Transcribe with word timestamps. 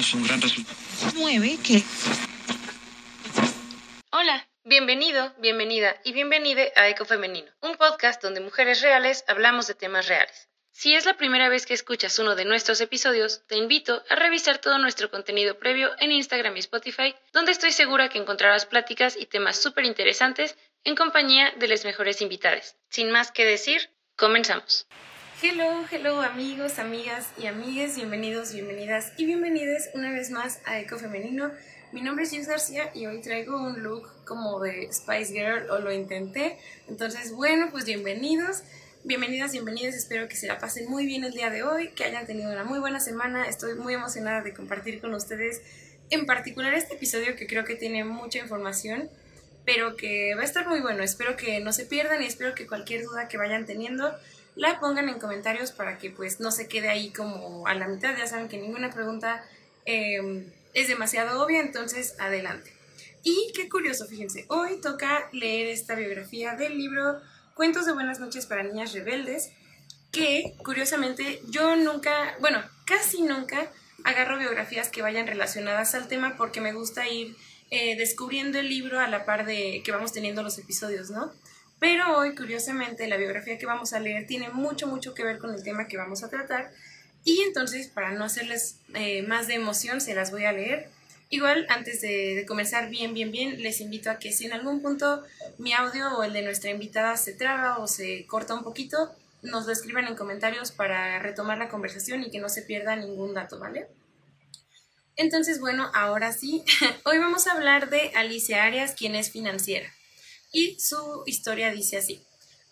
tenemos 0.00 0.14
un 0.14 0.26
gran 0.26 0.40
resultado. 0.40 0.78
9 1.14 1.58
que 1.62 1.82
Hola, 4.12 4.48
bienvenido, 4.64 5.34
bienvenida 5.38 5.96
y 6.04 6.12
bienvenide 6.12 6.72
a 6.76 6.88
Eco 6.88 7.04
Femenino, 7.04 7.50
un 7.60 7.76
podcast 7.76 8.22
donde 8.22 8.40
mujeres 8.40 8.80
reales 8.80 9.24
hablamos 9.28 9.66
de 9.66 9.74
temas 9.74 10.08
reales. 10.08 10.48
Si 10.72 10.94
es 10.94 11.04
la 11.04 11.18
primera 11.18 11.50
vez 11.50 11.66
que 11.66 11.74
escuchas 11.74 12.18
uno 12.18 12.34
de 12.34 12.46
nuestros 12.46 12.80
episodios, 12.80 13.42
te 13.46 13.56
invito 13.56 14.02
a 14.08 14.14
revisar 14.14 14.58
todo 14.58 14.78
nuestro 14.78 15.10
contenido 15.10 15.58
previo 15.58 15.90
en 15.98 16.12
Instagram 16.12 16.56
y 16.56 16.60
Spotify, 16.60 17.14
donde 17.32 17.52
estoy 17.52 17.72
segura 17.72 18.08
que 18.08 18.18
encontrarás 18.18 18.64
pláticas 18.64 19.16
y 19.18 19.26
temas 19.26 19.60
súper 19.60 19.84
interesantes 19.84 20.56
en 20.84 20.96
compañía 20.96 21.52
de 21.58 21.68
las 21.68 21.84
mejores 21.84 22.22
invitadas. 22.22 22.76
Sin 22.88 23.10
más 23.10 23.32
que 23.32 23.44
decir, 23.44 23.90
comenzamos. 24.16 24.86
Hello, 25.42 25.86
hello 25.90 26.20
amigos, 26.20 26.78
amigas 26.78 27.30
y 27.38 27.46
amigues, 27.46 27.96
bienvenidos, 27.96 28.52
bienvenidas 28.52 29.14
y 29.16 29.24
bienvenides 29.24 29.88
una 29.94 30.12
vez 30.12 30.30
más 30.30 30.60
a 30.66 30.78
Eco 30.78 30.98
Femenino. 30.98 31.50
Mi 31.92 32.02
nombre 32.02 32.24
es 32.24 32.30
Gis 32.30 32.46
García 32.46 32.90
y 32.92 33.06
hoy 33.06 33.22
traigo 33.22 33.56
un 33.56 33.82
look 33.82 34.06
como 34.26 34.60
de 34.60 34.92
Spice 34.92 35.32
Girl 35.32 35.70
o 35.70 35.78
lo 35.78 35.94
intenté. 35.94 36.58
Entonces, 36.88 37.32
bueno, 37.32 37.68
pues 37.70 37.86
bienvenidos. 37.86 38.64
Bienvenidas, 39.02 39.52
bienvenidos, 39.52 39.94
espero 39.94 40.28
que 40.28 40.36
se 40.36 40.46
la 40.46 40.58
pasen 40.58 40.90
muy 40.90 41.06
bien 41.06 41.24
el 41.24 41.32
día 41.32 41.48
de 41.48 41.62
hoy, 41.62 41.88
que 41.92 42.04
hayan 42.04 42.26
tenido 42.26 42.52
una 42.52 42.64
muy 42.64 42.78
buena 42.78 43.00
semana, 43.00 43.48
estoy 43.48 43.76
muy 43.76 43.94
emocionada 43.94 44.42
de 44.42 44.52
compartir 44.52 45.00
con 45.00 45.14
ustedes 45.14 45.62
en 46.10 46.26
particular 46.26 46.74
este 46.74 46.96
episodio 46.96 47.34
que 47.34 47.46
creo 47.46 47.64
que 47.64 47.76
tiene 47.76 48.04
mucha 48.04 48.40
información, 48.40 49.08
pero 49.64 49.96
que 49.96 50.34
va 50.34 50.42
a 50.42 50.44
estar 50.44 50.68
muy 50.68 50.80
bueno, 50.80 51.02
espero 51.02 51.34
que 51.38 51.60
no 51.60 51.72
se 51.72 51.86
pierdan 51.86 52.22
y 52.22 52.26
espero 52.26 52.54
que 52.54 52.66
cualquier 52.66 53.04
duda 53.04 53.26
que 53.26 53.38
vayan 53.38 53.64
teniendo 53.64 54.14
la 54.56 54.80
pongan 54.80 55.08
en 55.08 55.18
comentarios 55.18 55.72
para 55.72 55.98
que 55.98 56.10
pues 56.10 56.40
no 56.40 56.50
se 56.50 56.68
quede 56.68 56.88
ahí 56.88 57.10
como 57.10 57.66
a 57.66 57.74
la 57.74 57.88
mitad, 57.88 58.16
ya 58.16 58.26
saben 58.26 58.48
que 58.48 58.58
ninguna 58.58 58.90
pregunta 58.90 59.44
eh, 59.86 60.46
es 60.74 60.88
demasiado 60.88 61.42
obvia, 61.42 61.60
entonces 61.60 62.14
adelante. 62.18 62.72
Y 63.22 63.52
qué 63.54 63.68
curioso, 63.68 64.06
fíjense, 64.06 64.46
hoy 64.48 64.80
toca 64.80 65.28
leer 65.32 65.66
esta 65.66 65.94
biografía 65.94 66.54
del 66.56 66.78
libro 66.78 67.20
Cuentos 67.54 67.84
de 67.84 67.92
Buenas 67.92 68.18
noches 68.18 68.46
para 68.46 68.62
Niñas 68.62 68.92
Rebeldes, 68.92 69.50
que 70.10 70.54
curiosamente 70.64 71.42
yo 71.48 71.76
nunca, 71.76 72.34
bueno, 72.40 72.62
casi 72.86 73.22
nunca 73.22 73.70
agarro 74.04 74.38
biografías 74.38 74.88
que 74.88 75.02
vayan 75.02 75.26
relacionadas 75.26 75.94
al 75.94 76.08
tema 76.08 76.36
porque 76.36 76.60
me 76.60 76.72
gusta 76.72 77.06
ir 77.08 77.36
eh, 77.70 77.96
descubriendo 77.96 78.58
el 78.58 78.68
libro 78.68 78.98
a 78.98 79.06
la 79.06 79.24
par 79.24 79.44
de 79.44 79.82
que 79.84 79.92
vamos 79.92 80.12
teniendo 80.12 80.42
los 80.42 80.58
episodios, 80.58 81.10
¿no? 81.10 81.32
Pero 81.80 82.18
hoy, 82.18 82.34
curiosamente, 82.34 83.08
la 83.08 83.16
biografía 83.16 83.58
que 83.58 83.66
vamos 83.66 83.94
a 83.94 84.00
leer 84.00 84.26
tiene 84.26 84.50
mucho, 84.50 84.86
mucho 84.86 85.14
que 85.14 85.24
ver 85.24 85.38
con 85.38 85.54
el 85.54 85.64
tema 85.64 85.88
que 85.88 85.96
vamos 85.96 86.22
a 86.22 86.28
tratar. 86.28 86.70
Y 87.24 87.40
entonces, 87.40 87.88
para 87.88 88.12
no 88.12 88.22
hacerles 88.22 88.76
eh, 88.94 89.22
más 89.22 89.48
de 89.48 89.54
emoción, 89.54 90.00
se 90.02 90.14
las 90.14 90.30
voy 90.30 90.44
a 90.44 90.52
leer. 90.52 90.90
Igual, 91.30 91.66
antes 91.70 92.02
de, 92.02 92.44
comenzar 92.46 92.90
bien, 92.90 93.14
bien, 93.14 93.32
bien, 93.32 93.62
les 93.62 93.80
invito 93.80 94.10
a 94.10 94.18
que 94.18 94.30
si 94.30 94.44
en 94.44 94.52
algún 94.52 94.82
punto 94.82 95.22
mi 95.58 95.72
audio 95.72 96.18
o 96.18 96.22
el 96.22 96.34
de 96.34 96.42
nuestra 96.42 96.70
invitada 96.70 97.16
se 97.16 97.32
traba 97.32 97.78
o 97.78 97.86
se 97.86 98.26
corta 98.26 98.52
un 98.54 98.62
poquito, 98.62 99.14
nos 99.42 99.64
lo 99.64 99.72
escriban 99.72 100.06
en 100.06 100.16
comentarios 100.16 100.72
para 100.72 101.18
retomar 101.18 101.56
la 101.56 101.68
conversación 101.68 102.22
y 102.22 102.30
que 102.30 102.40
no 102.40 102.50
se 102.50 102.62
pierda 102.62 102.94
ningún 102.94 103.32
dato, 103.32 103.58
¿vale? 103.58 103.86
Entonces, 105.16 105.60
bueno, 105.60 105.90
ahora 105.94 106.32
sí, 106.32 106.62
hoy 107.04 107.18
vamos 107.18 107.46
a 107.46 107.52
hablar 107.52 107.88
de 107.88 108.10
Alicia 108.16 108.64
Arias, 108.64 108.94
quien 108.94 109.14
es 109.14 109.30
financiera. 109.30 109.90
Y 110.52 110.78
su 110.80 111.22
historia 111.26 111.70
dice 111.70 111.98
así. 111.98 112.24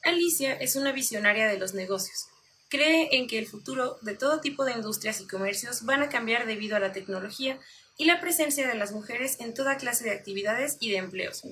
Alicia 0.02 0.54
es 0.54 0.76
una 0.76 0.92
visionaria 0.92 1.46
de 1.46 1.58
los 1.58 1.74
negocios. 1.74 2.26
Cree 2.68 3.08
en 3.12 3.28
que 3.28 3.38
el 3.38 3.46
futuro 3.46 3.98
de 4.02 4.14
todo 4.14 4.40
tipo 4.40 4.64
de 4.64 4.72
industrias 4.72 5.20
y 5.20 5.26
comercios 5.26 5.84
van 5.84 6.02
a 6.02 6.08
cambiar 6.08 6.46
debido 6.46 6.76
a 6.76 6.80
la 6.80 6.92
tecnología 6.92 7.58
y 7.96 8.04
la 8.04 8.20
presencia 8.20 8.68
de 8.68 8.74
las 8.74 8.92
mujeres 8.92 9.40
en 9.40 9.54
toda 9.54 9.76
clase 9.76 10.04
de 10.04 10.12
actividades 10.12 10.76
y 10.80 10.90
de 10.90 10.98
empleos. 10.98 11.42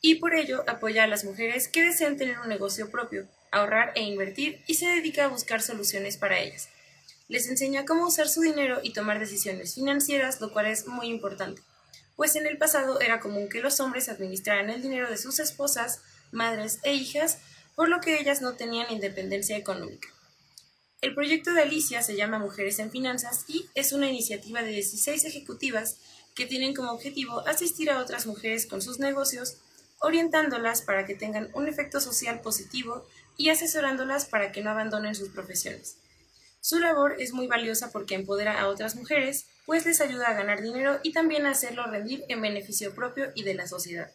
Y 0.00 0.16
por 0.16 0.34
ello 0.34 0.64
apoya 0.68 1.04
a 1.04 1.08
las 1.08 1.24
mujeres 1.24 1.68
que 1.68 1.82
desean 1.82 2.16
tener 2.16 2.38
un 2.38 2.48
negocio 2.48 2.90
propio, 2.90 3.26
ahorrar 3.50 3.92
e 3.94 4.02
invertir 4.02 4.62
y 4.66 4.74
se 4.74 4.86
dedica 4.86 5.24
a 5.24 5.28
buscar 5.28 5.62
soluciones 5.62 6.16
para 6.16 6.38
ellas. 6.40 6.68
Les 7.28 7.48
enseña 7.48 7.84
cómo 7.84 8.06
usar 8.06 8.28
su 8.28 8.40
dinero 8.40 8.80
y 8.82 8.92
tomar 8.92 9.18
decisiones 9.18 9.74
financieras, 9.74 10.40
lo 10.40 10.52
cual 10.52 10.66
es 10.66 10.86
muy 10.86 11.08
importante, 11.08 11.60
pues 12.18 12.34
en 12.34 12.48
el 12.48 12.58
pasado 12.58 13.00
era 13.00 13.20
común 13.20 13.48
que 13.48 13.60
los 13.60 13.78
hombres 13.78 14.08
administraran 14.08 14.70
el 14.70 14.82
dinero 14.82 15.08
de 15.08 15.16
sus 15.16 15.38
esposas, 15.38 16.00
madres 16.32 16.80
e 16.82 16.92
hijas, 16.92 17.38
por 17.76 17.88
lo 17.88 18.00
que 18.00 18.18
ellas 18.18 18.42
no 18.42 18.54
tenían 18.54 18.90
independencia 18.90 19.56
económica. 19.56 20.08
El 21.00 21.14
proyecto 21.14 21.54
de 21.54 21.62
Alicia 21.62 22.02
se 22.02 22.16
llama 22.16 22.40
Mujeres 22.40 22.80
en 22.80 22.90
Finanzas 22.90 23.44
y 23.46 23.68
es 23.76 23.92
una 23.92 24.08
iniciativa 24.08 24.62
de 24.62 24.72
16 24.72 25.26
ejecutivas 25.26 25.98
que 26.34 26.46
tienen 26.46 26.74
como 26.74 26.90
objetivo 26.90 27.46
asistir 27.46 27.88
a 27.88 28.00
otras 28.00 28.26
mujeres 28.26 28.66
con 28.66 28.82
sus 28.82 28.98
negocios, 28.98 29.58
orientándolas 30.00 30.82
para 30.82 31.06
que 31.06 31.14
tengan 31.14 31.50
un 31.54 31.68
efecto 31.68 32.00
social 32.00 32.40
positivo 32.40 33.06
y 33.36 33.50
asesorándolas 33.50 34.24
para 34.24 34.50
que 34.50 34.60
no 34.60 34.70
abandonen 34.70 35.14
sus 35.14 35.28
profesiones. 35.28 35.98
Su 36.68 36.78
labor 36.80 37.16
es 37.18 37.32
muy 37.32 37.46
valiosa 37.46 37.90
porque 37.90 38.14
empodera 38.14 38.60
a 38.60 38.68
otras 38.68 38.94
mujeres, 38.94 39.46
pues 39.64 39.86
les 39.86 40.02
ayuda 40.02 40.26
a 40.26 40.34
ganar 40.34 40.60
dinero 40.60 41.00
y 41.02 41.14
también 41.14 41.46
a 41.46 41.52
hacerlo 41.52 41.86
rendir 41.86 42.26
en 42.28 42.42
beneficio 42.42 42.94
propio 42.94 43.32
y 43.34 43.42
de 43.42 43.54
la 43.54 43.66
sociedad. 43.66 44.12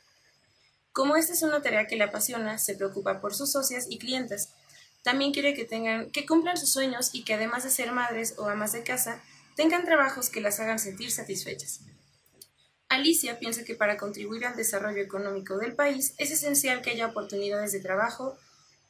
Como 0.92 1.16
esta 1.16 1.34
es 1.34 1.42
una 1.42 1.64
tarea 1.64 1.88
que 1.88 1.96
le 1.96 2.04
apasiona, 2.04 2.60
se 2.60 2.76
preocupa 2.76 3.22
por 3.22 3.34
sus 3.34 3.52
socias 3.52 3.88
y 3.90 3.98
clientes, 3.98 4.50
también 5.02 5.34
quiere 5.34 5.56
que 5.56 5.66
tengan, 5.66 6.12
que 6.12 6.28
cumplan 6.28 6.56
sus 6.56 6.72
sueños 6.72 7.10
y 7.12 7.24
que 7.24 7.34
además 7.34 7.64
de 7.64 7.72
ser 7.72 7.92
madres 7.92 8.36
o 8.38 8.48
amas 8.48 8.72
de 8.74 8.84
casa, 8.84 9.24
tengan 9.56 9.84
trabajos 9.84 10.30
que 10.30 10.40
las 10.40 10.60
hagan 10.60 10.78
sentir 10.78 11.10
satisfechas. 11.10 11.80
Alicia 12.88 13.40
piensa 13.40 13.64
que 13.64 13.74
para 13.74 13.98
contribuir 13.98 14.46
al 14.46 14.56
desarrollo 14.56 15.02
económico 15.02 15.58
del 15.58 15.74
país 15.74 16.14
es 16.20 16.30
esencial 16.30 16.84
que 16.84 16.92
haya 16.92 17.08
oportunidades 17.08 17.72
de 17.72 17.80
trabajo, 17.80 18.38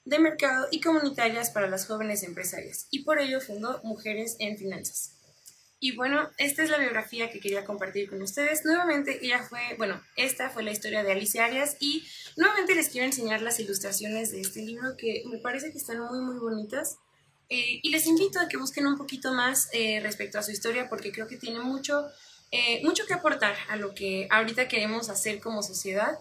de 0.06 0.19
mercado 0.19 0.68
y 0.72 0.81
comunitarias 0.81 1.50
para 1.50 1.69
las 1.69 1.88
jóvenes 1.88 2.24
empresarias, 2.24 2.88
y 2.91 3.03
por 3.03 3.19
ello 3.19 3.40
fundó 3.40 3.80
Mujeres 3.84 4.36
en 4.40 4.58
Finanzas. 4.58 5.14
Y 5.86 5.97
bueno, 5.97 6.30
esta 6.38 6.64
es 6.64 6.69
la 6.69 6.78
biografía 6.78 7.30
que 7.30 7.41
quería 7.41 7.66
compartir 7.66 8.09
con 8.09 8.22
ustedes. 8.22 8.64
Nuevamente, 8.64 9.19
ella 9.22 9.44
fue, 9.44 9.59
bueno, 9.78 10.02
esta 10.16 10.50
fue 10.50 10.64
la 10.64 10.72
historia 10.72 11.03
de 11.03 11.12
Alicia 11.12 11.44
Arias 11.44 11.75
y 11.81 12.02
nuevamente 12.38 12.74
les 12.74 12.88
quiero 12.88 13.06
enseñar 13.06 13.41
las 13.41 13.59
ilustraciones 13.59 14.31
de 14.31 14.40
este 14.40 14.62
libro 14.62 14.96
que 14.96 15.24
me 15.25 15.40
parece 15.40 15.74
que 15.74 15.78
están 15.78 16.00
muy, 16.00 16.20
muy 16.20 16.40
bonitas. 16.40 17.00
Eh, 17.50 17.81
y 17.84 17.90
les 17.90 18.08
invito 18.08 18.40
a 18.40 18.47
que 18.47 18.56
busquen 18.56 18.88
un 18.88 18.97
poquito 18.97 19.34
más 19.34 19.68
eh, 19.74 20.00
respecto 20.02 20.40
a 20.40 20.44
su 20.44 20.52
historia 20.52 20.88
porque 20.88 21.12
creo 21.12 21.28
que 21.28 21.35
tiene 21.35 21.59
mucho, 21.59 22.08
eh, 22.52 22.81
mucho 22.85 23.06
que 23.06 23.14
aportar 23.14 23.58
a 23.68 23.75
lo 23.75 23.94
que 23.94 24.30
ahorita 24.31 24.70
queremos 24.70 25.09
hacer 25.09 25.41
como 25.41 25.64
sociedad. 25.64 26.18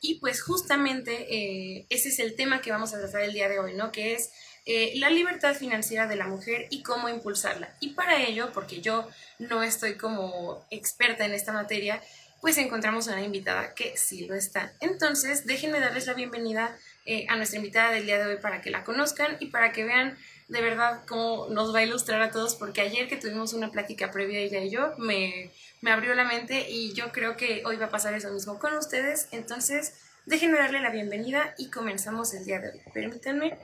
Y 0.00 0.20
pues 0.20 0.42
justamente 0.42 1.86
ese 1.88 2.08
es 2.10 2.18
el 2.18 2.36
tema 2.36 2.60
que 2.60 2.70
vamos 2.70 2.92
a 2.92 2.98
tratar 2.98 3.22
el 3.22 3.32
día 3.32 3.48
de 3.48 3.58
hoy, 3.58 3.74
¿no? 3.74 3.90
Que 3.90 4.14
es 4.14 4.30
eh, 4.66 4.92
la 4.96 5.10
libertad 5.10 5.54
financiera 5.54 6.06
de 6.06 6.16
la 6.16 6.26
mujer 6.26 6.68
y 6.70 6.82
cómo 6.82 7.10
impulsarla. 7.10 7.76
Y 7.80 7.90
para 7.90 8.22
ello, 8.22 8.50
porque 8.54 8.80
yo 8.80 9.06
no 9.38 9.62
estoy 9.62 9.96
como 9.96 10.66
experta 10.70 11.26
en 11.26 11.32
esta 11.32 11.52
materia, 11.52 12.02
pues 12.40 12.56
encontramos 12.56 13.06
una 13.06 13.22
invitada 13.22 13.74
que 13.74 13.96
sí 13.96 14.26
lo 14.26 14.34
está. 14.34 14.72
Entonces, 14.80 15.44
déjenme 15.44 15.80
darles 15.80 16.06
la 16.06 16.14
bienvenida 16.14 16.76
eh, 17.04 17.26
a 17.28 17.36
nuestra 17.36 17.58
invitada 17.58 17.92
del 17.92 18.06
día 18.06 18.18
de 18.18 18.26
hoy 18.26 18.40
para 18.40 18.62
que 18.62 18.70
la 18.70 18.84
conozcan 18.84 19.36
y 19.38 19.46
para 19.46 19.72
que 19.72 19.84
vean 19.84 20.16
de 20.48 20.62
verdad 20.62 21.02
cómo 21.06 21.48
nos 21.50 21.74
va 21.74 21.80
a 21.80 21.84
ilustrar 21.84 22.22
a 22.22 22.30
todos, 22.30 22.54
porque 22.54 22.80
ayer 22.80 23.08
que 23.08 23.16
tuvimos 23.16 23.52
una 23.52 23.70
plática 23.70 24.10
previa 24.10 24.40
ella 24.40 24.60
y 24.60 24.70
yo, 24.70 24.94
me, 24.98 25.50
me 25.84 25.92
abrió 25.92 26.14
la 26.14 26.24
mente 26.24 26.68
y 26.68 26.94
yo 26.94 27.12
creo 27.12 27.36
que 27.36 27.62
hoy 27.66 27.76
va 27.76 27.86
a 27.86 27.90
pasar 27.90 28.14
eso 28.14 28.32
mismo 28.32 28.58
con 28.58 28.74
ustedes. 28.76 29.28
Entonces, 29.30 30.00
Déjenme 30.26 30.56
darle 30.56 30.80
la 30.80 30.88
bienvenida 30.88 31.54
y 31.58 31.70
comenzamos 31.70 32.32
el 32.32 32.46
día 32.46 32.58
de 32.58 32.70
hoy. 32.70 32.80
Permítanme. 32.94 33.58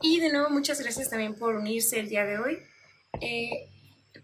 Y 0.00 0.18
de 0.18 0.32
nuevo, 0.32 0.48
muchas 0.48 0.80
gracias 0.80 1.10
también 1.10 1.34
por 1.34 1.56
unirse 1.56 2.00
el 2.00 2.08
día 2.08 2.24
de 2.24 2.38
hoy 2.38 2.58
eh, 3.20 3.68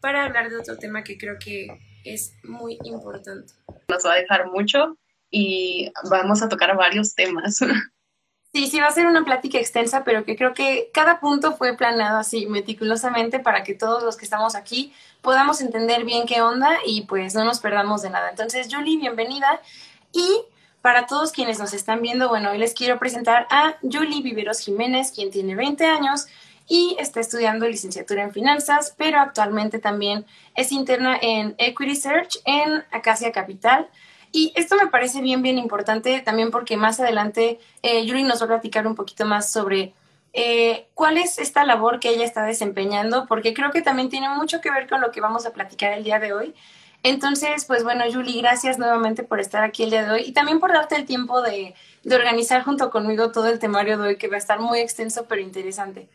para 0.01 0.25
hablar 0.25 0.49
de 0.49 0.57
otro 0.57 0.79
tema 0.79 1.05
que 1.05 1.19
creo 1.19 1.37
que 1.39 1.69
es 2.03 2.35
muy 2.45 2.79
importante. 2.85 3.53
Nos 3.89 4.07
va 4.07 4.15
a 4.15 4.17
dejar 4.17 4.51
mucho 4.51 4.97
y 5.31 5.93
vamos 6.09 6.43
a 6.43 6.49
tocar 6.49 6.75
varios 6.77 7.15
temas. 7.15 7.61
Sí, 8.55 8.67
sí, 8.67 8.81
va 8.81 8.89
a 8.89 8.93
ser 8.93 9.07
una 9.07 9.25
plática 9.25 9.59
extensa, 9.59 10.05
pero 10.05 10.27
que 10.27 10.37
creo 10.37 10.53
que 10.53 10.91
cada 10.93 11.21
punto 11.21 11.57
fue 11.57 11.75
planeado 11.75 12.19
así 12.19 12.45
meticulosamente 12.47 13.39
para 13.39 13.65
que 13.65 13.73
todos 13.73 14.03
los 14.03 14.19
que 14.19 14.27
estamos 14.27 14.55
aquí 14.55 14.93
podamos 15.23 15.63
entender 15.63 16.05
bien 16.05 16.27
qué 16.27 16.43
onda 16.43 16.77
y 16.85 17.03
pues 17.07 17.35
no 17.35 17.45
nos 17.45 17.61
perdamos 17.61 18.03
de 18.03 18.11
nada. 18.11 18.29
Entonces, 18.29 18.69
Julie, 18.71 18.99
bienvenida. 18.99 19.63
Y 20.13 20.43
para 20.83 21.07
todos 21.07 21.33
quienes 21.33 21.59
nos 21.59 21.73
están 21.73 22.03
viendo, 22.03 22.29
bueno, 22.29 22.51
hoy 22.51 22.59
les 22.59 22.75
quiero 22.75 22.99
presentar 22.99 23.47
a 23.51 23.77
Julie 23.81 24.21
Viveros 24.21 24.61
Jiménez, 24.61 25.13
quien 25.13 25.31
tiene 25.31 25.55
20 25.55 25.87
años 25.87 26.27
y 26.69 26.95
está 26.99 27.21
estudiando 27.21 27.67
licenciatura 27.67 28.23
en 28.23 28.33
finanzas, 28.33 28.95
pero 28.99 29.19
actualmente 29.19 29.79
también 29.79 30.27
es 30.55 30.73
interna 30.73 31.19
en 31.23 31.55
Equity 31.57 31.97
Search 31.97 32.39
en 32.45 32.85
Acacia 32.91 33.33
Capital. 33.33 33.89
Y 34.33 34.53
esto 34.57 34.77
me 34.77 34.87
parece 34.87 35.21
bien, 35.21 35.43
bien 35.43 35.59
importante 35.59 36.21
también 36.21 36.51
porque 36.51 36.79
más 36.79 36.99
adelante 36.99 37.61
eh, 37.83 38.07
Julie 38.09 38.25
nos 38.25 38.41
va 38.41 38.47
a 38.47 38.49
platicar 38.49 38.87
un 38.87 38.95
poquito 38.95 39.27
más 39.27 39.51
sobre 39.53 39.93
eh, 40.33 40.87
cuál 40.95 41.19
es 41.19 41.39
esta 41.39 41.65
labor 41.67 42.01
que 42.01 42.09
ella 42.09 42.25
está 42.25 42.43
desempeñando, 42.43 43.27
porque 43.27 43.53
creo 43.53 43.71
que 43.71 43.83
también 43.83 44.09
tiene 44.09 44.31
mucho 44.31 44.63
que 44.63 44.71
ver 44.71 44.89
con 44.89 45.03
lo 45.03 45.11
que 45.11 45.21
vamos 45.21 45.45
a 45.45 45.53
platicar 45.53 45.93
el 45.93 46.05
día 46.05 46.19
de 46.19 46.33
hoy. 46.33 46.55
Entonces, 47.03 47.67
pues 47.67 47.85
bueno, 47.85 48.05
Julie, 48.11 48.41
gracias 48.41 48.79
nuevamente 48.79 49.23
por 49.23 49.41
estar 49.41 49.65
aquí 49.65 49.83
el 49.83 49.91
día 49.91 50.05
de 50.05 50.11
hoy 50.13 50.23
y 50.25 50.33
también 50.33 50.61
por 50.61 50.73
darte 50.73 50.95
el 50.97 51.05
tiempo 51.05 51.43
de, 51.43 51.75
de 52.03 52.15
organizar 52.15 52.63
junto 52.63 52.91
conmigo 52.91 53.33
todo 53.33 53.49
el 53.49 53.59
temario 53.59 53.99
de 53.99 54.09
hoy, 54.09 54.17
que 54.17 54.29
va 54.29 54.37
a 54.37 54.39
estar 54.39 54.61
muy 54.61 54.79
extenso 54.79 55.27
pero 55.29 55.43
interesante. 55.43 56.09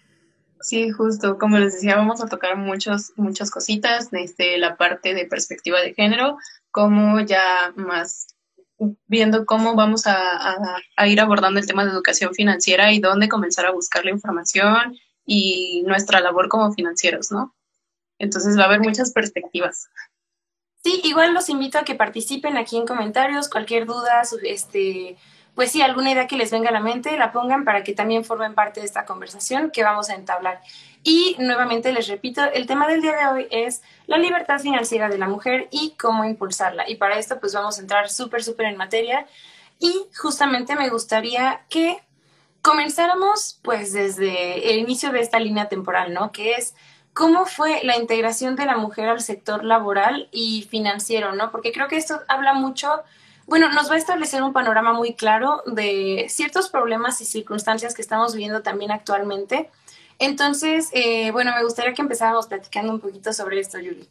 Sí, 0.61 0.89
justo, 0.89 1.37
como 1.37 1.59
les 1.59 1.73
decía, 1.73 1.97
vamos 1.97 2.21
a 2.21 2.27
tocar 2.27 2.57
muchos, 2.57 3.11
muchas 3.15 3.51
cositas 3.51 4.09
desde 4.09 4.57
la 4.57 4.75
parte 4.75 5.13
de 5.13 5.25
perspectiva 5.25 5.79
de 5.81 5.93
género, 5.93 6.37
como 6.77 7.19
ya 7.21 7.73
más 7.75 8.27
viendo 9.07 9.47
cómo 9.47 9.73
vamos 9.73 10.05
a, 10.05 10.59
ir 11.07 11.19
abordando 11.19 11.59
el 11.59 11.65
tema 11.65 11.83
de 11.83 11.89
educación 11.89 12.35
financiera 12.35 12.91
y 12.91 12.99
dónde 12.99 13.29
comenzar 13.29 13.65
a 13.65 13.71
buscar 13.71 14.05
la 14.05 14.11
información 14.11 14.95
y 15.25 15.81
nuestra 15.87 16.19
labor 16.19 16.49
como 16.49 16.71
financieros, 16.71 17.31
¿no? 17.31 17.55
Entonces 18.19 18.59
va 18.59 18.61
a 18.61 18.65
haber 18.67 18.81
muchas 18.81 19.11
perspectivas. 19.11 19.87
Sí, 20.83 21.01
igual 21.03 21.33
los 21.33 21.49
invito 21.49 21.79
a 21.79 21.83
que 21.83 21.95
participen 21.95 22.57
aquí 22.57 22.77
en 22.77 22.85
comentarios, 22.85 23.49
cualquier 23.49 23.87
duda, 23.87 24.21
este, 24.43 25.17
pues 25.55 25.71
sí, 25.71 25.81
alguna 25.81 26.11
idea 26.11 26.27
que 26.27 26.37
les 26.37 26.51
venga 26.51 26.69
a 26.69 26.73
la 26.73 26.79
mente, 26.79 27.17
la 27.17 27.31
pongan 27.31 27.65
para 27.65 27.83
que 27.83 27.93
también 27.93 28.23
formen 28.23 28.53
parte 28.53 28.81
de 28.81 28.85
esta 28.85 29.03
conversación 29.03 29.71
que 29.71 29.81
vamos 29.81 30.11
a 30.11 30.13
entablar. 30.13 30.61
Y 31.03 31.35
nuevamente 31.39 31.91
les 31.91 32.07
repito, 32.07 32.43
el 32.43 32.67
tema 32.67 32.87
del 32.87 33.01
día 33.01 33.15
de 33.15 33.27
hoy 33.27 33.47
es 33.49 33.81
la 34.07 34.17
libertad 34.17 34.59
financiera 34.59 35.09
de 35.09 35.17
la 35.17 35.27
mujer 35.27 35.67
y 35.71 35.95
cómo 35.97 36.25
impulsarla. 36.25 36.89
Y 36.89 36.95
para 36.95 37.17
esto 37.17 37.39
pues 37.39 37.53
vamos 37.53 37.77
a 37.77 37.81
entrar 37.81 38.09
súper, 38.09 38.43
súper 38.43 38.67
en 38.67 38.77
materia. 38.77 39.25
Y 39.79 40.07
justamente 40.17 40.75
me 40.75 40.89
gustaría 40.89 41.65
que 41.69 41.97
comenzáramos 42.61 43.59
pues 43.61 43.93
desde 43.93 44.71
el 44.71 44.79
inicio 44.79 45.11
de 45.11 45.21
esta 45.21 45.39
línea 45.39 45.69
temporal, 45.69 46.13
¿no? 46.13 46.31
Que 46.31 46.53
es 46.55 46.75
cómo 47.13 47.45
fue 47.45 47.81
la 47.83 47.97
integración 47.97 48.55
de 48.55 48.65
la 48.65 48.77
mujer 48.77 49.09
al 49.09 49.21
sector 49.21 49.63
laboral 49.63 50.27
y 50.31 50.67
financiero, 50.69 51.33
¿no? 51.33 51.51
Porque 51.51 51.71
creo 51.71 51.87
que 51.87 51.97
esto 51.97 52.19
habla 52.27 52.53
mucho 52.53 53.03
bueno, 53.47 53.69
nos 53.69 53.89
va 53.89 53.95
a 53.95 53.97
establecer 53.97 54.43
un 54.43 54.51
panorama 54.51 54.91
muy 54.91 55.13
claro 55.13 55.63
de 55.65 56.27
ciertos 56.29 56.69
problemas 56.69 57.21
y 57.21 57.25
circunstancias 57.25 57.93
que 57.93 58.01
estamos 58.01 58.33
viviendo 58.33 58.61
también 58.61 58.91
actualmente. 58.91 59.69
Entonces, 60.19 60.89
eh, 60.93 61.31
bueno, 61.31 61.53
me 61.55 61.63
gustaría 61.63 61.93
que 61.93 62.01
empezáramos 62.01 62.47
platicando 62.47 62.91
un 62.91 62.99
poquito 62.99 63.33
sobre 63.33 63.59
esto, 63.59 63.79
Yuli. 63.79 64.09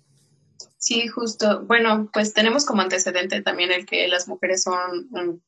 Sí, 0.78 1.08
justo. 1.08 1.62
Bueno, 1.62 2.08
pues 2.12 2.32
tenemos 2.32 2.64
como 2.64 2.82
antecedente 2.82 3.42
también 3.42 3.72
el 3.72 3.86
que 3.86 4.06
las 4.08 4.28
mujeres 4.28 4.62
son 4.62 5.08
mm, 5.10 5.40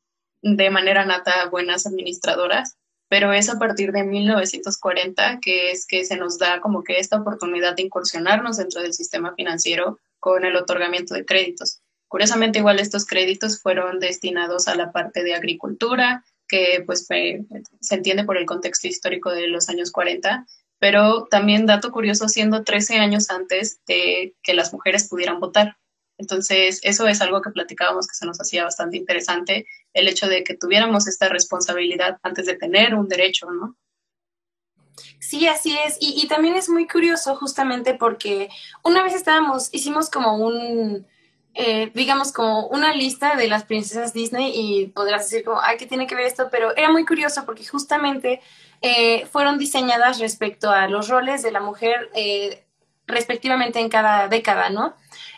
de 0.56 0.70
manera 0.70 1.05
nata 1.05 1.49
buenas 1.49 1.87
administradoras, 1.87 2.76
pero 3.08 3.32
es 3.32 3.49
a 3.49 3.58
partir 3.58 3.93
de 3.93 4.05
1940 4.05 5.38
que 5.40 5.70
es 5.70 5.87
que 5.87 6.05
se 6.05 6.16
nos 6.16 6.38
da 6.38 6.60
como 6.60 6.82
que 6.82 6.99
esta 6.99 7.20
oportunidad 7.20 7.76
de 7.76 7.82
incursionarnos 7.82 8.56
dentro 8.56 8.82
del 8.82 8.94
sistema 8.94 9.34
financiero 9.34 9.99
con 10.19 10.44
el 10.44 10.56
otorgamiento 10.56 11.14
de 11.14 11.25
créditos. 11.25 11.81
Curiosamente, 12.08 12.58
igual 12.58 12.81
estos 12.81 13.06
créditos 13.06 13.60
fueron 13.60 14.00
destinados 14.00 14.66
a 14.66 14.75
la 14.75 14.93
parte 14.93 15.22
de 15.22 15.34
agricultura, 15.34 16.25
que 16.49 16.83
pues 16.87 17.06
se 17.06 17.95
entiende 17.95 18.25
por 18.25 18.39
el 18.39 18.47
contexto 18.47 18.89
histórico 18.89 19.31
de 19.31 19.49
los 19.49 19.69
años 19.69 19.93
40, 19.93 20.47
pero 20.79 21.27
también 21.31 21.67
dato 21.67 21.91
curioso, 21.91 22.29
siendo 22.29 22.65
13 22.65 22.99
años 22.99 23.31
antes 23.31 23.81
de 23.87 24.35
que 24.43 24.55
las 24.55 24.73
mujeres 24.73 25.09
pudieran 25.09 25.41
votar. 25.41 25.77
Entonces, 26.19 26.81
eso 26.83 27.06
es 27.06 27.21
algo 27.21 27.43
que 27.43 27.50
platicábamos 27.50 28.09
que 28.09 28.15
se 28.15 28.27
nos 28.27 28.41
hacía 28.41 28.65
bastante 28.65 28.97
interesante, 28.97 29.67
el 29.93 30.09
hecho 30.09 30.29
de 30.29 30.43
que 30.43 30.55
tuviéramos 30.55 31.06
esta 31.06 31.29
responsabilidad 31.29 32.19
antes 32.23 32.47
de 32.47 32.56
tener 32.56 32.94
un 32.94 33.09
derecho, 33.09 33.51
¿no? 33.51 33.77
Sí, 35.21 35.47
así 35.47 35.77
es. 35.87 35.97
Y, 36.01 36.21
y 36.21 36.27
también 36.27 36.56
es 36.56 36.69
muy 36.69 36.89
curioso 36.89 37.37
justamente 37.37 37.94
porque 37.94 38.49
una 38.83 39.03
vez 39.03 39.15
estábamos, 39.15 39.69
hicimos 39.73 40.11
como 40.11 40.37
un, 40.37 41.06
eh, 41.55 41.91
digamos, 41.95 42.33
como 42.33 42.67
una 42.69 42.95
lista 42.95 43.35
de 43.37 43.49
las 43.49 43.65
princesas 43.65 44.12
Disney 44.12 44.53
y 44.55 44.87
podrás 44.87 45.29
decir 45.29 45.45
como, 45.45 45.61
ay, 45.61 45.77
¿qué 45.77 45.87
tiene 45.87 46.06
que 46.06 46.15
ver 46.15 46.27
esto? 46.27 46.49
Pero 46.50 46.77
era 46.77 46.91
muy 46.91 47.05
curioso 47.05 47.45
porque 47.45 47.67
justamente 47.67 48.41
eh, 48.81 49.27
fueron 49.27 49.59
diseñadas 49.59 50.21
respecto 50.21 50.71
a 50.71 50.87
los 50.87 51.09
roles 51.09 51.43
de 51.43 51.50
la 51.50 51.61
mujer 51.61 52.11
eh, 52.15 52.65
respectivamente 53.06 53.81
en 53.81 53.89
cada 53.89 54.29
década, 54.29 54.71
¿no? 54.71 54.95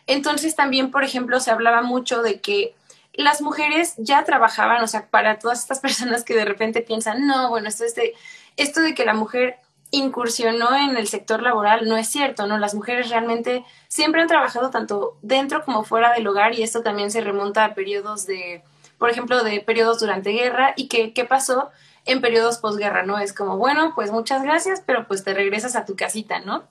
Entonces 0.07 0.57
también, 0.57 0.91
por 0.91 1.05
ejemplo, 1.05 1.41
se 1.41 1.51
hablaba 1.51 1.83
mucho 1.83 2.23
de 2.23 2.41
que 2.41 2.75
las 3.15 3.41
mujeres 3.41 3.95
ya 3.97 4.25
trabajaban, 4.25 4.83
o 4.83 4.87
sea, 4.87 5.07
para 5.07 5.39
todas 5.39 5.61
estas 5.61 5.81
personas 5.81 6.25
que 6.25 6.35
de 6.35 6.45
repente 6.45 6.83
piensan, 6.83 7.27
no, 7.27 7.49
bueno, 7.49 7.69
esto, 7.69 7.85
es 7.85 7.95
de, 7.95 8.15
esto 8.57 8.81
de 8.81 8.95
que 8.95 9.05
la 9.05 9.15
mujer 9.15 9.57
incursionó 9.91 10.75
en 10.77 10.97
el 10.97 11.09
sector 11.09 11.43
laboral 11.43 11.89
no 11.89 11.97
es 11.97 12.09
cierto, 12.09 12.47
¿no? 12.47 12.59
Las 12.59 12.75
mujeres 12.75 13.11
realmente 13.11 13.65
siempre 13.89 14.21
han 14.21 14.29
trabajado 14.29 14.71
tanto 14.71 15.19
dentro 15.23 15.65
como 15.65 15.85
fuera 15.85 16.13
del 16.13 16.27
hogar 16.27 16.55
y 16.55 16.63
esto 16.63 16.83
también 16.83 17.11
se 17.11 17.21
remonta 17.21 17.65
a 17.65 17.75
periodos 17.75 18.27
de, 18.27 18.63
por 18.99 19.11
ejemplo, 19.11 19.43
de 19.43 19.61
periodos 19.61 20.01
durante 20.01 20.31
guerra 20.31 20.75
y 20.77 20.89
que, 20.89 21.13
qué 21.13 21.25
pasó 21.25 21.71
en 22.07 22.21
periodos 22.21 22.59
posguerra, 22.59 23.03
¿no? 23.03 23.19
Es 23.19 23.33
como, 23.33 23.57
bueno, 23.57 23.93
pues 23.95 24.11
muchas 24.11 24.43
gracias, 24.43 24.83
pero 24.85 25.07
pues 25.07 25.25
te 25.25 25.35
regresas 25.35 25.77
a 25.77 25.85
tu 25.85 25.97
casita, 25.97 26.41
¿no? 26.41 26.69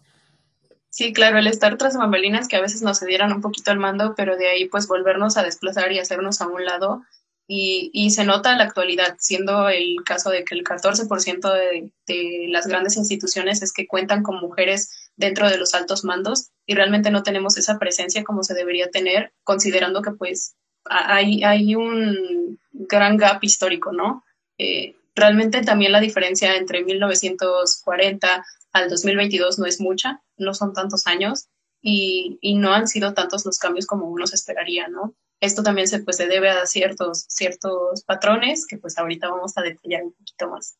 Sí, 0.89 1.13
claro, 1.13 1.37
el 1.37 1.47
estar 1.47 1.77
tras 1.77 1.95
bambalinas 1.95 2.47
que 2.47 2.55
a 2.55 2.61
veces 2.61 2.81
nos 2.81 2.99
cedieran 2.99 3.31
un 3.31 3.41
poquito 3.41 3.71
el 3.71 3.79
mando, 3.79 4.15
pero 4.15 4.37
de 4.37 4.49
ahí 4.49 4.65
pues 4.65 4.87
volvernos 4.87 5.37
a 5.37 5.43
desplazar 5.43 5.91
y 5.91 5.99
hacernos 5.99 6.41
a 6.41 6.47
un 6.47 6.65
lado 6.65 7.03
y, 7.51 8.11
se 8.11 8.25
nota 8.25 8.51
en 8.51 8.59
la 8.59 8.65
actualidad, 8.65 9.15
siendo 9.17 9.69
el 9.69 9.95
caso 10.05 10.29
de 10.29 10.43
que 10.45 10.53
el 10.53 10.63
14% 10.63 11.51
de, 11.51 11.91
de, 12.05 12.45
las 12.49 12.67
grandes 12.67 12.95
instituciones 12.95 13.63
es 13.63 13.73
que 13.73 13.87
cuentan 13.87 14.21
con 14.21 14.39
mujeres 14.39 14.91
dentro 15.15 15.49
de 15.49 15.57
los 15.57 15.73
altos 15.73 16.03
mandos 16.03 16.51
y 16.67 16.75
realmente 16.75 17.09
no 17.09 17.23
tenemos 17.23 17.57
esa 17.57 17.79
presencia 17.79 18.23
como 18.23 18.43
se 18.43 18.53
debería 18.53 18.91
tener, 18.91 19.33
considerando 19.43 20.03
que 20.03 20.11
pues 20.11 20.57
hay, 20.85 21.43
hay 21.43 21.73
un 21.73 22.59
gran 22.71 23.17
gap 23.17 23.43
histórico, 23.43 23.93
¿no? 23.93 24.23
Eh, 24.59 24.95
realmente 25.15 25.63
también 25.63 25.91
la 25.91 26.01
diferencia 26.01 26.55
entre 26.55 26.83
1940 26.83 28.45
al 28.73 28.89
2022 28.91 29.57
no 29.57 29.65
es 29.65 29.81
mucha, 29.81 30.21
no 30.37 30.53
son 30.53 30.73
tantos 30.73 31.07
años 31.07 31.47
y, 31.81 32.37
y 32.41 32.57
no 32.57 32.73
han 32.73 32.87
sido 32.87 33.15
tantos 33.15 33.43
los 33.43 33.57
cambios 33.57 33.87
como 33.87 34.07
uno 34.07 34.27
se 34.27 34.35
esperaría, 34.35 34.87
¿no? 34.87 35.15
Esto 35.39 35.63
también 35.63 35.87
se, 35.87 35.99
pues, 35.99 36.17
se 36.17 36.27
debe 36.27 36.49
a 36.49 36.65
ciertos, 36.65 37.25
ciertos 37.29 38.03
patrones 38.03 38.67
que 38.67 38.77
pues 38.77 38.97
ahorita 38.97 39.29
vamos 39.29 39.57
a 39.57 39.61
detallar 39.61 40.03
un 40.03 40.13
poquito 40.13 40.49
más. 40.49 40.77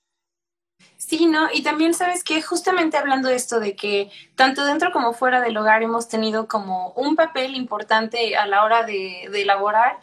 Sí, 0.98 1.28
¿no? 1.28 1.48
Y 1.54 1.64
también 1.64 1.94
sabes 1.94 2.24
que 2.24 2.42
justamente 2.42 2.98
hablando 2.98 3.30
de 3.30 3.36
esto 3.36 3.60
de 3.60 3.76
que 3.76 4.12
tanto 4.36 4.66
dentro 4.66 4.92
como 4.92 5.14
fuera 5.14 5.42
del 5.42 5.58
hogar 5.58 5.82
hemos 5.82 6.10
tenido 6.10 6.48
como 6.48 6.92
un 6.92 7.16
papel 7.16 7.56
importante 7.56 8.36
a 8.36 8.46
la 8.46 8.64
hora 8.64 8.84
de, 8.84 9.24
elaborar, 9.26 10.00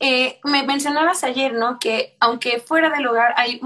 eh, 0.00 0.40
me 0.44 0.64
mencionabas 0.64 1.24
ayer, 1.24 1.52
¿no? 1.52 1.78
Que 1.78 2.16
aunque 2.20 2.60
fuera 2.60 2.90
del 2.90 3.06
hogar 3.06 3.34
hay 3.36 3.60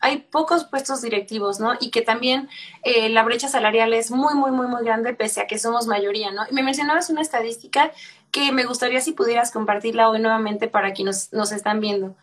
hay 0.00 0.18
pocos 0.18 0.64
puestos 0.64 1.02
directivos, 1.02 1.60
¿no? 1.60 1.74
Y 1.78 1.90
que 1.90 2.00
también 2.00 2.48
eh, 2.82 3.10
la 3.10 3.22
brecha 3.22 3.48
salarial 3.48 3.92
es 3.92 4.10
muy, 4.10 4.34
muy, 4.34 4.50
muy, 4.50 4.66
muy 4.66 4.82
grande, 4.82 5.14
pese 5.14 5.42
a 5.42 5.46
que 5.46 5.58
somos 5.58 5.86
mayoría, 5.86 6.32
¿no? 6.32 6.42
Y 6.50 6.54
me 6.54 6.62
mencionabas 6.62 7.10
una 7.10 7.20
estadística 7.20 7.92
que 8.30 8.52
me 8.52 8.64
gustaría 8.64 9.00
si 9.00 9.12
pudieras 9.12 9.50
compartirla 9.50 10.08
hoy 10.08 10.20
nuevamente 10.20 10.68
para 10.68 10.92
quienes 10.92 11.32
nos, 11.32 11.52
están 11.52 11.80
viendo. 11.80 12.16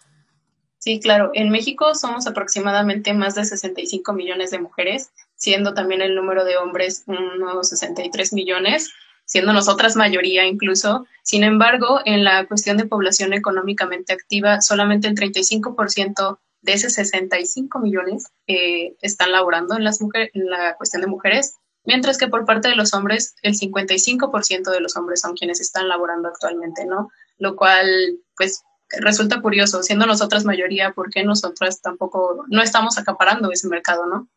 Sí, 0.79 0.99
claro. 0.99 1.31
En 1.33 1.49
México 1.49 1.95
somos 1.95 2.27
aproximadamente 2.27 3.13
más 3.13 3.35
de 3.35 3.45
65 3.45 4.13
millones 4.13 4.51
de 4.51 4.59
mujeres, 4.59 5.11
siendo 5.35 5.73
también 5.73 6.01
el 6.01 6.15
número 6.15 6.45
de 6.45 6.57
hombres 6.57 7.03
unos 7.07 7.69
63 7.69 8.33
millones, 8.33 8.91
siendo 9.25 9.53
nosotras 9.53 9.95
mayoría 9.95 10.45
incluso. 10.45 11.05
Sin 11.23 11.43
embargo, 11.43 11.99
en 12.05 12.23
la 12.23 12.45
cuestión 12.45 12.77
de 12.77 12.85
población 12.85 13.33
económicamente 13.33 14.13
activa, 14.13 14.61
solamente 14.61 15.07
el 15.07 15.15
35% 15.15 16.39
de 16.61 16.73
esos 16.73 16.93
65 16.93 17.79
millones 17.79 18.27
eh, 18.47 18.95
están 19.01 19.31
laborando 19.31 19.75
en, 19.75 19.83
las 19.83 19.99
en 20.01 20.49
la 20.49 20.75
cuestión 20.75 21.01
de 21.01 21.07
mujeres 21.07 21.55
mientras 21.87 22.17
que 22.17 22.27
por 22.27 22.45
parte 22.45 22.67
de 22.67 22.75
los 22.75 22.93
hombres, 22.93 23.35
el 23.41 23.57
55% 23.57 24.69
de 24.69 24.81
los 24.81 24.95
hombres 24.97 25.21
son 25.21 25.35
quienes 25.35 25.59
están 25.61 25.87
laborando 25.87 26.27
actualmente, 26.27 26.85
¿no? 26.85 27.09
Lo 27.39 27.55
cual, 27.55 27.87
pues, 28.35 28.61
resulta 28.89 29.41
curioso, 29.41 29.81
siendo 29.81 30.05
nosotras 30.05 30.43
mayoría, 30.43 30.91
¿por 30.91 31.09
qué 31.09 31.23
nosotras 31.23 31.81
tampoco 31.81 32.43
no 32.47 32.61
estamos 32.61 32.97
acaparando 32.97 33.51
ese 33.51 33.69
mercado, 33.69 34.05
no? 34.05 34.27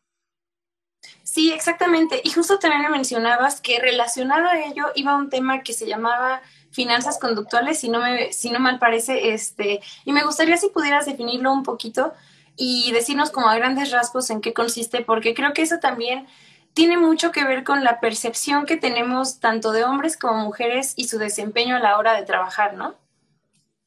Sí, 1.23 1.51
exactamente. 1.51 2.21
Y 2.23 2.31
justo 2.31 2.57
también 2.57 2.83
me 2.83 2.89
mencionabas 2.89 3.59
que 3.59 3.79
relacionado 3.79 4.47
a 4.47 4.59
ello 4.59 4.85
iba 4.95 5.15
un 5.15 5.29
tema 5.29 5.61
que 5.61 5.73
se 5.73 5.87
llamaba 5.87 6.41
finanzas 6.71 7.19
conductuales, 7.19 7.79
si 7.79 7.89
no 7.89 7.99
me, 7.99 8.31
si 8.31 8.49
no 8.49 8.59
mal 8.59 8.79
parece, 8.79 9.33
este, 9.33 9.81
y 10.05 10.13
me 10.13 10.23
gustaría 10.23 10.55
si 10.55 10.69
pudieras 10.69 11.05
definirlo 11.05 11.51
un 11.51 11.63
poquito 11.63 12.13
y 12.55 12.91
decirnos 12.93 13.29
como 13.29 13.49
a 13.49 13.55
grandes 13.55 13.91
rasgos 13.91 14.29
en 14.29 14.39
qué 14.39 14.53
consiste, 14.53 15.01
porque 15.01 15.33
creo 15.33 15.51
que 15.51 15.63
eso 15.63 15.79
también 15.79 16.27
tiene 16.73 16.97
mucho 16.97 17.31
que 17.31 17.43
ver 17.43 17.63
con 17.63 17.83
la 17.83 17.99
percepción 17.99 18.65
que 18.65 18.77
tenemos 18.77 19.39
tanto 19.39 19.71
de 19.71 19.83
hombres 19.83 20.17
como 20.17 20.45
mujeres 20.45 20.93
y 20.95 21.07
su 21.07 21.17
desempeño 21.17 21.75
a 21.75 21.79
la 21.79 21.97
hora 21.97 22.13
de 22.15 22.23
trabajar, 22.23 22.75
¿no? 22.75 22.95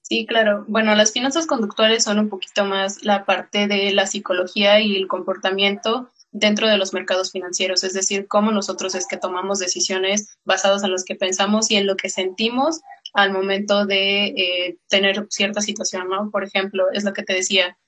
Sí, 0.03 0.26
claro. 0.26 0.64
Bueno, 0.69 0.95
las 0.95 1.12
finanzas 1.12 1.47
conductuales 1.47 2.05
son 2.05 2.19
un 2.19 2.29
poquito 2.29 2.64
más 2.67 3.05
la 3.05 3.25
parte 3.25 3.67
de 3.69 3.91
la 3.93 4.07
psicología 4.07 4.79
y 4.81 4.97
el 4.97 5.09
comportamiento 5.09 6.11
dentro 6.31 6.69
de 6.69 6.76
los 6.76 6.93
mercados 6.93 7.31
financieros, 7.31 7.85
es 7.85 7.95
decir, 7.95 8.26
cómo 8.26 8.50
nosotros 8.50 8.95
es 8.97 9.07
que 9.07 9.17
tomamos 9.17 9.61
decisiones 9.61 10.37
basadas 10.45 10.83
en 10.83 10.91
lo 10.91 10.97
que 11.07 11.14
pensamos 11.14 11.71
y 11.71 11.76
en 11.76 11.87
lo 11.87 11.97
que 11.97 12.11
sentimos 12.11 12.81
al 13.14 13.33
momento 13.33 13.87
de 13.87 14.26
eh, 14.26 14.79
tener 14.88 15.26
cierta 15.31 15.61
situación, 15.61 16.09
¿no? 16.09 16.31
Por 16.31 16.43
ejemplo, 16.43 16.87
es 16.93 17.05
lo 17.05 17.12
que 17.12 17.23
te 17.23 17.35
decía, 17.35 17.79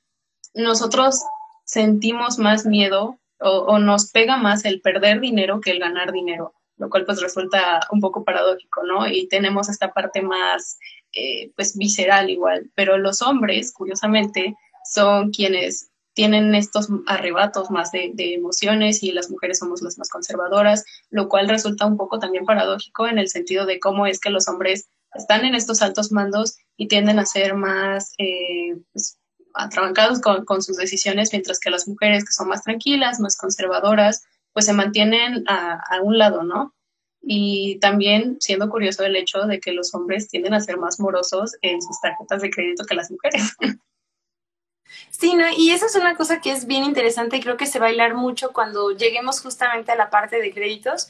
nosotros 0.55 1.21
sentimos 1.65 2.39
más 2.39 2.65
miedo 2.65 3.19
o, 3.41 3.79
nos 3.79 4.11
pega 4.11 4.37
más 4.37 4.65
el 4.65 4.81
perder 4.81 5.21
dinero 5.21 5.61
que 5.61 5.71
el 5.71 5.79
ganar 5.79 6.13
dinero, 6.13 6.55
lo 6.77 6.89
cual 6.91 7.05
pues 7.05 7.21
resulta 7.21 7.81
un 7.91 8.01
poco 8.01 8.25
paradójico, 8.25 8.83
¿no? 8.85 9.07
Y 9.07 9.29
tenemos 9.29 9.69
esta 9.69 9.93
parte 9.93 10.23
más, 10.23 10.79
eh, 11.13 11.51
pues, 11.57 11.77
visceral 11.77 12.31
igual, 12.31 12.71
pero 12.75 12.99
los 12.99 13.23
hombres, 13.23 13.73
curiosamente, 13.73 14.55
son 14.85 15.31
quienes 15.31 15.91
tienen 16.17 16.55
estos 16.55 16.89
arrebatos 17.07 17.71
más 17.71 17.93
de, 17.93 18.15
emociones 18.17 19.03
y 19.03 19.13
las 19.13 19.31
mujeres 19.31 19.59
somos 19.59 19.83
las 19.83 19.99
más 19.99 20.09
conservadoras, 20.09 20.83
lo 21.11 21.29
cual 21.29 21.47
resulta 21.47 21.85
un 21.85 21.99
poco 21.99 22.19
también 22.19 22.47
paradójico 22.47 23.07
en 23.07 23.19
el 23.19 23.29
sentido 23.29 23.67
de 23.67 23.79
cómo 23.79 24.07
es 24.07 24.19
que 24.19 24.31
los 24.31 24.49
hombres 24.49 24.89
están 25.13 25.45
en 25.45 25.55
estos 25.55 25.83
altos 25.83 26.13
mandos 26.13 26.57
y 26.79 26.89
tienden 26.89 27.19
a 27.19 27.27
ser 27.27 27.55
más 27.55 28.15
eh, 28.17 28.77
pues, 28.93 29.16
atrancados 29.57 30.21
con, 30.21 30.63
sus 30.63 30.77
decisiones, 30.77 31.33
mientras 31.33 31.59
que 31.59 31.71
las 31.71 31.89
mujeres 31.89 32.25
que 32.25 32.33
son 32.33 32.49
más 32.49 32.63
tranquilas, 32.63 33.21
más 33.21 33.37
conservadoras, 33.37 34.25
pues 34.53 34.67
se 34.67 34.73
mantienen 34.73 35.45
a, 35.49 35.81
un 36.03 36.19
lado, 36.19 36.43
¿no? 36.43 36.75
Y 37.21 37.79
también 37.81 38.37
siendo 38.41 38.69
curioso 38.71 39.05
el 39.05 39.17
hecho 39.17 39.47
de 39.47 39.59
que 39.59 39.73
los 39.73 39.95
hombres 39.95 40.29
tienden 40.29 40.55
a 40.55 40.61
ser 40.61 40.79
más 40.79 41.01
morosos 41.01 41.57
en 41.63 41.83
sus 41.83 42.01
tarjetas 42.01 42.43
de 42.43 42.51
crédito 42.51 42.85
que 42.85 42.95
las 42.95 43.11
mujeres. 43.11 43.57
Sí, 45.11 45.35
¿no? 45.35 45.45
y 45.57 45.71
esa 45.71 45.87
es 45.87 45.97
una 45.97 46.15
cosa 46.15 46.41
que 46.41 46.53
es 46.53 46.67
bien 46.67 46.85
interesante 46.85 47.37
y 47.37 47.41
creo 47.41 47.57
que 47.57 47.67
se 47.67 47.79
va 47.79 47.87
a 47.87 47.89
bailar 47.89 48.15
mucho 48.15 48.53
cuando 48.53 48.93
lleguemos 48.93 49.41
justamente 49.41 49.91
a 49.91 49.97
la 49.97 50.11
parte 50.11 50.41
de 50.41 50.53
créditos, 50.53 51.09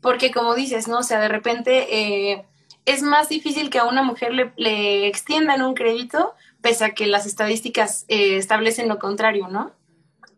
porque 0.00 0.30
como 0.30 0.54
dices, 0.54 0.88
¿no? 0.88 0.98
O 0.98 1.02
sea, 1.02 1.20
de 1.20 1.28
repente 1.28 1.86
eh, 1.90 2.46
es 2.88 3.02
más 3.02 3.28
difícil 3.28 3.68
que 3.68 3.78
a 3.78 3.84
una 3.84 4.02
mujer 4.02 4.32
le, 4.56 5.06
extiendan 5.06 5.60
un 5.62 5.74
crédito, 5.74 6.34
pese 6.62 6.84
a 6.84 6.94
que 6.94 7.06
las 7.06 7.26
estadísticas 7.26 8.04
eh, 8.08 8.36
establecen 8.36 8.88
lo 8.88 8.98
contrario, 8.98 9.48
¿no? 9.48 9.72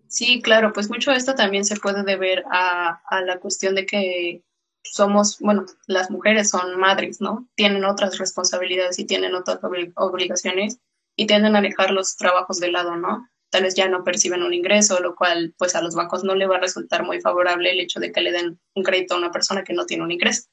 Sí, 0.09 0.43
claro, 0.43 0.73
pues 0.73 0.91
mucho 0.91 1.13
de 1.13 1.17
esto 1.17 1.35
también 1.35 1.65
se 1.65 1.77
puede 1.77 2.03
deber 2.03 2.45
a, 2.51 3.01
a 3.09 3.23
la 3.23 3.39
cuestión 3.39 3.75
de 3.75 3.87
que 3.87 4.43
somos, 4.83 5.39
bueno, 5.39 5.67
las 5.87 6.11
mujeres 6.11 6.51
son 6.51 6.79
madres, 6.79 7.21
¿no? 7.21 7.49
Tienen 7.55 7.85
otras 7.85 8.19
responsabilidades 8.19 8.99
y 8.99 9.05
tienen 9.05 9.35
otras 9.35 9.61
obligaciones 9.95 10.79
y 11.17 11.27
tienden 11.27 11.55
a 11.57 11.61
dejar 11.61 11.91
los 11.91 12.17
trabajos 12.17 12.59
de 12.59 12.73
lado, 12.73 12.97
¿no? 12.97 13.29
Tal 13.51 13.65
vez 13.65 13.75
ya 13.75 13.89
no 13.89 14.05
perciben 14.05 14.43
un 14.43 14.55
ingreso, 14.55 15.01
lo 15.01 15.15
cual 15.15 15.55
pues 15.59 15.75
a 15.75 15.83
los 15.83 15.95
bancos 15.95 16.25
no 16.25 16.35
le 16.35 16.47
va 16.47 16.57
a 16.57 16.61
resultar 16.61 17.05
muy 17.05 17.21
favorable 17.21 17.71
el 17.71 17.81
hecho 17.81 18.01
de 18.01 18.13
que 18.13 18.21
le 18.21 18.33
den 18.33 18.61
un 18.75 18.83
crédito 18.83 19.15
a 19.15 19.19
una 19.19 19.33
persona 19.33 19.65
que 19.65 19.75
no 19.75 19.87
tiene 19.87 20.05
un 20.05 20.13
ingreso. 20.13 20.49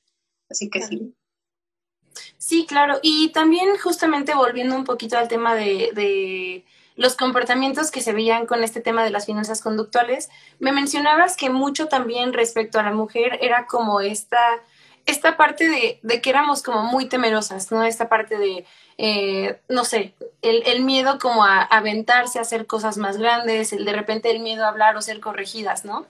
Así 0.49 0.69
que 0.69 0.81
sí. 0.81 1.13
Sí, 2.37 2.65
claro. 2.67 2.99
Y 3.01 3.29
también 3.29 3.77
justamente 3.77 4.33
volviendo 4.33 4.75
un 4.75 4.83
poquito 4.83 5.17
al 5.17 5.27
tema 5.27 5.55
de, 5.55 5.91
de 5.93 6.65
los 6.95 7.15
comportamientos 7.15 7.91
que 7.91 8.01
se 8.01 8.13
veían 8.13 8.45
con 8.45 8.63
este 8.63 8.81
tema 8.81 9.03
de 9.03 9.11
las 9.11 9.25
finanzas 9.25 9.61
conductuales, 9.61 10.29
me 10.59 10.71
mencionabas 10.71 11.37
que 11.37 11.49
mucho 11.49 11.87
también 11.87 12.33
respecto 12.33 12.79
a 12.79 12.83
la 12.83 12.91
mujer 12.91 13.37
era 13.41 13.65
como 13.65 14.01
esta, 14.01 14.39
esta 15.05 15.37
parte 15.37 15.67
de, 15.67 15.99
de 16.01 16.21
que 16.21 16.29
éramos 16.29 16.63
como 16.63 16.83
muy 16.83 17.07
temerosas, 17.07 17.71
¿no? 17.71 17.83
Esta 17.83 18.09
parte 18.09 18.37
de 18.37 18.65
eh, 18.97 19.59
no 19.69 19.85
sé, 19.85 20.15
el, 20.41 20.83
miedo 20.83 21.19
como 21.19 21.45
a, 21.45 21.61
aventarse 21.61 22.39
a 22.39 22.41
hacer 22.41 22.65
cosas 22.65 22.97
más 22.97 23.17
grandes, 23.17 23.71
el 23.71 23.85
de 23.85 23.93
repente 23.93 24.31
el 24.31 24.39
miedo 24.39 24.65
a 24.65 24.69
hablar 24.69 24.97
o 24.97 25.01
ser 25.01 25.19
corregidas, 25.19 25.85
¿no? 25.85 26.07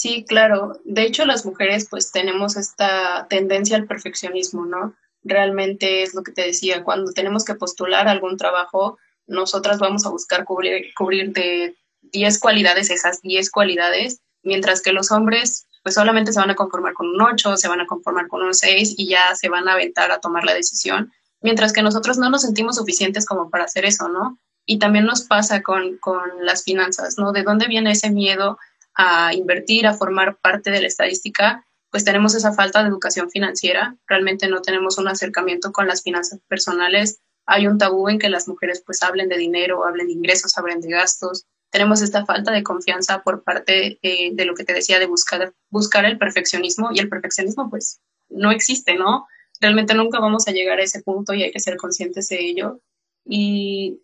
Sí, 0.00 0.24
claro. 0.26 0.80
De 0.86 1.02
hecho, 1.02 1.26
las 1.26 1.44
mujeres 1.44 1.86
pues 1.90 2.10
tenemos 2.10 2.56
esta 2.56 3.26
tendencia 3.28 3.76
al 3.76 3.86
perfeccionismo, 3.86 4.64
¿no? 4.64 4.94
Realmente 5.22 6.02
es 6.02 6.14
lo 6.14 6.22
que 6.22 6.32
te 6.32 6.40
decía, 6.40 6.82
cuando 6.84 7.12
tenemos 7.12 7.44
que 7.44 7.54
postular 7.54 8.08
algún 8.08 8.38
trabajo, 8.38 8.96
nosotras 9.26 9.78
vamos 9.78 10.06
a 10.06 10.08
buscar 10.08 10.46
cubrir, 10.46 10.94
cubrir 10.96 11.34
de 11.34 11.76
10 12.00 12.38
cualidades 12.38 12.88
esas 12.88 13.20
10 13.20 13.50
cualidades, 13.50 14.22
mientras 14.42 14.80
que 14.80 14.92
los 14.92 15.12
hombres 15.12 15.66
pues 15.82 15.96
solamente 15.96 16.32
se 16.32 16.40
van 16.40 16.48
a 16.48 16.54
conformar 16.54 16.94
con 16.94 17.08
un 17.08 17.20
8, 17.20 17.58
se 17.58 17.68
van 17.68 17.82
a 17.82 17.86
conformar 17.86 18.26
con 18.28 18.42
un 18.42 18.54
6 18.54 18.94
y 18.96 19.06
ya 19.06 19.34
se 19.34 19.50
van 19.50 19.68
a 19.68 19.74
aventar 19.74 20.12
a 20.12 20.20
tomar 20.20 20.44
la 20.44 20.54
decisión 20.54 21.12
mientras 21.42 21.74
que 21.74 21.82
nosotros 21.82 22.16
no 22.16 22.30
nos 22.30 22.40
sentimos 22.40 22.76
suficientes 22.76 23.26
como 23.26 23.50
para 23.50 23.64
hacer 23.64 23.84
eso, 23.84 24.08
¿no? 24.08 24.38
Y 24.64 24.78
también 24.78 25.04
nos 25.04 25.24
pasa 25.24 25.62
con, 25.62 25.98
las 26.40 26.64
finanzas, 26.64 27.18
¿no? 27.18 27.32
¿De 27.32 27.42
dónde 27.42 27.66
viene 27.66 27.92
ese 27.92 28.10
miedo 28.10 28.58
a 29.00 29.34
invertir, 29.34 29.86
a 29.86 29.94
formar 29.94 30.38
parte 30.38 30.70
de 30.70 30.80
la 30.80 30.86
estadística? 30.86 31.66
Pues 31.90 32.04
tenemos 32.04 32.34
esa 32.34 32.52
falta 32.52 32.82
de 32.82 32.88
educación 32.88 33.30
financiera, 33.30 33.96
realmente 34.06 34.48
no 34.48 34.62
tenemos 34.62 34.98
un 34.98 35.08
acercamiento 35.08 35.72
con 35.72 35.86
las 35.86 36.02
finanzas 36.02 36.40
personales, 36.48 37.20
hay 37.46 37.66
un 37.66 37.78
tabú 37.78 38.08
en 38.08 38.18
que 38.18 38.28
las 38.28 38.46
mujeres 38.46 38.82
pues 38.84 39.02
hablen 39.02 39.28
de 39.28 39.36
dinero, 39.36 39.84
hablen 39.84 40.06
de 40.06 40.12
ingresos, 40.12 40.56
hablen 40.56 40.80
de 40.80 40.90
gastos, 40.90 41.46
tenemos 41.70 42.02
esta 42.02 42.24
falta 42.24 42.52
de 42.52 42.62
confianza 42.62 43.22
por 43.22 43.42
parte 43.42 43.98
eh, 44.02 44.30
de 44.32 44.44
lo 44.44 44.54
que 44.54 44.64
te 44.64 44.74
decía 44.74 44.98
de 44.98 45.06
buscar, 45.06 45.52
buscar 45.68 46.04
el 46.04 46.18
perfeccionismo 46.18 46.90
y 46.92 47.00
el 47.00 47.08
perfeccionismo 47.08 47.68
pues 47.70 48.00
no 48.28 48.52
existe, 48.52 48.94
¿no? 48.94 49.26
realmente 49.60 49.94
nunca 49.94 50.18
vamos 50.18 50.48
a 50.48 50.52
llegar 50.52 50.80
a 50.80 50.82
ese 50.82 51.02
punto 51.02 51.34
y 51.34 51.42
hay 51.42 51.52
que 51.52 51.60
ser 51.60 51.76
conscientes 51.76 52.28
de 52.28 52.40
ello. 52.40 52.80
Y, 53.24 54.00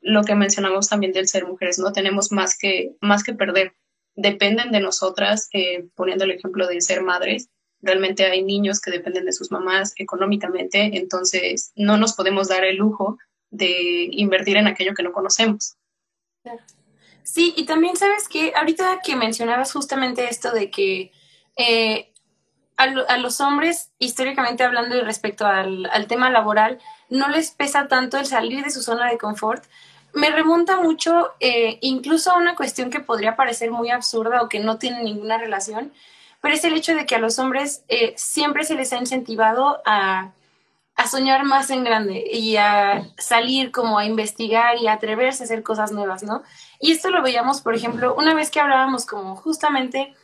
lo 0.00 0.24
que 0.24 0.34
mencionamos 0.34 0.88
también 0.88 1.12
del 1.12 1.28
ser 1.28 1.46
mujeres, 1.46 1.78
no 1.78 1.92
tenemos 1.92 2.32
más 2.32 2.56
que, 2.56 2.96
más 3.02 3.22
que 3.22 3.34
perder. 3.34 3.74
Dependen 4.20 4.72
de 4.72 4.80
nosotras, 4.80 5.48
eh, 5.52 5.86
poniendo 5.94 6.24
el 6.24 6.32
ejemplo 6.32 6.66
de 6.66 6.80
ser 6.80 7.02
madres, 7.02 7.48
realmente 7.80 8.26
hay 8.26 8.42
niños 8.42 8.80
que 8.80 8.90
dependen 8.90 9.24
de 9.24 9.32
sus 9.32 9.52
mamás 9.52 9.92
económicamente, 9.96 10.98
entonces 10.98 11.72
no 11.76 11.96
nos 11.96 12.14
podemos 12.14 12.48
dar 12.48 12.64
el 12.64 12.76
lujo 12.76 13.18
de 13.50 14.08
invertir 14.10 14.56
en 14.56 14.66
aquello 14.66 14.94
que 14.94 15.04
no 15.04 15.12
conocemos. 15.12 15.76
Sí, 17.22 17.54
y 17.56 17.64
también 17.64 17.96
sabes 17.96 18.28
que 18.28 18.52
ahorita 18.56 19.00
que 19.04 19.14
mencionabas 19.14 19.72
justamente 19.72 20.28
esto 20.28 20.50
de 20.50 20.70
que 20.70 21.12
eh, 21.56 22.12
a, 22.76 23.18
los 23.18 23.40
hombres, 23.40 23.92
históricamente 23.98 24.64
hablando 24.64 24.96
y 24.96 25.00
respecto 25.00 25.46
al, 25.46 26.06
tema 26.08 26.30
laboral, 26.30 26.78
no 27.10 27.28
les 27.28 27.50
pesa 27.50 27.88
tanto 27.88 28.18
el 28.18 28.26
salir 28.26 28.64
de 28.64 28.70
su 28.70 28.82
zona 28.82 29.10
de 29.10 29.18
confort. 29.18 29.64
Me 30.12 30.30
remonta 30.30 30.80
mucho 30.80 31.32
eh, 31.40 31.78
incluso 31.80 32.30
a 32.30 32.38
una 32.38 32.56
cuestión 32.56 32.90
que 32.90 33.00
podría 33.00 33.36
parecer 33.36 33.70
muy 33.70 33.90
absurda 33.90 34.42
o 34.42 34.48
que 34.48 34.60
no 34.60 34.78
tiene 34.78 35.02
ninguna 35.02 35.38
relación, 35.38 35.92
pero 36.40 36.54
es 36.54 36.64
el 36.64 36.74
hecho 36.74 36.94
de 36.94 37.06
que 37.06 37.14
a 37.14 37.18
los 37.18 37.38
hombres 37.38 37.84
eh, 37.88 38.14
siempre 38.16 38.64
se 38.64 38.74
les 38.74 38.92
ha 38.92 38.98
incentivado 38.98 39.80
a, 39.84 40.32
a 40.96 41.06
soñar 41.06 41.44
más 41.44 41.70
en 41.70 41.84
grande 41.84 42.24
y 42.32 42.56
a 42.56 43.08
salir 43.18 43.70
como 43.70 43.98
a 43.98 44.04
investigar 44.04 44.78
y 44.78 44.88
a 44.88 44.94
atreverse 44.94 45.42
a 45.42 45.46
hacer 45.46 45.62
cosas 45.62 45.92
nuevas, 45.92 46.22
¿no? 46.22 46.42
Y 46.80 46.92
esto 46.92 47.10
lo 47.10 47.22
veíamos, 47.22 47.60
por 47.60 47.74
ejemplo, 47.74 48.14
una 48.16 48.34
vez 48.34 48.50
que 48.50 48.60
hablábamos 48.60 49.06
como 49.06 49.36
justamente 49.36 50.14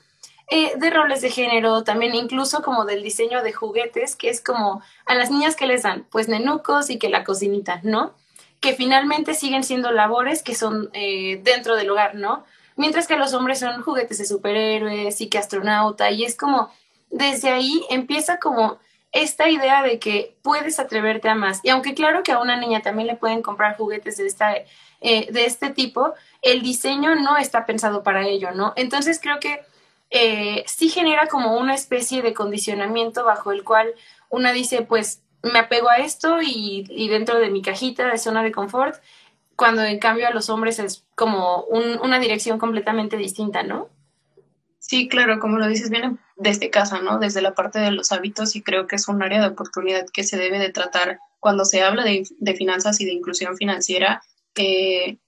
eh, 0.49 0.73
de 0.77 0.91
roles 0.91 1.23
de 1.23 1.31
género, 1.31 1.85
también 1.85 2.15
incluso 2.15 2.63
como 2.63 2.85
del 2.85 3.03
diseño 3.03 3.43
de 3.43 3.53
juguetes, 3.53 4.15
que 4.17 4.29
es 4.29 4.41
como 4.41 4.83
a 5.07 5.15
las 5.15 5.31
niñas 5.31 5.57
que 5.57 5.67
les 5.67 5.85
dan, 5.85 6.07
pues 6.11 6.29
nenucos 6.29 6.91
y 6.91 6.99
que 6.99 7.09
la 7.09 7.25
cocinita, 7.25 7.81
¿no? 7.83 8.13
Que 8.65 8.73
finalmente 8.73 9.35
siguen 9.35 9.63
siendo 9.63 9.93
labores 9.93 10.43
que 10.43 10.55
son 10.55 10.89
eh, 10.95 11.39
dentro 11.43 11.77
del 11.77 11.91
hogar, 11.91 12.15
¿no? 12.15 12.47
Mientras 12.77 13.07
que 13.07 13.19
los 13.19 13.35
hombres 13.35 13.59
son 13.59 13.83
juguetes 13.83 14.17
de 14.17 14.25
superhéroes 14.25 15.21
y 15.21 15.29
que 15.29 15.37
astronauta, 15.37 16.11
y 16.11 16.25
es 16.25 16.35
como, 16.35 16.71
desde 17.11 17.51
ahí 17.51 17.85
empieza 17.91 18.39
como 18.39 18.79
esta 19.13 19.51
idea 19.51 19.83
de 19.83 19.99
que 19.99 20.39
puedes 20.41 20.81
atreverte 20.81 21.29
a 21.29 21.35
más. 21.35 21.61
Y 21.63 21.69
aunque 21.69 21.93
claro 21.93 22.23
que 22.23 22.33
a 22.33 22.39
una 22.39 22.57
niña 22.57 22.81
también 22.81 23.07
le 23.07 23.17
pueden 23.17 23.43
comprar 23.43 23.77
juguetes 23.77 24.17
de, 24.17 24.27
esta, 24.27 24.57
eh, 24.57 25.29
de 25.31 25.45
este 25.45 25.69
tipo, 25.69 26.15
el 26.41 26.63
diseño 26.63 27.15
no 27.17 27.37
está 27.37 27.67
pensado 27.67 28.03
para 28.03 28.27
ello, 28.27 28.53
¿no? 28.53 28.73
Entonces 28.77 29.21
creo 29.21 29.41
que 29.41 29.61
eh, 30.09 30.65
sí 30.67 30.89
genera 30.89 31.27
como 31.27 31.59
una 31.59 31.75
especie 31.75 32.23
de 32.23 32.33
condicionamiento 32.33 33.25
bajo 33.27 33.53
el 33.53 33.63
cual 33.63 33.93
una 34.31 34.53
dice, 34.53 34.81
pues 34.81 35.21
me 35.45 35.59
apego 35.59 35.89
a 35.89 35.97
esto 35.97 36.39
y, 36.43 37.09
dentro 37.09 37.39
de 37.39 37.51
mi 37.51 37.63
cajita 37.63 38.11
de 38.11 38.19
zona 38.19 38.43
de 38.43 38.53
confort, 38.53 38.97
cuando 39.57 39.83
en 39.85 39.99
cambio 39.99 40.27
a 40.27 40.33
los 40.33 40.51
hombres 40.51 40.79
es 40.79 41.05
como 41.15 41.65
una 41.65 42.19
dirección 42.19 42.59
completamente 42.59 43.17
distinta, 43.17 43.63
¿no? 43.63 43.89
Sí, 44.79 45.09
claro, 45.09 45.39
como 45.39 45.59
lo 45.59 45.67
dices, 45.67 45.91
viene 45.91 46.17
desde 46.37 46.71
casa, 46.71 47.01
¿no? 47.01 47.19
Desde 47.19 47.41
la 47.41 47.55
parte 47.55 47.79
de 47.79 47.91
los 47.91 48.13
hábitos 48.13 48.57
y 48.57 48.63
creo 48.63 48.87
que 48.87 48.97
es 48.97 49.09
un 49.09 49.23
área 49.23 49.41
de 49.41 49.49
oportunidad 49.49 50.07
que 50.13 50.25
se 50.25 50.37
debe 50.37 50.59
de 50.59 50.71
tratar 50.71 51.21
cuando 51.41 51.65
se 51.65 51.83
habla 51.83 52.05
de, 52.05 52.55
finanzas 52.55 53.01
y 53.01 53.07
de 53.07 53.13
inclusión 53.13 53.57
financiera. 53.57 54.23
Eh, 54.57 55.19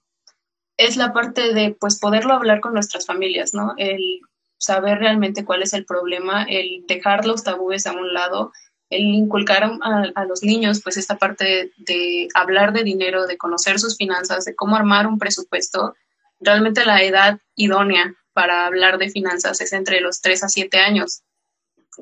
es 0.77 0.95
la 0.97 1.11
parte 1.11 1.53
de, 1.53 1.75
pues, 1.79 1.99
poderlo 1.99 2.33
hablar 2.33 2.59
con 2.59 2.73
nuestras 2.73 3.05
familias, 3.05 3.53
¿no? 3.53 3.73
El 3.77 4.21
saber 4.59 4.99
realmente 4.99 5.45
cuál 5.45 5.63
es 5.63 5.73
el 5.73 5.85
problema, 5.85 6.43
el 6.43 6.85
dejar 6.87 7.25
los 7.25 7.43
tabúes 7.43 7.87
a 7.87 7.93
un 7.93 8.13
lado, 8.13 8.51
el 8.89 9.01
inculcar 9.01 9.63
a, 9.63 10.25
los 10.25 10.43
niños 10.43 10.81
pues 10.81 10.97
esta 10.97 11.17
parte 11.17 11.71
de, 11.77 12.27
hablar 12.33 12.73
de 12.73 12.83
dinero, 12.83 13.27
de 13.27 13.37
conocer 13.37 13.79
sus 13.79 13.97
finanzas, 13.97 14.45
de 14.45 14.55
cómo 14.55 14.75
armar 14.75 15.07
un 15.07 15.19
presupuesto. 15.19 15.95
Realmente 16.39 16.85
la 16.85 17.03
edad 17.03 17.39
idónea 17.55 18.15
para 18.33 18.65
hablar 18.65 18.97
de 18.97 19.09
finanzas 19.09 19.59
es 19.61 19.73
entre 19.73 19.99
los 19.99 20.21
3 20.21 20.43
a 20.43 20.49
7 20.49 20.77
años. 20.79 21.23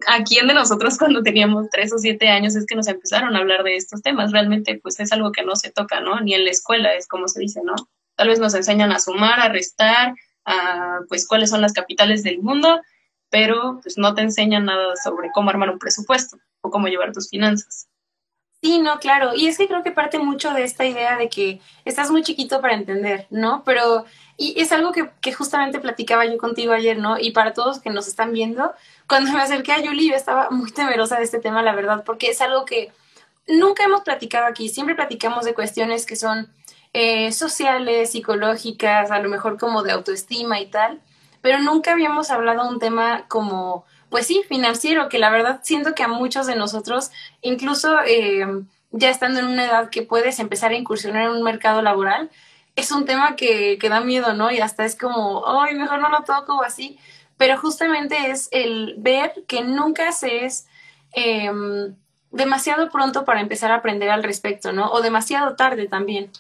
¿a 0.08 0.24
quién 0.24 0.48
de 0.48 0.54
nosotros 0.54 0.98
cuando 1.00 1.24
teníamos 1.24 1.70
tres 1.72 1.94
o 1.94 1.98
siete 1.98 2.30
años 2.30 2.56
es 2.56 2.66
que 2.66 2.76
nos 2.76 2.88
empezaron 2.88 3.36
a 3.36 3.40
hablar 3.40 3.64
de 3.64 3.76
estos 3.76 4.02
temas? 4.02 4.32
Realmente, 4.32 4.80
pues 4.82 5.00
es 5.00 5.12
algo 5.12 5.32
que 5.32 5.44
no 5.44 5.56
se 5.56 5.72
toca, 5.72 6.02
¿no? 6.02 6.20
Ni 6.22 6.34
en 6.34 6.46
la 6.46 6.52
escuela, 6.52 6.94
es 6.94 7.08
como 7.08 7.28
se 7.28 7.40
dice, 7.40 7.62
¿no? 7.64 7.76
Tal 8.16 8.30
vez 8.30 8.40
nos 8.40 8.54
enseñan 8.54 8.92
a 8.92 9.00
sumar, 9.00 9.40
a 9.40 9.50
restar, 9.50 10.14
a, 10.46 11.00
pues, 11.10 11.28
cuáles 11.28 11.50
son 11.50 11.62
las 11.62 11.74
capitales 11.74 12.24
del 12.24 12.40
mundo, 12.40 12.82
pero 13.36 13.82
pues 13.84 13.98
no 13.98 14.16
te 14.16 14.22
enseñan 14.22 14.64
nada 14.64 14.96
sobre 14.96 15.30
cómo 15.34 15.50
armar 15.50 15.70
un 15.70 15.78
presupuesto 15.78 16.38
o 16.62 16.72
cómo 16.72 16.88
llevar 16.88 17.12
tus 17.12 17.30
finanzas. 17.30 17.90
Sí, 18.64 18.80
no, 18.80 18.98
claro. 18.98 19.36
Y 19.36 19.48
es 19.48 19.58
que 19.58 19.68
creo 19.68 19.84
que 19.84 19.92
parte 19.92 20.20
mucho 20.20 20.54
de 20.54 20.64
esta 20.64 20.86
idea 20.86 21.18
de 21.18 21.28
que 21.28 21.60
estás 21.84 22.12
muy 22.12 22.24
chiquito 22.24 22.62
para 22.62 22.76
entender, 22.76 23.28
¿no? 23.32 23.64
Pero, 23.66 24.06
y 24.38 24.58
es 24.58 24.72
algo 24.72 24.94
que, 24.94 25.34
justamente 25.34 25.82
platicaba 25.82 26.26
yo 26.26 26.38
contigo 26.38 26.72
ayer, 26.72 26.98
¿no? 26.98 27.20
Y 27.20 27.32
para 27.32 27.52
todos 27.52 27.80
que 27.80 27.90
nos 27.90 28.08
están 28.08 28.32
viendo, 28.32 28.72
cuando 29.06 29.34
me 29.34 29.42
acerqué 29.42 29.74
a 29.74 29.86
Julie, 29.86 30.12
yo 30.12 30.16
estaba 30.16 30.50
muy 30.50 30.72
temerosa 30.72 31.18
de 31.18 31.26
este 31.26 31.40
tema, 31.40 31.62
la 31.62 31.76
verdad, 31.76 32.06
porque 32.06 32.30
es 32.30 32.40
algo 32.40 32.64
que 32.64 32.94
nunca 33.50 33.84
hemos 33.84 34.04
platicado 34.04 34.46
aquí. 34.46 34.70
Siempre 34.70 34.96
platicamos 34.96 35.44
de 35.44 35.54
cuestiones 35.54 36.06
que 36.06 36.16
son 36.16 36.48
eh, 36.94 37.34
sociales, 37.34 38.12
psicológicas, 38.12 39.12
a 39.12 39.20
lo 39.20 39.28
mejor 39.28 39.60
como 39.60 39.84
de 39.84 39.92
autoestima 39.92 40.62
y 40.62 40.68
tal, 40.68 41.02
pero 41.46 41.60
nunca 41.60 41.92
habíamos 41.92 42.32
hablado 42.32 42.64
de 42.64 42.70
un 42.70 42.80
tema 42.80 43.26
como 43.28 43.86
pues 44.10 44.26
sí, 44.26 44.42
financiero, 44.50 45.10
que 45.10 45.20
la 45.20 45.30
verdad 45.30 45.60
siento 45.62 45.94
que 45.94 46.02
a 46.02 46.08
muchos 46.08 46.48
de 46.48 46.56
nosotros, 46.56 47.12
incluso 47.44 48.00
eh, 48.04 48.48
ya 48.90 49.12
estando 49.12 49.42
en 49.42 49.46
una 49.46 49.66
edad 49.66 49.92
que 49.92 50.02
puedes 50.02 50.40
empezar 50.40 50.72
a 50.72 50.76
incursionar 50.76 51.26
en 51.26 51.34
un 51.34 51.44
mercado 51.44 51.84
laboral, 51.84 52.32
es 52.76 52.92
un 52.92 53.06
tema 53.06 53.36
que, 53.36 53.78
que 53.78 53.90
da 53.90 54.02
miedo, 54.02 54.34
¿no? 54.34 54.50
Y 54.50 54.60
hasta 54.60 54.86
es 54.86 54.96
como, 54.96 55.44
ay, 55.48 55.76
mejor 55.76 56.00
no 56.00 56.10
lo 56.10 56.24
toco 56.24 56.56
o 56.56 56.64
así. 56.64 56.98
Pero 57.38 57.60
justamente 57.60 58.32
es 58.32 58.50
el 58.52 58.96
ver 58.98 59.44
que 59.48 59.62
nunca 59.62 60.14
se 60.14 60.46
es 60.46 60.66
em, 61.12 61.94
demasiado 62.32 62.90
pronto 62.90 63.24
para 63.24 63.40
empezar 63.40 63.72
a 63.72 63.76
aprender 63.76 64.10
al 64.10 64.24
respecto, 64.24 64.74
¿no? 64.74 64.90
O 64.90 65.04
demasiado 65.04 65.56
tarde 65.56 65.88
también. 65.88 66.32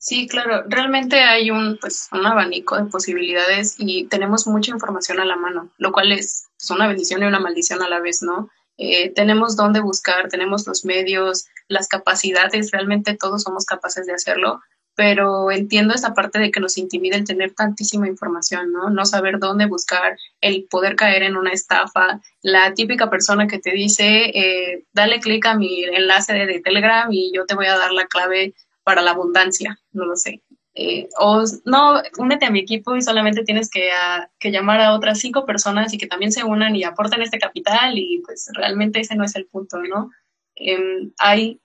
Sí, 0.00 0.28
claro, 0.28 0.62
realmente 0.68 1.20
hay 1.20 1.50
un, 1.50 1.76
pues, 1.80 2.08
un 2.12 2.24
abanico 2.24 2.76
de 2.76 2.88
posibilidades 2.88 3.74
y 3.78 4.06
tenemos 4.06 4.46
mucha 4.46 4.70
información 4.70 5.18
a 5.18 5.24
la 5.24 5.34
mano, 5.34 5.72
lo 5.76 5.90
cual 5.90 6.12
es 6.12 6.46
pues, 6.56 6.70
una 6.70 6.86
bendición 6.86 7.22
y 7.22 7.26
una 7.26 7.40
maldición 7.40 7.82
a 7.82 7.88
la 7.88 7.98
vez, 7.98 8.22
¿no? 8.22 8.48
Eh, 8.76 9.12
tenemos 9.12 9.56
dónde 9.56 9.80
buscar, 9.80 10.28
tenemos 10.28 10.68
los 10.68 10.84
medios, 10.84 11.46
las 11.66 11.88
capacidades, 11.88 12.70
realmente 12.70 13.16
todos 13.16 13.42
somos 13.42 13.64
capaces 13.64 14.06
de 14.06 14.12
hacerlo, 14.12 14.60
pero 14.94 15.50
entiendo 15.50 15.94
esa 15.94 16.14
parte 16.14 16.38
de 16.38 16.52
que 16.52 16.60
nos 16.60 16.78
intimida 16.78 17.16
el 17.16 17.24
tener 17.24 17.54
tantísima 17.54 18.06
información, 18.06 18.72
¿no? 18.72 18.90
No 18.90 19.04
saber 19.04 19.40
dónde 19.40 19.66
buscar, 19.66 20.16
el 20.40 20.68
poder 20.70 20.94
caer 20.94 21.24
en 21.24 21.36
una 21.36 21.50
estafa, 21.50 22.20
la 22.40 22.72
típica 22.74 23.10
persona 23.10 23.48
que 23.48 23.58
te 23.58 23.72
dice, 23.72 24.30
eh, 24.32 24.84
dale 24.92 25.18
clic 25.18 25.44
a 25.46 25.54
mi 25.54 25.82
enlace 25.82 26.34
de 26.34 26.60
Telegram 26.60 27.08
y 27.10 27.32
yo 27.34 27.46
te 27.46 27.56
voy 27.56 27.66
a 27.66 27.76
dar 27.76 27.90
la 27.92 28.06
clave 28.06 28.54
para 28.88 29.02
la 29.02 29.10
abundancia, 29.10 29.78
no 29.92 30.06
lo 30.06 30.16
sé. 30.16 30.42
Eh, 30.72 31.10
o 31.18 31.44
no, 31.66 32.00
únete 32.16 32.46
a 32.46 32.50
mi 32.50 32.60
equipo 32.60 32.96
y 32.96 33.02
solamente 33.02 33.44
tienes 33.44 33.68
que, 33.68 33.90
que, 34.38 34.50
llamar 34.50 34.80
a 34.80 34.94
otras 34.94 35.18
cinco 35.18 35.44
personas 35.44 35.92
y 35.92 35.98
que 35.98 36.06
también 36.06 36.32
se 36.32 36.42
unan 36.42 36.74
y 36.74 36.84
aporten 36.84 37.20
este 37.20 37.38
capital 37.38 37.98
y 37.98 38.22
pues 38.24 38.48
realmente 38.54 39.00
ese 39.00 39.14
no 39.14 39.24
es 39.24 39.36
el 39.36 39.44
punto, 39.44 39.76
¿no? 39.82 40.10
Em, 40.54 41.12
hay 41.18 41.60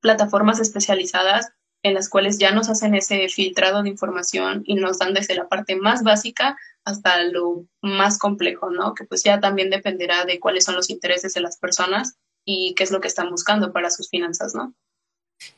plataformas 0.00 0.60
especializadas 0.60 1.50
en 1.82 1.94
las 1.94 2.08
cuales 2.08 2.38
ya 2.38 2.52
nos 2.52 2.68
hacen 2.68 2.94
ese 2.94 3.28
filtrado 3.28 3.82
de 3.82 3.88
información 3.88 4.62
y 4.64 4.76
nos 4.76 5.00
dan 5.00 5.12
desde 5.12 5.34
la 5.34 5.48
parte 5.48 5.74
más 5.74 6.04
básica 6.04 6.56
hasta 6.84 7.20
lo 7.24 7.66
más 7.82 8.16
complejo, 8.16 8.70
¿no? 8.70 8.94
Que 8.94 9.02
pues 9.02 9.24
ya 9.24 9.40
también 9.40 9.70
dependerá 9.70 10.24
de 10.24 10.38
cuáles 10.38 10.62
son 10.62 10.76
los 10.76 10.88
intereses 10.88 11.34
de 11.34 11.40
las 11.40 11.58
personas 11.58 12.14
y 12.44 12.76
qué 12.76 12.84
es 12.84 12.92
lo 12.92 13.00
que 13.00 13.08
están 13.08 13.28
buscando 13.30 13.72
para 13.72 13.90
sus 13.90 14.08
finanzas, 14.08 14.54
¿no? 14.54 14.72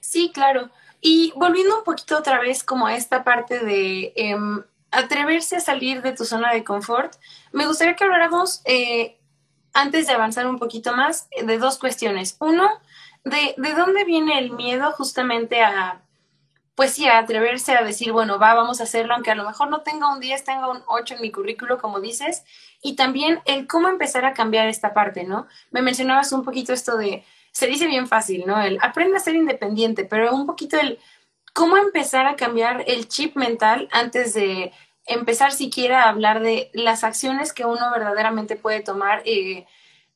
Sí, 0.01 0.31
claro. 0.33 0.71
Y 1.09 1.33
volviendo 1.37 1.79
un 1.79 1.85
poquito 1.85 2.19
otra 2.19 2.41
vez 2.41 2.65
como 2.65 2.89
a 2.89 2.97
esta 2.97 3.23
parte 3.23 3.61
de 3.61 4.13
em, 4.17 4.65
atreverse 4.91 5.55
a 5.55 5.61
salir 5.61 6.03
de 6.03 6.11
tu 6.11 6.25
zona 6.25 6.53
de 6.53 6.65
confort, 6.65 7.15
me 7.53 7.65
gustaría 7.65 7.95
que 7.95 8.03
habláramos, 8.03 8.61
eh, 8.65 9.17
antes 9.73 10.09
de 10.09 10.15
avanzar 10.15 10.49
un 10.49 10.59
poquito 10.59 10.97
más, 10.97 11.29
de 11.41 11.59
dos 11.59 11.79
cuestiones. 11.79 12.35
Uno, 12.41 12.69
de, 13.23 13.55
de 13.57 13.75
dónde 13.75 14.03
viene 14.03 14.37
el 14.41 14.51
miedo 14.51 14.91
justamente 14.91 15.63
a, 15.63 16.03
pues 16.75 16.95
sí, 16.95 17.07
a 17.07 17.19
atreverse 17.19 17.77
a 17.77 17.85
decir, 17.85 18.11
bueno, 18.11 18.41
va, 18.41 18.55
vamos 18.55 18.81
a 18.81 18.83
hacerlo, 18.83 19.15
aunque 19.15 19.31
a 19.31 19.37
lo 19.37 19.47
mejor 19.47 19.71
no 19.71 19.83
tenga 19.83 20.13
un 20.13 20.19
10, 20.19 20.43
tenga 20.43 20.69
un 20.69 20.83
8 20.89 21.15
en 21.15 21.21
mi 21.21 21.31
currículo, 21.31 21.79
como 21.79 22.01
dices, 22.01 22.43
y 22.83 22.97
también 22.97 23.43
el 23.45 23.69
cómo 23.69 23.87
empezar 23.87 24.25
a 24.25 24.35
cambiar 24.35 24.67
esta 24.67 24.93
parte, 24.93 25.23
¿no? 25.23 25.47
Me 25.71 25.83
mencionabas 25.83 26.33
un 26.33 26.45
poquito 26.45 26.73
esto 26.73 26.97
de, 26.97 27.25
se 27.57 27.69
dice 27.69 27.87
bien 27.87 28.07
fácil, 28.07 28.45
¿no? 28.47 28.61
El 28.61 28.79
aprende 28.83 29.17
a 29.17 29.21
ser 29.21 29.35
independiente, 29.35 30.05
pero 30.05 30.35
un 30.35 30.45
poquito 30.45 30.79
el 30.79 30.99
cómo 31.55 31.79
empezar 31.79 32.27
a 32.27 32.37
cambiar 32.37 32.85
el 32.87 33.09
chip 33.09 33.35
mental 33.35 33.89
antes 33.93 34.35
de 34.35 34.73
empezar 35.07 35.53
siquiera 35.53 36.03
a 36.03 36.11
hablar 36.11 36.41
de 36.41 36.71
las 36.75 37.03
acciones 37.03 37.55
que 37.55 37.65
uno 37.65 37.91
verdaderamente 37.91 38.57
puede 38.57 38.81
tomar 38.81 39.23
eh, 39.25 39.65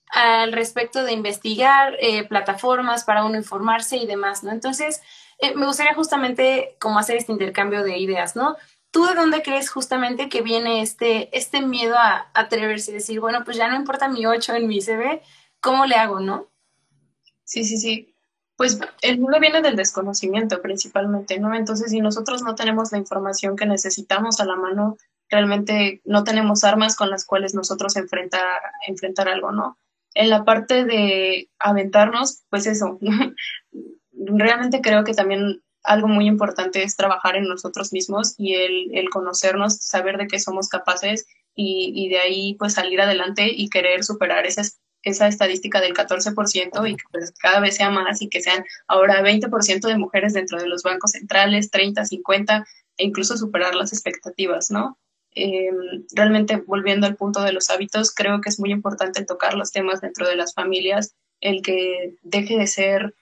al 0.09 0.53
respecto 0.53 1.03
de 1.03 1.13
investigar 1.13 1.97
eh, 2.01 2.25
plataformas 2.25 3.05
para 3.05 3.25
uno 3.25 3.39
informarse 3.39 3.97
y 3.97 4.07
demás, 4.07 4.45
¿no? 4.45 4.53
Entonces, 4.53 5.01
eh, 5.39 5.55
me 5.55 5.65
gustaría 5.65 5.95
justamente 5.95 6.77
como 6.79 6.99
hacer 6.99 7.17
este 7.17 7.33
intercambio 7.33 7.83
de 7.85 7.97
ideas, 7.97 8.37
¿no? 8.37 8.57
¿Tú 8.91 9.07
de 9.07 9.15
dónde 9.15 9.43
crees 9.43 9.71
justamente 9.71 10.29
que 10.29 10.43
viene 10.43 10.83
este, 10.83 11.35
este 11.35 11.63
miedo 11.63 11.97
a 11.97 12.31
atreverse 12.35 12.91
a 12.91 12.95
decir, 12.97 13.19
bueno, 13.19 13.45
pues 13.47 13.57
ya 13.57 13.67
no 13.69 13.77
importa 13.77 14.09
mi 14.09 14.27
8 14.27 14.57
en 14.57 14.67
mi 14.67 14.83
CV, 14.83 15.23
¿cómo 15.63 15.87
le 15.87 15.95
hago, 15.95 16.21
no? 16.21 16.50
Sí, 17.51 17.65
sí, 17.65 17.79
sí. 17.79 18.15
Pues 18.57 18.79
el 19.03 19.19
mundo 19.19 19.41
viene 19.41 19.61
del 19.61 19.75
desconocimiento 19.75 20.63
principalmente, 20.63 21.41
¿no? 21.41 21.53
Entonces, 21.53 21.91
si 21.91 22.01
nosotros 22.01 22.43
no 22.43 22.55
tenemos 22.55 22.93
la 22.93 22.99
información 22.99 23.57
que 23.57 23.67
necesitamos 23.67 24.39
a 24.39 24.45
la 24.45 24.55
mano, 24.55 24.97
realmente 25.29 26.01
no 26.05 26.23
tenemos 26.23 26.63
armas 26.63 26.95
con 26.95 27.11
las 27.11 27.27
cuales 27.27 27.53
nosotros 27.53 27.97
enfrentar, 27.97 28.61
enfrentar 28.87 29.29
algo, 29.29 29.51
¿no? 29.51 29.77
En 30.15 30.31
la 30.31 30.45
parte 30.45 30.85
de 30.85 31.51
aventarnos, 31.59 32.45
pues 32.51 32.69
eso, 32.69 33.01
realmente 34.13 34.81
creo 34.81 35.03
que 35.03 35.15
también 35.15 35.61
algo 35.83 36.07
muy 36.07 36.29
importante 36.29 36.85
es 36.85 36.95
trabajar 36.95 37.35
en 37.35 37.49
nosotros 37.49 37.93
mismos 37.93 38.35
y 38.39 38.55
el, 38.55 38.97
el 38.97 39.11
conocernos, 39.11 39.79
saber 39.79 40.19
de 40.19 40.29
qué 40.29 40.39
somos 40.39 40.69
capaces 40.69 41.27
y, 41.57 41.93
y, 41.97 42.11
de 42.11 42.21
ahí 42.21 42.55
pues 42.61 42.75
salir 42.75 43.01
adelante 43.01 43.51
y 43.53 43.69
querer 43.71 44.05
superar 44.05 44.47
esas 44.47 44.80
esa 45.03 45.29
estadística 45.29 45.81
del 45.81 45.95
14% 45.95 46.89
y 46.89 46.97
que 46.97 47.05
pues, 47.11 47.33
cada 47.39 47.61
vez 47.61 47.77
sea 47.77 47.91
más 47.91 48.21
y 48.23 48.29
que 48.29 48.41
sean 48.41 48.65
ahora 48.87 49.23
20% 49.23 49.87
de 49.87 49.99
mujeres 49.99 50.35
dentro 50.35 50.59
de 50.59 50.69
los 50.69 50.83
bancos 50.83 51.13
centrales, 51.13 51.71
30, 51.71 52.05
50 52.05 52.67
e 52.99 53.05
incluso 53.05 53.37
superar 53.37 53.75
las 53.75 53.93
expectativas, 53.93 54.71
¿no? 54.71 54.99
Em, 55.33 56.05
realmente 56.13 56.57
volviendo 56.67 57.07
al 57.07 57.17
punto 57.17 57.43
de 57.43 57.53
los 57.53 57.71
hábitos, 57.71 58.13
creo 58.13 58.41
que 58.41 58.49
es 58.49 58.59
muy 58.59 58.73
importante 58.73 59.25
tocar 59.25 59.55
los 59.55 59.71
temas 59.71 60.01
dentro 60.01 60.29
de 60.29 60.37
las 60.37 60.55
familias, 60.55 61.15
el 61.41 61.63
que 61.63 62.17
deje 62.23 62.59
de 62.59 62.67
ser, 62.67 63.15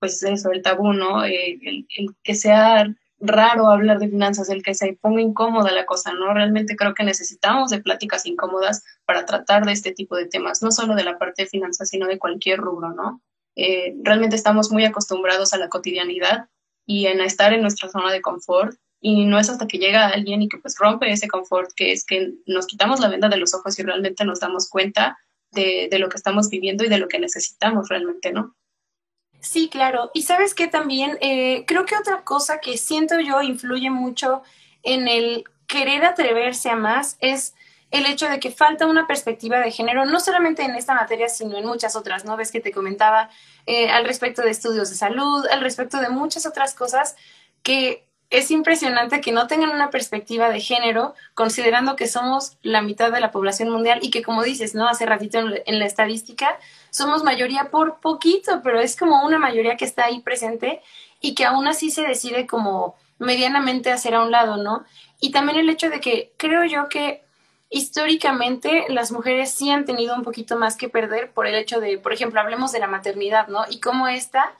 pues 0.00 0.22
eso, 0.22 0.50
el 0.50 0.62
tabú, 0.62 0.92
¿no? 0.92 1.24
Eh, 1.24 1.58
el, 1.62 1.86
el 1.96 2.14
que 2.24 2.34
sea 2.34 2.86
raro 3.22 3.68
hablar 3.68 4.00
de 4.00 4.08
finanzas, 4.08 4.50
el 4.50 4.62
que 4.62 4.74
se 4.74 4.98
ponga 5.00 5.20
incómoda 5.20 5.70
la 5.70 5.86
cosa, 5.86 6.12
¿no? 6.12 6.34
Realmente 6.34 6.74
creo 6.74 6.92
que 6.94 7.04
necesitamos 7.04 7.70
de 7.70 7.80
pláticas 7.80 8.26
incómodas 8.26 8.82
para 9.12 9.26
tratar 9.26 9.66
de 9.66 9.72
este 9.72 9.92
tipo 9.92 10.16
de 10.16 10.24
temas, 10.24 10.62
no 10.62 10.72
solo 10.72 10.94
de 10.94 11.04
la 11.04 11.18
parte 11.18 11.42
de 11.42 11.48
finanzas, 11.48 11.90
sino 11.90 12.06
de 12.06 12.18
cualquier 12.18 12.58
rubro, 12.58 12.94
¿no? 12.94 13.20
Eh, 13.56 13.94
realmente 14.02 14.36
estamos 14.36 14.70
muy 14.70 14.86
acostumbrados 14.86 15.52
a 15.52 15.58
la 15.58 15.68
cotidianidad 15.68 16.48
y 16.86 17.06
en 17.06 17.20
estar 17.20 17.52
en 17.52 17.60
nuestra 17.60 17.90
zona 17.90 18.10
de 18.10 18.22
confort 18.22 18.74
y 19.02 19.26
no 19.26 19.38
es 19.38 19.50
hasta 19.50 19.66
que 19.66 19.76
llega 19.76 20.08
alguien 20.08 20.40
y 20.40 20.48
que 20.48 20.56
pues 20.56 20.76
rompe 20.78 21.12
ese 21.12 21.28
confort 21.28 21.70
que 21.76 21.92
es 21.92 22.06
que 22.06 22.32
nos 22.46 22.66
quitamos 22.66 23.00
la 23.00 23.08
venda 23.08 23.28
de 23.28 23.36
los 23.36 23.52
ojos 23.52 23.78
y 23.78 23.82
realmente 23.82 24.24
nos 24.24 24.40
damos 24.40 24.70
cuenta 24.70 25.18
de, 25.50 25.90
lo 25.98 26.08
que 26.08 26.16
estamos 26.16 26.48
viviendo 26.48 26.82
y 26.82 26.88
de 26.88 26.96
lo 26.96 27.08
que 27.08 27.18
necesitamos 27.18 27.90
realmente, 27.90 28.32
¿no? 28.32 28.56
Sí, 29.40 29.68
claro. 29.68 30.10
Y 30.14 30.22
sabes 30.22 30.54
que 30.54 30.68
también 30.68 31.18
eh, 31.20 31.66
creo 31.66 31.84
que 31.84 31.96
otra 31.96 32.24
cosa 32.24 32.60
que 32.60 32.78
siento 32.78 33.20
yo 33.20 33.42
influye 33.42 33.90
mucho 33.90 34.40
en 34.82 35.06
el 35.06 35.44
querer 35.66 36.06
atreverse 36.06 36.70
a 36.70 36.76
más 36.76 37.18
es 37.20 37.54
el 37.92 38.06
hecho 38.06 38.28
de 38.28 38.40
que 38.40 38.50
falta 38.50 38.86
una 38.86 39.06
perspectiva 39.06 39.60
de 39.60 39.70
género, 39.70 40.06
no 40.06 40.18
solamente 40.18 40.62
en 40.62 40.74
esta 40.74 40.94
materia, 40.94 41.28
sino 41.28 41.58
en 41.58 41.66
muchas 41.66 41.94
otras, 41.94 42.24
¿no? 42.24 42.36
Ves 42.38 42.50
que 42.50 42.60
te 42.60 42.72
comentaba 42.72 43.28
eh, 43.66 43.90
al 43.90 44.06
respecto 44.06 44.40
de 44.42 44.50
estudios 44.50 44.88
de 44.88 44.96
salud, 44.96 45.46
al 45.52 45.60
respecto 45.60 46.00
de 46.00 46.08
muchas 46.08 46.46
otras 46.46 46.74
cosas 46.74 47.16
que 47.62 48.08
es 48.30 48.50
impresionante 48.50 49.20
que 49.20 49.30
no 49.30 49.46
tengan 49.46 49.68
una 49.70 49.90
perspectiva 49.90 50.48
de 50.48 50.58
género, 50.58 51.14
considerando 51.34 51.94
que 51.94 52.08
somos 52.08 52.56
la 52.62 52.80
mitad 52.80 53.12
de 53.12 53.20
la 53.20 53.30
población 53.30 53.68
mundial 53.68 53.98
y 54.00 54.10
que, 54.10 54.22
como 54.22 54.42
dices, 54.42 54.74
¿no? 54.74 54.88
Hace 54.88 55.04
ratito 55.04 55.38
en, 55.38 55.78
la 55.78 55.84
estadística, 55.84 56.58
somos 56.88 57.24
mayoría 57.24 57.70
por 57.70 58.00
poquito, 58.00 58.62
pero 58.64 58.80
es 58.80 58.96
como 58.96 59.22
una 59.22 59.38
mayoría 59.38 59.76
que 59.76 59.84
está 59.84 60.06
ahí 60.06 60.20
presente 60.20 60.80
y 61.20 61.34
que 61.34 61.44
aún 61.44 61.68
así 61.68 61.90
se 61.90 62.02
decide 62.02 62.46
como 62.46 62.96
medianamente 63.18 63.92
hacer 63.92 64.14
a 64.14 64.22
un 64.22 64.30
lado, 64.30 64.56
¿no? 64.56 64.86
Y 65.20 65.30
también 65.30 65.58
el 65.58 65.68
hecho 65.68 65.90
de 65.90 66.00
que 66.00 66.32
creo 66.38 66.64
yo 66.64 66.88
que 66.88 67.22
históricamente 67.72 68.84
las 68.88 69.10
mujeres 69.10 69.50
sí 69.50 69.70
han 69.70 69.86
tenido 69.86 70.14
un 70.14 70.22
poquito 70.22 70.56
más 70.58 70.76
que 70.76 70.88
perder 70.88 71.32
por 71.32 71.46
el 71.46 71.54
hecho 71.54 71.80
de, 71.80 71.98
por 71.98 72.12
ejemplo, 72.12 72.40
hablemos 72.40 72.70
de 72.70 72.78
la 72.78 72.86
maternidad, 72.86 73.48
¿no? 73.48 73.64
Y 73.70 73.80
cómo 73.80 74.08
esta 74.08 74.52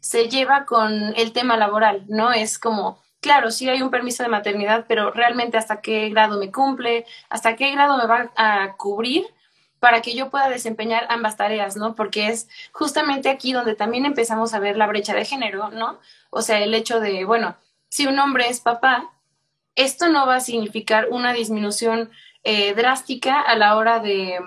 se 0.00 0.28
lleva 0.28 0.66
con 0.66 1.14
el 1.16 1.32
tema 1.32 1.56
laboral, 1.56 2.04
¿no? 2.08 2.32
Es 2.32 2.58
como, 2.58 3.02
claro, 3.20 3.50
sí 3.50 3.68
hay 3.68 3.82
un 3.82 3.90
permiso 3.90 4.24
de 4.24 4.28
maternidad, 4.28 4.84
pero 4.88 5.12
realmente 5.12 5.56
hasta 5.56 5.80
qué 5.80 6.08
grado 6.08 6.38
me 6.38 6.50
cumple, 6.50 7.06
hasta 7.30 7.54
qué 7.56 7.70
grado 7.70 7.96
me 7.96 8.06
va 8.06 8.32
a 8.36 8.74
cubrir 8.76 9.24
para 9.78 10.02
que 10.02 10.14
yo 10.14 10.30
pueda 10.30 10.48
desempeñar 10.48 11.06
ambas 11.08 11.36
tareas, 11.36 11.76
¿no? 11.76 11.94
Porque 11.94 12.28
es 12.28 12.48
justamente 12.72 13.28
aquí 13.28 13.52
donde 13.52 13.76
también 13.76 14.04
empezamos 14.06 14.54
a 14.54 14.58
ver 14.58 14.76
la 14.76 14.88
brecha 14.88 15.14
de 15.14 15.24
género, 15.24 15.70
¿no? 15.70 16.00
O 16.30 16.42
sea, 16.42 16.58
el 16.58 16.74
hecho 16.74 16.98
de, 16.98 17.24
bueno, 17.24 17.56
si 17.88 18.08
un 18.08 18.18
hombre 18.18 18.48
es 18.48 18.60
papá, 18.60 19.12
esto 19.76 20.08
no 20.08 20.26
va 20.26 20.36
a 20.36 20.40
significar 20.40 21.08
una 21.10 21.32
disminución 21.32 22.10
eh, 22.48 22.74
drástica 22.74 23.40
a 23.40 23.56
la 23.56 23.76
hora 23.76 23.98
de 23.98 24.38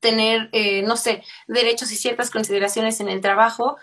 tener, 0.00 0.50
eh, 0.52 0.82
no 0.82 0.98
sé, 0.98 1.22
derechos 1.46 1.90
y 1.90 1.96
ciertas 1.96 2.30
consideraciones 2.30 3.00
en 3.00 3.08
el 3.08 3.22
trabajo, 3.22 3.78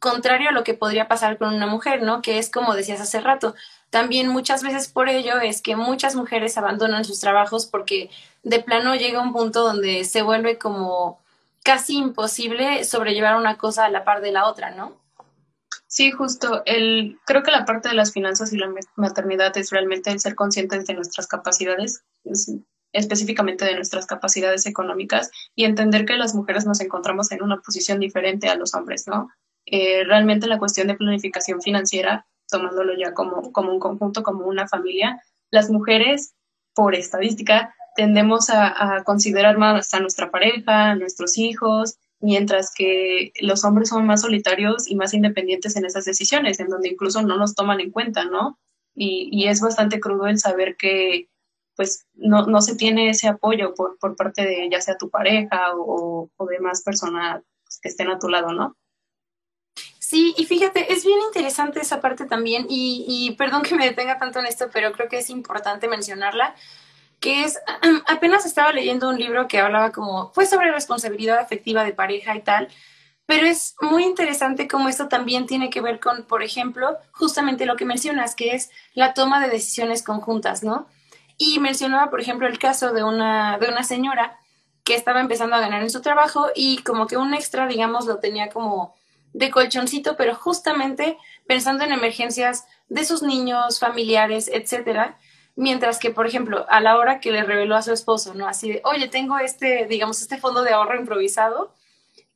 contrario 0.00 0.48
a 0.48 0.52
lo 0.52 0.64
que 0.64 0.74
podría 0.74 1.06
pasar 1.06 1.38
con 1.38 1.54
una 1.54 1.68
mujer, 1.68 2.02
¿no? 2.02 2.22
Que 2.22 2.38
es 2.38 2.50
como 2.50 2.74
decías 2.74 3.00
hace 3.00 3.20
rato. 3.20 3.54
También 3.90 4.26
muchas 4.26 4.64
veces 4.64 4.88
por 4.88 5.08
ello 5.08 5.38
es 5.38 5.62
que 5.62 5.76
muchas 5.76 6.16
mujeres 6.16 6.58
abandonan 6.58 7.04
sus 7.04 7.20
trabajos 7.20 7.66
porque 7.66 8.10
de 8.42 8.58
plano 8.58 8.96
llega 8.96 9.22
un 9.22 9.32
punto 9.32 9.62
donde 9.62 10.04
se 10.04 10.22
vuelve 10.22 10.58
como 10.58 11.20
casi 11.62 11.98
imposible 11.98 12.82
sobrellevar 12.82 13.36
una 13.36 13.58
cosa 13.58 13.84
a 13.84 13.90
la 13.90 14.02
par 14.02 14.22
de 14.22 14.32
la 14.32 14.48
otra, 14.48 14.72
¿no? 14.72 15.00
Sí, 15.86 16.10
justo. 16.10 16.62
El, 16.66 17.20
creo 17.26 17.44
que 17.44 17.52
la 17.52 17.64
parte 17.64 17.90
de 17.90 17.94
las 17.94 18.12
finanzas 18.12 18.52
y 18.52 18.56
la 18.56 18.72
maternidad 18.96 19.56
es 19.56 19.70
realmente 19.70 20.10
el 20.10 20.18
ser 20.18 20.34
conscientes 20.34 20.84
de 20.86 20.94
nuestras 20.94 21.28
capacidades, 21.28 22.02
específicamente 22.92 23.64
de 23.64 23.74
nuestras 23.74 24.06
capacidades 24.06 24.66
económicas 24.66 25.30
y 25.54 25.64
entender 25.64 26.04
que 26.04 26.16
las 26.16 26.34
mujeres 26.34 26.66
nos 26.66 26.80
encontramos 26.80 27.32
en 27.32 27.42
una 27.42 27.60
posición 27.60 28.00
diferente 28.00 28.48
a 28.48 28.54
los 28.54 28.74
hombres, 28.74 29.06
¿no? 29.06 29.30
Eh, 29.66 30.04
realmente 30.04 30.46
la 30.46 30.58
cuestión 30.58 30.88
de 30.88 30.94
planificación 30.94 31.62
financiera, 31.62 32.26
tomándolo 32.48 32.94
ya 32.98 33.14
como, 33.14 33.52
como 33.52 33.72
un 33.72 33.80
conjunto, 33.80 34.22
como 34.22 34.46
una 34.46 34.68
familia, 34.68 35.22
las 35.50 35.70
mujeres, 35.70 36.34
por 36.74 36.94
estadística, 36.94 37.74
tendemos 37.94 38.48
a, 38.50 39.02
considerar 39.04 39.58
más 39.58 39.92
a 39.94 40.00
nuestra 40.00 40.30
pareja, 40.30 40.90
a 40.90 40.94
nuestros 40.94 41.38
hijos, 41.38 41.98
mientras 42.20 42.72
que 42.74 43.32
los 43.40 43.64
hombres 43.64 43.90
son 43.90 44.06
más 44.06 44.22
solitarios 44.22 44.88
y 44.88 44.94
más 44.94 45.12
independientes 45.12 45.76
en 45.76 45.84
esas 45.84 46.04
decisiones, 46.04 46.60
en 46.60 46.68
donde 46.68 46.88
incluso 46.88 47.22
no 47.22 47.36
nos 47.36 47.54
toman 47.54 47.80
en 47.80 47.90
cuenta, 47.90 48.24
¿no? 48.24 48.58
Y, 48.94 49.46
es 49.46 49.60
bastante 49.60 50.00
crudo 50.00 50.26
el 50.26 50.38
saber 50.38 50.76
que 50.76 51.28
pues 51.76 52.06
no, 52.14 52.46
no 52.46 52.60
se 52.60 52.76
tiene 52.76 53.10
ese 53.10 53.28
apoyo 53.28 53.74
por, 53.74 53.98
por, 53.98 54.16
parte 54.16 54.44
de 54.44 54.68
ya 54.70 54.80
sea 54.80 54.96
tu 54.96 55.10
pareja 55.10 55.72
o, 55.76 56.28
o 56.36 56.46
de 56.46 56.60
más 56.60 56.82
personas 56.82 57.42
que 57.80 57.88
estén 57.88 58.10
a 58.10 58.18
tu 58.18 58.28
lado, 58.28 58.52
¿no? 58.52 58.76
Sí, 59.98 60.34
y 60.36 60.44
fíjate, 60.44 60.92
es 60.92 61.06
bien 61.06 61.18
interesante 61.26 61.80
esa 61.80 62.02
parte 62.02 62.26
también, 62.26 62.66
y, 62.68 63.06
y 63.08 63.34
perdón 63.36 63.62
que 63.62 63.74
me 63.74 63.86
detenga 63.86 64.18
tanto 64.18 64.40
en 64.40 64.46
esto, 64.46 64.68
pero 64.70 64.92
creo 64.92 65.08
que 65.08 65.18
es 65.18 65.30
importante 65.30 65.88
mencionarla, 65.88 66.54
que 67.18 67.44
es, 67.44 67.58
apenas 68.06 68.44
estaba 68.44 68.72
leyendo 68.74 69.08
un 69.08 69.16
libro 69.16 69.48
que 69.48 69.58
hablaba 69.58 69.90
como, 69.90 70.30
fue 70.34 70.44
sobre 70.44 70.70
responsabilidad 70.70 71.38
afectiva 71.38 71.82
de 71.82 71.94
pareja 71.94 72.36
y 72.36 72.42
tal, 72.42 72.68
pero 73.24 73.46
es 73.46 73.74
muy 73.80 74.04
interesante 74.04 74.68
cómo 74.68 74.90
esto 74.90 75.08
también 75.08 75.46
tiene 75.46 75.70
que 75.70 75.80
ver 75.80 75.98
con, 75.98 76.24
por 76.24 76.42
ejemplo, 76.42 76.98
justamente 77.12 77.64
lo 77.64 77.76
que 77.76 77.86
mencionas, 77.86 78.34
que 78.34 78.54
es 78.54 78.70
la 78.92 79.14
toma 79.14 79.40
de 79.40 79.48
decisiones 79.48 80.02
conjuntas, 80.02 80.62
¿no? 80.62 80.88
Y 81.36 81.58
mencionaba, 81.58 82.10
por 82.10 82.20
ejemplo, 82.20 82.46
el 82.46 82.58
caso 82.58 82.92
de 82.92 83.04
una, 83.04 83.58
de 83.58 83.68
una 83.68 83.82
señora 83.82 84.38
que 84.84 84.94
estaba 84.94 85.20
empezando 85.20 85.56
a 85.56 85.60
ganar 85.60 85.82
en 85.82 85.90
su 85.90 86.00
trabajo 86.00 86.48
y 86.54 86.78
como 86.78 87.06
que 87.06 87.16
un 87.16 87.34
extra, 87.34 87.66
digamos, 87.66 88.06
lo 88.06 88.18
tenía 88.18 88.48
como 88.48 88.94
de 89.32 89.50
colchoncito, 89.50 90.16
pero 90.16 90.34
justamente 90.34 91.16
pensando 91.46 91.84
en 91.84 91.92
emergencias 91.92 92.66
de 92.88 93.04
sus 93.04 93.22
niños, 93.22 93.78
familiares, 93.78 94.50
etcétera. 94.52 95.18
Mientras 95.54 95.98
que, 95.98 96.10
por 96.10 96.26
ejemplo, 96.26 96.66
a 96.68 96.80
la 96.80 96.96
hora 96.96 97.20
que 97.20 97.30
le 97.30 97.42
reveló 97.42 97.76
a 97.76 97.82
su 97.82 97.92
esposo, 97.92 98.34
¿no? 98.34 98.46
Así 98.48 98.70
de, 98.70 98.82
oye, 98.84 99.08
tengo 99.08 99.38
este, 99.38 99.86
digamos, 99.86 100.20
este 100.20 100.38
fondo 100.38 100.62
de 100.62 100.72
ahorro 100.72 100.98
improvisado, 100.98 101.74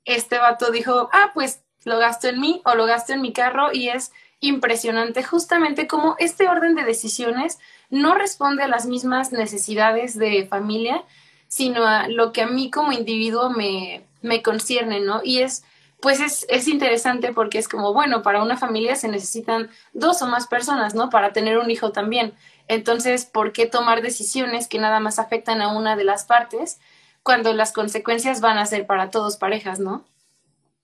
este 0.04 0.38
vato 0.38 0.70
dijo, 0.70 1.08
ah, 1.12 1.32
pues 1.34 1.62
lo 1.84 1.98
gasto 1.98 2.28
en 2.28 2.40
mí 2.40 2.62
o 2.64 2.74
lo 2.74 2.84
gasto 2.84 3.12
en 3.12 3.22
mi 3.22 3.32
carro 3.32 3.72
y 3.72 3.88
es 3.88 4.12
impresionante 4.48 5.22
justamente 5.22 5.86
como 5.86 6.16
este 6.18 6.48
orden 6.48 6.74
de 6.74 6.84
decisiones 6.84 7.58
no 7.90 8.14
responde 8.14 8.62
a 8.62 8.68
las 8.68 8.86
mismas 8.86 9.32
necesidades 9.32 10.18
de 10.18 10.46
familia, 10.46 11.04
sino 11.48 11.86
a 11.86 12.08
lo 12.08 12.32
que 12.32 12.42
a 12.42 12.46
mí 12.46 12.70
como 12.70 12.92
individuo 12.92 13.50
me, 13.50 14.04
me 14.22 14.42
concierne, 14.42 15.00
¿no? 15.00 15.20
Y 15.22 15.38
es 15.38 15.64
pues 16.00 16.20
es, 16.20 16.46
es, 16.50 16.68
interesante 16.68 17.32
porque 17.32 17.58
es 17.58 17.68
como, 17.68 17.94
bueno, 17.94 18.22
para 18.22 18.42
una 18.42 18.58
familia 18.58 18.96
se 18.96 19.08
necesitan 19.08 19.70
dos 19.94 20.20
o 20.20 20.26
más 20.26 20.46
personas, 20.46 20.94
¿no? 20.94 21.08
Para 21.08 21.32
tener 21.32 21.58
un 21.58 21.70
hijo 21.70 21.90
también. 21.90 22.34
Entonces, 22.68 23.24
¿por 23.24 23.52
qué 23.52 23.66
tomar 23.66 24.02
decisiones 24.02 24.68
que 24.68 24.78
nada 24.78 25.00
más 25.00 25.18
afectan 25.18 25.62
a 25.62 25.74
una 25.74 25.96
de 25.96 26.04
las 26.04 26.24
partes 26.24 26.78
cuando 27.22 27.52
las 27.54 27.72
consecuencias 27.72 28.40
van 28.40 28.58
a 28.58 28.66
ser 28.66 28.86
para 28.86 29.10
todos 29.10 29.36
parejas, 29.36 29.80
¿no? 29.80 30.04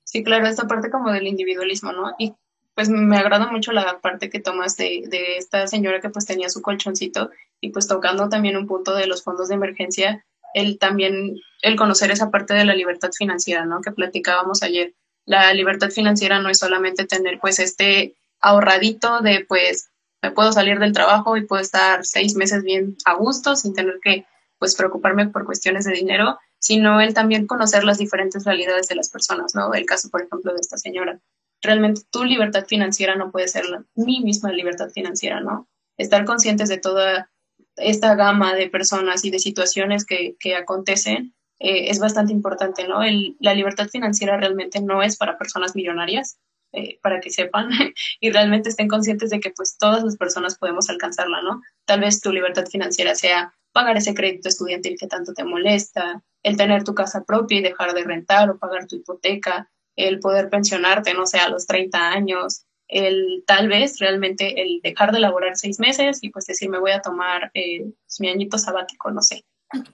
Sí, 0.05 0.25
claro, 0.25 0.47
esta 0.47 0.67
parte 0.67 0.91
como 0.91 1.13
del 1.13 1.27
individualismo, 1.27 1.93
¿no? 1.93 2.15
Y 2.19 2.35
pues 2.75 2.89
me 2.89 3.17
agrada 3.17 3.51
mucho 3.51 3.73
la 3.73 4.01
parte 4.01 4.31
que 4.31 4.41
tomas 4.41 4.77
de, 4.77 5.05
de 5.07 5.37
esta 5.37 5.67
señora 5.67 6.01
que 6.01 6.11
pues 6.11 6.27
tenía 6.27 6.49
su 6.49 6.63
colchoncito 6.63 7.31
y 7.61 7.71
pues 7.71 7.87
tocando 7.87 8.29
también 8.29 8.57
un 8.57 8.67
punto 8.67 8.95
de 8.95 9.07
los 9.07 9.23
fondos 9.23 9.49
de 9.49 9.55
emergencia, 9.55 10.25
el 10.55 10.79
también, 10.79 11.37
el 11.63 11.77
conocer 11.77 12.11
esa 12.11 12.31
parte 12.31 12.55
de 12.55 12.65
la 12.65 12.75
libertad 12.75 13.11
financiera, 13.17 13.65
¿no? 13.67 13.81
Que 13.81 13.93
platicábamos 13.93 14.63
ayer 14.63 14.95
la 15.25 15.53
libertad 15.55 15.91
financiera 15.91 16.41
no 16.41 16.49
es 16.49 16.59
solamente 16.59 17.07
tener 17.07 17.39
pues 17.41 17.59
este 17.59 18.17
ahorradito 18.41 19.21
de 19.21 19.45
pues 19.49 19.91
me 20.21 20.31
puedo 20.31 20.53
salir 20.53 20.79
del 20.79 20.93
trabajo 20.93 21.37
y 21.37 21.47
puedo 21.47 21.63
estar 21.63 22.05
seis 22.05 22.35
meses 22.37 22.63
bien 22.63 22.97
a 23.05 23.15
gusto 23.15 23.57
sin 23.57 23.75
tener 23.75 23.99
que 24.03 24.27
pues 24.59 24.77
preocuparme 24.77 25.29
por 25.29 25.45
cuestiones 25.45 25.85
de 25.85 25.93
dinero, 25.93 26.39
sino 26.61 27.01
el 27.01 27.15
también 27.15 27.49
conocer 27.49 27.83
las 27.83 27.99
diferentes 27.99 28.45
realidades 28.45 28.87
de 28.87 28.95
las 28.95 29.11
personas, 29.11 29.57
¿no? 29.57 29.75
El 29.75 29.87
caso, 29.87 30.09
por 30.09 30.23
ejemplo, 30.23 30.55
de 30.55 30.61
esta 30.61 30.79
señora. 30.79 31.19
Realmente 31.63 32.03
tu 32.11 32.25
libertad 32.25 32.67
financiera 32.67 33.15
no 33.15 33.31
puede 33.31 33.49
ser 33.49 33.65
mi 33.95 34.21
misma 34.21 34.53
libertad 34.53 34.91
financiera, 34.91 35.41
¿no? 35.41 35.69
Estar 35.97 36.25
conscientes 36.25 36.69
de 36.69 36.79
toda 36.79 37.31
esta 37.77 38.15
gama 38.15 38.55
de 38.55 38.69
personas 38.69 39.25
y 39.25 39.31
de 39.31 39.39
situaciones 39.39 40.05
que, 40.05 40.37
que 40.39 40.57
acontecen 40.57 41.35
eh, 41.65 41.91
es 41.91 42.01
bastante 42.01 42.33
importante, 42.33 42.89
¿no? 42.89 43.01
la 43.39 43.55
libertad 43.55 43.89
financiera 43.89 44.37
realmente 44.37 44.81
no 44.81 45.01
es 45.01 45.17
para 45.17 45.39
personas 45.39 45.77
millonarias, 45.77 46.39
eh, 46.73 46.99
para 47.03 47.21
que 47.21 47.31
sepan 47.31 47.71
y 48.21 48.31
realmente 48.33 48.69
estén 48.69 48.89
conscientes 48.89 49.31
de 49.31 49.39
que 49.39 49.51
pues 49.51 49.77
todas 49.79 50.03
las 50.03 50.17
personas 50.17 50.59
podemos 50.59 50.91
alcanzarla, 50.91 51.41
¿no? 51.43 51.61
Tal 51.85 52.01
vez 52.01 52.21
tu 52.21 52.33
libertad 52.33 52.67
financiera 52.67 53.15
sea 53.15 53.55
pagar 53.73 53.97
ese 53.97 54.13
crédito 54.13 54.49
estudiantil 54.49 54.97
que 54.99 55.07
tanto 55.07 55.35
te 55.35 55.45
molesta, 55.45 56.23
el 56.43 56.57
tener 56.57 56.83
tu 56.83 56.95
casa 56.95 57.23
propia 57.25 57.59
y 57.59 57.63
dejar 57.63 57.95
de 57.95 58.03
rentar 58.03 58.51
o 58.51 58.59
pagar 58.59 58.89
tu 58.89 58.97
hipoteca, 58.97 59.71
el 59.97 60.21
poder 60.21 60.49
pensionarte, 60.49 61.15
no 61.15 61.27
sé, 61.27 61.39
a 61.39 61.49
los 61.49 61.67
30 61.67 62.11
años, 62.11 62.65
el 62.89 63.43
tal 63.47 63.69
vez 63.69 63.99
realmente 63.99 64.63
el 64.63 64.81
dejar 64.83 65.13
de 65.13 65.21
laborar 65.21 65.57
seis 65.57 65.81
meses 65.81 66.19
y 66.23 66.31
pues 66.31 66.47
decir 66.47 66.69
me 66.69 66.79
voy 66.79 66.91
a 66.91 67.01
tomar 67.01 67.51
eh, 67.55 67.91
mi 68.21 68.29
añito 68.29 68.59
sabático, 68.59 69.11
no 69.11 69.23
sé. 69.23 69.45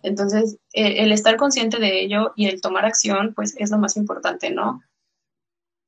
Entonces, 0.02 0.58
eh, 0.72 1.04
el 1.04 1.12
estar 1.12 1.36
consciente 1.36 1.78
de 1.78 2.00
ello 2.00 2.32
y 2.34 2.46
el 2.46 2.60
tomar 2.60 2.84
acción, 2.84 3.32
pues 3.34 3.54
es 3.58 3.70
lo 3.70 3.78
más 3.78 3.96
importante, 3.96 4.50
¿no? 4.50 4.82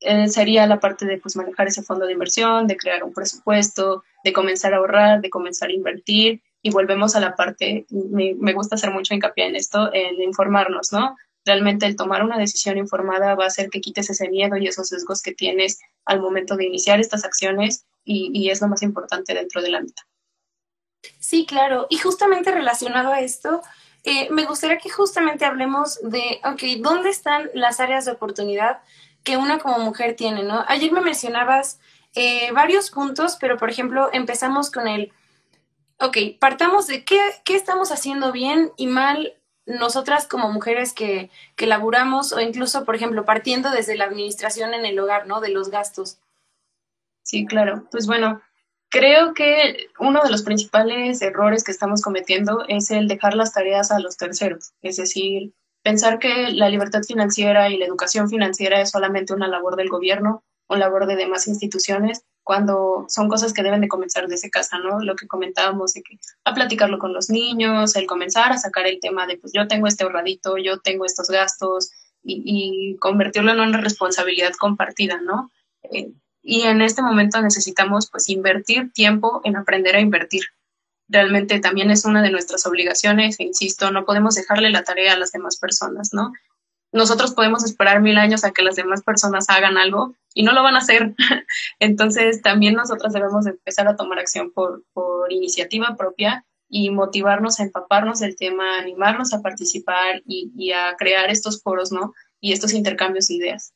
Eh, 0.01 0.29
sería 0.29 0.67
la 0.67 0.79
parte 0.79 1.05
de 1.05 1.19
pues, 1.19 1.37
manejar 1.37 1.67
ese 1.67 1.83
fondo 1.83 2.07
de 2.07 2.13
inversión, 2.13 2.69
de 2.69 2.77
crear 2.77 3.03
un 3.03 3.13
presupuesto, 3.13 4.05
de 4.23 4.33
comenzar 4.33 4.73
a 4.73 4.79
ahorrar, 4.79 5.21
de 5.21 5.29
comenzar 5.29 5.71
a 5.71 5.75
invertir 5.75 6.43
y 6.63 6.71
volvemos 6.71 7.17
a 7.17 7.21
la 7.21 7.35
parte, 7.35 7.87
me, 7.91 8.35
me 8.39 8.53
gusta 8.53 8.77
hacer 8.77 8.93
mucho 8.93 9.15
hincapié 9.15 9.47
en 9.47 9.57
esto, 9.57 9.93
en 9.93 10.23
informarnos, 10.23 10.93
¿no? 10.93 11.17
Realmente 11.51 11.85
el 11.85 11.97
tomar 11.97 12.23
una 12.23 12.39
decisión 12.39 12.79
informada 12.79 13.35
va 13.35 13.43
a 13.43 13.49
hacer 13.49 13.71
que 13.71 13.81
quites 13.81 14.09
ese 14.09 14.29
miedo 14.29 14.57
y 14.57 14.69
esos 14.69 14.87
sesgos 14.87 15.21
que 15.21 15.35
tienes 15.35 15.81
al 16.05 16.21
momento 16.21 16.55
de 16.55 16.65
iniciar 16.65 17.01
estas 17.01 17.25
acciones 17.25 17.87
y, 18.05 18.51
es 18.51 18.61
lo 18.61 18.69
más 18.69 18.83
importante 18.83 19.35
dentro 19.35 19.61
del 19.61 19.75
ámbito. 19.75 20.01
Sí, 21.19 21.47
claro. 21.47 21.89
Y 21.91 21.99
justamente 21.99 22.53
relacionado 22.53 23.13
a 23.13 23.21
esto, 23.21 23.63
eh, 24.05 24.31
me 24.31 24.45
gustaría 24.45 24.79
que 24.79 24.91
justamente 24.91 25.45
hablemos 25.45 25.99
de, 26.05 26.41
ok, 26.45 26.63
¿dónde 26.81 27.11
están 27.11 27.51
las 27.53 27.81
áreas 27.81 28.05
de 28.05 28.13
oportunidad 28.13 28.79
que 29.25 29.37
una 29.37 29.59
como 29.59 29.81
mujer 29.81 30.15
tiene, 30.15 30.45
no? 30.45 30.65
Ayer 30.69 30.93
me 30.93 31.01
mencionabas 31.01 31.81
eh, 32.15 32.53
varios 32.53 32.93
puntos, 32.93 33.39
pero 33.41 33.57
por 33.57 33.71
ejemplo, 33.71 34.09
empezamos 34.13 34.71
con 34.71 34.87
el, 34.87 35.13
ok, 35.99 36.17
partamos 36.39 36.87
de 36.87 37.05
qué, 37.05 37.19
qué 37.45 37.57
estamos 37.57 37.91
haciendo 37.91 38.31
bien 38.31 38.71
y 38.77 38.87
mal 38.87 39.35
nosotras 39.67 40.27
como 40.27 40.51
mujeres 40.51 40.93
que, 40.93 41.31
que 41.57 41.67
laburamos 41.67 42.33
o 42.33 42.41
incluso, 42.41 42.85
por 42.85 42.97
ejemplo, 42.97 43.25
partiendo 43.25 43.71
desde 43.71 43.97
la 43.97 44.05
administración 44.05 44.75
en 44.75 44.85
el 44.85 44.99
hogar, 44.99 45.27
¿no? 45.27 45.41
De 45.41 45.51
los 45.51 45.71
gastos. 45.71 46.19
Sí, 47.23 47.47
claro. 47.47 47.87
Pues 47.91 48.07
bueno, 48.07 48.41
Creo 48.93 49.35
que 49.35 49.87
uno 50.01 50.21
de 50.25 50.31
los 50.31 50.43
principales 50.43 51.23
errores 51.23 51.63
que 51.63 51.71
estamos 51.71 52.03
cometiendo 52.03 52.65
es 52.67 52.91
el 52.91 53.07
dejar 53.07 53.35
las 53.35 53.53
tareas 53.53 53.93
a 53.93 54.01
los 54.01 54.17
terceros, 54.17 54.73
es 54.83 54.97
decir, 54.97 55.55
pensar 55.85 56.19
que 56.19 56.51
la 56.51 56.69
libertad 56.69 57.03
financiera 57.07 57.71
y 57.71 57.79
la 57.79 57.87
educación 57.87 58.29
financiera 58.29 58.81
es 58.81 58.91
solamente 58.91 59.33
una 59.33 59.47
labor 59.47 59.77
del 59.77 59.89
gobierno 59.89 60.43
o 60.67 60.75
labor 60.75 61.07
de 61.07 61.15
demás 61.15 61.47
instituciones, 61.47 62.25
cuando 62.51 63.05
son 63.07 63.29
cosas 63.29 63.53
que 63.53 63.63
deben 63.63 63.81
de 63.81 63.87
comenzar 63.87 64.27
desde 64.27 64.51
casa, 64.51 64.77
¿no? 64.81 64.99
Lo 64.99 65.15
que 65.15 65.29
comentábamos 65.29 65.93
de 65.93 66.03
que 66.03 66.19
a 66.43 66.53
platicarlo 66.53 66.99
con 66.99 67.13
los 67.13 67.31
niños, 67.31 67.95
el 67.95 68.09
comenzar 68.09 68.51
a 68.51 68.59
sacar 68.59 68.89
el 68.89 68.99
tema 68.99 69.29
de, 69.29 69.39
pues 69.39 69.53
yo 69.53 69.69
tengo 69.69 69.87
este 69.87 70.03
ahorradito, 70.03 70.57
yo 70.59 70.81
tengo 70.81 71.05
estos 71.05 71.31
gastos 71.31 71.93
y, 72.25 72.97
convertirlo 72.99 73.53
en 73.53 73.61
una 73.61 73.81
responsabilidad 73.81 74.51
compartida, 74.59 75.21
¿no? 75.21 75.53
Eh, 75.93 76.11
y 76.43 76.63
en 76.63 76.83
este 76.83 77.03
momento 77.03 77.41
necesitamos 77.41 78.11
pues 78.11 78.29
invertir 78.29 78.91
tiempo 78.93 79.41
en 79.45 79.57
aprender 79.57 79.95
a 79.95 80.01
invertir. 80.01 80.43
Realmente 81.07 81.61
también 81.61 81.93
es 81.93 82.05
una 82.05 82.21
de 82.21 82.33
nuestras 82.33 82.67
obligaciones, 82.67 83.39
e 83.39 83.45
insisto, 83.45 83.93
no 83.93 84.05
podemos 84.05 84.35
dejarle 84.35 84.71
la 84.71 84.83
tarea 84.83 85.13
a 85.13 85.19
las 85.19 85.31
demás 85.31 85.57
personas, 85.57 86.13
¿no? 86.13 86.33
Nosotros 86.93 87.35
podemos 87.35 87.65
esperar 87.65 88.01
mil 88.01 88.19
años 88.19 88.45
a 88.45 88.51
que 88.51 88.63
las 88.63 88.77
demás 88.77 89.03
personas 89.03 89.49
hagan 89.49 89.79
algo 89.79 90.15
y 90.35 90.43
no 90.43 90.53
lo 90.53 90.63
van 90.63 90.75
a 90.75 90.79
hacer. 90.79 91.15
Entonces 91.79 92.43
también 92.43 92.75
nosotros 92.75 93.13
debemos 93.13 93.47
empezar 93.47 93.87
a 93.89 93.97
tomar 93.97 94.19
acción 94.19 94.53
por, 94.53 94.85
por 94.93 95.33
iniciativa 95.33 95.97
propia 95.97 96.45
y 96.69 96.91
motivarnos 96.91 97.59
a 97.59 97.65
empaparnos 97.65 98.21
del 98.21 98.37
tema, 98.37 98.79
animarnos 98.79 99.33
a 99.33 99.43
participar 99.43 100.23
y, 100.25 100.53
y 100.57 100.73
a 100.73 100.97
crear 100.97 101.31
estos 101.31 101.63
foros, 101.63 101.91
¿no? 101.93 102.15
Y 102.41 102.53
estos 102.53 102.73
intercambios 102.73 103.29
de 103.29 103.35
ideas. 103.35 103.73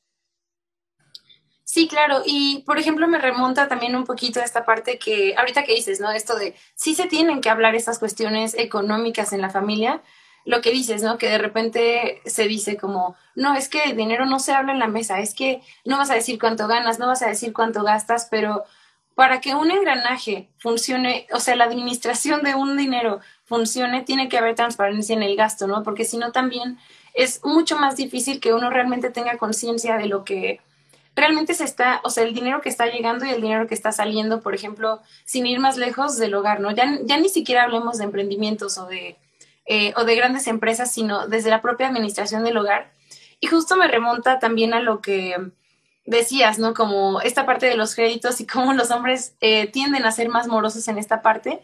Sí, 1.74 1.88
claro. 1.88 2.22
Y, 2.24 2.62
por 2.66 2.78
ejemplo, 2.78 3.08
me 3.08 3.18
remonta 3.18 3.66
también 3.66 3.96
un 3.96 4.04
poquito 4.04 4.38
a 4.38 4.44
esta 4.44 4.64
parte 4.64 4.98
que, 4.98 5.34
ahorita 5.36 5.64
que 5.64 5.74
dices, 5.74 5.98
¿no? 5.98 6.12
Esto 6.12 6.36
de, 6.36 6.54
sí 6.76 6.94
se 6.94 7.06
tienen 7.06 7.40
que 7.40 7.48
hablar 7.50 7.74
estas 7.74 7.98
cuestiones 7.98 8.54
económicas 8.54 9.32
en 9.32 9.40
la 9.40 9.50
familia. 9.50 10.00
Lo 10.44 10.60
que 10.60 10.70
dices, 10.70 11.02
¿no? 11.02 11.16
Que 11.16 11.28
de 11.28 11.38
repente 11.38 12.20
se 12.26 12.46
dice 12.46 12.76
como, 12.76 13.16
no, 13.34 13.54
es 13.54 13.68
que 13.68 13.84
el 13.84 13.96
dinero 13.96 14.26
no 14.26 14.38
se 14.38 14.52
habla 14.52 14.72
en 14.72 14.78
la 14.78 14.88
mesa, 14.88 15.20
es 15.20 15.34
que 15.34 15.62
no 15.84 15.96
vas 15.96 16.10
a 16.10 16.14
decir 16.14 16.38
cuánto 16.38 16.68
ganas, 16.68 16.98
no 16.98 17.06
vas 17.06 17.22
a 17.22 17.28
decir 17.28 17.52
cuánto 17.52 17.82
gastas, 17.82 18.28
pero 18.30 18.64
para 19.14 19.40
que 19.40 19.54
un 19.54 19.70
engranaje 19.70 20.48
funcione, 20.58 21.26
o 21.32 21.40
sea, 21.40 21.56
la 21.56 21.64
administración 21.64 22.42
de 22.42 22.54
un 22.54 22.76
dinero 22.76 23.20
funcione, 23.44 24.02
tiene 24.02 24.28
que 24.28 24.38
haber 24.38 24.54
transparencia 24.54 25.14
en 25.14 25.22
el 25.22 25.36
gasto, 25.36 25.66
¿no? 25.66 25.82
Porque 25.82 26.04
si 26.04 26.16
no, 26.18 26.32
también 26.32 26.78
es 27.14 27.40
mucho 27.44 27.78
más 27.78 27.96
difícil 27.96 28.40
que 28.40 28.52
uno 28.52 28.70
realmente 28.70 29.10
tenga 29.10 29.38
conciencia 29.38 29.96
de 29.96 30.06
lo 30.06 30.24
que 30.24 30.60
realmente 31.14 31.54
se 31.54 31.64
está, 31.64 32.00
o 32.02 32.10
sea, 32.10 32.24
el 32.24 32.34
dinero 32.34 32.60
que 32.60 32.68
está 32.68 32.86
llegando 32.86 33.24
y 33.24 33.30
el 33.30 33.40
dinero 33.40 33.68
que 33.68 33.74
está 33.74 33.92
saliendo, 33.92 34.40
por 34.40 34.54
ejemplo, 34.54 35.00
sin 35.24 35.46
ir 35.46 35.60
más 35.60 35.76
lejos 35.76 36.16
del 36.18 36.34
hogar, 36.34 36.60
¿no? 36.60 36.72
Ya, 36.72 36.98
ya 37.04 37.18
ni 37.18 37.28
siquiera 37.28 37.62
hablemos 37.62 37.98
de 37.98 38.04
emprendimientos 38.04 38.78
o 38.78 38.86
de, 38.86 39.16
eh, 39.66 39.92
o 39.96 40.04
de 40.04 40.16
grandes 40.16 40.46
empresas, 40.46 40.92
sino 40.92 41.26
desde 41.26 41.50
la 41.50 41.62
propia 41.62 41.88
administración 41.88 42.44
del 42.44 42.56
hogar. 42.56 42.92
Y 43.40 43.46
justo 43.46 43.76
me 43.76 43.88
remonta 43.88 44.38
también 44.38 44.74
a 44.74 44.80
lo 44.80 45.00
que 45.00 45.36
decías, 46.06 46.58
¿no? 46.58 46.74
Como 46.74 47.20
esta 47.20 47.46
parte 47.46 47.66
de 47.66 47.76
los 47.76 47.94
créditos 47.94 48.40
y 48.40 48.46
cómo 48.46 48.72
los 48.74 48.90
hombres 48.90 49.34
eh, 49.40 49.66
tienden 49.68 50.04
a 50.04 50.12
ser 50.12 50.28
más 50.28 50.48
morosos 50.48 50.88
en 50.88 50.98
esta 50.98 51.22
parte. 51.22 51.62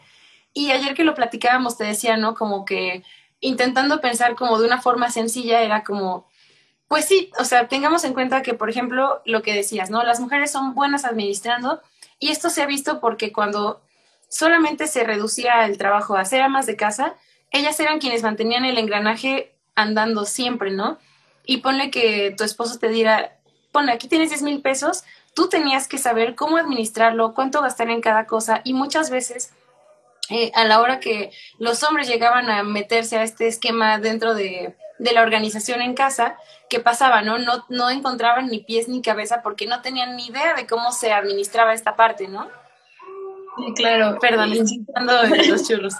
Y 0.52 0.70
ayer 0.72 0.94
que 0.94 1.04
lo 1.04 1.14
platicábamos 1.14 1.76
te 1.76 1.84
decía, 1.84 2.16
¿no? 2.16 2.34
Como 2.34 2.64
que 2.64 3.04
intentando 3.40 4.00
pensar 4.00 4.34
como 4.34 4.58
de 4.58 4.66
una 4.66 4.80
forma 4.80 5.10
sencilla 5.10 5.62
era 5.62 5.84
como, 5.84 6.26
pues 6.88 7.06
sí, 7.06 7.30
o 7.38 7.44
sea, 7.44 7.68
tengamos 7.68 8.04
en 8.04 8.14
cuenta 8.14 8.42
que, 8.42 8.54
por 8.54 8.68
ejemplo, 8.68 9.22
lo 9.24 9.42
que 9.42 9.54
decías, 9.54 9.90
¿no? 9.90 10.02
Las 10.02 10.20
mujeres 10.20 10.50
son 10.50 10.74
buenas 10.74 11.04
administrando 11.04 11.80
y 12.18 12.28
esto 12.28 12.50
se 12.50 12.62
ha 12.62 12.66
visto 12.66 13.00
porque 13.00 13.32
cuando 13.32 13.80
solamente 14.28 14.86
se 14.86 15.04
reducía 15.04 15.64
el 15.66 15.78
trabajo 15.78 16.16
a 16.16 16.24
ser 16.24 16.42
amas 16.42 16.66
de 16.66 16.76
casa, 16.76 17.16
ellas 17.50 17.78
eran 17.80 17.98
quienes 17.98 18.22
mantenían 18.22 18.64
el 18.64 18.78
engranaje 18.78 19.54
andando 19.74 20.24
siempre, 20.24 20.70
¿no? 20.70 20.98
Y 21.44 21.58
ponle 21.58 21.90
que 21.90 22.34
tu 22.36 22.44
esposo 22.44 22.78
te 22.78 22.88
diera, 22.88 23.36
ponle, 23.72 23.92
aquí 23.92 24.08
tienes 24.08 24.30
10 24.30 24.42
mil 24.42 24.60
pesos, 24.60 25.04
tú 25.34 25.48
tenías 25.48 25.88
que 25.88 25.98
saber 25.98 26.34
cómo 26.34 26.56
administrarlo, 26.56 27.34
cuánto 27.34 27.62
gastar 27.62 27.90
en 27.90 28.00
cada 28.00 28.26
cosa 28.26 28.60
y 28.64 28.74
muchas 28.74 29.10
veces 29.10 29.52
eh, 30.28 30.52
a 30.54 30.64
la 30.64 30.80
hora 30.80 31.00
que 31.00 31.32
los 31.58 31.82
hombres 31.82 32.08
llegaban 32.08 32.50
a 32.50 32.62
meterse 32.62 33.18
a 33.18 33.24
este 33.24 33.48
esquema 33.48 33.98
dentro 33.98 34.34
de 34.34 34.76
de 35.00 35.12
la 35.12 35.22
organización 35.22 35.80
en 35.80 35.94
casa, 35.94 36.36
¿qué 36.68 36.78
pasaba? 36.78 37.22
No, 37.22 37.38
no, 37.38 37.64
no 37.70 37.90
encontraban 37.90 38.48
ni 38.48 38.58
pies 38.60 38.86
ni 38.86 39.00
cabeza 39.00 39.40
porque 39.42 39.66
no 39.66 39.80
tenían 39.80 40.14
ni 40.14 40.26
idea 40.26 40.54
de 40.54 40.66
cómo 40.66 40.92
se 40.92 41.10
administraba 41.10 41.72
esta 41.72 41.96
parte, 41.96 42.28
¿no? 42.28 42.48
Sí, 43.56 43.72
claro. 43.74 44.18
Perdón, 44.20 44.52
en 44.52 44.86
los 45.50 45.66
churros. 45.66 45.94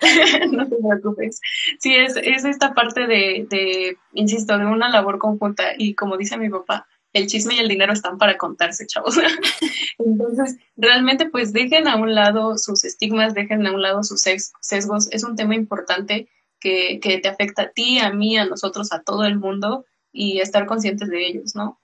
no 0.52 0.68
te 0.68 0.76
preocupes. 0.76 1.40
Sí, 1.78 1.94
es, 1.94 2.16
es 2.16 2.44
esta 2.44 2.74
parte 2.74 3.06
de, 3.06 3.46
de, 3.48 3.96
insisto, 4.12 4.58
de 4.58 4.66
una 4.66 4.88
labor 4.88 5.18
conjunta 5.18 5.72
y 5.76 5.94
como 5.94 6.16
dice 6.16 6.36
mi 6.36 6.48
papá, 6.48 6.86
el 7.16 7.26
chisme 7.26 7.54
y 7.54 7.58
el 7.58 7.68
dinero 7.68 7.92
están 7.92 8.18
para 8.18 8.36
contarse, 8.36 8.86
chavos. 8.86 9.16
Entonces, 9.98 10.56
realmente, 10.76 11.28
pues 11.30 11.52
dejen 11.52 11.88
a 11.88 11.96
un 11.96 12.14
lado 12.14 12.58
sus 12.58 12.84
estigmas, 12.84 13.34
dejen 13.34 13.66
a 13.66 13.72
un 13.72 13.82
lado 13.82 14.02
sus 14.02 14.20
sesgos. 14.20 15.08
Es 15.10 15.24
un 15.24 15.34
tema 15.34 15.54
importante 15.54 16.28
que, 16.60 17.00
te 17.00 17.28
afecta 17.28 17.62
a 17.62 17.70
ti, 17.70 17.98
a 17.98 18.12
mí, 18.12 18.36
a 18.36 18.44
nosotros, 18.44 18.92
a 18.92 19.02
todo 19.02 19.24
el 19.24 19.38
mundo 19.38 19.86
y 20.12 20.40
estar 20.40 20.66
conscientes 20.66 21.08
de 21.08 21.26
ellos, 21.26 21.54
¿no? 21.54 21.80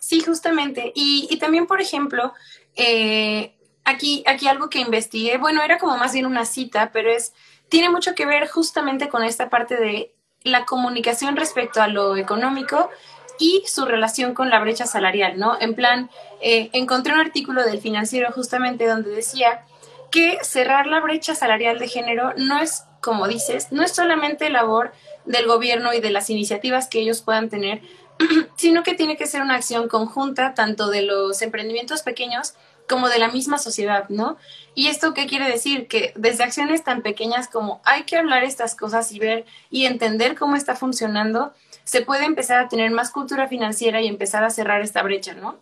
Sí, 0.00 0.20
justamente. 0.20 0.92
Y, 0.94 1.36
también, 1.38 1.66
por 1.66 1.80
ejemplo, 1.80 2.32
eh, 2.76 3.54
aquí, 3.84 4.24
aquí 4.26 4.48
algo 4.48 4.70
que 4.70 4.80
investigué, 4.80 5.38
bueno, 5.38 5.62
era 5.62 5.78
como 5.78 5.96
más 5.96 6.12
bien 6.12 6.26
una 6.26 6.44
cita, 6.44 6.90
pero 6.92 7.10
es, 7.10 7.32
tiene 7.68 7.90
mucho 7.90 8.14
que 8.14 8.26
ver 8.26 8.48
justamente 8.48 9.08
con 9.08 9.22
esta 9.24 9.50
parte 9.50 9.76
de 9.76 10.14
la 10.42 10.64
comunicación 10.64 11.36
respecto 11.36 11.80
a 11.82 11.88
lo 11.88 12.16
económico 12.16 12.90
y 13.38 13.64
su 13.66 13.84
relación 13.84 14.34
con 14.34 14.50
la 14.50 14.60
brecha 14.60 14.86
salarial, 14.86 15.38
¿no? 15.38 15.56
En 15.60 15.74
plan, 15.74 16.10
eh, 16.40 16.70
encontré 16.72 17.14
un 17.14 17.20
artículo 17.20 17.64
del 17.64 17.80
financiero 17.80 18.30
justamente 18.32 18.86
donde 18.86 19.10
decía 19.10 19.64
que 20.10 20.38
cerrar 20.42 20.86
la 20.86 21.00
brecha 21.00 21.34
salarial 21.34 21.78
de 21.78 21.88
género 21.88 22.32
no 22.36 22.58
es, 22.58 22.84
como 23.00 23.26
dices, 23.26 23.72
no 23.72 23.82
es 23.82 23.92
solamente 23.92 24.50
labor 24.50 24.92
del 25.24 25.46
gobierno 25.46 25.92
y 25.92 26.00
de 26.00 26.10
las 26.10 26.30
iniciativas 26.30 26.88
que 26.88 27.00
ellos 27.00 27.22
puedan 27.22 27.48
tener, 27.48 27.80
sino 28.56 28.82
que 28.84 28.94
tiene 28.94 29.16
que 29.16 29.26
ser 29.26 29.42
una 29.42 29.56
acción 29.56 29.88
conjunta 29.88 30.54
tanto 30.54 30.88
de 30.88 31.02
los 31.02 31.42
emprendimientos 31.42 32.02
pequeños 32.02 32.54
como 32.88 33.08
de 33.08 33.18
la 33.18 33.30
misma 33.30 33.58
sociedad, 33.58 34.08
¿no? 34.08 34.36
¿Y 34.74 34.88
esto 34.88 35.14
qué 35.14 35.26
quiere 35.26 35.48
decir? 35.48 35.88
Que 35.88 36.12
desde 36.16 36.44
acciones 36.44 36.84
tan 36.84 37.02
pequeñas 37.02 37.48
como 37.48 37.80
hay 37.84 38.04
que 38.04 38.16
hablar 38.16 38.44
estas 38.44 38.74
cosas 38.74 39.12
y 39.12 39.18
ver 39.18 39.46
y 39.70 39.86
entender 39.86 40.36
cómo 40.36 40.56
está 40.56 40.74
funcionando, 40.74 41.52
se 41.84 42.02
puede 42.02 42.24
empezar 42.24 42.58
a 42.58 42.68
tener 42.68 42.90
más 42.90 43.10
cultura 43.10 43.48
financiera 43.48 44.00
y 44.00 44.08
empezar 44.08 44.44
a 44.44 44.50
cerrar 44.50 44.82
esta 44.82 45.02
brecha, 45.02 45.34
¿no? 45.34 45.58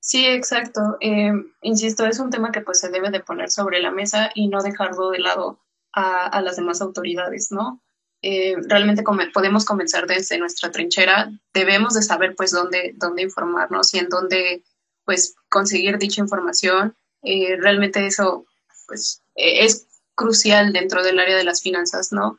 Sí, 0.00 0.26
exacto. 0.26 0.96
Eh, 1.00 1.32
insisto, 1.62 2.04
es 2.06 2.18
un 2.18 2.30
tema 2.30 2.50
que 2.50 2.60
pues 2.60 2.80
se 2.80 2.90
debe 2.90 3.10
de 3.10 3.20
poner 3.20 3.50
sobre 3.50 3.80
la 3.80 3.92
mesa 3.92 4.30
y 4.34 4.48
no 4.48 4.60
dejarlo 4.60 5.10
de 5.10 5.20
lado 5.20 5.60
a, 5.92 6.40
las 6.40 6.56
demás 6.56 6.80
autoridades, 6.80 7.52
¿no? 7.52 7.80
Eh, 8.22 8.56
realmente 8.68 9.04
podemos 9.32 9.64
comenzar 9.64 10.06
desde 10.06 10.38
nuestra 10.38 10.70
trinchera, 10.70 11.30
debemos 11.52 11.94
de 11.94 12.02
saber 12.02 12.34
pues 12.36 12.52
dónde, 12.52 12.94
dónde 12.96 13.22
informarnos 13.22 13.92
y 13.94 13.98
en 13.98 14.08
dónde 14.08 14.64
pues 15.04 15.34
conseguir 15.48 15.98
dicha 15.98 16.20
información. 16.20 16.96
Eh, 17.22 17.56
realmente 17.56 18.06
eso 18.06 18.46
pues 18.86 19.22
es 19.34 19.86
crucial 20.14 20.72
dentro 20.72 21.02
del 21.02 21.18
área 21.18 21.36
de 21.36 21.44
las 21.44 21.62
finanzas, 21.62 22.12
¿no? 22.12 22.36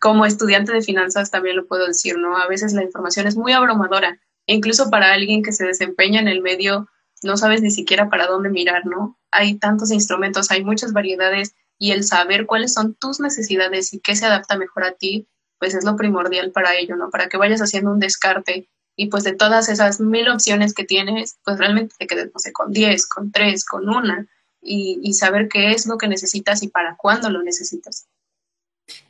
como 0.00 0.24
estudiante 0.24 0.72
de 0.72 0.80
finanzas 0.80 1.30
también 1.30 1.54
lo 1.54 1.66
puedo 1.66 1.86
decir, 1.86 2.16
¿no? 2.16 2.38
A 2.38 2.48
veces 2.48 2.72
la 2.72 2.82
información 2.82 3.26
es 3.26 3.36
muy 3.36 3.52
abrumadora 3.52 4.18
incluso 4.46 4.90
para 4.90 5.12
alguien 5.12 5.42
que 5.42 5.52
se 5.52 5.64
desempeña 5.64 6.20
en 6.20 6.28
el 6.28 6.42
medio, 6.42 6.88
no 7.22 7.36
sabes 7.36 7.62
ni 7.62 7.70
siquiera 7.70 8.08
para 8.08 8.26
dónde 8.26 8.50
mirar, 8.50 8.86
¿no? 8.86 9.18
Hay 9.30 9.58
tantos 9.58 9.90
instrumentos, 9.90 10.50
hay 10.50 10.64
muchas 10.64 10.92
variedades 10.92 11.54
y 11.78 11.92
el 11.92 12.04
saber 12.04 12.46
cuáles 12.46 12.74
son 12.74 12.94
tus 12.94 13.20
necesidades 13.20 13.92
y 13.92 14.00
qué 14.00 14.16
se 14.16 14.26
adapta 14.26 14.56
mejor 14.56 14.84
a 14.84 14.92
ti, 14.92 15.28
pues 15.58 15.74
es 15.74 15.84
lo 15.84 15.96
primordial 15.96 16.50
para 16.52 16.76
ello, 16.76 16.96
¿no? 16.96 17.10
Para 17.10 17.28
que 17.28 17.36
vayas 17.36 17.60
haciendo 17.60 17.92
un 17.92 18.00
descarte 18.00 18.68
y 19.02 19.06
pues 19.06 19.24
de 19.24 19.34
todas 19.34 19.68
esas 19.68 19.98
mil 19.98 20.28
opciones 20.28 20.74
que 20.74 20.84
tienes, 20.84 21.36
pues 21.44 21.58
realmente 21.58 21.96
te 21.98 22.06
quedes, 22.06 22.30
no 22.32 22.38
sé, 22.38 22.52
con 22.52 22.72
diez, 22.72 23.04
con 23.08 23.32
tres, 23.32 23.64
con 23.64 23.88
una 23.88 24.28
y, 24.60 25.00
y 25.02 25.14
saber 25.14 25.48
qué 25.48 25.72
es 25.72 25.86
lo 25.86 25.98
que 25.98 26.06
necesitas 26.06 26.62
y 26.62 26.68
para 26.68 26.96
cuándo 26.96 27.28
lo 27.28 27.42
necesitas. 27.42 28.06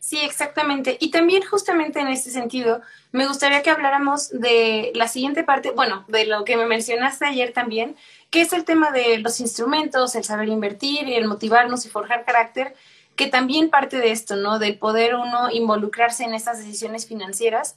Sí, 0.00 0.18
exactamente. 0.18 0.96
Y 0.98 1.10
también 1.10 1.42
justamente 1.42 2.00
en 2.00 2.08
este 2.08 2.30
sentido, 2.30 2.80
me 3.12 3.26
gustaría 3.26 3.62
que 3.62 3.68
habláramos 3.68 4.30
de 4.30 4.92
la 4.94 5.08
siguiente 5.08 5.44
parte, 5.44 5.72
bueno, 5.72 6.06
de 6.08 6.24
lo 6.24 6.46
que 6.46 6.56
me 6.56 6.64
mencionaste 6.64 7.26
ayer 7.26 7.52
también, 7.52 7.94
que 8.30 8.40
es 8.40 8.54
el 8.54 8.64
tema 8.64 8.92
de 8.92 9.18
los 9.18 9.40
instrumentos, 9.40 10.14
el 10.14 10.24
saber 10.24 10.48
invertir 10.48 11.06
y 11.06 11.16
el 11.16 11.28
motivarnos 11.28 11.84
y 11.84 11.90
forjar 11.90 12.24
carácter, 12.24 12.74
que 13.14 13.26
también 13.26 13.68
parte 13.68 13.98
de 13.98 14.10
esto, 14.10 14.36
¿no? 14.36 14.58
De 14.58 14.72
poder 14.72 15.16
uno 15.16 15.50
involucrarse 15.50 16.24
en 16.24 16.32
estas 16.32 16.56
decisiones 16.56 17.06
financieras. 17.06 17.76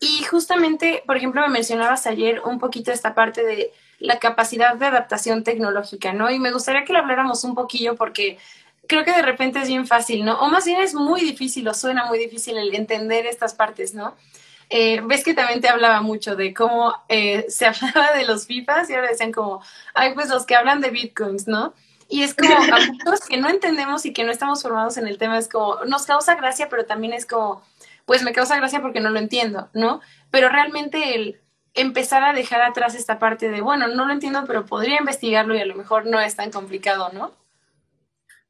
Y 0.00 0.24
justamente, 0.24 1.02
por 1.06 1.18
ejemplo, 1.18 1.42
me 1.42 1.48
mencionabas 1.48 2.06
ayer 2.06 2.40
un 2.40 2.58
poquito 2.58 2.90
esta 2.90 3.14
parte 3.14 3.44
de 3.44 3.72
la 3.98 4.18
capacidad 4.18 4.74
de 4.74 4.86
adaptación 4.86 5.44
tecnológica, 5.44 6.14
¿no? 6.14 6.30
Y 6.30 6.38
me 6.38 6.52
gustaría 6.52 6.84
que 6.84 6.94
lo 6.94 7.00
habláramos 7.00 7.44
un 7.44 7.54
poquillo 7.54 7.96
porque 7.96 8.38
creo 8.86 9.04
que 9.04 9.12
de 9.12 9.22
repente 9.22 9.60
es 9.60 9.68
bien 9.68 9.86
fácil, 9.86 10.24
¿no? 10.24 10.40
O 10.40 10.48
más 10.48 10.64
bien 10.64 10.80
es 10.80 10.94
muy 10.94 11.20
difícil 11.20 11.68
o 11.68 11.74
suena 11.74 12.06
muy 12.06 12.18
difícil 12.18 12.56
el 12.56 12.74
entender 12.74 13.26
estas 13.26 13.54
partes, 13.54 13.94
¿no? 13.94 14.16
Eh, 14.70 15.02
ves 15.04 15.22
que 15.22 15.34
también 15.34 15.60
te 15.60 15.68
hablaba 15.68 16.00
mucho 16.00 16.34
de 16.34 16.54
cómo 16.54 16.94
eh, 17.08 17.44
se 17.50 17.66
hablaba 17.66 18.12
de 18.14 18.24
los 18.24 18.46
FIFAs 18.46 18.88
y 18.88 18.94
ahora 18.94 19.08
decían 19.08 19.32
como, 19.32 19.62
ay, 19.94 20.14
pues 20.14 20.28
los 20.28 20.46
que 20.46 20.56
hablan 20.56 20.80
de 20.80 20.90
bitcoins, 20.90 21.46
¿no? 21.46 21.74
Y 22.08 22.22
es 22.22 22.34
como, 22.34 22.54
a 22.74 22.78
muchos 22.86 23.20
que 23.28 23.36
no 23.36 23.50
entendemos 23.50 24.06
y 24.06 24.12
que 24.12 24.24
no 24.24 24.32
estamos 24.32 24.62
formados 24.62 24.96
en 24.96 25.06
el 25.06 25.18
tema, 25.18 25.36
es 25.36 25.48
como, 25.48 25.84
nos 25.84 26.06
causa 26.06 26.36
gracia, 26.36 26.68
pero 26.70 26.86
también 26.86 27.12
es 27.12 27.26
como, 27.26 27.62
pues 28.10 28.24
me 28.24 28.32
causa 28.32 28.56
gracia 28.56 28.82
porque 28.82 28.98
no 28.98 29.10
lo 29.10 29.20
entiendo, 29.20 29.70
¿no? 29.72 30.00
Pero 30.32 30.48
realmente 30.48 31.14
el 31.14 31.40
empezar 31.74 32.24
a 32.24 32.32
dejar 32.32 32.60
atrás 32.60 32.96
esta 32.96 33.20
parte 33.20 33.52
de, 33.52 33.60
bueno, 33.60 33.86
no 33.86 34.04
lo 34.04 34.12
entiendo, 34.12 34.42
pero 34.48 34.66
podría 34.66 34.98
investigarlo 34.98 35.54
y 35.54 35.60
a 35.60 35.64
lo 35.64 35.76
mejor 35.76 36.06
no 36.06 36.18
es 36.18 36.34
tan 36.34 36.50
complicado, 36.50 37.12
¿no? 37.12 37.30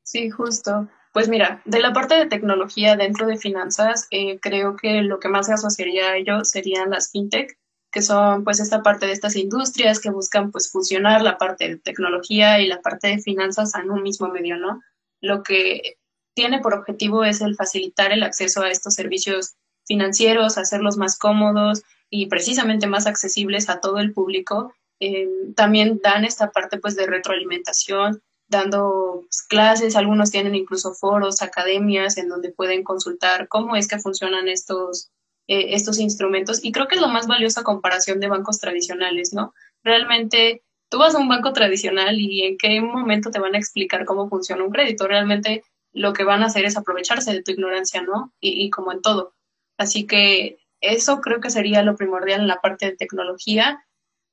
Sí, 0.03 0.31
justo. 0.31 0.89
Pues 1.13 1.29
mira, 1.29 1.61
de 1.67 1.79
la 1.79 1.93
parte 1.93 2.15
de 2.15 2.25
tecnología 2.25 2.97
dentro 2.97 3.27
de 3.27 3.37
finanzas, 3.37 4.09
eh, 4.11 4.41
creo 4.41 4.77
que 4.77 5.03
lo 5.03 5.21
que 5.21 5.29
más 5.29 5.45
se 5.45 5.53
asociaría 5.53 6.09
a 6.09 6.17
ello 6.17 6.43
serían 6.47 6.89
las 6.89 7.11
fintech, 7.11 7.59
que 7.93 8.01
son 8.01 8.45
pues 8.45 8.61
esta 8.61 8.83
parte 8.83 9.05
de 9.05 9.13
estas 9.13 9.37
industrias 9.37 10.01
que 10.01 10.09
buscan 10.09 10.53
pues 10.53 10.73
fusionar 10.73 11.21
la 11.21 11.37
parte 11.37 11.69
de 11.69 11.77
tecnología 11.77 12.61
y 12.61 12.67
la 12.67 12.81
parte 12.81 13.09
de 13.09 13.19
finanzas 13.19 13.75
en 13.75 13.91
un 13.91 14.03
mismo 14.03 14.29
medio, 14.29 14.57
¿no? 14.57 14.81
Lo 15.21 15.43
que 15.43 15.99
tiene 16.35 16.61
por 16.61 16.75
objetivo 16.75 17.25
es 17.25 17.41
el 17.41 17.57
facilitar 17.57 18.13
el 18.13 18.23
acceso 18.23 18.63
a 18.63 18.71
estos 18.71 18.95
servicios 18.95 19.55
financieros, 19.85 20.59
hacerlos 20.59 20.97
más 20.97 21.19
cómodos 21.19 21.83
y 22.09 22.27
precisamente 22.27 22.87
más 22.87 23.07
accesibles 23.07 23.69
a 23.69 23.81
todo 23.81 23.99
el 23.99 24.13
público. 24.13 24.73
Eh, 25.01 25.29
también 25.57 26.01
dan 26.03 26.25
esta 26.25 26.51
parte 26.51 26.79
pues 26.79 26.95
de 26.95 27.07
retroalimentación 27.07 28.23
dando 28.51 29.21
pues, 29.23 29.43
clases, 29.43 29.97
algunos 29.97 30.31
tienen 30.31 30.55
incluso 30.55 30.93
foros, 30.93 31.41
academias 31.41 32.19
en 32.19 32.29
donde 32.29 32.51
pueden 32.51 32.83
consultar 32.83 33.49
cómo 33.49 33.77
es 33.77 33.87
que 33.87 34.01
funcionan 34.01 34.49
estos, 34.49 35.11
eh, 35.47 35.75
estos 35.75 35.99
instrumentos 36.01 36.63
y 36.63 36.73
creo 36.73 36.89
que 36.89 36.97
es 36.97 37.01
lo 37.01 37.09
más 37.09 37.29
valioso 37.29 37.61
a 37.61 37.65
comparación 37.65 38.19
de 38.19 38.29
bancos 38.29 38.59
tradicionales, 38.59 39.33
¿no? 39.33 39.55
Realmente 39.85 40.63
tú 40.91 40.99
vas 40.99 41.15
a 41.15 41.19
un 41.19 41.29
banco 41.29 41.53
tradicional 41.53 42.21
y 42.21 42.43
en 42.43 42.59
qué 42.59 42.81
momento 42.81 43.31
te 43.31 43.39
van 43.39 43.55
a 43.55 43.59
explicar 43.59 44.05
cómo 44.05 44.29
funciona 44.29 44.65
un 44.65 44.73
crédito, 44.73 45.07
realmente 45.07 45.63
lo 45.93 46.13
que 46.13 46.25
van 46.25 46.43
a 46.43 46.47
hacer 46.47 46.65
es 46.65 46.77
aprovecharse 46.77 47.33
de 47.33 47.43
tu 47.43 47.53
ignorancia, 47.53 48.03
¿no? 48.03 48.33
Y, 48.41 48.65
y 48.65 48.71
como 48.71 48.93
en 48.93 49.03
todo. 49.03 49.35
Así 49.77 50.07
que 50.07 50.59
eso 50.81 51.21
creo 51.21 51.41
que 51.41 51.51
sería 51.51 51.83
lo 51.83 51.97
primordial 51.97 52.43
en 52.43 52.49
la 52.49 52.61
parte 52.61 52.87
de 52.87 52.97
tecnología 52.97 53.85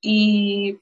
y 0.02 0.80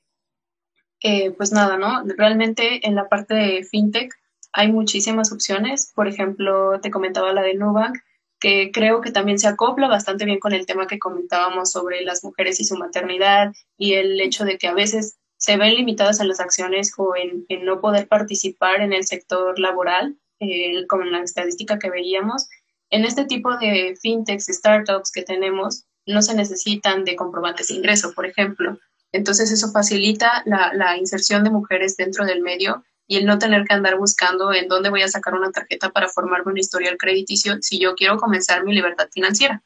eh, 1.02 1.32
pues 1.32 1.52
nada, 1.52 1.78
¿no? 1.78 2.04
Realmente 2.18 2.88
en 2.88 2.96
la 2.96 3.08
parte 3.10 3.34
de 3.36 3.64
fintech 3.64 4.14
hay 4.54 4.72
muchísimas 4.72 5.32
opciones. 5.32 5.92
Por 5.94 6.08
ejemplo, 6.08 6.80
te 6.82 6.92
comentaba 6.92 7.34
la 7.34 7.42
de 7.42 7.54
Nubank, 7.54 7.98
que 8.40 8.72
creo 8.72 9.02
que 9.02 9.12
también 9.12 9.40
se 9.40 9.48
acopla 9.48 9.88
bastante 9.88 10.26
bien 10.26 10.40
con 10.40 10.54
el 10.54 10.66
tema 10.66 10.88
que 10.88 11.00
comentábamos 11.00 11.72
sobre 11.72 12.02
las 12.04 12.24
mujeres 12.24 12.60
y 12.60 12.66
su 12.66 12.76
maternidad 12.78 13.54
y 13.78 13.94
el 13.94 14.20
hecho 14.20 14.46
de 14.46 14.58
que 14.58 14.68
a 14.68 14.74
veces 14.74 15.18
se 15.38 15.58
ven 15.58 15.76
limitadas 15.76 16.20
en 16.20 16.28
las 16.28 16.40
acciones 16.40 16.94
o 16.98 17.14
en, 17.16 17.46
no 17.66 17.82
poder 17.82 18.08
participar 18.08 18.82
en 18.82 18.94
el 18.94 19.06
sector 19.06 19.60
laboral, 19.60 20.18
eh, 20.40 20.86
como 20.88 21.04
en 21.04 21.12
la 21.12 21.22
estadística 21.22 21.80
que 21.80 21.90
veíamos. 21.90 22.48
En 22.90 23.06
este 23.06 23.26
tipo 23.26 23.58
de 23.58 23.98
fintechs, 24.02 24.46
startups 24.48 25.12
que 25.12 25.24
tenemos, 25.24 25.86
no 26.06 26.22
se 26.22 26.36
necesitan 26.36 27.04
de 27.04 27.16
comprobantes 27.16 27.68
de 27.68 27.76
ingreso, 27.76 28.14
por 28.14 28.26
ejemplo. 28.26 28.78
Entonces 29.12 29.52
eso 29.52 29.72
facilita 29.72 30.44
la, 30.46 30.98
inserción 30.98 31.44
de 31.44 31.50
mujeres 31.50 31.96
dentro 31.98 32.26
del 32.26 32.42
medio 32.42 32.84
y 33.08 33.18
el 33.18 33.26
no 33.26 33.40
tener 33.40 33.66
que 33.66 33.74
andar 33.74 33.98
buscando 33.98 34.54
en 34.54 34.68
dónde 34.68 34.90
voy 34.90 35.04
a 35.04 35.08
sacar 35.08 35.34
una 35.36 35.52
tarjeta 35.52 35.90
para 35.90 36.10
formarme 36.10 36.52
un 36.52 36.58
historial 36.58 36.98
crediticio 36.98 37.58
si 37.62 37.80
yo 37.80 37.96
quiero 37.96 38.18
comenzar 38.18 38.64
mi 38.66 38.74
libertad 38.74 39.08
financiera. 39.12 39.64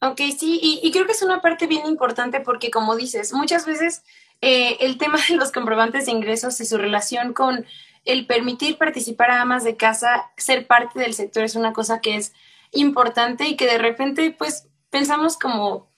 Ok, 0.00 0.20
sí, 0.38 0.60
y, 0.62 0.90
creo 0.92 1.06
que 1.06 1.12
es 1.12 1.22
una 1.22 1.40
parte 1.40 1.66
bien 1.66 1.86
importante 1.86 2.40
porque, 2.40 2.70
como 2.70 2.94
dices, 2.94 3.32
muchas 3.32 3.66
veces 3.66 4.02
eh, 4.40 4.76
el 4.80 4.96
tema 4.96 5.18
de 5.28 5.34
los 5.34 5.50
comprobantes 5.50 6.06
de 6.06 6.12
ingresos 6.12 6.60
y 6.60 6.66
su 6.66 6.78
relación 6.78 7.32
con 7.32 7.64
el 8.08 8.26
permitir 8.26 8.78
participar 8.78 9.30
a 9.30 9.42
amas 9.42 9.64
de 9.64 9.76
casa, 9.76 10.30
ser 10.36 10.66
parte 10.66 10.98
del 10.98 11.14
sector 11.14 11.44
es 11.44 11.54
una 11.56 11.74
cosa 11.74 12.00
que 12.00 12.16
es 12.16 12.32
importante 12.72 13.46
y 13.46 13.56
que 13.56 13.66
de 13.66 13.78
repente, 13.78 14.34
pues, 14.36 14.66
pensamos 14.90 15.36
como 15.36 15.88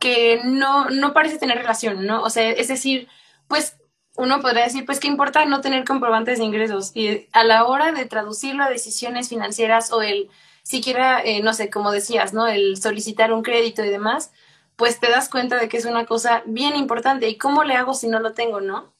que 0.00 0.40
no, 0.44 0.88
no 0.88 1.12
parece 1.12 1.38
tener 1.38 1.58
relación, 1.58 2.06
¿no? 2.06 2.22
O 2.22 2.30
sea, 2.30 2.50
es 2.50 2.68
decir, 2.68 3.08
pues 3.48 3.76
uno 4.16 4.40
podría 4.40 4.64
decir, 4.64 4.86
pues, 4.86 4.98
¿qué 4.98 5.08
importa 5.08 5.44
no 5.44 5.60
tener 5.60 5.84
comprobantes 5.84 6.38
de 6.38 6.44
ingresos? 6.44 6.90
Y 6.94 7.28
a 7.32 7.44
la 7.44 7.66
hora 7.66 7.92
de 7.92 8.06
traducirlo 8.06 8.64
a 8.64 8.70
decisiones 8.70 9.28
financieras 9.28 9.92
o 9.92 10.00
el, 10.00 10.30
siquiera, 10.62 11.20
eh, 11.22 11.42
no 11.42 11.52
sé, 11.52 11.70
como 11.70 11.92
decías, 11.92 12.32
¿no? 12.32 12.46
El 12.48 12.78
solicitar 12.78 13.32
un 13.32 13.42
crédito 13.42 13.84
y 13.84 13.90
demás, 13.90 14.32
pues 14.76 15.00
te 15.00 15.10
das 15.10 15.28
cuenta 15.28 15.56
de 15.58 15.68
que 15.68 15.76
es 15.76 15.84
una 15.84 16.06
cosa 16.06 16.42
bien 16.46 16.76
importante. 16.76 17.28
¿Y 17.28 17.36
cómo 17.36 17.64
le 17.64 17.74
hago 17.74 17.94
si 17.94 18.08
no 18.08 18.20
lo 18.20 18.32
tengo, 18.32 18.60
no? 18.60 18.92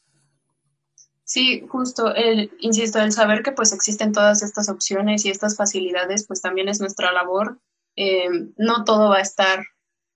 Sí, 1.28 1.66
justo, 1.68 2.14
el, 2.14 2.50
insisto, 2.60 2.98
el 3.00 3.12
saber 3.12 3.42
que 3.42 3.52
pues 3.52 3.74
existen 3.74 4.12
todas 4.12 4.42
estas 4.42 4.70
opciones 4.70 5.26
y 5.26 5.30
estas 5.30 5.58
facilidades, 5.58 6.26
pues 6.26 6.40
también 6.40 6.70
es 6.70 6.80
nuestra 6.80 7.12
labor. 7.12 7.60
Eh, 7.96 8.30
no 8.56 8.84
todo 8.84 9.10
va 9.10 9.18
a 9.18 9.20
estar 9.20 9.62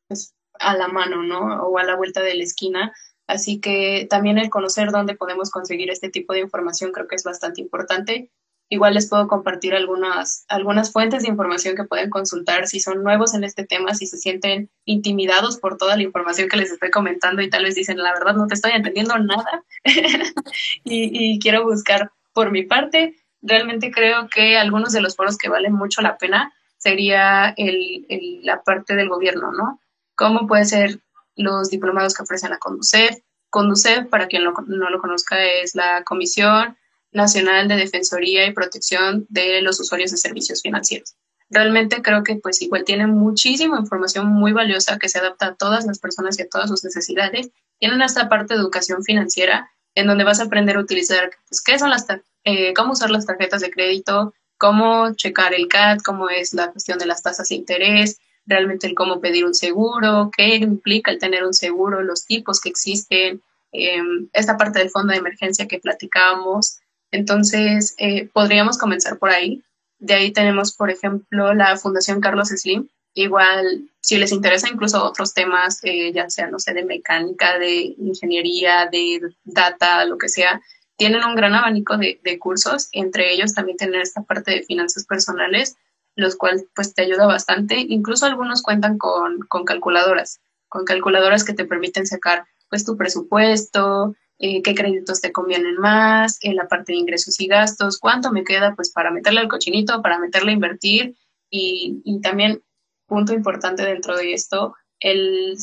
pues, 0.08 0.34
a 0.58 0.74
la 0.74 0.88
mano, 0.88 1.22
¿no? 1.22 1.64
O 1.64 1.76
a 1.78 1.84
la 1.84 1.96
vuelta 1.96 2.22
de 2.22 2.34
la 2.34 2.44
esquina. 2.44 2.94
Así 3.26 3.60
que 3.60 4.06
también 4.08 4.38
el 4.38 4.48
conocer 4.48 4.90
dónde 4.90 5.14
podemos 5.14 5.50
conseguir 5.50 5.90
este 5.90 6.08
tipo 6.08 6.32
de 6.32 6.40
información 6.40 6.92
creo 6.92 7.06
que 7.06 7.16
es 7.16 7.24
bastante 7.24 7.60
importante. 7.60 8.30
Igual 8.72 8.94
les 8.94 9.06
puedo 9.06 9.28
compartir 9.28 9.74
algunas, 9.74 10.46
algunas 10.48 10.92
fuentes 10.92 11.22
de 11.22 11.28
información 11.28 11.76
que 11.76 11.84
pueden 11.84 12.08
consultar 12.08 12.66
si 12.66 12.80
son 12.80 13.04
nuevos 13.04 13.34
en 13.34 13.44
este 13.44 13.66
tema, 13.66 13.92
si 13.92 14.06
se 14.06 14.16
sienten 14.16 14.70
intimidados 14.86 15.58
por 15.58 15.76
toda 15.76 15.94
la 15.94 16.04
información 16.04 16.48
que 16.48 16.56
les 16.56 16.72
estoy 16.72 16.90
comentando 16.90 17.42
y 17.42 17.50
tal 17.50 17.64
vez 17.64 17.74
dicen, 17.74 17.98
la 17.98 18.14
verdad 18.14 18.32
no 18.34 18.46
te 18.46 18.54
estoy 18.54 18.72
entendiendo 18.72 19.18
nada 19.18 19.62
y, 20.84 21.38
quiero 21.38 21.64
buscar 21.64 22.12
por 22.32 22.50
mi 22.50 22.62
parte. 22.62 23.14
Realmente 23.42 23.90
creo 23.90 24.30
que 24.30 24.56
algunos 24.56 24.94
de 24.94 25.02
los 25.02 25.16
foros 25.16 25.36
que 25.36 25.50
valen 25.50 25.74
mucho 25.74 26.00
la 26.00 26.16
pena 26.16 26.50
sería 26.78 27.52
el, 27.58 28.06
la 28.42 28.62
parte 28.62 28.96
del 28.96 29.10
gobierno, 29.10 29.52
¿no? 29.52 29.80
como 30.14 30.46
puede 30.46 30.64
ser 30.64 30.98
los 31.36 31.68
diplomados 31.68 32.14
que 32.14 32.22
ofrecen 32.22 32.48
la 32.48 32.58
CONDUCEF. 32.58 33.18
CONDUCEF, 33.50 34.06
para 34.08 34.28
quien 34.28 34.44
no 34.44 34.88
lo 34.88 34.98
conozca, 34.98 35.44
es 35.44 35.74
la 35.74 36.04
Comisión 36.04 36.78
Nacional 37.12 37.68
de 37.68 37.76
Defensoría 37.76 38.46
y 38.46 38.52
Protección 38.52 39.26
de 39.28 39.60
los 39.62 39.78
Usuarios 39.80 40.10
de 40.10 40.16
Servicios 40.16 40.62
Financieros. 40.62 41.14
Realmente 41.50 42.00
creo 42.00 42.24
que 42.24 42.36
pues 42.36 42.62
igual 42.62 42.84
tiene 42.84 43.06
muchísima 43.06 43.78
información 43.78 44.26
muy 44.26 44.52
valiosa 44.52 44.98
que 44.98 45.08
se 45.08 45.18
adapta 45.18 45.48
a 45.48 45.54
todas 45.54 45.84
las 45.84 45.98
personas 45.98 46.38
y 46.38 46.42
a 46.42 46.48
todas 46.48 46.70
sus 46.70 46.82
necesidades. 46.82 47.50
Tienen 47.78 48.00
esta 48.00 48.28
parte 48.28 48.54
de 48.54 48.60
educación 48.60 49.04
financiera 49.04 49.70
en 49.94 50.06
donde 50.06 50.24
vas 50.24 50.40
a 50.40 50.44
aprender 50.44 50.76
a 50.76 50.80
utilizar 50.80 51.30
pues, 51.48 51.60
qué 51.60 51.78
son 51.78 51.90
las 51.90 52.06
eh, 52.44 52.72
cómo 52.74 52.92
usar 52.92 53.10
las 53.10 53.26
tarjetas 53.26 53.60
de 53.60 53.70
crédito, 53.70 54.32
cómo 54.58 55.14
checar 55.14 55.54
el 55.54 55.68
CAT, 55.68 56.02
cómo 56.02 56.30
es 56.30 56.54
la 56.54 56.70
cuestión 56.70 56.98
de 56.98 57.06
las 57.06 57.22
tasas 57.22 57.48
de 57.48 57.56
interés, 57.56 58.18
realmente 58.46 58.86
el 58.86 58.94
cómo 58.94 59.20
pedir 59.20 59.44
un 59.44 59.54
seguro, 59.54 60.30
qué 60.36 60.56
implica 60.56 61.10
el 61.10 61.18
tener 61.18 61.44
un 61.44 61.54
seguro, 61.54 62.02
los 62.02 62.26
tipos 62.26 62.60
que 62.60 62.68
existen, 62.68 63.42
em, 63.72 64.28
esta 64.32 64.56
parte 64.56 64.78
del 64.78 64.90
fondo 64.90 65.12
de 65.12 65.18
emergencia 65.18 65.68
que 65.68 65.78
platicábamos. 65.78 66.78
Entonces, 67.12 67.94
eh, 67.98 68.28
podríamos 68.32 68.78
comenzar 68.78 69.18
por 69.18 69.30
ahí. 69.30 69.62
De 69.98 70.14
ahí 70.14 70.32
tenemos, 70.32 70.72
por 70.72 70.90
ejemplo, 70.90 71.54
la 71.54 71.76
Fundación 71.76 72.20
Carlos 72.20 72.48
Slim. 72.48 72.88
Igual, 73.14 73.88
si 74.00 74.18
les 74.18 74.32
interesa 74.32 74.68
incluso 74.68 75.04
otros 75.04 75.34
temas, 75.34 75.78
eh, 75.84 76.12
ya 76.12 76.28
sea, 76.28 76.48
no 76.48 76.58
sé, 76.58 76.74
de 76.74 76.84
mecánica, 76.84 77.58
de 77.58 77.94
ingeniería, 77.98 78.88
de 78.90 79.20
data, 79.44 80.04
lo 80.06 80.18
que 80.18 80.28
sea, 80.28 80.60
tienen 80.96 81.24
un 81.24 81.36
gran 81.36 81.54
abanico 81.54 81.96
de, 81.96 82.20
de 82.24 82.38
cursos. 82.38 82.88
Entre 82.92 83.32
ellos 83.32 83.54
también 83.54 83.76
tener 83.76 84.00
esta 84.00 84.22
parte 84.22 84.50
de 84.50 84.62
finanzas 84.62 85.04
personales 85.04 85.76
los 86.14 86.36
cuales 86.36 86.66
pues 86.74 86.94
te 86.94 87.02
ayuda 87.02 87.26
bastante. 87.26 87.78
Incluso 87.78 88.26
algunos 88.26 88.62
cuentan 88.62 88.98
con, 88.98 89.40
calculadoras, 89.64 90.40
con 90.68 90.84
calculadoras 90.84 91.44
que 91.44 91.54
te 91.54 91.64
permiten 91.64 92.06
sacar 92.06 92.44
pues 92.68 92.84
tu 92.84 92.96
presupuesto, 92.96 94.14
eh, 94.42 94.60
qué 94.60 94.74
créditos 94.74 95.22
te 95.22 95.32
convienen 95.32 95.76
más, 95.76 96.38
en 96.42 96.56
la 96.56 96.68
parte 96.68 96.92
de 96.92 96.98
ingresos 96.98 97.40
y 97.40 97.46
gastos, 97.46 97.98
cuánto 97.98 98.30
me 98.30 98.44
queda 98.44 98.74
pues 98.74 98.90
para 98.90 99.10
meterle 99.10 99.40
al 99.40 99.48
cochinito, 99.48 100.02
para 100.02 100.18
meterle 100.18 100.50
a 100.50 100.54
invertir 100.54 101.16
y, 101.48 102.02
y 102.04 102.20
también 102.20 102.62
punto 103.06 103.32
importante 103.32 103.84
dentro 103.84 104.16
de 104.16 104.34
esto, 104.34 104.74
el 105.00 105.56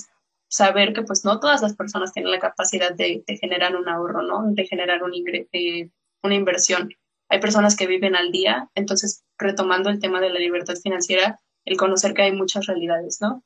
saber 0.47 0.93
que 0.93 1.03
pues 1.03 1.23
no 1.23 1.39
todas 1.39 1.61
las 1.61 1.75
personas 1.75 2.13
tienen 2.13 2.31
la 2.31 2.39
capacidad 2.39 2.91
de, 2.91 3.23
generar 3.39 3.75
un 3.75 3.87
ahorro, 3.87 4.23
¿no? 4.23 4.43
De 4.51 4.65
generar 4.65 5.03
un 5.03 5.13
eh, 5.51 5.89
una 6.23 6.35
inversión 6.35 6.89
hay 7.29 7.39
personas 7.39 7.75
que 7.75 7.87
viven 7.87 8.15
al 8.15 8.31
día, 8.31 8.69
entonces 8.73 9.23
retomando 9.37 9.89
el 9.89 9.99
tema 9.99 10.19
de 10.19 10.31
la 10.31 10.39
libertad 10.39 10.75
financiera, 10.81 11.39
el 11.63 11.77
conocer 11.77 12.13
que 12.15 12.23
hay 12.23 12.31
muchas 12.31 12.65
realidades, 12.65 13.19
¿no? 13.21 13.43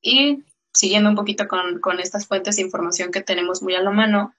Y 0.00 0.44
siguiendo 0.72 1.10
un 1.10 1.16
poquito 1.16 1.48
con, 1.48 1.80
con, 1.80 1.98
estas 1.98 2.26
fuentes 2.26 2.56
de 2.56 2.62
información 2.62 3.10
que 3.10 3.20
tenemos 3.20 3.60
muy 3.60 3.74
a 3.74 3.82
la 3.82 3.90
mano, 3.90 4.34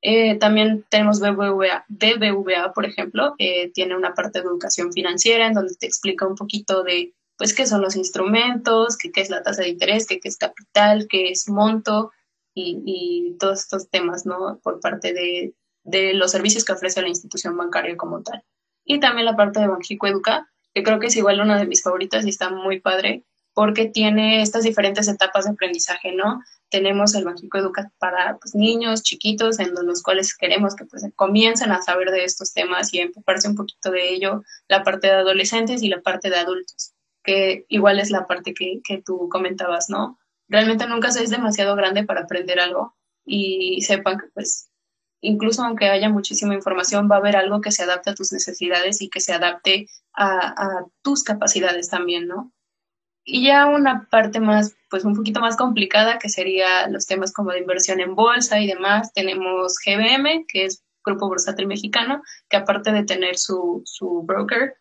eh, 0.00 0.38
también 0.38 0.84
tenemos 0.88 1.20
BBVA, 1.20 1.84
BBVA 1.88 2.72
por 2.72 2.86
ejemplo, 2.86 3.34
eh, 3.38 3.70
tiene 3.72 3.96
una 3.96 4.14
parte 4.14 4.40
de 4.40 4.46
educación 4.46 4.92
financiera 4.92 5.46
en 5.46 5.54
donde 5.54 5.74
te 5.74 5.86
explica 5.86 6.26
un 6.26 6.36
poquito 6.36 6.84
de 6.84 7.14
pues 7.36 7.54
qué 7.54 7.66
son 7.66 7.82
los 7.82 7.96
instrumentos, 7.96 8.96
qué, 8.96 9.12
qué 9.12 9.20
es 9.20 9.30
la 9.30 9.42
tasa 9.42 9.62
de 9.62 9.68
interés, 9.68 10.06
qué, 10.06 10.20
qué 10.20 10.28
es 10.28 10.36
capital, 10.36 11.06
qué 11.08 11.30
es 11.30 11.48
monto 11.48 12.10
y, 12.54 12.82
y, 12.84 13.36
todos 13.38 13.60
estos 13.60 13.88
temas, 13.90 14.26
¿no? 14.26 14.58
Por 14.62 14.80
parte 14.80 15.12
de, 15.12 15.54
de, 15.84 16.14
los 16.14 16.32
servicios 16.32 16.64
que 16.64 16.72
ofrece 16.72 17.00
la 17.00 17.08
institución 17.08 17.56
bancaria 17.56 17.96
como 17.96 18.22
tal. 18.22 18.42
Y 18.84 18.98
también 18.98 19.26
la 19.26 19.36
parte 19.36 19.60
de 19.60 19.68
Banjico 19.68 20.08
Educa, 20.08 20.48
que 20.74 20.82
creo 20.82 20.98
que 20.98 21.06
es 21.06 21.16
igual 21.16 21.40
una 21.40 21.58
de 21.58 21.66
mis 21.66 21.82
favoritas 21.82 22.26
y 22.26 22.30
está 22.30 22.50
muy 22.50 22.80
padre, 22.80 23.24
porque 23.54 23.86
tiene 23.86 24.42
estas 24.42 24.64
diferentes 24.64 25.06
etapas 25.06 25.44
de 25.44 25.52
aprendizaje, 25.52 26.12
¿no? 26.12 26.40
Tenemos 26.70 27.14
el 27.14 27.24
Banjico 27.24 27.58
Educa 27.58 27.90
para 27.98 28.38
pues, 28.38 28.54
niños 28.54 29.02
chiquitos 29.02 29.58
en 29.58 29.74
los 29.74 30.02
cuales 30.02 30.36
queremos 30.36 30.74
que 30.76 30.84
pues, 30.84 31.04
comiencen 31.16 31.72
a 31.72 31.82
saber 31.82 32.10
de 32.10 32.24
estos 32.24 32.52
temas 32.52 32.92
y 32.92 33.00
empujarse 33.00 33.48
un 33.48 33.56
poquito 33.56 33.90
de 33.90 34.10
ello, 34.10 34.42
la 34.68 34.82
parte 34.82 35.08
de 35.08 35.14
adolescentes 35.14 35.82
y 35.82 35.88
la 35.88 36.00
parte 36.00 36.30
de 36.30 36.36
adultos, 36.36 36.92
que 37.22 37.64
igual 37.68 37.98
es 37.98 38.10
la 38.10 38.26
parte 38.26 38.54
que, 38.54 38.80
que 38.84 39.02
tú 39.02 39.28
comentabas, 39.30 39.88
¿no? 39.88 40.18
Realmente 40.48 40.86
nunca 40.86 41.10
se 41.10 41.22
es 41.22 41.30
demasiado 41.30 41.76
grande 41.76 42.04
para 42.04 42.22
aprender 42.22 42.60
algo 42.60 42.96
y 43.24 43.82
sepan 43.82 44.18
que 44.18 44.26
pues 44.32 44.70
incluso 45.20 45.62
aunque 45.62 45.88
haya 45.88 46.08
muchísima 46.08 46.54
información, 46.54 47.08
va 47.10 47.16
a 47.16 47.18
haber 47.18 47.36
algo 47.36 47.60
que 47.60 47.72
se 47.72 47.82
adapte 47.82 48.10
a 48.10 48.14
tus 48.14 48.32
necesidades 48.32 49.02
y 49.02 49.10
que 49.10 49.20
se 49.20 49.32
adapte 49.32 49.88
a 50.14 50.84
tus 51.02 51.22
capacidades 51.22 51.90
también, 51.90 52.26
¿no? 52.26 52.52
Y 53.30 53.44
ya 53.44 53.66
una 53.66 54.08
parte 54.10 54.40
más, 54.40 54.74
pues 54.88 55.04
un 55.04 55.14
poquito 55.14 55.40
más 55.40 55.54
complicada, 55.54 56.18
que 56.18 56.30
sería 56.30 56.88
los 56.88 57.06
temas 57.06 57.30
como 57.30 57.52
de 57.52 57.58
inversión 57.58 58.00
en 58.00 58.14
bolsa 58.14 58.58
y 58.58 58.66
demás. 58.66 59.12
Tenemos 59.12 59.76
GBM, 59.84 60.46
que 60.48 60.64
es 60.64 60.82
Grupo 61.04 61.28
Bursátil 61.28 61.66
Mexicano, 61.66 62.22
que 62.48 62.56
aparte 62.56 62.90
de 62.90 63.04
tener 63.04 63.36
su, 63.36 63.82
su 63.84 64.22
broker, 64.22 64.76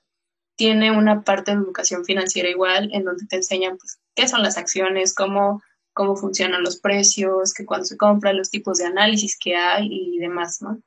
tiene 0.55 0.97
una 0.97 1.23
parte 1.23 1.51
de 1.51 1.57
educación 1.57 2.05
financiera 2.05 2.47
igual, 2.47 2.89
en 2.93 3.03
donde 3.03 3.25
te 3.27 3.35
enseñan 3.35 3.77
pues, 3.77 3.99
qué 4.15 4.29
son 4.29 4.43
las 4.43 4.57
acciones, 4.57 5.13
cómo, 5.13 5.61
cómo 5.91 6.15
funcionan 6.15 6.63
los 6.63 6.79
precios, 6.79 7.53
que 7.53 7.65
cuando 7.65 7.83
se 7.83 7.97
compra, 7.97 8.31
los 8.31 8.49
tipos 8.49 8.77
de 8.77 8.85
análisis 8.85 9.37
que 9.37 9.57
hay 9.57 9.89
y 9.91 10.19
demás, 10.19 10.61
¿no? 10.61 10.81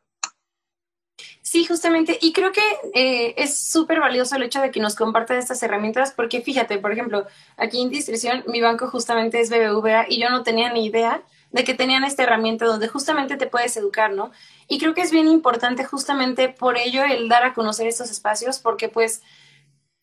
Sí, 1.50 1.64
justamente, 1.64 2.16
y 2.22 2.32
creo 2.32 2.52
que 2.52 2.62
eh, 2.94 3.34
es 3.36 3.58
súper 3.58 3.98
valioso 3.98 4.36
el 4.36 4.44
hecho 4.44 4.60
de 4.60 4.70
que 4.70 4.78
nos 4.78 4.94
compartan 4.94 5.36
estas 5.36 5.60
herramientas, 5.64 6.12
porque 6.12 6.42
fíjate, 6.42 6.78
por 6.78 6.92
ejemplo, 6.92 7.26
aquí 7.56 7.82
en 7.82 7.90
Distribución, 7.90 8.44
mi 8.46 8.60
banco 8.60 8.86
justamente 8.86 9.40
es 9.40 9.50
BBVA 9.50 10.06
y 10.08 10.20
yo 10.20 10.30
no 10.30 10.44
tenía 10.44 10.72
ni 10.72 10.86
idea 10.86 11.24
de 11.50 11.64
que 11.64 11.74
tenían 11.74 12.04
esta 12.04 12.22
herramienta 12.22 12.66
donde 12.66 12.86
justamente 12.86 13.36
te 13.36 13.48
puedes 13.48 13.76
educar, 13.76 14.12
¿no? 14.12 14.30
Y 14.68 14.78
creo 14.78 14.94
que 14.94 15.00
es 15.00 15.10
bien 15.10 15.26
importante 15.26 15.84
justamente 15.84 16.50
por 16.50 16.78
ello 16.78 17.02
el 17.02 17.28
dar 17.28 17.42
a 17.42 17.52
conocer 17.52 17.88
estos 17.88 18.12
espacios, 18.12 18.60
porque 18.60 18.88
pues 18.88 19.20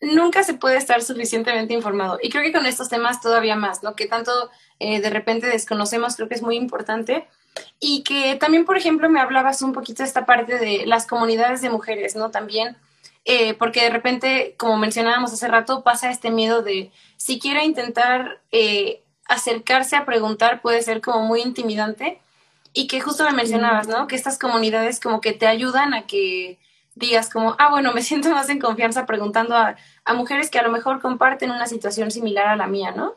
nunca 0.02 0.44
se 0.44 0.54
puede 0.54 0.76
estar 0.76 1.02
suficientemente 1.02 1.74
informado. 1.74 2.20
Y 2.22 2.30
creo 2.30 2.44
que 2.44 2.52
con 2.52 2.66
estos 2.66 2.90
temas 2.90 3.22
todavía 3.22 3.56
más, 3.56 3.84
¿no? 3.84 3.96
Que 3.96 4.08
tanto 4.08 4.34
eh, 4.80 5.00
de 5.00 5.10
repente 5.10 5.48
desconocemos, 5.48 6.18
creo 6.18 6.28
que 6.28 6.36
es 6.36 6.42
muy 6.42 6.58
importante 6.58 7.26
y 7.80 8.04
que 8.04 8.36
también, 8.36 8.66
por 8.66 8.78
ejemplo, 8.78 9.10
me 9.10 9.20
hablabas 9.20 9.62
un 9.62 9.74
poquito 9.74 10.04
de 10.04 10.08
esta 10.08 10.26
parte 10.26 10.58
de 10.58 10.86
las 10.86 11.06
comunidades 11.06 11.62
de 11.62 11.70
mujeres, 11.70 12.16
¿no? 12.16 12.32
También, 12.32 12.78
eh, 13.26 13.54
porque 13.56 13.84
de 13.84 13.90
repente, 13.90 14.56
como 14.58 14.78
mencionábamos 14.78 15.34
hace 15.34 15.48
rato, 15.48 15.84
pasa 15.84 16.10
este 16.10 16.32
miedo 16.32 16.62
de 16.62 16.92
si 17.18 17.40
quiero 17.40 17.62
intentar 17.62 18.42
eh, 18.52 19.04
acercarse 19.28 19.96
a 19.96 20.06
preguntar 20.06 20.62
puede 20.62 20.82
ser 20.82 21.02
como 21.02 21.26
muy 21.26 21.42
intimidante 21.42 22.20
y 22.74 22.88
que 22.88 23.02
justo 23.02 23.24
me 23.26 23.32
mencionabas, 23.32 23.88
¿no? 23.88 24.08
Que 24.08 24.16
estas 24.16 24.40
comunidades 24.40 25.00
como 25.00 25.20
que 25.22 25.34
te 25.34 25.48
ayudan 25.48 25.94
a 25.94 26.08
que 26.08 26.60
digas 26.96 27.30
como, 27.30 27.56
ah, 27.60 27.70
bueno, 27.70 27.94
me 27.94 28.02
siento 28.04 28.30
más 28.32 28.50
en 28.50 28.60
confianza 28.60 29.06
preguntando 29.06 29.56
a, 29.56 29.76
a 30.06 30.14
mujeres 30.14 30.50
que 30.50 30.60
a 30.60 30.64
lo 30.64 30.72
mejor 30.72 31.02
comparten 31.02 31.52
una 31.52 31.68
situación 31.68 32.12
similar 32.12 32.48
a 32.48 32.56
la 32.56 32.68
mía, 32.68 32.92
¿no? 32.92 33.16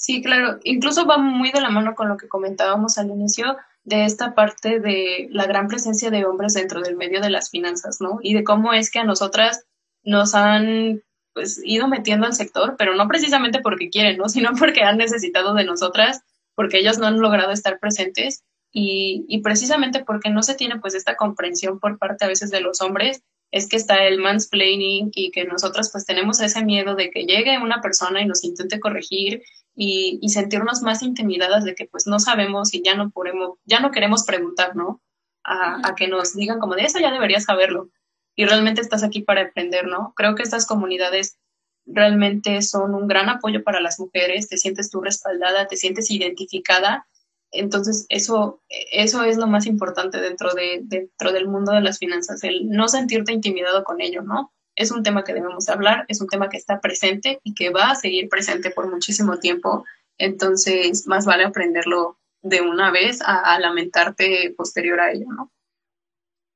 Sí, 0.00 0.22
claro, 0.22 0.58
incluso 0.64 1.04
va 1.04 1.18
muy 1.18 1.50
de 1.50 1.60
la 1.60 1.68
mano 1.68 1.94
con 1.94 2.08
lo 2.08 2.16
que 2.16 2.26
comentábamos 2.26 2.96
al 2.96 3.10
inicio 3.10 3.58
de 3.84 4.06
esta 4.06 4.34
parte 4.34 4.80
de 4.80 5.28
la 5.30 5.44
gran 5.44 5.68
presencia 5.68 6.10
de 6.10 6.24
hombres 6.24 6.54
dentro 6.54 6.80
del 6.80 6.96
medio 6.96 7.20
de 7.20 7.28
las 7.28 7.50
finanzas, 7.50 8.00
¿no? 8.00 8.18
Y 8.22 8.32
de 8.32 8.42
cómo 8.42 8.72
es 8.72 8.90
que 8.90 9.00
a 9.00 9.04
nosotras 9.04 9.66
nos 10.02 10.34
han 10.34 11.02
pues 11.34 11.60
ido 11.66 11.86
metiendo 11.86 12.24
al 12.26 12.32
sector, 12.32 12.76
pero 12.78 12.94
no 12.94 13.08
precisamente 13.08 13.60
porque 13.60 13.90
quieren, 13.90 14.16
¿no? 14.16 14.28
Sino 14.30 14.52
porque 14.58 14.84
han 14.84 14.96
necesitado 14.96 15.52
de 15.52 15.64
nosotras, 15.64 16.22
porque 16.54 16.78
ellos 16.78 16.96
no 16.96 17.06
han 17.06 17.20
logrado 17.20 17.52
estar 17.52 17.78
presentes 17.78 18.42
y, 18.72 19.26
y 19.28 19.42
precisamente 19.42 20.02
porque 20.02 20.30
no 20.30 20.42
se 20.42 20.54
tiene 20.54 20.80
pues 20.80 20.94
esta 20.94 21.16
comprensión 21.16 21.78
por 21.78 21.98
parte 21.98 22.24
a 22.24 22.28
veces 22.28 22.50
de 22.50 22.62
los 22.62 22.80
hombres 22.80 23.22
es 23.50 23.68
que 23.68 23.76
está 23.76 24.04
el 24.04 24.18
mansplaining 24.18 25.10
y 25.14 25.30
que 25.30 25.44
nosotras 25.44 25.90
pues 25.92 26.06
tenemos 26.06 26.40
ese 26.40 26.64
miedo 26.64 26.94
de 26.94 27.10
que 27.10 27.24
llegue 27.24 27.58
una 27.58 27.80
persona 27.80 28.22
y 28.22 28.26
nos 28.26 28.44
intente 28.44 28.80
corregir 28.80 29.42
y, 29.82 30.28
sentirnos 30.28 30.82
más 30.82 31.02
intimidadas 31.02 31.64
de 31.64 31.74
que 31.74 31.86
pues 31.86 32.06
no 32.06 32.20
sabemos 32.20 32.74
y 32.74 32.82
ya 32.82 32.94
no 32.94 33.08
podemos, 33.10 33.58
ya 33.64 33.80
no 33.80 33.90
queremos 33.90 34.24
preguntar, 34.24 34.76
¿no? 34.76 35.00
A, 35.42 35.94
que 35.96 36.06
nos 36.06 36.34
digan 36.34 36.60
como 36.60 36.74
de 36.74 36.82
eso 36.82 36.98
ya 36.98 37.10
deberías 37.10 37.44
saberlo 37.44 37.88
y 38.36 38.44
realmente 38.44 38.82
estás 38.82 39.02
aquí 39.02 39.22
para 39.22 39.40
aprender, 39.40 39.86
¿no? 39.86 40.12
Creo 40.14 40.34
que 40.34 40.42
estas 40.42 40.66
comunidades 40.66 41.38
realmente 41.86 42.60
son 42.60 42.94
un 42.94 43.08
gran 43.08 43.30
apoyo 43.30 43.64
para 43.64 43.80
las 43.80 43.98
mujeres, 43.98 44.48
te 44.48 44.58
sientes 44.58 44.90
tú 44.90 45.00
respaldada, 45.00 45.66
te 45.66 45.78
sientes 45.78 46.10
identificada, 46.10 47.08
entonces 47.50 48.04
eso, 48.10 48.62
eso 48.68 49.24
es 49.24 49.38
lo 49.38 49.46
más 49.46 49.64
importante 49.64 50.20
dentro, 50.20 50.52
de, 50.52 50.80
dentro 50.82 51.32
del 51.32 51.48
mundo 51.48 51.72
de 51.72 51.80
las 51.80 51.98
finanzas, 51.98 52.44
el 52.44 52.68
no 52.68 52.86
sentirte 52.88 53.32
intimidado 53.32 53.82
con 53.82 54.02
ello, 54.02 54.20
¿no? 54.20 54.52
Es 54.80 54.90
un 54.90 55.02
tema 55.02 55.24
que 55.24 55.34
debemos 55.34 55.68
hablar, 55.68 56.06
es 56.08 56.22
un 56.22 56.26
tema 56.26 56.48
que 56.48 56.56
está 56.56 56.80
presente 56.80 57.38
y 57.44 57.54
que 57.54 57.68
va 57.68 57.90
a 57.90 57.94
seguir 57.94 58.30
presente 58.30 58.70
por 58.70 58.90
muchísimo 58.90 59.38
tiempo. 59.38 59.84
Entonces, 60.16 61.06
más 61.06 61.26
vale 61.26 61.44
aprenderlo 61.44 62.18
de 62.40 62.62
una 62.62 62.90
vez 62.90 63.20
a, 63.22 63.58
lamentarte 63.58 64.54
posterior 64.56 64.98
a 64.98 65.12
ello, 65.12 65.26
¿no? 65.28 65.52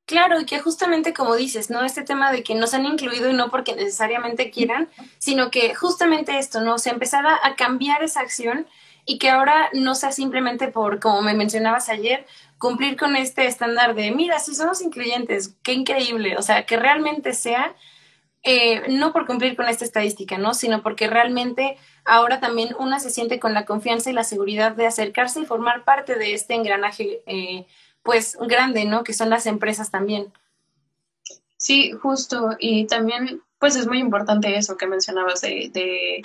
Claro, 0.06 0.40
y 0.40 0.46
que 0.46 0.58
justamente 0.58 1.12
como 1.12 1.36
dices, 1.36 1.68
¿no? 1.68 1.84
Este 1.84 2.02
tema 2.02 2.32
de 2.32 2.42
que 2.42 2.54
nos 2.54 2.72
han 2.72 2.86
incluido 2.86 3.28
y 3.28 3.34
no 3.34 3.50
porque 3.50 3.76
necesariamente 3.76 4.50
quieran, 4.50 4.88
sino 5.18 5.50
que 5.50 5.74
justamente 5.74 6.38
esto, 6.38 6.62
¿no? 6.62 6.78
Se 6.78 6.88
empezara 6.88 7.38
a 7.42 7.56
cambiar 7.56 8.02
esa 8.02 8.20
acción 8.20 8.66
y 9.04 9.18
que 9.18 9.28
ahora 9.28 9.68
no 9.74 9.94
sea 9.94 10.12
simplemente 10.12 10.68
por, 10.68 10.98
como 10.98 11.20
me 11.20 11.34
mencionabas 11.34 11.90
ayer, 11.90 12.26
cumplir 12.56 12.96
con 12.96 13.16
este 13.16 13.46
estándar 13.46 13.94
de, 13.94 14.12
mira, 14.12 14.38
si 14.38 14.54
somos 14.54 14.80
incluyentes, 14.80 15.54
qué 15.62 15.74
increíble, 15.74 16.38
o 16.38 16.42
sea, 16.42 16.64
que 16.64 16.78
realmente 16.78 17.34
sea 17.34 17.74
eh, 18.44 18.82
no 18.90 19.14
por 19.14 19.26
cumplir 19.26 19.56
con 19.56 19.68
esta 19.68 19.86
estadística, 19.86 20.36
¿no? 20.36 20.52
Sino 20.52 20.82
porque 20.82 21.08
realmente 21.08 21.78
ahora 22.04 22.40
también 22.40 22.76
una 22.78 23.00
se 23.00 23.08
siente 23.08 23.40
con 23.40 23.54
la 23.54 23.64
confianza 23.64 24.10
y 24.10 24.12
la 24.12 24.22
seguridad 24.22 24.72
de 24.72 24.86
acercarse 24.86 25.40
y 25.40 25.46
formar 25.46 25.84
parte 25.84 26.16
de 26.16 26.34
este 26.34 26.52
engranaje, 26.54 27.22
eh, 27.26 27.66
pues 28.02 28.36
grande, 28.38 28.84
¿no? 28.84 29.02
Que 29.02 29.14
son 29.14 29.30
las 29.30 29.46
empresas 29.46 29.90
también. 29.90 30.30
Sí, 31.56 31.92
justo. 31.92 32.50
Y 32.58 32.86
también, 32.86 33.40
pues 33.58 33.76
es 33.76 33.86
muy 33.86 33.98
importante 33.98 34.54
eso 34.58 34.76
que 34.76 34.86
mencionabas 34.86 35.40
de, 35.40 36.20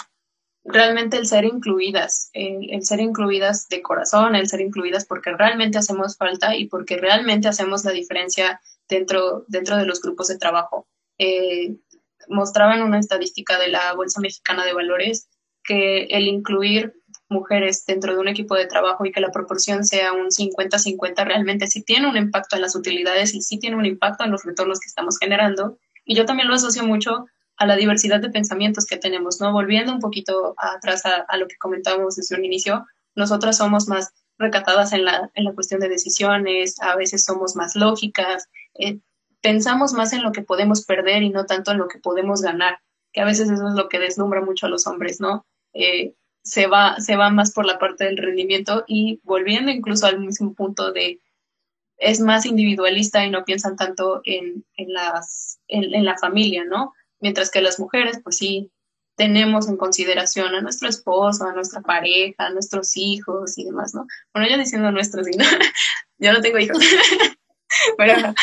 realmente 0.66 1.16
el 1.16 1.26
ser 1.26 1.46
incluidas, 1.46 2.32
el, 2.34 2.84
ser 2.84 3.00
incluidas 3.00 3.70
de 3.70 3.82
corazón, 3.82 4.36
el 4.36 4.50
ser 4.50 4.60
incluidas 4.60 5.06
porque 5.06 5.32
realmente 5.32 5.78
hacemos 5.78 6.18
falta 6.18 6.54
y 6.58 6.68
porque 6.68 6.98
realmente 6.98 7.48
hacemos 7.48 7.86
la 7.86 7.92
diferencia 7.92 8.60
dentro, 8.90 9.46
dentro 9.48 9.78
de 9.78 9.86
los 9.86 10.02
grupos 10.02 10.28
de 10.28 10.38
trabajo. 10.38 10.86
Eh, 11.18 11.78
mostraban 12.30 12.82
una 12.82 13.00
estadística 13.00 13.60
de 13.60 13.68
la 13.68 13.94
Bolsa 13.94 14.22
Mexicana 14.22 14.66
de 14.66 14.74
Valores 14.74 15.28
que 15.64 16.04
el 16.06 16.28
incluir 16.28 16.94
mujeres 17.28 17.86
dentro 17.86 18.14
de 18.14 18.20
un 18.20 18.28
equipo 18.28 18.56
de 18.56 18.66
trabajo 18.66 19.06
y 19.06 19.12
que 19.12 19.22
la 19.22 19.32
proporción 19.32 19.86
sea 19.86 20.14
un 20.14 20.30
50-50 20.30 21.26
realmente 21.26 21.68
sí 21.68 21.84
tiene 21.84 22.08
un 22.08 22.18
impacto 22.18 22.56
en 22.56 22.64
las 22.64 22.76
utilidades 22.76 23.34
y 23.34 23.42
sí 23.42 23.60
tiene 23.60 23.76
un 23.76 23.86
impacto 23.86 24.24
en 24.24 24.32
los 24.32 24.44
retornos 24.44 24.80
que 24.80 24.88
estamos 24.88 25.18
generando. 25.20 25.78
Y 26.06 26.16
yo 26.16 26.26
también 26.26 26.48
lo 26.48 26.56
asocio 26.56 26.84
mucho 26.84 27.26
a 27.58 27.66
la 27.66 27.76
diversidad 27.76 28.20
de 28.20 28.32
pensamientos 28.32 28.86
que 28.86 28.98
tenemos, 28.98 29.40
¿no? 29.42 29.52
Volviendo 29.52 29.94
un 29.94 30.00
poquito 30.00 30.56
atrás 30.58 31.04
a, 31.06 31.38
lo 31.38 31.48
que 31.48 31.58
comentábamos 31.58 32.16
desde 32.16 32.36
un 32.36 32.46
inicio, 32.46 32.86
nosotras 33.16 33.58
somos 33.58 33.88
más 33.88 34.12
recatadas 34.38 34.94
en 34.94 35.04
la, 35.04 35.30
en 35.36 35.44
la 35.44 35.54
cuestión 35.54 35.82
de 35.82 35.90
decisiones, 35.90 36.82
a 36.82 36.96
veces 36.96 37.26
somos 37.26 37.58
más 37.58 37.76
lógicas, 37.76 38.48
eh, 38.76 39.00
pensamos 39.42 39.94
más 39.94 40.14
en 40.14 40.24
lo 40.24 40.32
que 40.32 40.42
podemos 40.42 40.86
perder 40.86 41.24
y 41.24 41.30
no 41.30 41.46
tanto 41.46 41.72
en 41.72 41.78
lo 41.78 41.88
que 41.88 42.00
podemos 42.00 42.42
ganar, 42.42 42.80
que 43.12 43.22
a 43.22 43.26
veces 43.26 43.50
eso 43.50 43.68
es 43.68 43.74
lo 43.74 43.90
que 43.90 44.00
deslumbra 44.00 44.42
mucho 44.42 44.66
a 44.66 44.70
los 44.70 44.88
hombres, 44.88 45.20
¿no? 45.20 45.46
Eh, 45.74 46.14
se, 46.44 46.68
va, 46.68 47.00
se 47.00 47.16
va 47.16 47.30
más 47.30 47.54
por 47.54 47.66
la 47.66 47.80
parte 47.80 48.06
del 48.06 48.18
rendimiento 48.18 48.84
y 48.88 49.20
volviendo 49.24 49.72
incluso 49.72 50.08
al 50.08 50.20
mismo 50.20 50.54
punto 50.54 50.92
de 50.92 51.20
es 52.00 52.22
más 52.22 52.46
individualista 52.46 53.26
y 53.26 53.30
no 53.30 53.44
piensan 53.44 53.76
tanto 53.76 54.22
en, 54.24 54.66
en 54.78 54.94
las, 54.94 55.60
en, 55.68 56.06
la 56.06 56.18
familia, 56.18 56.64
¿no? 56.64 56.94
Mientras 57.20 57.52
que 57.52 57.62
las 57.62 57.78
mujeres, 57.78 58.22
pues 58.24 58.38
sí, 58.38 58.72
tenemos 59.18 59.68
en 59.68 59.76
consideración 59.76 60.56
a 60.56 60.62
nuestro 60.62 60.88
esposo, 60.88 61.44
a 61.44 61.54
nuestra 61.54 61.82
pareja, 61.82 62.46
a 62.46 62.52
nuestros 62.52 62.96
hijos 62.96 63.58
y 63.58 63.66
demás, 63.66 63.94
¿no? 63.94 64.08
Bueno, 64.34 64.50
yo 64.50 64.58
diciendo 64.58 64.92
nuestros, 64.92 65.28
¿no? 65.38 65.44
yo 66.20 66.32
no 66.32 66.40
tengo 66.40 66.58
hijos. 66.58 66.80
pero... 67.98 68.34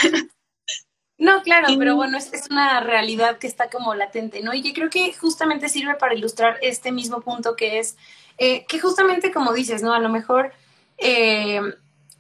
No, 1.19 1.43
claro, 1.43 1.69
pero 1.79 1.97
bueno, 1.97 2.19
es, 2.19 2.33
es, 2.35 2.51
una 2.51 2.81
realidad 2.81 3.39
que 3.39 3.47
está 3.47 3.71
como 3.71 3.95
latente, 3.95 4.43
¿no? 4.43 4.53
Y 4.53 4.62
que 4.62 4.75
creo 4.75 4.91
que 4.91 5.14
justamente 5.14 5.71
sirve 5.71 5.95
para 5.95 6.14
ilustrar 6.14 6.59
este 6.61 6.93
mismo 6.93 7.23
punto 7.23 7.57
que 7.57 7.79
es, 7.79 7.97
eh, 8.37 8.67
que 8.67 8.79
justamente 8.79 9.33
como 9.33 9.55
dices, 9.55 9.83
¿no? 9.83 9.95
A 9.95 10.01
lo 10.01 10.11
mejor 10.11 10.53
eh, 10.99 11.61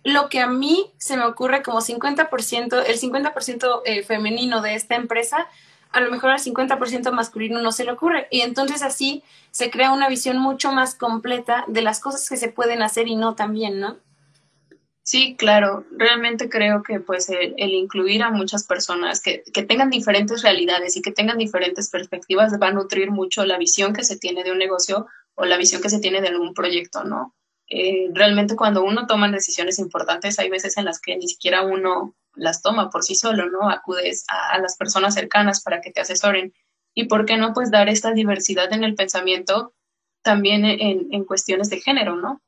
lo 0.02 0.28
que 0.30 0.40
a 0.40 0.46
mí 0.46 0.92
se 0.96 1.16
me 1.16 1.24
ocurre 1.24 1.62
como 1.62 1.80
50%, 1.80 2.84
el 2.86 2.98
50% 2.98 3.82
eh, 3.84 4.02
femenino 4.02 4.62
de 4.62 4.74
esta 4.74 4.94
empresa, 4.94 5.46
a 5.90 6.00
lo 6.00 6.10
mejor 6.10 6.30
al 6.30 6.38
50% 6.38 7.10
masculino 7.12 7.60
no 7.60 7.72
se 7.72 7.84
le 7.84 7.92
ocurre. 7.92 8.28
Y 8.30 8.40
entonces 8.42 8.82
así 8.82 9.22
se 9.50 9.70
crea 9.70 9.92
una 9.92 10.08
visión 10.08 10.38
mucho 10.38 10.72
más 10.72 10.94
completa 10.94 11.64
de 11.68 11.82
las 11.82 12.00
cosas 12.00 12.28
que 12.28 12.36
se 12.36 12.48
pueden 12.48 12.82
hacer 12.82 13.08
y 13.08 13.16
no 13.16 13.34
también, 13.34 13.78
¿no? 13.80 13.96
Sí, 15.06 15.36
claro. 15.38 15.84
Realmente 15.92 16.48
creo 16.48 16.82
que 16.82 16.98
pues 16.98 17.30
el, 17.30 17.54
incluir 17.58 18.24
a 18.24 18.32
muchas 18.32 18.66
personas 18.66 19.20
que, 19.22 19.44
que, 19.54 19.62
tengan 19.62 19.88
diferentes 19.88 20.42
realidades 20.42 20.96
y 20.96 21.02
que 21.02 21.12
tengan 21.12 21.38
diferentes 21.38 21.88
perspectivas 21.90 22.52
va 22.60 22.68
a 22.68 22.72
nutrir 22.72 23.12
mucho 23.12 23.44
la 23.44 23.56
visión 23.56 23.92
que 23.92 24.02
se 24.02 24.18
tiene 24.18 24.42
de 24.42 24.50
un 24.50 24.58
negocio 24.58 25.06
o 25.36 25.44
la 25.44 25.58
visión 25.58 25.80
que 25.80 25.90
se 25.90 26.00
tiene 26.00 26.20
de 26.20 26.28
algún 26.28 26.54
proyecto, 26.54 27.04
¿no? 27.04 27.36
Eh, 27.68 28.08
realmente 28.14 28.56
cuando 28.56 28.82
uno 28.82 29.06
toma 29.06 29.30
decisiones 29.30 29.78
importantes, 29.78 30.40
hay 30.40 30.50
veces 30.50 30.76
en 30.76 30.86
las 30.86 31.00
que 31.00 31.16
ni 31.16 31.28
siquiera 31.28 31.62
uno 31.62 32.16
las 32.34 32.60
toma 32.60 32.90
por 32.90 33.04
sí 33.04 33.14
solo, 33.14 33.48
¿no? 33.48 33.70
Acudes 33.70 34.24
a, 34.28 34.58
las 34.58 34.76
personas 34.76 35.14
cercanas 35.14 35.62
para 35.62 35.80
que 35.80 35.92
te 35.92 36.00
asesoren. 36.00 36.52
Y 36.94 37.04
por 37.04 37.26
qué 37.26 37.36
no, 37.36 37.52
pues, 37.54 37.70
dar 37.70 37.88
esta 37.88 38.12
diversidad 38.12 38.72
en 38.72 38.82
el 38.82 38.96
pensamiento 38.96 39.72
también 40.22 40.64
en, 40.64 41.06
en 41.12 41.24
cuestiones 41.24 41.70
de 41.70 41.80
género, 41.80 42.16
¿no? 42.16 42.42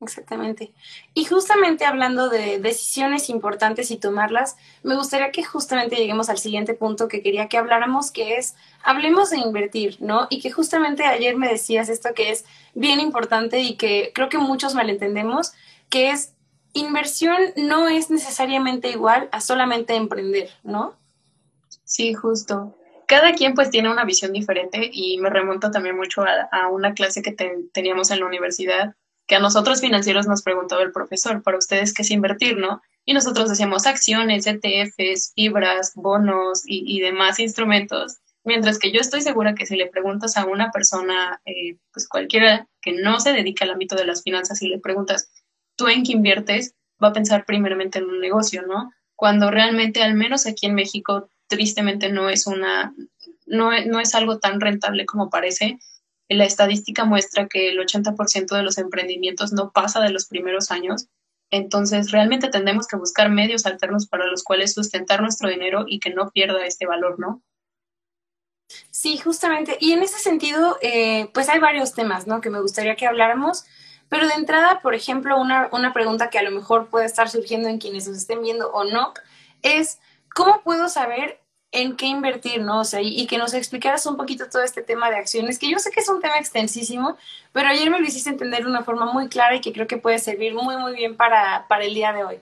Exactamente. 0.00 0.74
Y 1.14 1.24
justamente 1.24 1.84
hablando 1.84 2.28
de 2.28 2.58
decisiones 2.58 3.30
importantes 3.30 3.90
y 3.90 3.96
tomarlas, 3.96 4.56
me 4.82 4.96
gustaría 4.96 5.30
que 5.30 5.44
justamente 5.44 5.96
lleguemos 5.96 6.28
al 6.28 6.38
siguiente 6.38 6.74
punto 6.74 7.08
que 7.08 7.22
quería 7.22 7.48
que 7.48 7.56
habláramos, 7.56 8.10
que 8.10 8.36
es, 8.36 8.54
hablemos 8.82 9.30
de 9.30 9.38
invertir, 9.38 9.96
¿no? 10.00 10.26
Y 10.30 10.40
que 10.40 10.50
justamente 10.50 11.04
ayer 11.04 11.36
me 11.36 11.48
decías 11.48 11.88
esto 11.88 12.12
que 12.14 12.30
es 12.30 12.44
bien 12.74 13.00
importante 13.00 13.60
y 13.60 13.76
que 13.76 14.12
creo 14.14 14.28
que 14.28 14.38
muchos 14.38 14.74
malentendemos, 14.74 15.52
que 15.88 16.10
es, 16.10 16.34
inversión 16.74 17.36
no 17.56 17.88
es 17.88 18.10
necesariamente 18.10 18.90
igual 18.90 19.28
a 19.32 19.40
solamente 19.40 19.94
emprender, 19.94 20.50
¿no? 20.64 20.96
Sí, 21.84 22.14
justo. 22.14 22.76
Cada 23.06 23.34
quien 23.34 23.54
pues 23.54 23.70
tiene 23.70 23.90
una 23.90 24.04
visión 24.04 24.32
diferente 24.32 24.90
y 24.92 25.18
me 25.18 25.30
remonto 25.30 25.70
también 25.70 25.96
mucho 25.96 26.24
a, 26.24 26.68
una 26.68 26.94
clase 26.94 27.22
que 27.22 27.36
teníamos 27.72 28.10
en 28.10 28.20
la 28.20 28.26
universidad 28.26 28.96
que 29.26 29.36
a 29.36 29.40
nosotros 29.40 29.80
financieros 29.80 30.26
nos 30.26 30.42
preguntaba 30.42 30.82
el 30.82 30.92
profesor, 30.92 31.42
para 31.42 31.58
ustedes 31.58 31.94
qué 31.94 32.02
es 32.02 32.10
invertir, 32.10 32.58
¿no? 32.58 32.82
Y 33.04 33.14
nosotros 33.14 33.48
decíamos 33.48 33.86
acciones, 33.86 34.46
ETFs, 34.46 35.32
fibras, 35.34 35.92
bonos 35.94 36.62
y, 36.66 37.00
demás 37.00 37.38
instrumentos, 37.38 38.18
mientras 38.44 38.78
que 38.78 38.92
yo 38.92 39.00
estoy 39.00 39.20
segura 39.22 39.54
que 39.54 39.66
si 39.66 39.76
le 39.76 39.86
preguntas 39.86 40.36
a 40.36 40.46
una 40.46 40.70
persona, 40.70 41.40
eh, 41.44 41.76
pues 41.92 42.08
cualquiera 42.08 42.66
que 42.80 42.92
no 42.92 43.20
se 43.20 43.32
dedica 43.32 43.64
al 43.64 43.72
ámbito 43.72 43.94
de 43.94 44.06
las 44.06 44.22
finanzas 44.22 44.62
y 44.62 44.68
le 44.68 44.78
preguntas, 44.78 45.30
¿tú 45.76 45.88
en 45.88 46.02
qué 46.02 46.12
inviertes? 46.12 46.74
Va 47.02 47.08
a 47.08 47.12
pensar 47.12 47.44
primeramente 47.44 47.98
en 47.98 48.04
un 48.04 48.20
negocio, 48.20 48.62
¿no? 48.62 48.90
Cuando 49.16 49.50
realmente, 49.50 50.02
al 50.02 50.14
menos 50.14 50.46
aquí 50.46 50.66
en 50.66 50.74
México, 50.74 51.28
tristemente 51.46 52.10
no 52.10 52.30
es 52.30 52.46
una, 52.46 52.94
no, 53.46 53.70
no 53.86 54.00
es 54.00 54.14
algo 54.14 54.38
tan 54.38 54.60
rentable 54.60 55.06
como 55.06 55.30
parece 55.30 55.78
la 56.28 56.44
estadística 56.44 57.04
muestra 57.04 57.48
que 57.48 57.68
el 57.68 57.78
80% 57.78 58.56
de 58.56 58.62
los 58.62 58.78
emprendimientos 58.78 59.52
no 59.52 59.72
pasa 59.72 60.00
de 60.00 60.10
los 60.10 60.26
primeros 60.26 60.70
años. 60.70 61.08
Entonces, 61.50 62.10
realmente 62.10 62.48
tendemos 62.48 62.86
que 62.86 62.96
buscar 62.96 63.30
medios 63.30 63.66
alternos 63.66 64.06
para 64.06 64.26
los 64.26 64.42
cuales 64.42 64.74
sustentar 64.74 65.20
nuestro 65.20 65.48
dinero 65.48 65.84
y 65.86 66.00
que 66.00 66.10
no 66.10 66.30
pierda 66.30 66.66
este 66.66 66.86
valor, 66.86 67.18
¿no? 67.18 67.42
Sí, 68.90 69.18
justamente. 69.18 69.76
Y 69.78 69.92
en 69.92 70.02
ese 70.02 70.18
sentido, 70.18 70.78
eh, 70.80 71.30
pues 71.34 71.48
hay 71.48 71.60
varios 71.60 71.92
temas, 71.92 72.26
¿no? 72.26 72.40
Que 72.40 72.50
me 72.50 72.60
gustaría 72.60 72.96
que 72.96 73.06
habláramos. 73.06 73.64
Pero 74.08 74.26
de 74.26 74.34
entrada, 74.34 74.80
por 74.80 74.94
ejemplo, 74.94 75.38
una, 75.38 75.68
una 75.72 75.92
pregunta 75.92 76.30
que 76.30 76.38
a 76.38 76.42
lo 76.42 76.50
mejor 76.50 76.88
puede 76.88 77.06
estar 77.06 77.28
surgiendo 77.28 77.68
en 77.68 77.78
quienes 77.78 78.08
nos 78.08 78.16
estén 78.16 78.42
viendo 78.42 78.70
o 78.70 78.84
no, 78.84 79.12
es, 79.62 79.98
¿cómo 80.34 80.62
puedo 80.62 80.88
saber 80.88 81.40
en 81.74 81.96
qué 81.96 82.06
invertir, 82.06 82.62
¿no? 82.62 82.80
O 82.80 82.84
sea, 82.84 83.00
y, 83.02 83.26
que 83.26 83.36
nos 83.36 83.52
explicaras 83.52 84.06
un 84.06 84.16
poquito 84.16 84.48
todo 84.48 84.62
este 84.62 84.80
tema 84.80 85.10
de 85.10 85.16
acciones, 85.16 85.58
que 85.58 85.68
yo 85.68 85.78
sé 85.78 85.90
que 85.90 86.00
es 86.00 86.08
un 86.08 86.20
tema 86.20 86.38
extensísimo, 86.38 87.16
pero 87.52 87.68
ayer 87.68 87.90
me 87.90 87.98
lo 87.98 88.06
hiciste 88.06 88.30
entender 88.30 88.62
de 88.62 88.70
una 88.70 88.84
forma 88.84 89.12
muy 89.12 89.28
clara 89.28 89.56
y 89.56 89.60
que 89.60 89.72
creo 89.72 89.88
que 89.88 89.98
puede 89.98 90.18
servir 90.20 90.54
muy, 90.54 90.76
muy 90.76 90.94
bien 90.94 91.16
para, 91.16 91.66
para 91.68 91.84
el 91.84 91.94
día 91.94 92.12
de 92.12 92.24
hoy. 92.24 92.38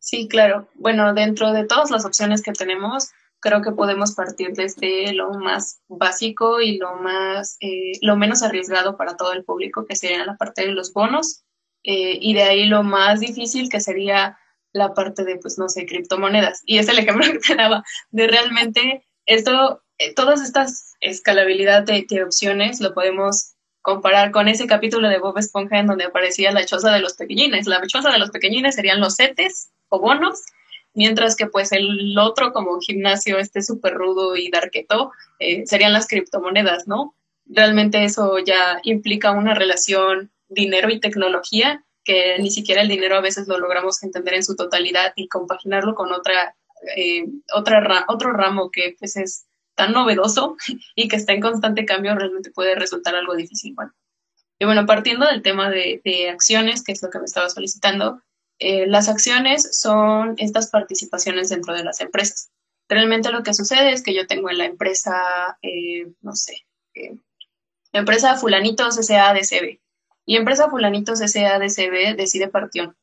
Sí, 0.00 0.26
claro. 0.28 0.66
Bueno, 0.74 1.14
dentro 1.14 1.52
de 1.52 1.64
todas 1.64 1.92
las 1.92 2.04
opciones 2.04 2.42
que 2.42 2.52
tenemos, 2.52 3.10
creo 3.38 3.62
que 3.62 3.70
podemos 3.70 4.12
partir 4.16 4.52
desde 4.52 5.12
lo 5.12 5.30
más 5.34 5.80
básico 5.86 6.60
y 6.60 6.78
lo 6.78 6.96
más, 6.96 7.56
eh, 7.60 7.92
lo 8.00 8.16
menos 8.16 8.42
arriesgado 8.42 8.96
para 8.96 9.16
todo 9.16 9.32
el 9.32 9.44
público, 9.44 9.86
que 9.86 9.94
sería 9.94 10.26
la 10.26 10.36
parte 10.36 10.66
de 10.66 10.72
los 10.72 10.92
bonos, 10.92 11.44
eh, 11.84 12.18
y 12.20 12.34
de 12.34 12.42
ahí 12.42 12.66
lo 12.66 12.82
más 12.82 13.20
difícil, 13.20 13.68
que 13.68 13.80
sería 13.80 14.38
la 14.72 14.94
parte 14.94 15.24
de, 15.24 15.36
pues, 15.36 15.58
no 15.58 15.68
sé, 15.68 15.86
criptomonedas. 15.86 16.62
Y 16.66 16.78
es 16.78 16.88
el 16.88 16.98
ejemplo 16.98 17.26
que 17.32 17.38
te 17.38 17.54
daba, 17.54 17.84
de 18.10 18.26
realmente 18.26 19.04
esto, 19.26 19.82
eh, 19.98 20.14
todas 20.14 20.42
estas 20.42 20.92
escalabilidad 21.02 21.82
de, 21.82 22.06
opciones 22.24 22.80
lo 22.80 22.94
podemos 22.94 23.54
comparar 23.82 24.30
con 24.30 24.48
ese 24.48 24.66
capítulo 24.66 25.08
de 25.08 25.18
Bob 25.18 25.36
Esponja 25.36 25.78
en 25.78 25.88
donde 25.88 26.04
aparecía 26.04 26.52
la 26.52 26.64
choza 26.64 26.92
de 26.92 27.00
los 27.00 27.14
pequeñines. 27.14 27.66
La 27.66 27.84
choza 27.86 28.10
de 28.10 28.18
los 28.18 28.30
pequeñines 28.30 28.76
serían 28.76 29.00
los 29.00 29.16
setes 29.16 29.70
o 29.88 30.00
bonos, 30.00 30.40
mientras 30.94 31.34
que 31.34 31.46
pues 31.46 31.72
el 31.72 32.16
otro 32.16 32.52
como 32.52 32.78
gimnasio 32.80 33.38
este 33.38 33.60
súper 33.60 33.94
rudo 33.94 34.36
y 34.36 34.50
darqueto 34.50 35.10
eh, 35.40 35.66
serían 35.66 35.92
las 35.92 36.06
criptomonedas, 36.06 36.86
¿no? 36.86 37.16
Realmente 37.44 38.04
eso 38.04 38.38
ya 38.38 38.78
implica 38.84 39.32
una 39.32 39.54
relación 39.54 40.30
dinero 40.48 40.88
y 40.90 41.00
tecnología 41.00 41.84
que 42.04 42.38
ni 42.38 42.50
siquiera 42.50 42.82
el 42.82 42.88
dinero 42.88 43.16
a 43.16 43.20
veces 43.20 43.48
lo 43.48 43.58
logramos 43.58 44.02
entender 44.02 44.34
en 44.34 44.44
su 44.44 44.56
totalidad 44.56 45.12
y 45.16 45.28
compaginarlo 45.28 45.94
con 45.94 46.12
otra, 46.12 46.56
eh, 46.96 47.26
otra 47.54 48.04
otro 48.08 48.32
ramo 48.32 48.70
que 48.70 48.96
pues 48.98 49.16
es 49.16 49.46
tan 49.74 49.92
novedoso 49.92 50.56
y 50.94 51.08
que 51.08 51.16
está 51.16 51.32
en 51.32 51.40
constante 51.40 51.84
cambio, 51.84 52.14
realmente 52.14 52.50
puede 52.50 52.74
resultar 52.74 53.14
algo 53.14 53.34
difícil. 53.34 53.74
Bueno, 53.74 53.92
y 54.58 54.64
bueno, 54.64 54.86
partiendo 54.86 55.26
del 55.26 55.42
tema 55.42 55.70
de, 55.70 56.00
de 56.04 56.30
acciones, 56.30 56.84
que 56.84 56.92
es 56.92 57.02
lo 57.02 57.10
que 57.10 57.18
me 57.18 57.24
estaba 57.24 57.48
solicitando, 57.48 58.22
eh, 58.58 58.86
las 58.86 59.08
acciones 59.08 59.76
son 59.76 60.34
estas 60.38 60.70
participaciones 60.70 61.48
dentro 61.48 61.74
de 61.74 61.82
las 61.82 62.00
empresas. 62.00 62.50
Realmente 62.88 63.32
lo 63.32 63.42
que 63.42 63.54
sucede 63.54 63.92
es 63.92 64.02
que 64.02 64.14
yo 64.14 64.26
tengo 64.26 64.50
en 64.50 64.58
la 64.58 64.66
empresa, 64.66 65.58
eh, 65.62 66.12
no 66.20 66.36
sé, 66.36 66.64
la 67.92 68.00
empresa 68.00 68.36
Fulanitos 68.36 68.96
SADCB, 68.96 69.80
y 70.24 70.36
empresa 70.36 70.70
Fulanitos 70.70 71.18
SADCB 71.18 72.16
decide 72.16 72.50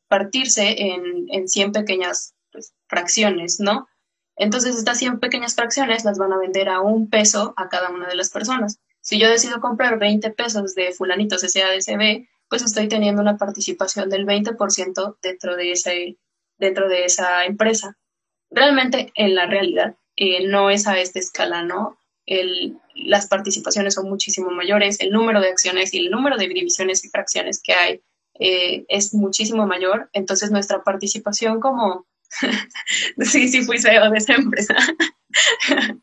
partirse 0.08 0.74
en, 0.78 1.26
en 1.28 1.48
100 1.48 1.72
pequeñas 1.72 2.34
pues, 2.50 2.72
fracciones, 2.86 3.60
¿no? 3.60 3.88
Entonces 4.36 4.76
estas 4.76 4.98
100 4.98 5.20
pequeñas 5.20 5.54
fracciones 5.54 6.04
las 6.04 6.18
van 6.18 6.32
a 6.32 6.38
vender 6.38 6.68
a 6.68 6.80
un 6.80 7.10
peso 7.10 7.52
a 7.56 7.68
cada 7.68 7.90
una 7.90 8.08
de 8.08 8.16
las 8.16 8.30
personas. 8.30 8.80
Si 9.02 9.18
yo 9.18 9.28
decido 9.28 9.60
comprar 9.60 9.98
20 9.98 10.30
pesos 10.30 10.74
de 10.74 10.92
Fulanitos 10.92 11.42
SADCB, 11.42 12.26
pues 12.48 12.62
estoy 12.62 12.88
teniendo 12.88 13.22
una 13.22 13.36
participación 13.36 14.10
del 14.10 14.26
20% 14.26 15.16
dentro 15.22 15.56
de, 15.56 15.72
ese, 15.72 16.18
dentro 16.58 16.88
de 16.88 17.04
esa 17.04 17.44
empresa. 17.44 17.96
Realmente, 18.50 19.12
en 19.14 19.34
la 19.34 19.46
realidad, 19.46 19.94
eh, 20.16 20.46
no 20.46 20.70
es 20.70 20.86
a 20.86 20.98
esta 20.98 21.18
escala, 21.18 21.62
¿no? 21.62 21.99
El, 22.30 22.78
las 22.94 23.26
participaciones 23.26 23.94
son 23.94 24.08
muchísimo 24.08 24.50
mayores, 24.50 25.00
el 25.00 25.10
número 25.10 25.40
de 25.40 25.48
acciones 25.48 25.92
y 25.92 25.98
el 25.98 26.10
número 26.12 26.36
de 26.36 26.46
divisiones 26.46 27.04
y 27.04 27.08
fracciones 27.08 27.60
que 27.60 27.72
hay 27.72 28.02
eh, 28.38 28.84
es 28.88 29.12
muchísimo 29.12 29.66
mayor, 29.66 30.08
entonces 30.12 30.52
nuestra 30.52 30.84
participación 30.84 31.58
como, 31.58 32.06
sí, 33.18 33.48
sí 33.48 33.62
fui 33.62 33.80
CEO 33.80 34.08
de 34.10 34.18
esa 34.18 34.34
empresa, 34.34 34.76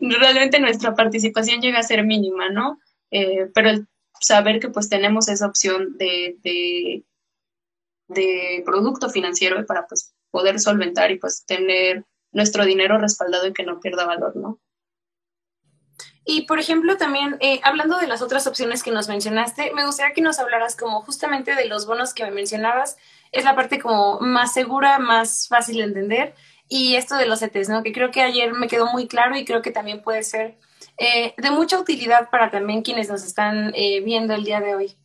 realmente 0.00 0.60
nuestra 0.60 0.94
participación 0.94 1.60
llega 1.60 1.80
a 1.80 1.82
ser 1.82 2.04
mínima, 2.04 2.50
¿no? 2.50 2.78
Eh, 3.10 3.50
pero 3.52 3.70
el 3.70 3.88
saber 4.20 4.60
que 4.60 4.68
pues 4.68 4.88
tenemos 4.88 5.28
esa 5.28 5.48
opción 5.48 5.98
de, 5.98 6.36
de, 6.44 7.04
de 8.06 8.62
producto 8.64 9.10
financiero 9.10 9.66
para 9.66 9.88
pues 9.88 10.14
poder 10.30 10.60
solventar 10.60 11.10
y 11.10 11.18
pues 11.18 11.44
tener 11.46 12.04
nuestro 12.30 12.64
dinero 12.64 12.96
respaldado 12.98 13.48
y 13.48 13.52
que 13.52 13.64
no 13.64 13.80
pierda 13.80 14.06
valor, 14.06 14.36
¿no? 14.36 14.60
Y 16.24 16.42
por 16.42 16.58
ejemplo, 16.58 16.96
también 16.96 17.36
eh, 17.40 17.60
hablando 17.62 17.98
de 17.98 18.06
las 18.06 18.22
otras 18.22 18.46
opciones 18.46 18.82
que 18.82 18.90
nos 18.90 19.08
mencionaste, 19.08 19.72
me 19.74 19.84
gustaría 19.84 20.14
que 20.14 20.22
nos 20.22 20.38
hablaras 20.38 20.74
como 20.74 21.02
justamente 21.02 21.54
de 21.54 21.66
los 21.66 21.86
bonos 21.86 22.14
que 22.14 22.24
me 22.24 22.30
mencionabas. 22.30 22.96
Es 23.30 23.44
la 23.44 23.54
parte 23.54 23.78
como 23.78 24.20
más 24.20 24.54
segura, 24.54 24.98
más 24.98 25.48
fácil 25.48 25.78
de 25.78 25.84
entender. 25.84 26.34
Y 26.68 26.94
esto 26.94 27.16
de 27.16 27.26
los 27.26 27.42
ETs, 27.42 27.68
¿no? 27.68 27.82
Que 27.82 27.92
creo 27.92 28.10
que 28.10 28.22
ayer 28.22 28.54
me 28.54 28.68
quedó 28.68 28.86
muy 28.86 29.06
claro 29.06 29.36
y 29.36 29.44
creo 29.44 29.60
que 29.60 29.70
también 29.70 30.02
puede 30.02 30.22
ser 30.22 30.56
eh, 30.96 31.34
de 31.36 31.50
mucha 31.50 31.78
utilidad 31.78 32.30
para 32.30 32.50
también 32.50 32.82
quienes 32.82 33.08
nos 33.10 33.24
están 33.24 33.72
eh, 33.74 34.00
viendo 34.00 34.34
el 34.34 34.44
día 34.44 34.60
de 34.60 34.74
hoy. 34.74 34.96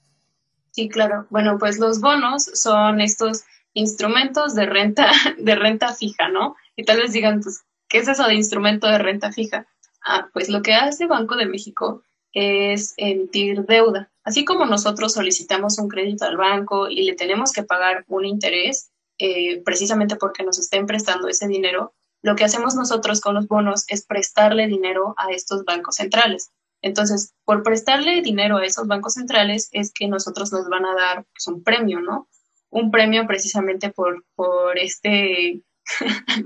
Sí, 0.72 0.88
claro. 0.88 1.28
Bueno, 1.30 1.58
pues 1.60 1.80
los 1.80 2.00
bonos 2.00 2.46
son 2.54 3.02
estos 3.02 3.44
instrumentos 3.74 4.56
de 4.56 4.66
renta, 4.66 5.12
de 5.38 5.56
renta 5.56 5.94
fija, 5.94 6.30
¿no? 6.30 6.56
Y 6.76 6.86
tal 6.86 6.98
vez 6.98 7.12
digan, 7.12 7.42
pues, 7.42 7.64
¿qué 7.90 7.98
es 7.98 8.08
eso 8.08 8.26
de 8.26 8.36
instrumento 8.36 8.88
de 8.88 9.00
renta 9.00 9.32
fija? 9.32 9.68
Ah, 10.04 10.30
pues 10.34 10.50
lo 10.50 10.62
que 10.62 10.74
hace 10.74 11.08
Banco 11.08 11.36
de 11.36 11.46
México 11.46 12.04
es 12.34 12.94
emitir 12.98 13.66
deuda. 13.66 14.12
Así 14.24 14.46
como 14.46 14.66
nosotros 14.66 15.14
solicitamos 15.14 15.78
un 15.80 15.90
crédito 15.90 16.26
al 16.26 16.38
banco 16.38 16.90
y 16.90 17.04
le 17.04 17.16
tenemos 17.16 17.52
que 17.52 17.64
pagar 17.64 18.06
un 18.08 18.26
interés, 18.26 18.92
eh, 19.18 19.62
precisamente 19.64 20.16
porque 20.16 20.44
nos 20.44 20.60
estén 20.60 20.86
prestando 20.86 21.28
ese 21.28 21.48
dinero, 21.48 21.94
lo 22.22 22.36
que 22.36 22.44
hacemos 22.44 22.76
nosotros 22.76 23.22
con 23.22 23.36
los 23.36 23.48
bonos 23.48 23.86
es 23.88 24.06
prestarle 24.06 24.68
dinero 24.68 25.16
a 25.18 25.32
estos 25.32 25.64
bancos 25.64 25.96
centrales. 25.96 26.52
Entonces, 26.82 27.34
por 27.46 27.64
prestarle 27.64 28.22
dinero 28.22 28.58
a 28.58 28.66
esos 28.66 28.88
bancos 28.88 29.14
centrales 29.16 29.70
es 29.72 29.92
que 29.92 30.08
nosotros 30.08 30.52
nos 30.52 30.70
van 30.70 30.86
a 30.86 30.96
dar 30.96 31.26
pues, 31.34 31.48
un 31.48 31.64
premio, 31.64 32.00
¿no? 32.00 32.28
Un 32.70 32.92
premio 32.92 33.26
precisamente 33.28 33.90
por, 33.90 34.26
por 34.36 34.78
este, 34.78 35.62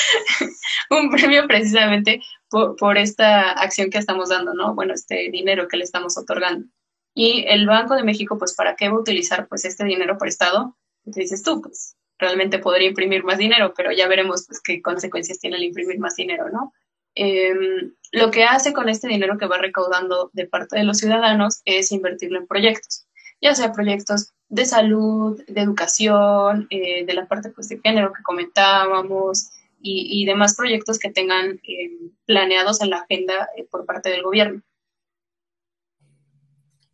un 0.90 1.10
premio 1.10 1.46
precisamente 1.46 2.20
por, 2.50 2.98
esta 2.98 3.52
acción 3.52 3.90
que 3.90 3.98
estamos 3.98 4.30
dando, 4.30 4.54
¿no? 4.54 4.74
Bueno, 4.74 4.94
este 4.94 5.28
dinero 5.30 5.68
que 5.68 5.76
le 5.76 5.84
estamos 5.84 6.16
otorgando. 6.16 6.66
Y 7.14 7.44
el 7.48 7.66
Banco 7.66 7.94
de 7.94 8.04
México, 8.04 8.38
pues, 8.38 8.54
¿para 8.54 8.76
qué 8.76 8.88
va 8.88 8.96
a 8.96 9.00
utilizar 9.00 9.48
pues 9.48 9.64
este 9.64 9.84
dinero 9.84 10.18
prestado? 10.18 10.76
Te 11.12 11.20
dices 11.20 11.42
tú, 11.42 11.60
pues, 11.60 11.96
realmente 12.18 12.58
podría 12.58 12.88
imprimir 12.88 13.24
más 13.24 13.38
dinero, 13.38 13.72
pero 13.76 13.92
ya 13.92 14.08
veremos 14.08 14.46
pues, 14.46 14.60
qué 14.60 14.82
consecuencias 14.82 15.38
tiene 15.38 15.56
el 15.56 15.64
imprimir 15.64 15.98
más 15.98 16.16
dinero, 16.16 16.48
¿no? 16.50 16.72
Em, 17.14 17.94
lo 18.12 18.30
que 18.30 18.44
hace 18.44 18.72
con 18.72 18.88
este 18.88 19.08
dinero 19.08 19.38
que 19.38 19.46
va 19.46 19.58
recaudando 19.58 20.30
de 20.32 20.46
parte 20.46 20.76
de 20.78 20.84
los 20.84 20.98
ciudadanos 20.98 21.62
es 21.64 21.90
invertirlo 21.90 22.38
en 22.38 22.46
proyectos, 22.46 23.06
ya 23.40 23.54
sea 23.54 23.72
proyectos 23.72 24.32
de 24.48 24.64
salud, 24.64 25.42
de 25.46 25.60
educación, 25.60 26.66
eh, 26.70 27.04
de 27.04 27.14
la 27.14 27.26
parte 27.26 27.50
pues, 27.50 27.68
de 27.68 27.80
género 27.82 28.12
que 28.12 28.22
comentábamos 28.22 29.50
y, 29.80 30.24
demás 30.26 30.56
proyectos 30.56 30.98
que 30.98 31.10
tengan 31.10 31.60
em, 31.62 32.10
planeados 32.26 32.80
en 32.80 32.90
la 32.90 32.98
agenda 32.98 33.48
eh, 33.56 33.64
por 33.64 33.86
parte 33.86 34.10
del 34.10 34.22
gobierno. 34.22 34.62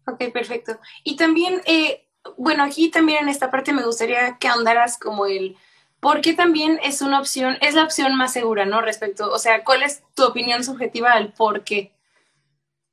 Ok, 0.07 0.33
perfecto. 0.33 0.79
Y 1.03 1.17
también 1.17 1.63
eh, 1.67 2.05
bueno, 2.37 2.63
aquí 2.63 2.91
también 2.91 3.25
en 3.25 3.29
esta 3.29 3.51
parte 3.51 3.73
me 3.73 3.85
gustaría 3.85 4.39
que 4.39 4.49
ahondaras 4.49 4.99
como 4.99 5.27
el 5.27 5.57
por 6.01 6.21
qué 6.21 6.35
también 6.35 6.79
es 6.83 7.01
una 7.01 7.19
opción, 7.19 7.57
es 7.61 7.75
la 7.75 7.85
opción 7.85 8.15
más 8.17 8.33
segura, 8.33 8.67
¿no? 8.67 8.83
Respecto, 8.83 9.31
o 9.31 9.39
sea, 9.39 9.65
¿cuál 9.65 9.83
es 9.83 10.03
tu 10.15 10.25
opinión 10.25 10.63
subjetiva 10.63 11.13
al 11.13 11.33
por 11.33 11.65
qué? 11.65 11.93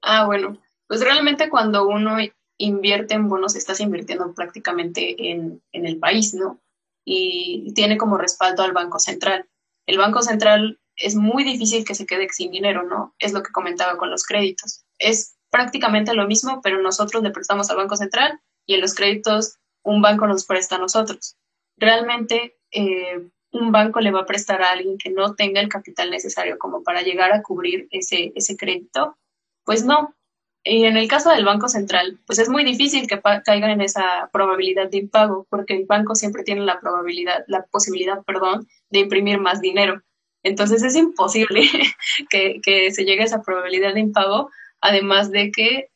Ah, 0.02 0.26
bueno, 0.26 0.58
pues 0.88 1.02
realmente 1.02 1.50
cuando 1.50 1.88
uno 1.88 2.18
invierte 2.58 3.16
en 3.16 3.28
bonos, 3.28 3.56
estás 3.56 3.80
invirtiendo 3.82 4.34
prácticamente 4.34 5.32
en, 5.32 5.62
en 5.72 5.86
el 5.86 5.98
país, 6.00 6.34
¿no? 6.34 6.62
Y 7.04 7.74
tiene 7.74 7.98
como 7.98 8.18
respaldo 8.18 8.64
al 8.64 8.72
Banco 8.72 9.00
Central. 9.00 9.48
El 9.86 9.98
Banco 9.98 10.22
Central 10.22 10.80
es 10.96 11.16
muy 11.16 11.44
difícil 11.44 11.86
que 11.86 11.96
se 11.96 12.06
quede 12.06 12.28
sin 12.30 12.52
dinero, 12.52 12.84
¿no? 12.84 13.16
Es 13.20 13.34
lo 13.34 13.44
que 13.44 13.52
comentaba 13.52 13.98
con 13.98 14.10
los 14.10 14.24
créditos. 14.24 14.84
Es 15.00 15.36
prácticamente 15.50 16.14
lo 16.14 16.28
mismo, 16.28 16.62
pero 16.62 16.82
nosotros 16.82 17.24
le 17.24 17.32
prestamos 17.32 17.70
al 17.70 17.78
Banco 17.78 17.96
Central 17.96 18.40
y 18.66 18.76
en 18.76 18.82
los 18.82 18.94
créditos 18.94 19.58
un 19.84 20.02
banco 20.02 20.28
nos 20.28 20.46
presta 20.46 20.76
a 20.76 20.80
nosotros. 20.80 21.38
Realmente 21.78 22.58
eh, 22.72 23.30
un 23.52 23.72
banco 23.72 24.00
le 24.00 24.12
va 24.12 24.22
a 24.22 24.26
prestar 24.26 24.62
a 24.62 24.72
alguien 24.72 24.98
que 24.98 25.10
no 25.10 25.36
tenga 25.36 25.60
el 25.60 25.70
capital 25.70 26.10
necesario 26.10 26.58
como 26.58 26.84
para 26.84 27.02
llegar 27.02 27.34
a 27.34 27.42
cubrir 27.42 27.88
ese, 27.92 28.32
ese 28.36 28.56
crédito. 28.56 29.18
Pues 29.66 29.84
no. 29.84 30.16
Y 30.64 30.86
en 30.86 30.96
el 30.96 31.08
caso 31.08 31.32
del 31.32 31.44
Banco 31.44 31.68
Central, 31.68 32.20
pues 32.28 32.38
es 32.38 32.48
muy 32.48 32.64
difícil 32.64 33.08
que 33.08 33.20
caigan 33.44 33.72
en 33.72 33.82
esa 33.82 34.30
probabilidad 34.32 34.90
de 34.90 34.98
impago, 34.98 35.48
porque 35.50 35.76
el 35.76 35.86
banco 35.86 36.14
siempre 36.14 36.44
tiene 36.44 36.62
la 36.62 36.80
probabilidad, 36.80 37.44
la 37.48 37.66
posibilidad, 37.66 38.24
perdón, 38.24 38.68
de 38.92 39.00
imprimir 39.00 39.40
más 39.40 39.62
dinero. 39.62 40.02
Entonces 40.44 40.84
es 40.84 40.96
imposible 40.96 41.64
que, 42.30 42.62
que 42.64 42.92
se 42.92 43.06
llegue 43.06 43.24
a 43.24 43.26
esa 43.26 43.42
probabilidad 43.42 43.94
de 43.94 44.02
impago, 44.02 44.50
además 44.82 45.32
de 45.32 45.52
que 45.52 45.90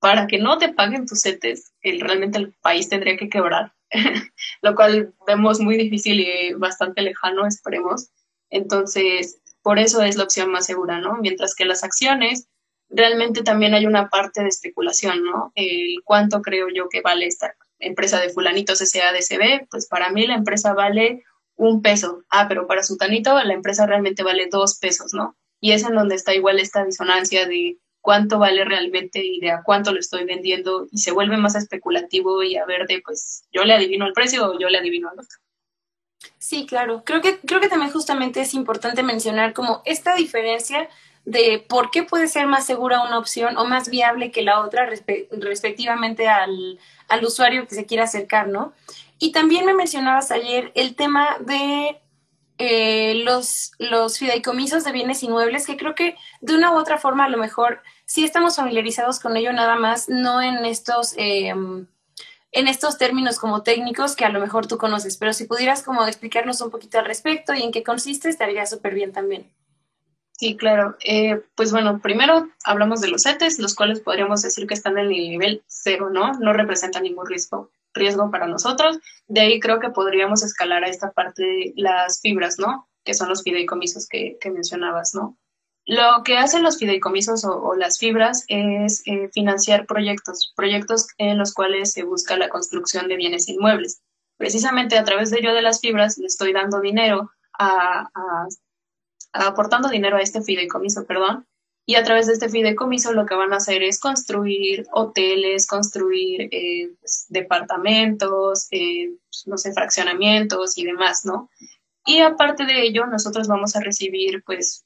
para 0.00 0.26
que 0.26 0.38
no 0.38 0.58
te 0.58 0.70
paguen 0.70 1.06
tus 1.06 1.22
CETES, 1.22 1.72
el, 1.80 2.00
realmente 2.00 2.36
el 2.36 2.52
país 2.60 2.90
tendría 2.90 3.16
que 3.16 3.30
quebrar, 3.30 3.72
lo 4.62 4.74
cual 4.74 5.14
vemos 5.26 5.60
muy 5.60 5.78
difícil 5.78 6.20
y 6.20 6.52
bastante 6.52 7.00
lejano, 7.00 7.46
esperemos. 7.46 8.10
Entonces, 8.50 9.40
por 9.62 9.78
eso 9.78 10.02
es 10.02 10.16
la 10.16 10.24
opción 10.24 10.50
más 10.50 10.66
segura, 10.66 10.98
¿no? 10.98 11.16
Mientras 11.22 11.54
que 11.54 11.64
las 11.64 11.84
acciones, 11.84 12.48
realmente 12.90 13.42
también 13.42 13.72
hay 13.72 13.86
una 13.86 14.10
parte 14.10 14.42
de 14.42 14.48
especulación, 14.48 15.24
¿no? 15.24 15.52
El 15.54 16.02
cuánto 16.04 16.42
creo 16.42 16.68
yo 16.68 16.90
que 16.90 17.00
vale 17.00 17.26
esta 17.26 17.54
empresa 17.78 18.20
de 18.20 18.28
fulanitos 18.28 18.80
SADCB, 18.80 19.68
pues 19.70 19.88
para 19.88 20.10
mí 20.10 20.26
la 20.26 20.34
empresa 20.34 20.74
vale 20.74 21.24
un 21.56 21.82
peso. 21.82 22.24
Ah, 22.30 22.46
pero 22.48 22.66
para 22.66 22.82
Sutanito 22.82 23.42
la 23.42 23.54
empresa 23.54 23.86
realmente 23.86 24.22
vale 24.22 24.48
dos 24.50 24.78
pesos, 24.78 25.14
¿no? 25.14 25.36
Y 25.60 25.72
es 25.72 25.84
en 25.84 25.94
donde 25.94 26.14
está 26.14 26.34
igual 26.34 26.58
esta 26.58 26.84
disonancia 26.84 27.46
de 27.46 27.78
cuánto 28.00 28.38
vale 28.38 28.64
realmente 28.64 29.24
y 29.24 29.40
de 29.40 29.50
a 29.50 29.62
cuánto 29.62 29.92
lo 29.92 29.98
estoy 29.98 30.24
vendiendo 30.24 30.86
y 30.90 30.98
se 30.98 31.12
vuelve 31.12 31.38
más 31.38 31.54
especulativo 31.54 32.42
y 32.42 32.56
a 32.56 32.66
ver 32.66 32.86
de 32.86 33.00
pues 33.02 33.44
yo 33.50 33.64
le 33.64 33.72
adivino 33.72 34.06
el 34.06 34.12
precio 34.12 34.46
o 34.46 34.58
yo 34.58 34.68
le 34.68 34.78
adivino 34.78 35.10
el 35.10 35.20
otro. 35.20 35.38
Sí, 36.38 36.66
claro. 36.66 37.02
Creo 37.04 37.22
que, 37.22 37.38
creo 37.40 37.60
que 37.60 37.68
también 37.68 37.92
justamente 37.92 38.42
es 38.42 38.52
importante 38.52 39.02
mencionar 39.02 39.54
como 39.54 39.80
esta 39.86 40.14
diferencia 40.16 40.88
de 41.24 41.64
por 41.66 41.90
qué 41.90 42.02
puede 42.02 42.28
ser 42.28 42.46
más 42.46 42.66
segura 42.66 43.02
una 43.02 43.18
opción 43.18 43.56
o 43.56 43.64
más 43.64 43.88
viable 43.88 44.30
que 44.30 44.42
la 44.42 44.60
otra 44.60 44.86
respectivamente 45.30 46.28
al, 46.28 46.78
al 47.08 47.24
usuario 47.24 47.66
que 47.66 47.74
se 47.74 47.86
quiera 47.86 48.04
acercar, 48.04 48.48
¿no? 48.48 48.74
Y 49.24 49.32
también 49.32 49.64
me 49.64 49.72
mencionabas 49.72 50.30
ayer 50.30 50.70
el 50.74 50.96
tema 50.96 51.38
de 51.40 51.98
eh, 52.58 53.22
los, 53.24 53.72
los 53.78 54.18
fideicomisos 54.18 54.84
de 54.84 54.92
bienes 54.92 55.22
inmuebles, 55.22 55.64
que 55.64 55.78
creo 55.78 55.94
que 55.94 56.14
de 56.42 56.54
una 56.54 56.72
u 56.72 56.76
otra 56.76 56.98
forma 56.98 57.24
a 57.24 57.30
lo 57.30 57.38
mejor 57.38 57.80
sí 58.04 58.22
estamos 58.22 58.56
familiarizados 58.56 59.20
con 59.20 59.34
ello 59.38 59.50
nada 59.54 59.76
más, 59.76 60.10
no 60.10 60.42
en 60.42 60.66
estos, 60.66 61.14
em, 61.16 61.86
en 62.52 62.68
estos 62.68 62.98
términos 62.98 63.38
como 63.38 63.62
técnicos 63.62 64.14
que 64.14 64.26
a 64.26 64.28
lo 64.28 64.40
mejor 64.40 64.66
tú 64.66 64.76
conoces, 64.76 65.16
pero 65.16 65.32
si 65.32 65.46
pudieras 65.46 65.82
como 65.82 66.06
explicarnos 66.06 66.60
un 66.60 66.70
poquito 66.70 66.98
al 66.98 67.06
respecto 67.06 67.54
y 67.54 67.62
en 67.62 67.72
qué 67.72 67.82
consiste, 67.82 68.28
estaría 68.28 68.66
súper 68.66 68.92
bien 68.92 69.12
también. 69.12 69.50
Sí, 70.32 70.54
claro. 70.54 70.98
Eh, 71.02 71.40
pues 71.54 71.72
bueno, 71.72 71.98
primero 72.02 72.50
hablamos 72.66 73.00
de 73.00 73.08
los 73.08 73.22
CETES, 73.22 73.58
los 73.58 73.74
cuales 73.74 74.00
podríamos 74.00 74.42
decir 74.42 74.66
que 74.66 74.74
están 74.74 74.98
en 74.98 75.06
el 75.06 75.12
nivel 75.12 75.62
cero, 75.66 76.10
¿no? 76.10 76.34
No 76.34 76.52
representan 76.52 77.04
ningún 77.04 77.26
riesgo, 77.26 77.70
riesgo 77.94 78.30
para 78.30 78.46
nosotros. 78.46 78.98
De 79.26 79.40
ahí 79.40 79.60
creo 79.60 79.80
que 79.80 79.90
podríamos 79.90 80.42
escalar 80.42 80.84
a 80.84 80.88
esta 80.88 81.12
parte 81.12 81.42
de 81.42 81.72
las 81.76 82.20
fibras, 82.20 82.58
¿no? 82.58 82.88
Que 83.04 83.14
son 83.14 83.28
los 83.28 83.42
fideicomisos 83.42 84.06
que, 84.08 84.38
mencionabas, 84.44 85.14
¿no? 85.14 85.38
Lo 85.86 86.22
que 86.24 86.38
hacen 86.38 86.62
los 86.62 86.78
fideicomisos 86.78 87.44
o, 87.44 87.74
las 87.74 87.98
fibras 87.98 88.44
es 88.48 89.02
eh, 89.06 89.28
financiar 89.32 89.86
proyectos, 89.86 90.52
proyectos 90.56 91.08
en 91.18 91.38
los 91.38 91.52
cuales 91.52 91.92
se 91.92 92.04
busca 92.04 92.36
la 92.36 92.48
construcción 92.48 93.08
de 93.08 93.16
bienes 93.16 93.48
inmuebles. 93.48 94.02
Precisamente 94.36 94.98
a 94.98 95.04
través 95.04 95.30
de 95.30 95.38
ello 95.38 95.54
de 95.54 95.62
las 95.62 95.80
fibras 95.80 96.18
le 96.18 96.26
estoy 96.26 96.52
dando 96.52 96.80
dinero 96.80 97.30
a, 97.58 98.08
aportando 99.32 99.88
dinero 99.88 100.16
a 100.16 100.22
este 100.22 100.42
fideicomiso, 100.42 101.04
perdón, 101.04 101.46
y 101.86 101.96
a 101.96 102.02
través 102.02 102.26
de 102.26 102.32
este 102.32 102.48
fideicomiso 102.48 103.12
lo 103.12 103.26
que 103.26 103.34
van 103.34 103.52
a 103.52 103.56
hacer 103.56 103.82
es 103.82 104.00
construir 104.00 104.86
hoteles, 104.92 105.66
construir 105.66 106.48
eh, 106.50 106.90
pues, 107.00 107.26
departamentos, 107.28 108.68
eh, 108.70 109.10
no 109.46 109.58
sé, 109.58 109.72
fraccionamientos 109.72 110.78
y 110.78 110.84
demás, 110.84 111.26
¿no? 111.26 111.50
Y 112.06 112.20
aparte 112.20 112.64
de 112.64 112.82
ello, 112.82 113.06
nosotros 113.06 113.48
vamos 113.48 113.76
a 113.76 113.80
recibir 113.80 114.42
pues 114.44 114.84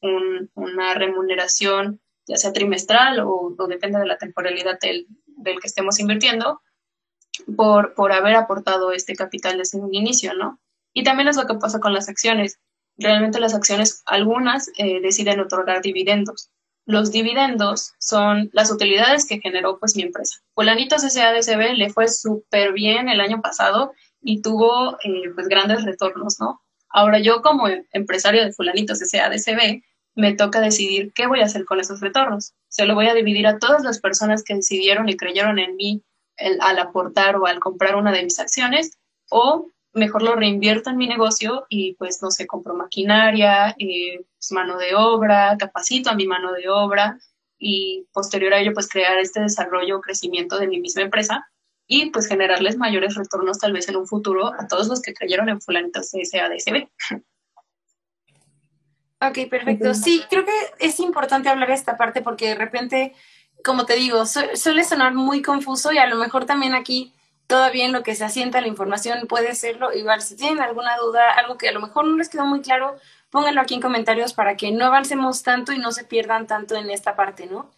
una 0.55 0.95
remuneración, 0.95 2.01
ya 2.27 2.37
sea 2.37 2.53
trimestral 2.53 3.21
o, 3.21 3.55
depende 3.69 3.99
de 3.99 4.07
la 4.07 4.19
temporalidad 4.19 4.79
del, 4.81 5.07
del, 5.27 5.61
que 5.61 5.67
estemos 5.67 5.99
invirtiendo, 5.99 6.61
por, 7.57 7.95
por 7.95 8.13
haber 8.13 8.37
aportado 8.37 8.93
este 8.93 9.15
capital 9.15 9.59
desde 9.59 9.79
un 9.79 9.95
inicio, 9.95 10.35
¿no? 10.35 10.61
Y 10.93 11.03
también 11.03 11.29
es 11.29 11.37
lo 11.37 11.47
que 11.47 11.55
pasa 11.55 11.81
con 11.81 11.93
las 11.93 12.09
acciones. 12.09 12.61
Realmente 12.97 13.41
las 13.41 13.55
acciones, 13.55 14.03
algunas 14.07 14.71
eh, 14.79 15.01
deciden 15.01 15.41
otorgar 15.41 15.83
dividendos. 15.83 16.51
Los 16.89 17.13
dividendos 17.13 17.93
son 17.99 18.49
las 18.55 18.71
utilidades 18.71 19.27
que 19.27 19.41
generó 19.41 19.79
pues 19.79 19.95
mi 19.95 20.05
empresa. 20.05 20.39
Polanitos 20.55 21.03
SADCB 21.03 21.75
le 21.75 21.91
fue 21.91 22.09
súper 22.09 22.73
bien 22.73 23.11
el 23.11 23.21
año 23.21 23.43
pasado 23.43 23.93
y 24.23 24.41
tuvo 24.41 24.97
eh, 25.05 25.31
pues 25.35 25.49
grandes 25.49 25.85
retornos, 25.85 26.41
¿no? 26.41 26.63
Ahora 26.89 27.19
yo 27.19 27.43
como 27.43 27.69
empresario 27.93 28.43
de 28.43 28.55
fulanitos 28.55 29.01
de 29.01 29.07
CADCB, 29.07 29.83
me 30.15 30.33
toca 30.33 30.61
decidir 30.61 31.13
qué 31.15 31.27
voy 31.27 31.41
a 31.41 31.45
hacer 31.45 31.67
con 31.67 31.79
esos 31.79 32.01
retornos. 32.01 32.55
Se 32.69 32.87
lo 32.87 32.95
voy 32.95 33.09
a 33.09 33.15
dividir 33.15 33.47
a 33.47 33.59
todas 33.59 33.85
las 33.85 34.01
personas 34.01 34.43
que 34.43 34.55
decidieron 34.55 35.11
y 35.11 35.17
creyeron 35.19 35.59
en 35.59 35.77
mí 35.77 36.03
al 36.39 36.79
aportar 36.79 37.37
o 37.37 37.45
al 37.45 37.61
comprar 37.61 37.97
una 37.97 38.13
de 38.13 38.23
mis 38.23 38.39
acciones 38.39 38.97
o 39.29 39.71
mejor 39.99 40.23
lo 40.23 40.35
reinvierto 40.35 40.91
en 40.91 40.97
mi 40.97 41.07
negocio 41.07 41.67
y 41.69 41.95
pues 41.95 42.23
no 42.23 42.31
sé, 42.31 42.47
compro 42.47 42.75
maquinaria, 42.75 43.75
eh, 43.79 44.25
pues, 44.35 44.53
mano 44.53 44.79
de 44.79 44.95
obra, 44.95 45.57
capacito 45.59 46.11
a 46.11 46.15
mi 46.15 46.27
mano 46.27 46.53
de 46.53 46.69
obra 46.69 47.19
y 47.59 48.07
posterior 48.13 48.55
a 48.55 48.61
ello 48.61 48.73
pues 48.73 48.89
crear 48.89 49.19
este 49.19 49.41
desarrollo 49.41 49.99
o 49.99 50.01
crecimiento 50.01 50.59
de 50.59 50.69
mi 50.69 50.81
misma 50.81 51.03
empresa 51.03 51.49
y 51.87 52.11
pues 52.11 52.29
generarles 52.29 52.77
mayores 52.77 53.15
retornos 53.15 53.59
tal 53.59 53.73
vez 53.73 53.89
en 53.89 53.97
un 53.97 54.07
futuro 54.07 54.53
a 54.59 54.69
todos 54.69 54.89
los 54.89 55.03
que 55.03 55.15
creyeron 55.15 55.49
en 55.49 55.61
fulanito 55.61 56.01
CSADCB. 56.01 56.89
Ok, 59.21 59.51
perfecto. 59.51 59.95
Sí, 59.95 60.23
creo 60.31 60.45
que 60.45 60.53
es 60.79 61.01
importante 61.01 61.49
hablar 61.49 61.69
de 61.69 61.75
esta 61.75 61.97
parte 61.97 62.23
porque 62.23 62.49
de 62.49 62.55
repente, 62.55 63.15
como 63.65 63.85
te 63.85 63.97
digo, 63.97 64.25
suele 64.27 64.85
sonar 64.85 65.15
muy 65.15 65.43
confuso 65.43 65.93
y 65.93 65.99
a 65.99 66.07
lo 66.07 66.17
mejor 66.17 66.45
también 66.45 66.75
aquí 66.75 67.13
todavía 67.49 67.87
en 67.87 67.93
lo 67.93 68.05
que 68.05 68.15
se 68.15 68.25
asienta 68.25 68.61
la 68.61 68.69
información 68.69 69.27
puede 69.27 69.57
serlo. 69.57 69.93
Igual, 69.93 70.23
si 70.23 70.37
tienen 70.37 70.61
alguna 70.61 70.97
duda, 70.99 71.33
algo 71.33 71.59
que 71.59 71.69
a 71.69 71.73
lo 71.73 71.81
mejor 71.81 72.07
no 72.07 72.17
les 72.17 72.29
quedó 72.29 72.47
muy 72.47 72.61
claro, 72.61 72.97
pónganlo 73.31 73.61
aquí 73.61 73.75
en 73.75 73.81
comentarios 73.81 74.35
para 74.35 74.57
que 74.57 74.71
no 74.71 74.85
avancemos 74.85 75.43
tanto 75.43 75.73
y 75.73 75.79
no 75.79 75.91
se 75.91 76.05
pierdan 76.05 76.47
tanto 76.47 76.77
en 76.77 76.91
esta 76.91 77.17
parte, 77.17 77.47
¿no? 77.47 77.71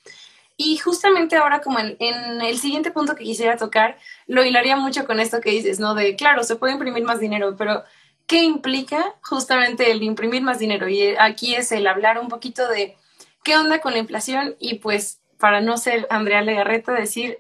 Y 0.57 0.77
justamente 0.77 1.37
ahora, 1.37 1.63
como 1.63 1.79
en, 1.79 1.97
el 2.43 2.59
siguiente 2.59 2.91
punto 2.91 3.15
que 3.15 3.25
quisiera 3.25 3.57
tocar, 3.57 3.97
lo 4.27 4.45
hilaría 4.45 4.77
mucho 4.77 5.07
con 5.07 5.21
esto 5.21 5.41
que 5.41 5.51
dices, 5.51 5.81
¿no? 5.81 5.95
De, 5.95 6.17
claro, 6.17 6.43
se 6.43 6.57
puede 6.57 6.75
imprimir 6.75 7.05
más 7.05 7.21
dinero, 7.21 7.55
pero 7.57 7.85
¿qué 8.27 8.43
implica 8.43 9.15
justamente 9.23 9.91
el 9.91 10.03
imprimir 10.03 10.43
más 10.43 10.59
dinero? 10.59 10.89
Y 10.89 11.15
aquí 11.19 11.55
es 11.55 11.73
el 11.73 11.87
hablar 11.87 12.19
un 12.19 12.29
poquito 12.29 12.69
de 12.69 12.97
qué 13.45 13.57
onda 13.57 13.81
con 13.81 13.93
la 13.93 14.01
inflación 14.01 14.57
y 14.59 14.75
pues, 14.81 15.21
para 15.39 15.61
no 15.61 15.79
ser 15.79 16.07
Andrea 16.11 16.43
Legarreta, 16.43 16.93
decir, 16.93 17.39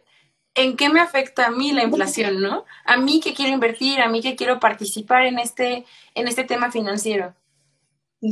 ¿en 0.54 0.76
qué 0.76 0.88
me 0.88 1.00
afecta 1.00 1.46
a 1.46 1.50
mí 1.50 1.72
la 1.72 1.84
inflación, 1.84 2.40
no? 2.40 2.64
A 2.84 2.96
mí 2.96 3.20
que 3.20 3.34
quiero 3.34 3.52
invertir, 3.52 4.00
a 4.00 4.08
mí 4.08 4.20
que 4.20 4.36
quiero 4.36 4.60
participar 4.60 5.26
en 5.26 5.38
este, 5.38 5.84
en 6.14 6.28
este 6.28 6.44
tema 6.44 6.70
financiero. 6.70 7.34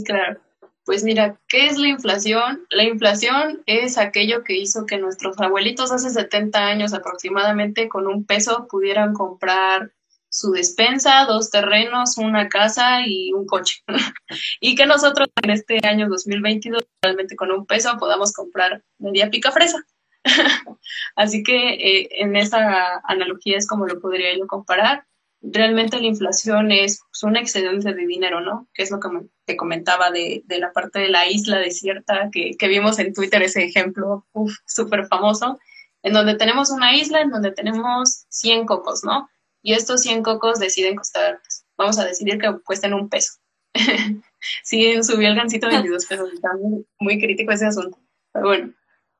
Claro. 0.05 0.41
Pues 0.85 1.05
mira, 1.05 1.39
¿qué 1.49 1.67
es 1.67 1.77
la 1.77 1.89
inflación? 1.89 2.67
La 2.71 2.83
inflación 2.83 3.63
es 3.67 3.99
aquello 3.99 4.43
que 4.43 4.57
hizo 4.57 4.87
que 4.87 4.97
nuestros 4.97 5.39
abuelitos 5.39 5.93
hace 5.93 6.09
70 6.09 6.59
años 6.59 6.95
aproximadamente 6.95 7.91
con 7.91 8.07
un 8.07 8.25
peso 8.25 8.67
pudieran 8.71 9.13
comprar 9.13 9.93
su 10.31 10.51
despensa, 10.51 11.25
dos 11.27 11.51
terrenos, 11.51 12.17
una 12.17 12.49
casa 12.49 13.07
y 13.07 13.33
un 13.33 13.47
coche. 13.47 13.83
y 14.61 14.75
que 14.77 14.87
nosotros 14.87 15.29
en 15.43 15.51
este 15.51 15.79
año 15.87 16.09
2022 16.09 16.87
realmente 17.03 17.37
con 17.37 17.53
un 17.53 17.67
peso 17.67 17.97
podamos 17.99 18.33
comprar 18.33 18.83
media 18.99 19.31
pica 19.31 19.53
fresa. 19.53 19.85
Así 21.17 21.43
que 21.43 21.75
eh, 21.75 22.09
en 22.13 22.37
esa 22.37 23.01
analogía 23.05 23.57
es 23.57 23.67
como 23.67 23.87
lo 23.87 24.01
podría 24.01 24.37
yo 24.37 24.47
comparar 24.47 25.05
realmente 25.41 26.01
la 26.01 26.07
inflación 26.07 26.73
es 26.73 27.01
pues, 27.11 27.23
un 27.23 27.37
excedente 27.37 27.95
de 27.95 28.07
dinero, 28.07 28.41
¿no? 28.41 28.69
Que 28.75 28.83
es 28.83 28.91
lo 28.91 29.01
que 29.01 29.09
te 29.45 29.57
comentaba 29.57 30.11
de, 30.11 30.43
de, 30.47 30.59
la 30.59 30.73
parte 30.73 30.99
de 30.99 31.09
la 31.09 31.29
isla 31.29 31.59
desierta, 31.59 32.31
que, 32.33 32.53
que 32.59 32.69
vimos 32.69 32.99
en 32.99 33.13
Twitter 33.13 33.43
ese 33.43 33.65
ejemplo, 33.65 34.27
súper 34.67 35.07
famoso, 35.07 35.59
en 36.03 36.13
donde 36.13 36.37
tenemos 36.37 36.71
una 36.71 36.95
isla 36.97 37.21
en 37.21 37.31
donde 37.31 37.53
tenemos 37.53 38.25
100 38.29 38.67
cocos, 38.67 39.05
¿no? 39.05 39.29
Y 39.63 39.73
estos 39.75 40.03
100 40.03 40.23
cocos 40.23 40.59
deciden 40.59 40.97
costar, 40.97 41.41
pues, 41.41 41.65
vamos 41.77 41.99
a 41.99 42.05
decidir 42.05 42.39
que 42.39 42.53
cuesten 42.65 42.95
un 42.95 43.09
peso. 43.09 43.35
sí, 44.65 45.03
subió 45.03 45.29
el 45.29 45.37
gancito 45.37 45.69
22 45.69 46.07
pesos, 46.09 46.33
está 46.33 46.53
muy, 46.55 46.87
muy, 46.99 47.21
crítico 47.21 47.53
ese 47.53 47.67
asunto. 47.67 47.99
Pero 48.33 48.47
bueno, 48.47 48.75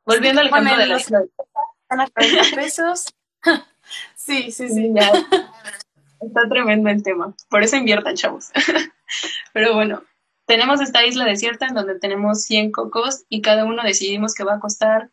volviendo 0.09 0.41
al 0.41 0.49
ejemplo 0.49 0.77
de. 0.77 0.95
Están 0.95 2.01
a 2.01 2.09
40 2.09 2.57
pesos. 2.57 3.15
sí, 4.17 4.51
sí, 4.51 4.69
sí. 4.69 4.91
Ya. 4.95 5.13
Está 6.21 6.49
tremendo 6.49 6.89
el 6.91 7.03
tema. 7.03 7.35
Por 7.49 7.63
eso 7.63 7.77
inviertan, 7.77 8.17
chavos. 8.17 8.51
Pero 9.53 9.75
bueno, 9.75 10.03
tenemos 10.47 10.81
esta 10.81 11.07
isla 11.07 11.25
desierta 11.25 11.67
en 11.67 11.75
donde 11.75 11.99
tenemos 11.99 12.43
100 12.43 12.73
cocos 12.73 13.25
y 13.29 13.41
cada 13.43 13.65
uno 13.65 13.83
decidimos 13.83 14.35
que 14.35 14.45
va 14.45 14.55
a 14.55 14.61
costar 14.61 15.11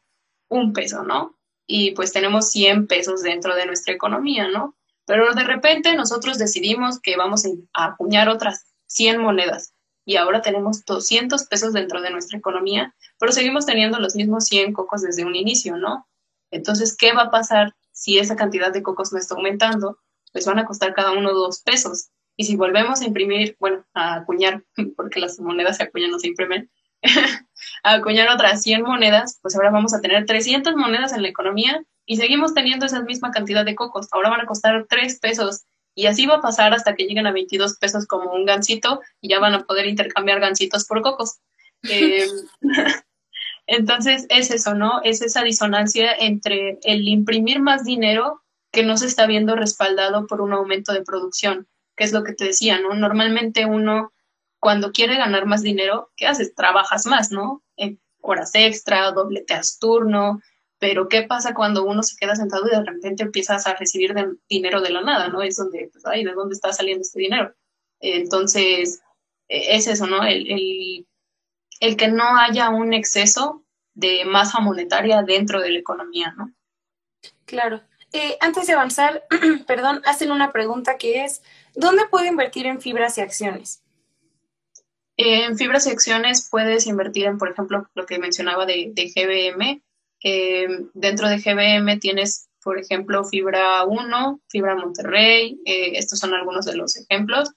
un 0.49 0.73
peso, 0.73 1.03
¿no? 1.03 1.37
Y 1.67 1.91
pues 1.91 2.11
tenemos 2.11 2.51
100 2.51 2.87
pesos 2.87 3.21
dentro 3.21 3.55
de 3.55 3.65
nuestra 3.65 3.93
economía, 3.93 4.47
¿no? 4.47 4.75
Pero 5.05 5.33
de 5.33 5.43
repente 5.43 5.95
nosotros 5.95 6.37
decidimos 6.39 6.99
que 6.99 7.15
vamos 7.15 7.45
a 7.73 7.85
acuñar 7.85 8.29
otras 8.29 8.65
100 8.87 9.21
monedas 9.21 9.74
y 10.05 10.17
ahora 10.17 10.41
tenemos 10.41 10.85
200 10.85 11.45
pesos 11.47 11.73
dentro 11.73 12.01
de 12.01 12.11
nuestra 12.11 12.37
economía, 12.37 12.95
pero 13.19 13.31
seguimos 13.31 13.65
teniendo 13.65 13.99
los 13.99 14.15
mismos 14.15 14.45
100 14.45 14.73
cocos 14.73 15.01
desde 15.01 15.25
un 15.25 15.35
inicio, 15.35 15.77
¿no? 15.77 16.07
Entonces, 16.51 16.95
¿qué 16.95 17.11
va 17.11 17.23
a 17.23 17.31
pasar 17.31 17.75
si 17.91 18.19
esa 18.19 18.35
cantidad 18.35 18.71
de 18.71 18.83
cocos 18.83 19.11
no 19.11 19.19
está 19.19 19.35
aumentando? 19.35 19.99
pues 20.35 20.45
van 20.45 20.59
a 20.59 20.65
costar 20.65 20.93
cada 20.93 21.13
uno 21.13 21.31
dos 21.31 21.61
pesos. 21.61 22.09
Y 22.35 22.43
si 22.43 22.57
volvemos 22.57 22.99
a 22.99 23.05
imprimir, 23.05 23.55
bueno, 23.57 23.85
a 23.93 24.15
acuñar, 24.15 24.65
porque 24.97 25.21
las 25.21 25.39
monedas 25.39 25.77
se 25.77 25.83
acuñan, 25.83 26.11
no 26.11 26.19
se 26.19 26.27
imprimen, 26.27 26.69
a 27.83 27.93
acuñar 27.93 28.27
otras 28.27 28.61
100 28.61 28.81
monedas, 28.81 29.39
pues 29.41 29.55
ahora 29.55 29.69
vamos 29.69 29.93
a 29.93 30.01
tener 30.01 30.25
300 30.25 30.75
monedas 30.75 31.13
en 31.13 31.21
la 31.21 31.29
economía 31.29 31.81
y 32.05 32.17
seguimos 32.17 32.53
teniendo 32.53 32.85
esa 32.85 33.01
misma 33.01 33.31
cantidad 33.31 33.63
de 33.63 33.75
cocos. 33.75 34.09
Ahora 34.11 34.29
van 34.29 34.41
a 34.41 34.45
costar 34.45 34.85
3 34.89 35.19
pesos 35.21 35.63
y 35.95 36.07
así 36.07 36.25
va 36.25 36.35
a 36.35 36.41
pasar 36.41 36.73
hasta 36.73 36.93
que 36.93 37.05
lleguen 37.05 37.25
a 37.25 37.31
22 37.31 37.77
pesos 37.77 38.05
como 38.05 38.31
un 38.31 38.45
gansito 38.45 39.01
y 39.21 39.29
ya 39.29 39.39
van 39.39 39.53
a 39.53 39.63
poder 39.63 39.87
intercambiar 39.87 40.39
gansitos 40.39 40.85
por 40.85 41.01
cocos. 41.01 41.39
Eh, 41.87 42.25
entonces 43.67 44.25
es 44.29 44.49
eso, 44.49 44.73
¿no? 44.73 45.01
Es 45.03 45.21
esa 45.21 45.43
disonancia 45.43 46.11
entre 46.17 46.79
el 46.81 47.07
imprimir 47.07 47.59
más 47.59 47.83
dinero 47.83 48.41
que 48.71 48.83
no 48.83 48.97
se 48.97 49.05
está 49.05 49.27
viendo 49.27 49.55
respaldado 49.55 50.25
por 50.25 50.41
un 50.41 50.53
aumento 50.53 50.93
de 50.93 51.03
producción, 51.03 51.67
que 51.95 52.03
es 52.03 52.11
lo 52.11 52.23
que 52.23 52.33
te 52.33 52.45
decía, 52.45 52.79
¿no? 52.79 52.95
Normalmente 52.95 53.67
uno, 53.67 54.13
cuando 54.59 54.91
quiere 54.91 55.15
ganar 55.15 55.45
más 55.45 55.61
dinero, 55.61 56.11
¿qué 56.15 56.25
haces? 56.25 56.55
Trabajas 56.55 57.05
más, 57.05 57.31
¿no? 57.31 57.63
En 57.77 57.99
horas 58.21 58.51
extra, 58.55 59.11
dobleteas 59.11 59.77
turno, 59.79 60.41
pero 60.87 61.09
¿qué 61.09 61.23
pasa 61.23 61.55
cuando 61.55 61.83
uno 61.83 62.03
se 62.03 62.15
queda 62.15 62.35
sentado 62.35 62.67
y 62.67 62.69
de 62.69 62.83
repente 62.83 63.23
empiezas 63.23 63.65
a 63.65 63.73
recibir 63.73 64.13
dinero 64.47 64.81
de 64.81 64.91
la 64.91 65.01
nada, 65.01 65.29
¿no? 65.29 65.41
Es 65.41 65.55
donde, 65.55 65.89
pues, 65.91 66.05
ay, 66.05 66.23
¿de 66.23 66.31
dónde 66.33 66.53
está 66.53 66.71
saliendo 66.73 67.01
este 67.01 67.21
dinero? 67.21 67.55
Entonces, 67.99 69.01
e, 69.47 69.75
es 69.77 69.87
eso, 69.87 70.05
¿no? 70.05 70.23
El, 70.23 70.45
el, 70.51 71.07
el 71.79 71.97
que 71.97 72.07
no 72.07 72.37
haya 72.37 72.69
un 72.69 72.93
exceso 72.93 73.63
de 73.95 74.25
masa 74.25 74.59
monetaria 74.59 75.23
dentro 75.23 75.59
de 75.59 75.71
la 75.71 75.79
economía, 75.79 76.35
¿no? 76.37 76.53
Claro. 77.45 77.81
Eh, 78.13 78.37
antes 78.39 78.67
de 78.67 78.73
avanzar, 78.73 79.25
perdón, 79.65 80.03
hacen 80.05 80.29
una 80.29 80.51
pregunta 80.51 80.99
que 80.99 81.25
es, 81.25 81.41
¿dónde 81.73 82.03
puedo 82.11 82.25
invertir 82.25 82.67
en 82.67 82.79
fibras 82.79 83.17
y 83.17 83.21
acciones? 83.21 83.81
En 85.17 85.57
fibras 85.57 85.87
y 85.87 85.89
acciones 85.89 86.47
puedes 86.47 86.85
invertir 86.85 87.25
en, 87.25 87.39
por 87.39 87.49
ejemplo, 87.49 87.89
lo 87.95 88.05
que 88.05 88.19
mencionaba 88.19 88.67
de, 88.67 88.93
GBM. 88.93 89.81
Dentro 90.93 91.29
de 91.29 91.37
GBM 91.37 91.99
tienes, 91.99 92.49
por 92.63 92.79
ejemplo, 92.79 93.23
Fibra 93.25 93.83
1, 93.85 94.41
Fibra 94.47 94.75
Monterrey, 94.75 95.61
eh, 95.65 95.91
estos 95.95 96.19
son 96.19 96.33
algunos 96.33 96.65
de 96.65 96.75
los 96.75 96.97
ejemplos. 96.97 97.51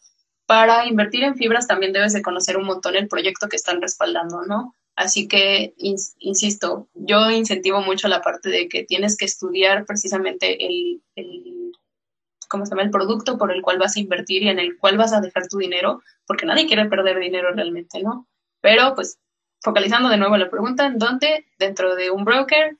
Para 0.46 0.86
invertir 0.86 1.24
en 1.24 1.36
fibras 1.36 1.66
también 1.66 1.92
debes 1.92 2.12
de 2.12 2.22
conocer 2.22 2.56
un 2.56 2.66
montón 2.66 2.96
el 2.96 3.08
proyecto 3.08 3.48
que 3.48 3.56
están 3.56 3.80
respaldando, 3.80 4.42
¿no? 4.46 4.74
Así 4.96 5.28
que, 5.28 5.74
insisto, 5.76 6.88
yo 6.94 7.30
incentivo 7.30 7.80
mucho 7.82 8.08
la 8.08 8.20
parte 8.20 8.48
de 8.48 8.68
que 8.68 8.82
tienes 8.82 9.16
que 9.16 9.26
estudiar 9.26 9.86
precisamente 9.86 10.66
el, 10.66 11.02
¿cómo 12.48 12.66
se 12.66 12.70
llama? 12.70 12.82
el 12.82 12.90
producto 12.90 13.38
por 13.38 13.52
el 13.52 13.62
cual 13.62 13.78
vas 13.78 13.96
a 13.96 14.00
invertir 14.00 14.42
y 14.42 14.48
en 14.48 14.58
el 14.58 14.76
cual 14.76 14.96
vas 14.96 15.12
a 15.12 15.20
dejar 15.20 15.46
tu 15.46 15.58
dinero, 15.58 16.02
porque 16.26 16.46
nadie 16.46 16.66
quiere 16.66 16.86
perder 16.86 17.20
dinero 17.20 17.52
realmente, 17.52 18.02
¿no? 18.02 18.26
Pero 18.60 18.94
pues 18.94 19.18
focalizando 19.60 20.08
de 20.08 20.16
nuevo 20.16 20.36
la 20.36 20.50
pregunta, 20.50 20.86
¿en 20.86 20.98
dónde? 20.98 21.46
Dentro 21.58 21.94
de 21.94 22.10
un 22.10 22.24
broker, 22.24 22.76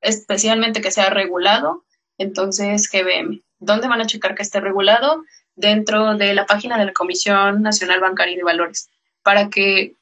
especialmente 0.00 0.80
que 0.80 0.90
sea 0.90 1.10
regulado, 1.10 1.84
entonces 2.18 2.90
GBM. 2.90 3.42
¿Dónde 3.58 3.88
van 3.88 4.00
a 4.00 4.06
checar 4.06 4.34
que 4.34 4.42
esté 4.42 4.60
regulado? 4.60 5.24
Dentro 5.54 6.16
de 6.16 6.34
la 6.34 6.46
página 6.46 6.78
de 6.78 6.86
la 6.86 6.92
Comisión 6.92 7.62
Nacional 7.62 8.00
Bancaria 8.00 8.34
y 8.34 8.36
de 8.36 8.42
Valores, 8.42 8.90
para 9.22 9.48
que 9.48 9.94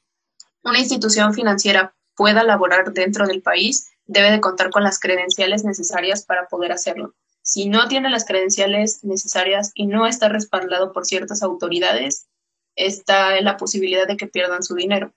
una 0.62 0.80
institución 0.80 1.34
financiera 1.34 1.94
pueda 2.16 2.42
laborar 2.42 2.92
dentro 2.92 3.26
del 3.26 3.42
país, 3.42 3.90
debe 4.06 4.30
de 4.30 4.40
contar 4.40 4.70
con 4.70 4.82
las 4.82 4.98
credenciales 4.98 5.64
necesarias 5.64 6.24
para 6.24 6.48
poder 6.48 6.72
hacerlo. 6.72 7.14
Si 7.42 7.68
no 7.68 7.88
tiene 7.88 8.10
las 8.10 8.24
credenciales 8.24 9.04
necesarias 9.04 9.70
y 9.74 9.86
no 9.86 10.06
está 10.06 10.28
respaldado 10.28 10.92
por 10.92 11.04
ciertas 11.04 11.42
autoridades, 11.42 12.26
está 12.74 13.38
la 13.40 13.56
posibilidad 13.56 14.06
de 14.06 14.16
que 14.16 14.26
pierdan 14.26 14.62
su 14.62 14.74
dinero. 14.74 15.12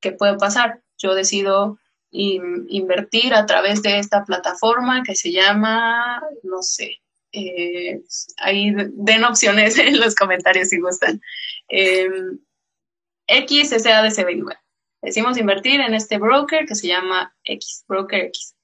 ¿Qué 0.00 0.12
puede 0.12 0.36
pasar? 0.36 0.82
Yo 0.98 1.14
decido 1.14 1.78
invertir 2.12 3.34
a 3.34 3.46
través 3.46 3.82
de 3.82 3.98
esta 3.98 4.24
plataforma 4.24 5.02
que 5.04 5.14
se 5.14 5.30
llama, 5.30 6.20
no 6.42 6.60
sé, 6.62 7.00
eh, 7.32 8.02
ahí 8.38 8.74
den 8.74 9.24
opciones 9.24 9.78
en 9.78 10.00
los 10.00 10.14
comentarios 10.14 10.68
si 10.68 10.80
gustan. 10.80 11.20
Eh, 11.68 12.08
XSADCB 13.28 14.52
decimos 15.02 15.38
invertir 15.38 15.80
en 15.80 15.94
este 15.94 16.18
broker 16.18 16.66
que 16.66 16.74
se 16.74 16.88
llama 16.88 17.34
X, 17.44 17.84
Broker 17.86 18.24
X. 18.26 18.56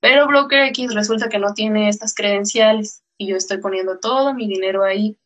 Pero 0.00 0.26
Broker 0.26 0.62
X 0.68 0.94
resulta 0.94 1.28
que 1.28 1.38
no 1.38 1.54
tiene 1.54 1.88
estas 1.88 2.14
credenciales 2.14 3.02
y 3.18 3.28
yo 3.28 3.36
estoy 3.36 3.58
poniendo 3.58 3.98
todo 3.98 4.34
mi 4.34 4.48
dinero 4.48 4.84
ahí. 4.84 5.18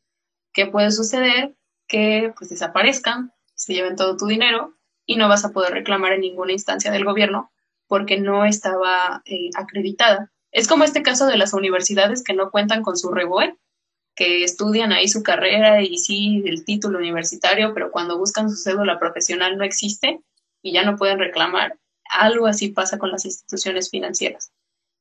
¿Qué 0.53 0.67
puede 0.67 0.91
suceder? 0.91 1.55
Que 1.87 2.33
pues 2.37 2.51
desaparezcan, 2.51 3.33
se 3.55 3.75
lleven 3.75 3.97
todo 3.97 4.17
tu 4.17 4.27
dinero 4.27 4.76
y 5.07 5.17
no 5.17 5.29
vas 5.29 5.45
a 5.45 5.53
poder 5.53 5.73
reclamar 5.73 6.13
en 6.13 6.21
ninguna 6.21 6.53
instancia 6.53 6.91
del 6.91 7.05
gobierno 7.05 7.51
porque 7.87 8.19
no 8.19 8.45
estaba 8.45 9.23
eh, 9.25 9.51
acreditada. 9.55 10.33
Es 10.51 10.67
como 10.67 10.85
este 10.85 11.03
caso 11.03 11.27
de 11.27 11.37
las 11.37 11.55
universidades 11.55 12.25
que 12.25 12.35
no 12.35 12.51
cuentan 12.51 12.83
con 12.83 12.97
su 12.97 13.13
REBOE, 13.13 13.57
que 14.17 14.43
estudian 14.43 14.93
ahí 14.93 15.09
su 15.09 15.23
carrera 15.23 15.83
y 15.83 15.99
sí 15.99 16.43
el 16.47 16.65
título 16.65 16.99
universitario, 16.99 17.75
pero 17.75 17.91
cuando 17.91 18.19
buscan 18.19 18.51
su 18.51 18.57
cédula 18.57 18.99
profesional 18.99 19.57
no 19.59 19.65
existe 19.65 20.21
y 20.63 20.73
ya 20.73 20.85
no 20.85 20.97
pueden 20.97 21.19
reclamar. 21.19 21.79
Algo 22.09 22.47
así 22.47 22.69
pasa 22.69 22.99
con 22.99 23.11
las 23.11 23.25
instituciones 23.25 23.91
financieras. 23.91 24.53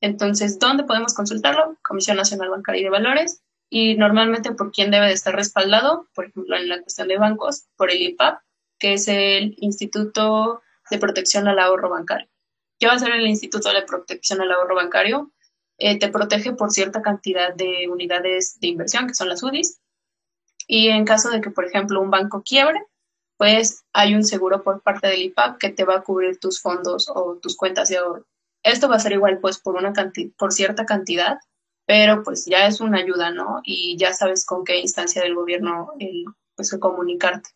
Entonces, 0.02 0.60
¿dónde 0.60 0.84
podemos 0.84 1.14
consultarlo? 1.14 1.78
Comisión 1.82 2.18
Nacional 2.18 2.50
Bancaria 2.50 2.82
y 2.82 2.84
de 2.84 2.90
Valores. 2.90 3.42
Y 3.70 3.96
normalmente, 3.96 4.52
¿por 4.52 4.72
quién 4.72 4.92
debe 4.92 5.08
de 5.08 5.14
estar 5.14 5.36
respaldado? 5.36 6.08
Por 6.14 6.26
ejemplo, 6.26 6.56
en 6.56 6.70
la 6.70 6.82
cuestión 6.82 7.08
de 7.08 7.18
bancos, 7.18 7.66
por 7.78 7.90
el 7.90 8.02
IPAP, 8.02 8.40
que 8.80 8.94
es 8.94 9.08
el 9.08 9.56
Instituto 9.58 10.62
de 10.90 11.00
Protección 11.00 11.48
al 11.48 11.60
Ahorro 11.60 11.90
Bancario. 11.90 12.28
¿Qué 12.80 12.88
va 12.88 12.94
a 12.94 12.96
hacer 12.96 13.12
el 13.14 13.28
Instituto 13.28 13.72
de 13.72 13.84
Protección 13.84 14.42
al 14.42 14.52
Ahorro 14.52 14.76
Bancario? 14.76 15.32
Eh, 15.78 16.00
te 16.00 16.10
protege 16.10 16.54
por 16.54 16.72
cierta 16.72 17.02
cantidad 17.02 17.54
de 17.54 17.88
unidades 17.90 18.60
de 18.60 18.68
inversión, 18.68 19.08
que 19.08 19.14
son 19.14 19.30
las 19.30 19.44
UDIs. 19.44 19.80
Y 20.68 20.90
en 20.90 21.06
caso 21.06 21.30
de 21.30 21.42
que, 21.42 21.52
por 21.52 21.66
ejemplo, 21.66 22.02
un 22.02 22.10
banco 22.10 22.44
quiebre, 22.44 22.82
pues 23.38 23.84
hay 23.94 24.16
un 24.16 24.24
seguro 24.24 24.64
por 24.64 24.82
parte 24.82 25.08
del 25.08 25.24
IPAP 25.24 25.58
que 25.58 25.70
te 25.70 25.84
va 25.84 25.98
a 25.98 26.04
cubrir 26.04 26.40
tus 26.40 26.62
fondos 26.62 27.10
o 27.14 27.38
tus 27.42 27.56
cuentas 27.58 27.90
de 27.90 27.98
ahorro. 27.98 28.26
Esto 28.64 28.90
va 28.90 28.96
a 28.96 29.00
ser 29.00 29.12
igual 29.12 29.40
pues 29.40 29.60
por 29.60 29.76
una 29.76 29.94
por 30.38 30.52
cierta 30.52 30.86
cantidad, 30.86 31.38
pero 31.86 32.24
pues 32.24 32.46
ya 32.46 32.66
es 32.66 32.82
una 32.82 33.00
ayuda, 33.00 33.32
¿no? 33.32 33.62
Y 33.64 33.98
ya 33.98 34.14
sabes 34.14 34.46
con 34.46 34.64
qué 34.64 34.80
instancia 34.80 35.22
del 35.22 35.36
gobierno 35.36 35.92
el, 36.00 36.26
pues 36.56 36.76
comunicarte. 36.80 37.50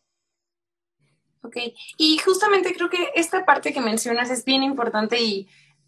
Ok, 1.41 1.55
y 1.97 2.17
justamente 2.17 2.73
creo 2.73 2.89
que 2.89 3.11
esta 3.15 3.45
parte 3.45 3.71
que 3.73 3.79
mencionas 3.79 4.29
es 4.29 4.43
bien 4.43 4.61
importante 4.61 5.21
y 5.21 5.47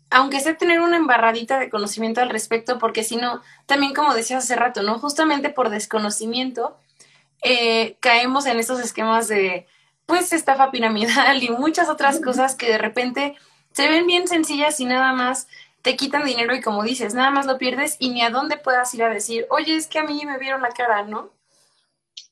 aunque 0.10 0.40
sea 0.42 0.58
tener 0.58 0.82
una 0.82 0.98
embarradita 0.98 1.60
de 1.60 1.70
conocimiento 1.70 2.22
al 2.22 2.30
respecto, 2.30 2.78
porque 2.80 3.04
si 3.04 3.16
no, 3.16 3.42
también 3.66 3.94
como 3.94 4.14
decías 4.14 4.44
hace 4.44 4.56
rato, 4.56 4.84
¿no? 4.84 5.00
Justamente 5.00 5.50
por 5.50 5.70
desconocimiento, 5.70 6.78
eh, 7.44 7.98
caemos 8.02 8.46
en 8.46 8.60
estos 8.60 8.80
esquemas 8.80 9.28
de, 9.28 9.68
pues, 10.06 10.34
estafa 10.34 10.72
piramidal 10.72 11.42
y 11.44 11.50
muchas 11.50 11.90
otras 11.90 12.20
cosas 12.20 12.56
que 12.56 12.68
de 12.68 12.78
repente 12.78 13.36
se 13.72 13.90
ven 13.90 14.06
bien 14.08 14.28
sencillas 14.28 14.80
y 14.80 14.86
nada 14.86 15.14
más 15.14 15.48
te 15.82 15.96
quitan 15.96 16.26
dinero 16.26 16.56
y 16.56 16.62
como 16.62 16.84
dices, 16.84 17.14
nada 17.14 17.32
más 17.32 17.46
lo 17.46 17.58
pierdes 17.58 17.96
y 18.00 18.10
ni 18.12 18.22
a 18.22 18.30
dónde 18.30 18.58
puedas 18.58 18.94
ir 18.94 19.04
a 19.04 19.10
decir, 19.10 19.48
oye, 19.50 19.76
es 19.76 19.88
que 19.88 20.00
a 20.00 20.04
mí 20.04 20.24
me 20.26 20.38
vieron 20.38 20.62
la 20.62 20.70
cara, 20.70 21.04
¿no? 21.04 21.32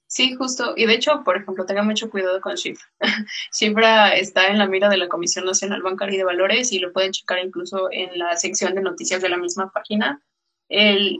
Sí, 0.09 0.33
justo. 0.33 0.73
Y 0.75 0.87
de 0.87 0.95
hecho, 0.95 1.23
por 1.23 1.37
ejemplo, 1.37 1.67
tenga 1.67 1.83
mucho 1.83 2.09
cuidado 2.09 2.41
con 2.41 2.55
Shifra. 2.55 2.87
Shifra 3.53 4.15
está 4.15 4.47
en 4.47 4.57
la 4.57 4.65
mira 4.65 4.89
de 4.89 4.97
la 4.97 5.07
Comisión 5.07 5.45
Nacional 5.45 5.83
Bancaria 5.83 6.15
y 6.15 6.17
de 6.17 6.23
Valores 6.23 6.71
y 6.71 6.79
lo 6.79 6.91
pueden 6.91 7.11
checar 7.11 7.37
incluso 7.45 7.89
en 7.91 8.17
la 8.17 8.35
sección 8.35 8.73
de 8.73 8.81
noticias 8.81 9.21
de 9.21 9.29
la 9.29 9.37
misma 9.37 9.71
página. 9.71 10.19
El, 10.67 11.19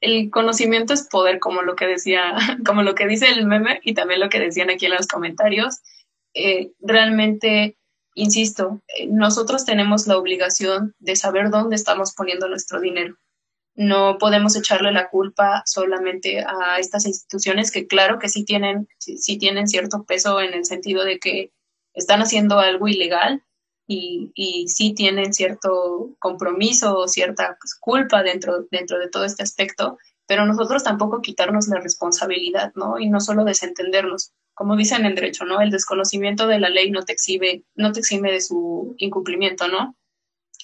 el 0.00 0.30
conocimiento 0.30 0.92
es 0.92 1.06
poder, 1.08 1.38
como 1.38 1.62
lo 1.62 1.76
que 1.76 1.86
decía, 1.86 2.34
como 2.66 2.82
lo 2.82 2.96
que 2.96 3.06
dice 3.06 3.28
el 3.28 3.46
meme 3.46 3.78
y 3.84 3.94
también 3.94 4.18
lo 4.18 4.28
que 4.28 4.40
decían 4.40 4.70
aquí 4.70 4.86
en 4.86 4.94
los 4.94 5.06
comentarios. 5.06 5.80
Eh, 6.34 6.72
realmente, 6.80 7.76
insisto, 8.16 8.82
eh, 8.98 9.06
nosotros 9.06 9.64
tenemos 9.64 10.08
la 10.08 10.18
obligación 10.18 10.96
de 10.98 11.14
saber 11.14 11.50
dónde 11.50 11.76
estamos 11.76 12.14
poniendo 12.14 12.48
nuestro 12.48 12.80
dinero 12.80 13.16
no 13.74 14.18
podemos 14.18 14.56
echarle 14.56 14.92
la 14.92 15.08
culpa 15.08 15.62
solamente 15.64 16.40
a 16.40 16.78
estas 16.78 17.06
instituciones 17.06 17.70
que 17.70 17.86
claro 17.86 18.18
que 18.18 18.28
sí 18.28 18.44
tienen, 18.44 18.88
sí, 18.98 19.38
tienen 19.38 19.66
cierto 19.66 20.04
peso 20.04 20.40
en 20.40 20.54
el 20.54 20.64
sentido 20.64 21.04
de 21.04 21.18
que 21.18 21.52
están 21.94 22.20
haciendo 22.20 22.58
algo 22.58 22.88
ilegal 22.88 23.42
y, 23.86 24.30
y 24.34 24.68
sí 24.68 24.94
tienen 24.94 25.32
cierto 25.32 26.14
compromiso 26.18 26.98
o 26.98 27.08
cierta 27.08 27.56
pues, 27.60 27.74
culpa 27.74 28.22
dentro, 28.22 28.66
dentro 28.70 28.98
de 28.98 29.08
todo 29.08 29.24
este 29.24 29.42
aspecto, 29.42 29.98
pero 30.26 30.46
nosotros 30.46 30.84
tampoco 30.84 31.20
quitarnos 31.20 31.68
la 31.68 31.80
responsabilidad, 31.80 32.72
¿no? 32.74 32.98
Y 32.98 33.08
no 33.08 33.20
solo 33.20 33.44
desentendernos. 33.44 34.32
Como 34.54 34.76
dicen 34.76 35.04
en 35.06 35.14
derecho, 35.14 35.44
¿no? 35.44 35.60
El 35.60 35.70
desconocimiento 35.70 36.46
de 36.46 36.60
la 36.60 36.68
ley 36.68 36.90
no 36.90 37.04
te 37.04 37.12
exhibe, 37.12 37.64
no 37.74 37.92
te 37.92 38.00
exime 38.00 38.30
de 38.30 38.40
su 38.40 38.94
incumplimiento, 38.98 39.68
¿no? 39.68 39.96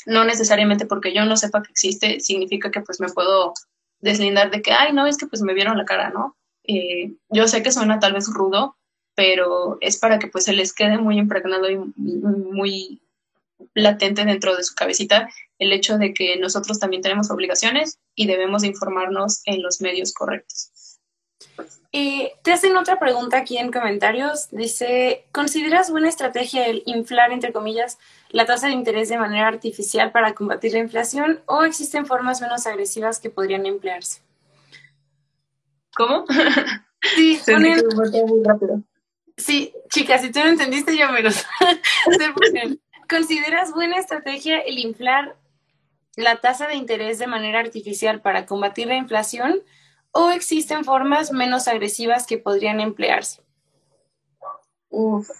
No 0.08 0.24
necesariamente 0.24 0.86
porque 0.86 1.12
yo 1.12 1.24
no 1.26 1.36
sepa 1.36 1.62
que 1.62 1.70
existe, 1.70 2.20
significa 2.20 2.70
que 2.70 2.80
pues 2.80 2.98
me 2.98 3.10
puedo 3.10 3.52
deslindar 4.00 4.50
de 4.50 4.62
que, 4.62 4.72
ay, 4.72 4.92
no, 4.94 5.06
es 5.06 5.18
que 5.18 5.26
pues 5.26 5.42
me 5.42 5.52
vieron 5.52 5.76
la 5.76 5.84
cara, 5.84 6.10
¿no? 6.10 6.34
Eh, 6.64 7.12
yo 7.28 7.46
sé 7.46 7.62
que 7.62 7.70
suena 7.70 8.00
tal 8.00 8.14
vez 8.14 8.26
rudo, 8.32 8.76
pero 9.14 9.76
es 9.82 9.98
para 9.98 10.18
que 10.18 10.28
pues 10.28 10.44
se 10.44 10.54
les 10.54 10.72
quede 10.72 10.96
muy 10.96 11.18
impregnado 11.18 11.70
y 11.70 11.76
muy 11.76 13.02
latente 13.74 14.24
dentro 14.24 14.56
de 14.56 14.64
su 14.64 14.74
cabecita 14.74 15.28
el 15.58 15.72
hecho 15.72 15.98
de 15.98 16.14
que 16.14 16.38
nosotros 16.38 16.78
también 16.78 17.02
tenemos 17.02 17.30
obligaciones 17.30 17.98
y 18.14 18.26
debemos 18.26 18.64
informarnos 18.64 19.42
en 19.44 19.62
los 19.62 19.82
medios 19.82 20.14
correctos. 20.14 20.70
Te 22.48 22.54
hacen 22.54 22.76
otra 22.78 22.98
pregunta 22.98 23.36
aquí 23.36 23.58
en 23.58 23.70
comentarios. 23.70 24.48
Dice, 24.50 25.26
¿consideras 25.32 25.90
buena 25.90 26.08
estrategia 26.08 26.66
el 26.66 26.82
inflar, 26.86 27.30
entre 27.30 27.52
comillas, 27.52 27.98
la 28.30 28.46
tasa 28.46 28.68
de 28.68 28.72
interés 28.72 29.10
de 29.10 29.18
manera 29.18 29.48
artificial 29.48 30.12
para 30.12 30.32
combatir 30.32 30.72
la 30.72 30.78
inflación 30.78 31.40
o 31.44 31.64
existen 31.64 32.06
formas 32.06 32.40
menos 32.40 32.66
agresivas 32.66 33.20
que 33.20 33.28
podrían 33.28 33.66
emplearse? 33.66 34.22
¿Cómo? 35.94 36.24
Sí, 37.02 37.38
sí, 39.36 39.74
chicas, 39.90 40.22
si 40.22 40.32
tú 40.32 40.40
no 40.40 40.48
entendiste, 40.48 40.96
yo 40.96 41.12
me 41.12 41.22
¿Consideras 43.08 43.72
buena 43.72 43.98
estrategia 43.98 44.58
el 44.60 44.78
inflar 44.78 45.36
la 46.16 46.40
tasa 46.40 46.66
de 46.66 46.76
interés 46.76 47.18
de 47.18 47.26
manera 47.26 47.60
artificial 47.60 48.22
para 48.22 48.46
combatir 48.46 48.86
la 48.86 48.96
inflación 48.96 49.62
o 50.12 50.30
existen 50.30 50.84
formas 50.84 51.32
menos 51.32 51.68
agresivas 51.68 52.26
que 52.26 52.38
podrían 52.38 52.80
emplearse? 52.80 53.42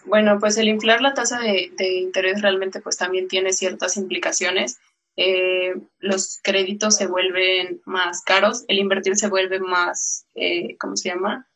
bueno, 0.05 0.39
pues 0.39 0.59
el 0.59 0.69
inflar 0.69 1.01
la 1.01 1.14
tasa 1.14 1.41
de, 1.41 1.73
interés 1.79 2.43
realmente 2.43 2.81
pues 2.81 2.97
también 2.97 3.29
tiene 3.29 3.53
ciertas 3.53 3.97
implicaciones. 3.97 4.79
Eh, 5.16 5.75
los 5.99 6.39
créditos 6.43 6.97
se 6.97 7.07
vuelven 7.07 7.81
más 7.85 8.23
caros, 8.23 8.64
el 8.69 8.79
invertir 8.79 9.16
se 9.16 9.29
vuelve 9.29 9.59
más, 9.59 10.27
eh, 10.35 10.77
¿cómo 10.79 10.97
se 10.97 11.09
llama? 11.09 11.49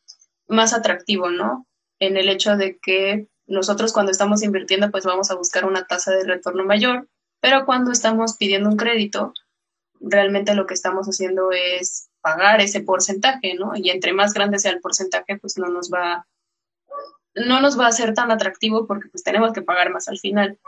Más 0.48 0.72
atractivo, 0.72 1.30
¿no? 1.30 1.66
En 2.00 2.16
el 2.16 2.28
hecho 2.28 2.56
de 2.56 2.78
que 2.78 3.28
nosotros 3.46 3.92
cuando 3.92 4.10
estamos 4.10 4.42
invirtiendo 4.42 4.90
pues 4.90 5.04
vamos 5.04 5.30
a 5.30 5.36
buscar 5.36 5.64
una 5.64 5.86
tasa 5.86 6.12
de 6.12 6.24
retorno 6.24 6.64
mayor, 6.64 7.08
pero 7.40 7.66
cuando 7.66 7.92
estamos 7.92 8.36
pidiendo 8.36 8.68
un 8.68 8.76
crédito, 8.76 9.32
realmente 10.00 10.54
lo 10.54 10.66
que 10.66 10.74
estamos 10.74 11.06
haciendo 11.06 11.52
es 11.52 12.08
pagar 12.22 12.60
ese 12.60 12.80
porcentaje, 12.80 13.54
¿no? 13.54 13.72
Y 13.74 13.90
entre 13.90 14.12
más 14.12 14.32
grande 14.32 14.58
sea 14.58 14.70
el 14.70 14.80
porcentaje, 14.80 15.36
pues 15.38 15.58
no 15.58 15.68
nos 15.68 15.90
va, 15.90 16.26
no 17.34 17.60
nos 17.60 17.78
va 17.78 17.88
a 17.88 17.92
ser 17.92 18.14
tan 18.14 18.30
atractivo 18.30 18.86
porque 18.86 19.08
pues 19.08 19.22
tenemos 19.22 19.52
que 19.52 19.62
pagar 19.62 19.90
más 19.90 20.08
al 20.08 20.18
final. 20.18 20.58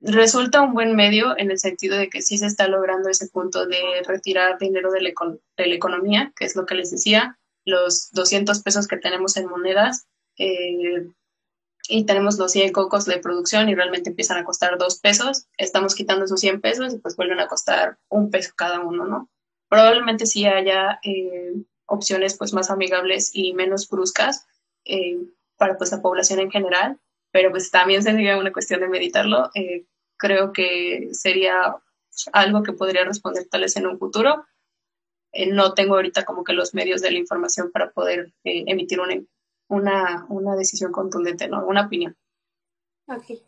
Resulta 0.00 0.60
un 0.60 0.74
buen 0.74 0.94
medio 0.94 1.36
en 1.36 1.50
el 1.50 1.58
sentido 1.58 1.96
de 1.96 2.08
que 2.08 2.22
sí 2.22 2.38
se 2.38 2.46
está 2.46 2.68
logrando 2.68 3.08
ese 3.08 3.28
punto 3.28 3.66
de 3.66 3.80
retirar 4.06 4.58
dinero 4.58 4.92
de 4.92 5.00
la, 5.00 5.74
economía, 5.74 6.32
que 6.36 6.44
es 6.44 6.54
lo 6.54 6.66
que 6.66 6.76
les 6.76 6.92
decía, 6.92 7.36
los 7.64 8.10
200 8.12 8.62
pesos 8.62 8.86
que 8.86 8.96
tenemos 8.96 9.36
en 9.36 9.48
monedas 9.48 10.06
eh, 10.36 11.08
y 11.88 12.04
tenemos 12.04 12.38
los 12.38 12.52
100 12.52 12.72
cocos 12.72 13.06
de 13.06 13.18
producción 13.18 13.68
y 13.68 13.74
realmente 13.74 14.10
empiezan 14.10 14.38
a 14.38 14.44
costar 14.44 14.78
2 14.78 15.00
pesos, 15.00 15.46
estamos 15.56 15.94
quitando 15.96 16.26
esos 16.26 16.40
100 16.40 16.60
pesos 16.60 16.94
y 16.94 16.98
pues 16.98 17.16
vuelven 17.16 17.40
a 17.40 17.48
costar 17.48 17.98
un 18.08 18.30
peso 18.30 18.52
cada 18.54 18.80
uno, 18.80 19.04
¿no? 19.04 19.28
Probablemente 19.68 20.26
sí 20.26 20.46
haya 20.46 20.98
eh, 21.02 21.54
opciones 21.86 22.36
pues 22.36 22.52
más 22.52 22.70
amigables 22.70 23.30
y 23.32 23.52
menos 23.52 23.88
bruscas 23.88 24.46
eh, 24.84 25.18
para 25.56 25.76
pues 25.76 25.92
la 25.92 26.02
población 26.02 26.40
en 26.40 26.50
general, 26.50 26.98
pero 27.30 27.50
pues 27.50 27.70
también 27.70 28.02
sería 28.02 28.38
una 28.38 28.52
cuestión 28.52 28.80
de 28.80 28.88
meditarlo. 28.88 29.50
Eh, 29.54 29.86
creo 30.16 30.52
que 30.52 31.10
sería 31.12 31.76
algo 32.32 32.62
que 32.62 32.72
podría 32.72 33.04
responder 33.04 33.46
tal 33.48 33.62
vez 33.62 33.76
en 33.76 33.86
un 33.86 33.98
futuro. 33.98 34.46
no 35.52 35.74
tengo 35.74 35.94
ahorita 35.94 36.24
como 36.24 36.42
que 36.42 36.52
los 36.52 36.74
medios 36.74 37.00
de 37.00 37.10
la 37.10 37.18
información 37.18 37.70
para 37.70 37.90
poder 37.90 38.32
emitir 38.44 39.00
una, 39.00 39.14
una, 39.68 40.26
una 40.28 40.56
decisión 40.56 40.90
contundente, 40.90 41.48
¿no? 41.48 41.64
Una 41.66 41.86
opinión. 41.86 42.16
Ok. 43.06 43.38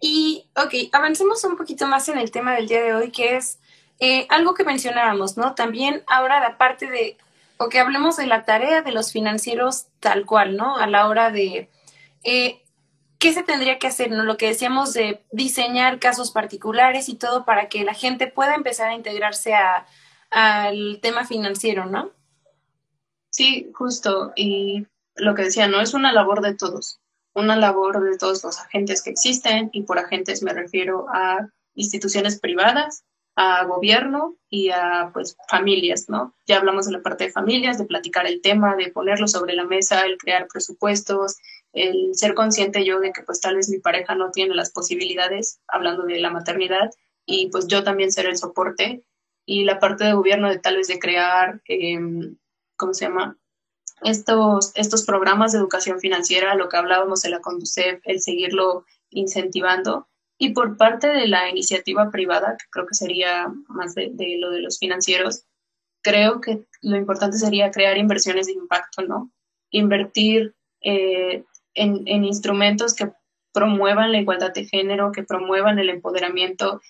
Y, 0.00 0.46
ok, 0.56 0.90
avancemos 0.92 1.44
un 1.44 1.56
poquito 1.56 1.86
más 1.86 2.08
en 2.08 2.18
el 2.18 2.30
tema 2.30 2.54
del 2.54 2.68
día 2.68 2.82
de 2.82 2.94
hoy, 2.94 3.10
que 3.10 3.36
es 3.36 3.58
eh, 4.00 4.26
algo 4.30 4.54
que 4.54 4.64
mencionábamos, 4.64 5.36
¿no? 5.36 5.54
También 5.54 6.02
ahora 6.06 6.40
la 6.40 6.56
parte 6.56 6.90
de, 6.90 7.18
o 7.58 7.68
que 7.68 7.78
hablemos 7.78 8.16
de 8.16 8.26
la 8.26 8.44
tarea 8.44 8.80
de 8.82 8.92
los 8.92 9.12
financieros 9.12 9.86
tal 10.00 10.24
cual, 10.24 10.56
¿no? 10.56 10.76
A 10.76 10.86
la 10.86 11.06
hora 11.06 11.30
de, 11.30 11.68
eh, 12.24 12.62
¿qué 13.18 13.34
se 13.34 13.42
tendría 13.42 13.78
que 13.78 13.86
hacer, 13.86 14.10
¿no? 14.10 14.24
Lo 14.24 14.38
que 14.38 14.46
decíamos 14.48 14.94
de 14.94 15.22
diseñar 15.30 15.98
casos 15.98 16.30
particulares 16.32 17.10
y 17.10 17.16
todo 17.16 17.44
para 17.44 17.68
que 17.68 17.84
la 17.84 17.92
gente 17.92 18.26
pueda 18.26 18.54
empezar 18.54 18.88
a 18.88 18.94
integrarse 18.94 19.52
al 20.30 21.00
tema 21.02 21.26
financiero, 21.26 21.84
¿no? 21.84 22.10
Sí, 23.28 23.70
justo. 23.74 24.32
Y 24.34 24.86
lo 25.14 25.34
que 25.34 25.44
decía, 25.44 25.68
no 25.68 25.80
es 25.82 25.92
una 25.92 26.12
labor 26.12 26.40
de 26.40 26.54
todos, 26.54 27.00
una 27.34 27.56
labor 27.56 28.02
de 28.02 28.16
todos 28.16 28.42
los 28.42 28.58
agentes 28.58 29.02
que 29.02 29.10
existen 29.10 29.68
y 29.72 29.82
por 29.82 29.98
agentes 29.98 30.42
me 30.42 30.54
refiero 30.54 31.06
a 31.12 31.50
instituciones 31.74 32.40
privadas, 32.40 33.04
a 33.36 33.64
gobierno 33.64 34.36
y 34.48 34.70
a 34.70 35.10
pues 35.12 35.36
familias, 35.48 36.08
¿no? 36.08 36.34
Ya 36.46 36.58
hablamos 36.58 36.86
de 36.86 36.92
la 36.92 37.02
parte 37.02 37.24
de 37.24 37.32
familias, 37.32 37.78
de 37.78 37.86
platicar 37.86 38.26
el 38.26 38.40
tema, 38.42 38.76
de 38.76 38.90
ponerlo 38.90 39.28
sobre 39.28 39.54
la 39.54 39.64
mesa, 39.64 40.04
el 40.04 40.18
crear 40.18 40.46
presupuestos, 40.48 41.36
el 41.72 42.14
ser 42.14 42.34
consciente 42.34 42.84
yo 42.84 43.00
de 43.00 43.12
que 43.12 43.22
pues 43.22 43.40
tal 43.40 43.56
vez 43.56 43.68
mi 43.68 43.78
pareja 43.78 44.14
no 44.14 44.30
tiene 44.30 44.54
las 44.54 44.70
posibilidades, 44.72 45.60
hablando 45.68 46.04
de 46.04 46.18
la 46.18 46.30
maternidad, 46.30 46.90
y 47.24 47.48
pues 47.50 47.68
yo 47.68 47.84
también 47.84 48.12
ser 48.12 48.26
el 48.26 48.36
soporte, 48.36 49.04
y 49.46 49.64
la 49.64 49.78
parte 49.78 50.04
de 50.04 50.12
gobierno 50.12 50.48
de 50.48 50.58
tal 50.58 50.76
vez 50.76 50.88
de 50.88 50.98
crear, 50.98 51.60
em, 51.66 52.36
¿cómo 52.76 52.94
se 52.94 53.06
llama? 53.06 53.36
Estos, 54.02 54.72
estos 54.74 55.04
programas 55.04 55.52
de 55.52 55.58
educación 55.58 56.00
financiera, 56.00 56.54
lo 56.54 56.68
que 56.68 56.76
hablábamos 56.76 57.22
de 57.22 57.30
la 57.30 57.40
Conducef, 57.40 58.00
el 58.04 58.20
seguirlo 58.20 58.84
incentivando. 59.10 60.08
Y 60.42 60.54
por 60.54 60.78
parte 60.78 61.06
de 61.06 61.28
la 61.28 61.50
iniciativa 61.50 62.10
privada, 62.10 62.56
que 62.56 62.64
creo 62.70 62.86
que 62.86 62.94
sería 62.94 63.52
más 63.68 63.94
de, 63.94 64.10
lo 64.38 64.50
de 64.50 64.62
los 64.62 64.78
financieros, 64.78 65.44
creo 66.02 66.40
que 66.40 66.64
lo 66.80 66.96
importante 66.96 67.36
sería 67.36 67.70
crear 67.70 67.98
inversiones 67.98 68.46
de 68.46 68.54
impacto, 68.54 69.02
¿no? 69.02 69.30
Invertir 69.70 70.54
eh, 70.80 71.44
en, 71.74 72.24
instrumentos 72.24 72.94
que 72.94 73.12
promuevan 73.52 74.12
la 74.12 74.18
igualdad 74.18 74.54
de 74.54 74.64
género, 74.64 75.12
que 75.12 75.24
promuevan 75.24 75.78
el 75.78 75.90
empoderamiento, 75.90 76.80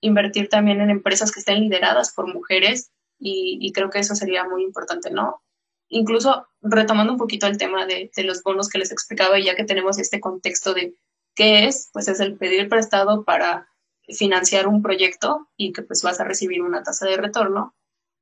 invertir 0.00 0.48
también 0.48 0.80
en 0.80 0.90
empresas 0.90 1.30
que 1.30 1.38
estén 1.38 1.60
lideradas 1.60 2.12
por 2.12 2.34
mujeres 2.34 2.90
y, 3.16 3.70
creo 3.72 3.90
que 3.90 4.00
eso 4.00 4.16
sería 4.16 4.42
muy 4.42 4.64
importante, 4.64 5.12
¿no? 5.12 5.40
Incluso 5.88 6.48
retomando 6.60 7.12
un 7.12 7.18
poquito 7.20 7.46
el 7.46 7.58
tema 7.58 7.86
de, 7.86 8.10
los 8.24 8.42
bonos 8.42 8.68
que 8.68 8.78
les 8.78 8.90
explicaba, 8.90 9.38
ya 9.38 9.54
que 9.54 9.62
tenemos 9.62 10.00
este 10.00 10.18
contexto 10.18 10.74
de 10.74 10.96
qué 11.34 11.66
es, 11.66 11.90
pues 11.92 12.08
es 12.08 12.20
el 12.20 12.36
pedir 12.36 12.68
prestado 12.68 13.24
para 13.24 13.68
financiar 14.08 14.66
un 14.66 14.82
proyecto 14.82 15.48
y 15.56 15.72
que 15.72 15.82
pues 15.82 16.02
vas 16.02 16.20
a 16.20 16.24
recibir 16.24 16.62
una 16.62 16.82
tasa 16.82 17.06
de 17.06 17.16
retorno, 17.16 17.74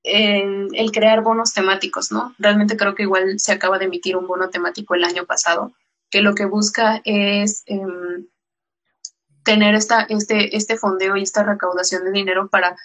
el 0.03 0.93
crear 0.93 1.23
bonos 1.23 1.53
temáticos, 1.53 2.11
¿no? 2.11 2.35
Realmente 2.39 2.77
creo 2.77 2.95
que 2.95 3.03
igual 3.03 3.39
se 3.39 3.53
acaba 3.53 3.79
de 3.79 3.85
emitir 3.85 4.17
un 4.17 4.27
bono 4.27 4.49
temático 4.49 4.95
el 4.95 5.05
año 5.05 5.27
pasado 5.27 5.73
que 6.11 6.23
lo 6.23 6.35
que 6.35 6.45
busca 6.45 7.01
es 7.05 7.63
em, 7.67 8.27
tener 9.45 9.75
esta, 9.75 10.03
este, 10.09 10.57
este 10.57 10.77
fondeo 10.77 11.17
y 11.17 11.23
esta 11.23 11.45
recaudación 11.45 12.05
de 12.05 12.13
dinero 12.13 12.49
para 12.49 12.77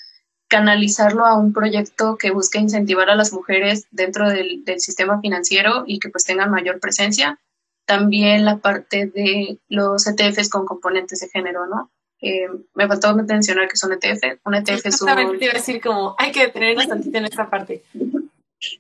canalizarlo 0.47 1.25
a 1.25 1.37
un 1.37 1.53
proyecto 1.53 2.17
que 2.17 2.31
busque 2.31 2.59
incentivar 2.59 3.09
a 3.09 3.15
las 3.15 3.33
mujeres 3.33 3.87
dentro 3.91 4.29
del, 4.29 4.63
sistema 4.77 5.19
financiero 5.19 5.83
y 5.87 5.99
que 5.99 6.09
pues 6.09 6.23
tengan 6.23 6.51
mayor 6.51 6.79
presencia. 6.79 7.39
También 7.85 8.45
la 8.45 8.57
parte 8.57 9.05
de 9.07 9.59
los 9.69 10.07
ETFs 10.07 10.49
con 10.49 10.65
componentes 10.65 11.19
de 11.19 11.29
género, 11.29 11.67
¿no? 11.67 11.91
Eh, 12.21 12.47
me 12.73 12.87
faltó 12.87 13.15
mencionar 13.15 13.67
que 13.67 13.77
son 13.77 13.93
ETF. 13.93 14.39
Un 14.45 14.55
ETF 14.55 14.85
es 14.85 15.01
un... 15.01 15.37
te 15.37 15.45
iba 15.45 15.53
a 15.53 15.57
decir 15.57 15.81
como, 15.81 16.15
hay 16.17 16.31
que 16.31 16.47
tenernos 16.47 16.87
tantito 16.87 17.17
en 17.17 17.25
esta 17.25 17.49
parte. 17.49 17.83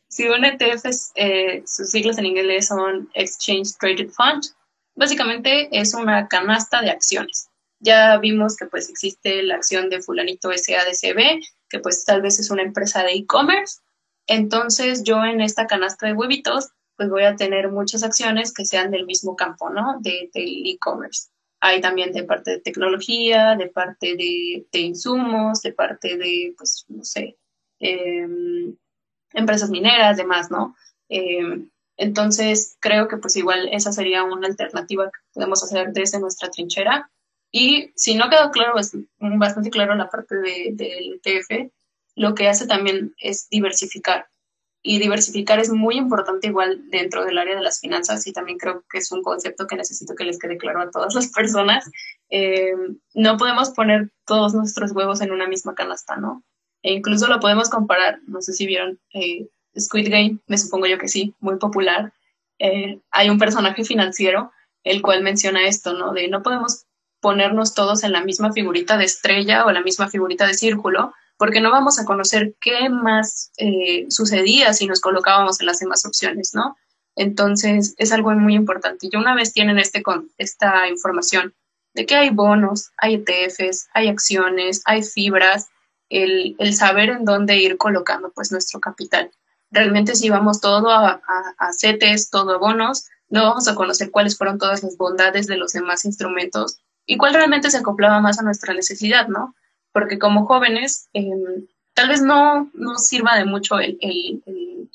Si 0.07 0.27
un 0.27 0.45
ETF, 0.45 0.85
eh, 1.15 1.63
sus 1.67 1.91
siglas 1.91 2.17
en 2.17 2.25
inglés 2.25 2.67
son 2.67 3.09
Exchange 3.13 3.77
Traded 3.79 4.09
Fund, 4.09 4.43
básicamente 4.95 5.67
es 5.71 5.93
una 5.93 6.27
canasta 6.27 6.81
de 6.81 6.89
acciones. 6.89 7.49
Ya 7.79 8.17
vimos 8.17 8.55
que 8.55 8.65
pues 8.65 8.89
existe 8.89 9.43
la 9.43 9.55
acción 9.55 9.89
de 9.89 10.01
fulanito 10.01 10.49
SADCB, 10.51 11.43
que 11.69 11.79
pues 11.79 12.05
tal 12.05 12.21
vez 12.21 12.39
es 12.39 12.49
una 12.49 12.63
empresa 12.63 13.03
de 13.03 13.11
e-commerce. 13.11 13.81
Entonces 14.27 15.03
yo 15.03 15.23
en 15.23 15.41
esta 15.41 15.67
canasta 15.67 16.07
de 16.07 16.13
huevitos 16.13 16.69
pues 16.97 17.09
voy 17.09 17.23
a 17.23 17.35
tener 17.35 17.69
muchas 17.69 18.03
acciones 18.03 18.53
que 18.53 18.65
sean 18.65 18.91
del 18.91 19.05
mismo 19.05 19.35
campo, 19.35 19.69
¿no? 19.69 19.99
De, 19.99 20.29
del 20.33 20.67
e-commerce. 20.67 21.29
Hay 21.59 21.81
también 21.81 22.11
de 22.11 22.23
parte 22.23 22.51
de 22.51 22.59
tecnología, 22.59 23.55
de 23.55 23.67
parte 23.67 24.15
de, 24.15 24.79
insumos, 24.79 25.61
de 25.61 25.73
parte 25.73 26.17
de, 26.17 26.53
pues, 26.57 26.85
no 26.89 27.03
sé, 27.03 27.37
em, 27.79 28.75
empresas 29.33 29.69
mineras, 29.69 30.17
demás, 30.17 30.51
¿no? 30.51 30.75
Eh, 31.09 31.65
entonces, 31.97 32.77
creo 32.79 33.07
que 33.07 33.17
pues 33.17 33.35
igual 33.37 33.69
esa 33.71 33.91
sería 33.91 34.23
una 34.23 34.47
alternativa 34.47 35.05
que 35.05 35.19
podemos 35.33 35.63
hacer 35.63 35.93
desde 35.93 36.19
nuestra 36.19 36.49
trinchera. 36.49 37.09
Y 37.51 37.91
si 37.95 38.15
no 38.15 38.29
quedó 38.29 38.51
claro, 38.51 38.73
bastante 39.19 39.69
claro 39.69 39.95
la 39.95 40.09
parte 40.09 40.35
del 40.35 40.75
de, 40.75 41.19
ETF, 41.23 41.71
lo 42.15 42.35
que 42.35 42.49
hace 42.49 42.67
también 42.67 43.15
es 43.17 43.47
diversificar. 43.49 44.27
Y 44.87 44.99
diversificar 44.99 45.59
es 45.59 45.71
muy 45.71 45.97
importante 45.97 46.45
igual 46.45 46.79
dentro 46.91 47.25
del 47.25 47.39
área 47.39 47.55
de 47.55 47.63
las 47.63 47.79
finanzas 47.79 48.27
y 48.27 48.33
también 48.33 48.59
creo 48.59 48.83
que 48.87 48.99
es 48.99 49.11
un 49.11 49.23
concepto 49.23 49.65
que 49.65 49.75
necesito 49.75 50.13
que 50.13 50.25
les 50.25 50.37
quede 50.37 50.59
claro 50.59 50.79
a 50.79 50.91
todas 50.91 51.15
las 51.15 51.31
personas. 51.31 51.89
Eh, 52.29 52.71
no 53.15 53.35
podemos 53.37 53.71
poner 53.71 54.11
todos 54.27 54.53
nuestros 54.53 54.91
huevos 54.91 55.21
en 55.21 55.31
una 55.31 55.47
misma 55.47 55.73
canasta, 55.73 56.17
¿no? 56.17 56.43
E 56.83 56.93
incluso 56.93 57.25
lo 57.25 57.39
podemos 57.39 57.67
comparar, 57.67 58.19
no 58.27 58.43
sé 58.43 58.53
si 58.53 58.67
vieron 58.67 58.99
eh, 59.15 59.49
Squid 59.75 60.07
Game, 60.07 60.37
me 60.45 60.59
supongo 60.59 60.85
yo 60.85 60.99
que 60.99 61.07
sí, 61.07 61.33
muy 61.39 61.57
popular. 61.57 62.13
Eh, 62.59 62.99
hay 63.09 63.31
un 63.31 63.39
personaje 63.39 63.83
financiero 63.85 64.51
el 64.83 65.01
cual 65.01 65.23
menciona 65.23 65.67
esto, 65.67 65.93
¿no? 65.93 66.13
De 66.13 66.27
no 66.27 66.43
podemos 66.43 66.85
ponernos 67.21 67.73
todos 67.73 68.03
en 68.03 68.11
la 68.11 68.23
misma 68.23 68.53
figurita 68.53 68.99
de 68.99 69.05
estrella 69.05 69.65
o 69.65 69.71
la 69.71 69.81
misma 69.81 70.09
figurita 70.09 70.45
de 70.45 70.53
círculo, 70.53 71.11
porque 71.37 71.61
no 71.61 71.71
vamos 71.71 71.99
a 71.99 72.05
conocer 72.05 72.55
qué 72.61 72.89
más 72.89 73.51
eh, 73.57 74.05
sucedía 74.09 74.73
si 74.73 74.87
nos 74.87 75.01
colocábamos 75.01 75.59
en 75.59 75.67
las 75.67 75.79
demás 75.79 76.05
opciones, 76.05 76.53
¿no? 76.53 76.77
Entonces, 77.15 77.95
es 77.97 78.11
algo 78.11 78.31
muy 78.31 78.55
importante. 78.55 79.07
Y 79.09 79.15
una 79.15 79.35
vez 79.35 79.53
tienen 79.53 79.79
este, 79.79 80.03
esta 80.37 80.87
información 80.87 81.53
de 81.93 82.05
que 82.05 82.15
hay 82.15 82.29
bonos, 82.29 82.91
hay 82.97 83.15
ETFs, 83.25 83.87
hay 83.93 84.09
acciones, 84.09 84.81
hay 84.85 85.01
fibras, 85.01 85.69
el, 86.09 86.55
saber 86.73 87.09
en 87.09 87.25
dónde 87.25 87.55
ir 87.57 87.77
colocando 87.77 88.31
pues 88.33 88.51
nuestro 88.51 88.79
capital. 88.79 89.31
Realmente 89.71 90.15
si 90.15 90.29
vamos 90.29 90.61
todo 90.61 90.91
a, 90.91 91.21
a, 91.57 91.73
CETES, 91.73 92.29
todo 92.29 92.55
a 92.55 92.57
bonos, 92.57 93.05
no 93.29 93.43
vamos 93.43 93.67
a 93.67 93.75
conocer 93.75 94.11
cuáles 94.11 94.37
fueron 94.37 94.57
todas 94.57 94.83
las 94.83 94.97
bondades 94.97 95.47
de 95.47 95.57
los 95.57 95.73
demás 95.73 96.05
instrumentos 96.05 96.79
y 97.05 97.17
cuál 97.17 97.33
realmente 97.33 97.71
se 97.71 97.77
acoplaba 97.77 98.21
más 98.21 98.39
a 98.39 98.43
nuestra 98.43 98.73
necesidad, 98.73 99.27
¿no? 99.27 99.55
Porque 99.95 100.19
como 100.19 100.45
jóvenes, 100.45 101.07
em, 101.13 101.67
tal 101.93 102.09
vez 102.09 102.21
no 102.21 102.69
nos 102.73 103.07
sirva 103.07 103.37
de 103.37 103.45
mucho 103.45 103.79
el, 103.79 103.97
el, 104.01 104.43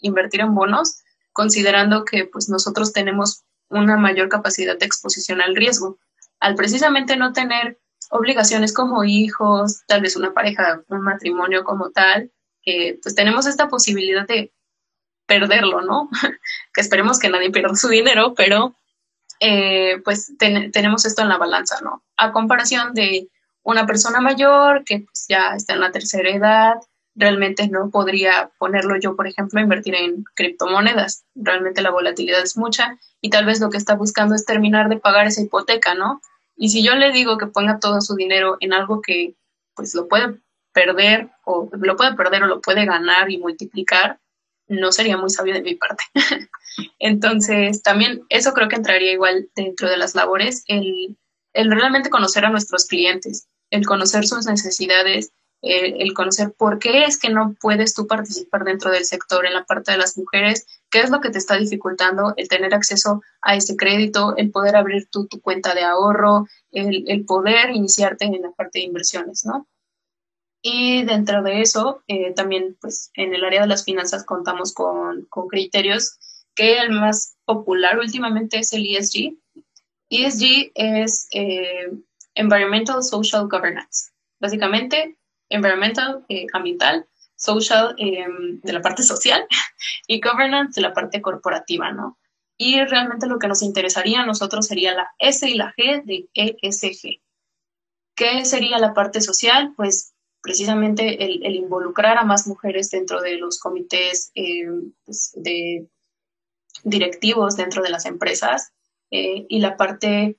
invertir 0.02 0.42
en 0.42 0.54
bonos, 0.54 0.98
considerando 1.32 2.04
que 2.04 2.26
pues 2.26 2.50
nosotros 2.50 2.92
tenemos 2.92 3.44
una 3.70 3.96
mayor 3.96 4.28
capacidad 4.28 4.78
de 4.78 4.84
exposición 4.84 5.40
al 5.40 5.56
riesgo. 5.56 5.98
Al 6.38 6.54
precisamente 6.54 7.16
no 7.16 7.32
tener 7.32 7.78
obligaciones 8.10 8.74
como 8.74 9.02
hijos, 9.04 9.80
tal 9.86 10.02
vez 10.02 10.16
una 10.16 10.34
pareja, 10.34 10.82
un 10.88 11.00
matrimonio 11.00 11.64
como 11.64 11.88
tal, 11.92 12.30
que 12.62 12.98
pues 13.02 13.14
tenemos 13.14 13.46
esta 13.46 13.70
posibilidad 13.70 14.26
de 14.26 14.52
perderlo, 15.24 15.80
¿no? 15.80 16.10
que 16.74 16.82
esperemos 16.82 17.18
que 17.18 17.30
nadie 17.30 17.50
pierda 17.50 17.74
su 17.74 17.88
dinero, 17.88 18.34
pero 18.34 18.76
eh, 19.40 20.02
pues 20.04 20.34
tenemos 20.38 21.06
esto 21.06 21.22
en 21.22 21.30
la 21.30 21.38
balanza, 21.38 21.80
¿no? 21.80 22.04
A 22.18 22.32
comparación 22.32 22.92
de 22.92 23.30
una 23.62 23.86
persona 23.86 24.20
mayor 24.20 24.84
que 24.84 25.00
pues, 25.00 25.26
ya 25.28 25.54
está 25.54 25.74
en 25.74 25.80
la 25.80 25.92
tercera 25.92 26.30
edad, 26.30 26.74
realmente 27.14 27.68
no 27.68 27.90
podría 27.90 28.50
ponerlo 28.58 28.98
yo, 28.98 29.16
por 29.16 29.26
ejemplo, 29.26 29.60
invertir 29.60 29.94
en 29.94 30.24
criptomonedas. 30.34 31.24
Realmente 31.34 31.82
la 31.82 31.90
volatilidad 31.90 32.42
es 32.42 32.56
mucha 32.56 32.98
y 33.20 33.30
tal 33.30 33.44
vez 33.44 33.60
lo 33.60 33.70
que 33.70 33.76
está 33.76 33.94
buscando 33.94 34.34
es 34.34 34.44
terminar 34.44 34.88
de 34.88 34.98
pagar 34.98 35.26
esa 35.26 35.42
hipoteca, 35.42 35.94
¿no? 35.94 36.20
Y 36.56 36.70
si 36.70 36.82
yo 36.82 36.94
le 36.94 37.12
digo 37.12 37.38
que 37.38 37.46
ponga 37.46 37.78
todo 37.78 38.00
su 38.00 38.14
dinero 38.14 38.56
en 38.60 38.72
algo 38.72 39.00
que 39.00 39.34
pues 39.74 39.94
lo 39.94 40.08
puede 40.08 40.40
perder 40.72 41.30
o 41.44 41.68
lo 41.72 41.96
puede 41.96 42.14
perder 42.14 42.44
o 42.44 42.46
lo 42.46 42.60
puede 42.60 42.84
ganar 42.84 43.30
y 43.30 43.38
multiplicar, 43.38 44.20
no 44.68 44.92
sería 44.92 45.16
muy 45.16 45.30
sabio 45.30 45.54
de 45.54 45.62
mi 45.62 45.74
parte. 45.74 46.04
Entonces, 46.98 47.82
también 47.82 48.22
eso 48.28 48.52
creo 48.52 48.68
que 48.68 48.76
entraría 48.76 49.12
igual 49.12 49.48
dentro 49.56 49.88
de 49.88 49.96
las 49.96 50.14
labores, 50.14 50.64
el, 50.68 51.18
el 51.52 51.70
realmente 51.70 52.10
conocer 52.10 52.44
a 52.44 52.50
nuestros 52.50 52.86
clientes, 52.86 53.48
el 53.70 53.86
conocer 53.86 54.26
sus 54.26 54.46
necesidades, 54.46 55.32
el 55.62 56.14
conocer 56.14 56.54
por 56.56 56.78
qué 56.78 57.04
es 57.04 57.18
que 57.18 57.28
no 57.28 57.54
puedes 57.60 57.94
tú 57.94 58.06
participar 58.06 58.64
dentro 58.64 58.90
del 58.90 59.04
sector 59.04 59.44
en 59.44 59.52
la 59.52 59.64
parte 59.64 59.92
de 59.92 59.98
las 59.98 60.16
mujeres, 60.16 60.66
qué 60.90 61.00
es 61.00 61.10
lo 61.10 61.20
que 61.20 61.30
te 61.30 61.38
está 61.38 61.56
dificultando 61.56 62.32
el 62.36 62.48
tener 62.48 62.74
acceso 62.74 63.22
a 63.42 63.56
ese 63.56 63.76
crédito, 63.76 64.34
el 64.36 64.50
poder 64.50 64.76
abrir 64.76 65.08
tu, 65.10 65.26
tu 65.26 65.40
cuenta 65.40 65.74
de 65.74 65.82
ahorro, 65.82 66.46
el, 66.72 67.24
poder 67.26 67.70
iniciarte 67.70 68.24
en 68.24 68.40
la 68.40 68.52
parte 68.52 68.78
de 68.78 68.86
inversiones, 68.86 69.44
¿no? 69.44 69.68
Y 70.62 71.04
dentro 71.04 71.42
de 71.42 71.62
eso, 71.62 72.02
eh, 72.06 72.32
también, 72.34 72.76
pues, 72.80 73.10
en 73.14 73.34
el 73.34 73.44
área 73.44 73.62
de 73.62 73.66
las 73.66 73.84
finanzas 73.84 74.24
contamos 74.24 74.74
con, 74.74 75.26
con 75.26 75.48
criterios 75.48 76.18
que 76.54 76.78
el 76.78 76.90
más 76.90 77.36
popular 77.44 77.98
últimamente 77.98 78.58
es 78.58 78.72
el 78.72 78.84
ESG. 78.84 79.38
ESG 80.10 80.72
es 80.74 81.28
eh, 81.32 81.90
Environmental 82.34 83.02
Social 83.02 83.48
Governance. 83.48 84.10
Básicamente, 84.40 85.18
environmental, 85.48 86.24
eh, 86.28 86.46
ambiental, 86.52 87.06
social, 87.36 87.94
em, 87.98 88.60
de 88.60 88.72
la 88.72 88.80
parte 88.82 89.02
social, 89.02 89.46
y 90.06 90.20
governance 90.20 90.80
de 90.80 90.88
la 90.88 90.94
parte 90.94 91.20
corporativa, 91.20 91.92
¿no? 91.92 92.18
y 92.62 92.84
realmente 92.84 93.26
lo 93.26 93.38
que 93.38 93.48
nos 93.48 93.62
interesaría 93.62 94.20
a 94.20 94.26
nosotros 94.26 94.66
sería 94.66 94.94
la 94.94 95.14
S 95.18 95.48
y 95.48 95.54
la 95.54 95.72
G 95.72 96.04
de 96.04 96.28
ESG. 96.34 97.22
¿Qué 98.14 98.44
sería 98.44 98.78
la 98.78 98.92
parte 98.92 99.22
social? 99.22 99.72
Pues 99.78 100.12
precisamente 100.42 101.24
el, 101.24 101.56
involucrar 101.56 102.18
a 102.18 102.24
más 102.24 102.46
mujeres 102.46 102.90
dentro 102.90 103.22
de 103.22 103.38
los 103.38 103.58
comités 103.58 104.30
eh, 104.34 104.66
de 105.36 105.88
directivos 106.84 107.56
dentro 107.56 107.82
de 107.82 107.88
las 107.88 108.04
empresas 108.04 108.74
eh, 109.10 109.46
y 109.48 109.60
la 109.60 109.78
parte 109.78 110.36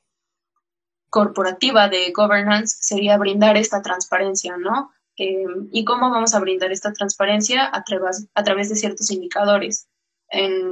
corporativa 1.12 1.90
de 1.90 2.12
governance 2.12 2.78
sería 2.80 3.18
brindar 3.18 3.58
esta 3.58 3.82
transparencia, 3.82 4.58
¿no? 4.58 4.92
Eh, 5.18 5.46
¿Y 5.72 5.84
cómo 5.84 6.10
vamos 6.10 6.34
a 6.34 6.40
brindar 6.40 6.72
esta 6.72 6.94
transparencia? 6.94 7.70
A 7.72 7.84
través, 7.84 8.28
a 8.34 8.44
través 8.44 8.70
de 8.70 8.76
ciertos 8.76 9.12
indicadores. 9.12 9.88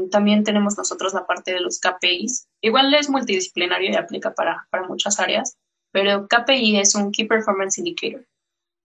también 0.10 0.46
tenemos 0.46 0.78
nosotros 0.78 1.14
la 1.14 1.28
parte 1.28 1.52
de 1.52 1.60
los 1.60 1.80
KPIs. 1.82 2.48
Igual 2.62 2.94
es 2.94 3.10
multidisciplinario 3.10 3.92
y 3.92 3.96
aplica 3.96 4.34
para, 4.34 4.66
para 4.72 4.88
muchas 4.88 5.20
áreas, 5.20 5.58
pero 5.92 6.28
KPI 6.28 6.80
es 6.80 6.96
un 6.96 7.12
Key 7.12 7.26
Performance 7.26 7.78
Indicator. 7.78 8.26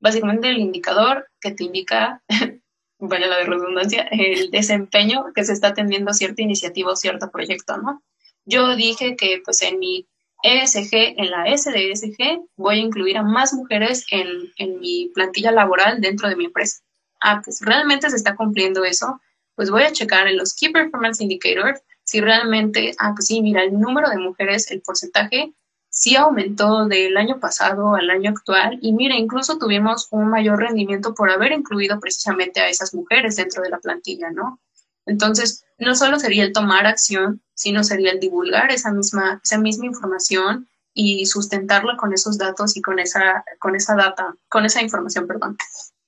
Básicamente 0.00 0.48
el 0.48 0.58
indicador 0.58 1.28
que 1.40 1.52
te 1.52 1.64
indica, 1.64 2.22
vaya 2.98 3.28
la 3.28 3.44
redundancia, 3.44 4.02
el 4.10 4.50
desempeño 4.50 5.26
que 5.32 5.44
se 5.44 5.52
está 5.52 5.68
atendiendo 5.68 6.12
cierta 6.12 6.42
iniciativa 6.42 6.90
o 6.90 6.96
cierto 6.96 7.30
proyecto, 7.30 7.76
¿no? 7.76 8.02
Yo 8.44 8.74
dije 8.74 9.16
que 9.16 9.40
pues 9.44 9.62
en 9.62 9.78
mi 9.78 10.08
ESG, 10.44 11.14
en 11.16 11.30
la 11.30 11.46
S 11.46 11.70
de 11.70 11.90
ESG, 11.90 12.42
voy 12.56 12.76
a 12.76 12.82
incluir 12.82 13.16
a 13.16 13.22
más 13.22 13.54
mujeres 13.54 14.04
en, 14.10 14.28
en 14.58 14.78
mi 14.78 15.10
plantilla 15.14 15.50
laboral 15.50 16.02
dentro 16.02 16.28
de 16.28 16.36
mi 16.36 16.44
empresa. 16.44 16.82
Ah, 17.20 17.40
pues 17.42 17.62
realmente 17.62 18.10
se 18.10 18.16
está 18.16 18.36
cumpliendo 18.36 18.84
eso. 18.84 19.20
Pues 19.56 19.70
voy 19.70 19.84
a 19.84 19.92
checar 19.92 20.28
en 20.28 20.36
los 20.36 20.54
Key 20.54 20.70
Performance 20.70 21.22
Indicators 21.22 21.80
si 22.04 22.20
realmente, 22.20 22.94
ah, 22.98 23.12
pues 23.14 23.26
sí, 23.26 23.40
mira, 23.40 23.62
el 23.62 23.80
número 23.80 24.10
de 24.10 24.18
mujeres, 24.18 24.70
el 24.70 24.82
porcentaje 24.82 25.54
sí 25.88 26.16
aumentó 26.16 26.86
del 26.86 27.16
año 27.16 27.40
pasado 27.40 27.94
al 27.94 28.10
año 28.10 28.30
actual 28.30 28.78
y 28.82 28.92
mira, 28.92 29.16
incluso 29.16 29.58
tuvimos 29.58 30.08
un 30.10 30.28
mayor 30.28 30.58
rendimiento 30.58 31.14
por 31.14 31.30
haber 31.30 31.52
incluido 31.52 31.98
precisamente 32.00 32.60
a 32.60 32.68
esas 32.68 32.92
mujeres 32.92 33.36
dentro 33.36 33.62
de 33.62 33.70
la 33.70 33.78
plantilla, 33.78 34.30
¿no? 34.30 34.60
Entonces, 35.06 35.64
no 35.78 35.94
solo 35.94 36.18
sería 36.18 36.44
el 36.44 36.52
tomar 36.52 36.86
acción, 36.86 37.42
sino 37.54 37.84
sería 37.84 38.12
el 38.12 38.20
divulgar 38.20 38.70
esa 38.70 38.92
misma, 38.92 39.40
esa 39.42 39.58
misma 39.58 39.86
información 39.86 40.68
y 40.92 41.26
sustentarla 41.26 41.96
con 41.96 42.12
esos 42.12 42.38
datos 42.38 42.76
y 42.76 42.82
con 42.82 42.98
esa, 42.98 43.44
con 43.58 43.74
esa 43.74 43.96
data, 43.96 44.34
con 44.48 44.64
esa 44.64 44.80
información, 44.80 45.26
perdón. 45.26 45.56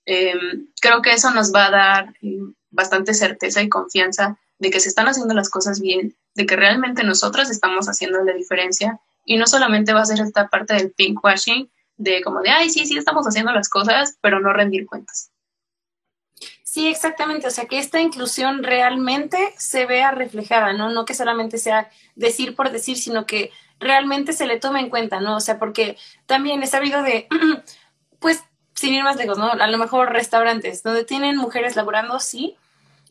Em, 0.05 0.69
creo 0.81 1.03
que 1.03 1.13
eso 1.13 1.31
nos 1.33 1.53
va 1.53 1.67
a 1.67 1.71
dar 1.71 2.15
eh, 2.23 2.39
bastante 2.71 3.13
certeza 3.13 3.61
y 3.63 3.69
confianza 3.69 4.39
de 4.59 4.71
que 4.71 4.81
se 4.81 4.89
están 4.89 5.09
haciendo 5.09 5.35
las 5.35 5.51
cosas 5.51 5.81
bien, 5.81 6.17
de 6.35 6.47
que 6.47 6.57
realmente 6.57 7.03
nosotras 7.03 7.51
estamos 7.51 7.89
haciendo 7.89 8.23
la 8.23 8.33
diferencia 8.33 9.01
y 9.25 9.37
no 9.37 9.47
solamente 9.47 9.93
va 9.93 10.03
a 10.03 10.07
ser 10.07 10.21
esta 10.21 10.49
parte 10.49 10.75
del 10.75 10.93
pinkwashing 10.93 11.69
de 11.97 12.23
como 12.23 12.41
de, 12.41 12.51
ay, 12.51 12.71
sí, 12.71 12.87
sí, 12.87 12.97
estamos 12.97 13.27
haciendo 13.27 13.53
las 13.53 13.69
cosas, 13.69 14.17
pero 14.21 14.41
no 14.41 14.53
rendir 14.53 14.87
cuentas. 14.87 15.31
Sí, 16.77 16.89
exactamente. 16.89 17.47
O 17.47 17.51
sea, 17.51 17.65
que 17.65 17.79
esta 17.79 18.03
inclusión 18.03 18.63
realmente 18.63 19.55
se 19.57 19.87
vea 19.87 20.11
reflejada, 20.11 20.75
¿no? 20.75 20.91
No 20.91 21.07
que 21.07 21.15
solamente 21.15 21.57
sea 21.57 21.89
decir 22.17 22.55
por 22.55 22.71
decir, 22.71 22.99
sino 22.99 23.25
que 23.25 23.51
realmente 23.81 24.35
se 24.35 24.47
le 24.47 24.61
tome 24.61 24.81
en 24.81 24.91
cuenta, 24.91 25.19
¿no? 25.19 25.37
O 25.39 25.41
sea, 25.41 25.59
porque 25.59 25.97
también 26.27 26.63
he 26.63 26.67
sabido 26.67 27.03
de, 27.03 27.29
pues, 28.19 28.45
sin 28.75 28.93
ir 28.93 29.05
más 29.05 29.17
lejos, 29.17 29.39
¿no? 29.39 29.53
A 29.53 29.67
lo 29.69 29.79
mejor 29.79 30.13
restaurantes 30.13 30.83
donde 30.83 31.05
tienen 31.05 31.39
mujeres 31.39 31.77
laborando, 31.77 32.21
sí, 32.21 32.57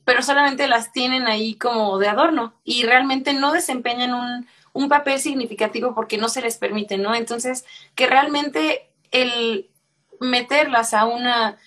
pero 0.03 0.21
solamente 0.21 0.67
las 0.67 0.91
tienen 0.91 1.25
ahí 1.25 1.55
como 1.55 1.97
de 1.97 2.07
adorno 2.07 2.53
y 2.63 2.83
realmente 2.83 3.33
no 3.33 3.51
desempeñan 3.51 4.13
un, 4.13 4.47
un 4.73 4.89
papel 4.89 5.19
significativo 5.19 5.95
porque 5.95 6.19
no 6.19 6.29
se 6.29 6.41
les 6.41 6.57
permite, 6.57 6.99
¿no? 6.99 7.15
Entonces, 7.15 7.65
que 7.95 8.05
realmente 8.05 8.91
el 9.09 9.71
meterlas 10.19 10.93
a 10.93 11.05
una 11.05 11.57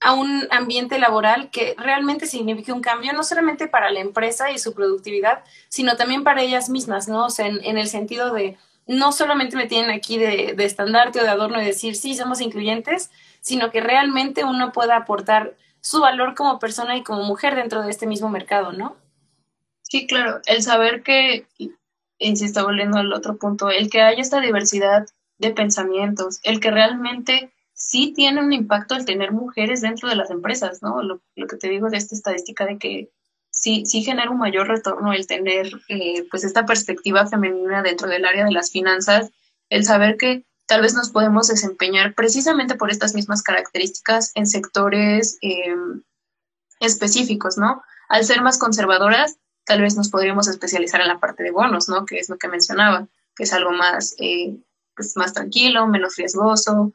a 0.00 0.14
un 0.14 0.46
ambiente 0.50 0.98
laboral 0.98 1.50
que 1.50 1.74
realmente 1.76 2.26
signifique 2.26 2.72
un 2.72 2.80
cambio, 2.80 3.12
no 3.12 3.24
solamente 3.24 3.66
para 3.66 3.90
la 3.90 4.00
empresa 4.00 4.50
y 4.50 4.58
su 4.58 4.74
productividad, 4.74 5.42
sino 5.68 5.96
también 5.96 6.22
para 6.24 6.42
ellas 6.42 6.68
mismas, 6.68 7.08
¿no? 7.08 7.26
O 7.26 7.30
sea, 7.30 7.46
en, 7.46 7.78
el 7.78 7.88
sentido 7.88 8.32
de 8.32 8.56
no 8.86 9.12
solamente 9.12 9.56
me 9.56 9.66
tienen 9.66 9.90
aquí 9.90 10.18
de, 10.18 10.54
de, 10.56 10.64
estandarte 10.64 11.20
o 11.20 11.22
de 11.24 11.28
adorno 11.28 11.60
y 11.60 11.64
decir, 11.64 11.96
sí, 11.96 12.14
somos 12.14 12.40
incluyentes, 12.40 13.10
sino 13.40 13.70
que 13.70 13.80
realmente 13.80 14.44
uno 14.44 14.72
pueda 14.72 14.96
aportar 14.96 15.56
su 15.80 16.00
valor 16.00 16.34
como 16.34 16.58
persona 16.58 16.96
y 16.96 17.02
como 17.02 17.24
mujer 17.24 17.54
dentro 17.54 17.82
de 17.82 17.90
este 17.90 18.06
mismo 18.06 18.28
mercado, 18.28 18.72
¿no? 18.72 18.96
Sí, 19.82 20.06
claro, 20.06 20.40
el 20.46 20.62
saber 20.62 21.02
que, 21.02 21.46
insisto, 22.18 22.64
volviendo 22.64 22.98
al 22.98 23.12
otro 23.12 23.36
punto, 23.36 23.70
el 23.70 23.90
que 23.90 24.02
haya 24.02 24.20
esta 24.20 24.40
diversidad 24.40 25.06
de 25.38 25.50
pensamientos, 25.50 26.40
el 26.42 26.60
que 26.60 26.70
realmente 26.70 27.52
sí 27.78 28.12
tiene 28.14 28.42
un 28.42 28.52
impacto 28.52 28.96
el 28.96 29.06
tener 29.06 29.32
mujeres 29.32 29.80
dentro 29.80 30.08
de 30.08 30.16
las 30.16 30.30
empresas, 30.30 30.82
¿no? 30.82 31.00
Lo, 31.02 31.20
que 31.36 31.56
te 31.56 31.68
digo 31.68 31.88
de 31.88 31.96
esta 31.96 32.14
estadística 32.14 32.66
de 32.66 32.76
que 32.76 33.10
sí, 33.50 33.86
sí 33.86 34.02
genera 34.02 34.30
un 34.30 34.38
mayor 34.38 34.66
retorno 34.66 35.12
el 35.12 35.28
tener 35.28 35.70
eh, 35.88 36.26
pues 36.28 36.42
esta 36.42 36.66
perspectiva 36.66 37.26
femenina 37.26 37.82
dentro 37.82 38.08
del 38.08 38.24
área 38.24 38.44
de 38.44 38.50
las 38.50 38.72
finanzas, 38.72 39.30
el 39.70 39.84
saber 39.84 40.16
que 40.16 40.44
tal 40.66 40.82
vez 40.82 40.92
nos 40.94 41.10
podemos 41.10 41.46
desempeñar 41.46 42.14
precisamente 42.14 42.74
por 42.74 42.90
estas 42.90 43.14
mismas 43.14 43.42
características 43.42 44.32
en 44.34 44.48
sectores 44.48 45.38
em, 45.40 46.02
específicos, 46.80 47.58
¿no? 47.58 47.82
Al 48.08 48.24
ser 48.24 48.42
más 48.42 48.58
conservadoras, 48.58 49.38
tal 49.64 49.82
vez 49.82 49.96
nos 49.96 50.08
podríamos 50.08 50.48
especializar 50.48 51.00
en 51.00 51.08
la 51.08 51.20
parte 51.20 51.44
de 51.44 51.52
bonos, 51.52 51.88
¿no? 51.88 52.04
Que 52.04 52.18
es 52.18 52.28
lo 52.28 52.38
que 52.38 52.48
mencionaba, 52.48 53.06
que 53.36 53.44
es 53.44 53.52
algo 53.52 53.70
más, 53.70 54.16
eh, 54.18 54.56
pues 54.96 55.16
más 55.16 55.32
tranquilo, 55.32 55.86
menos 55.86 56.16
riesgoso, 56.16 56.92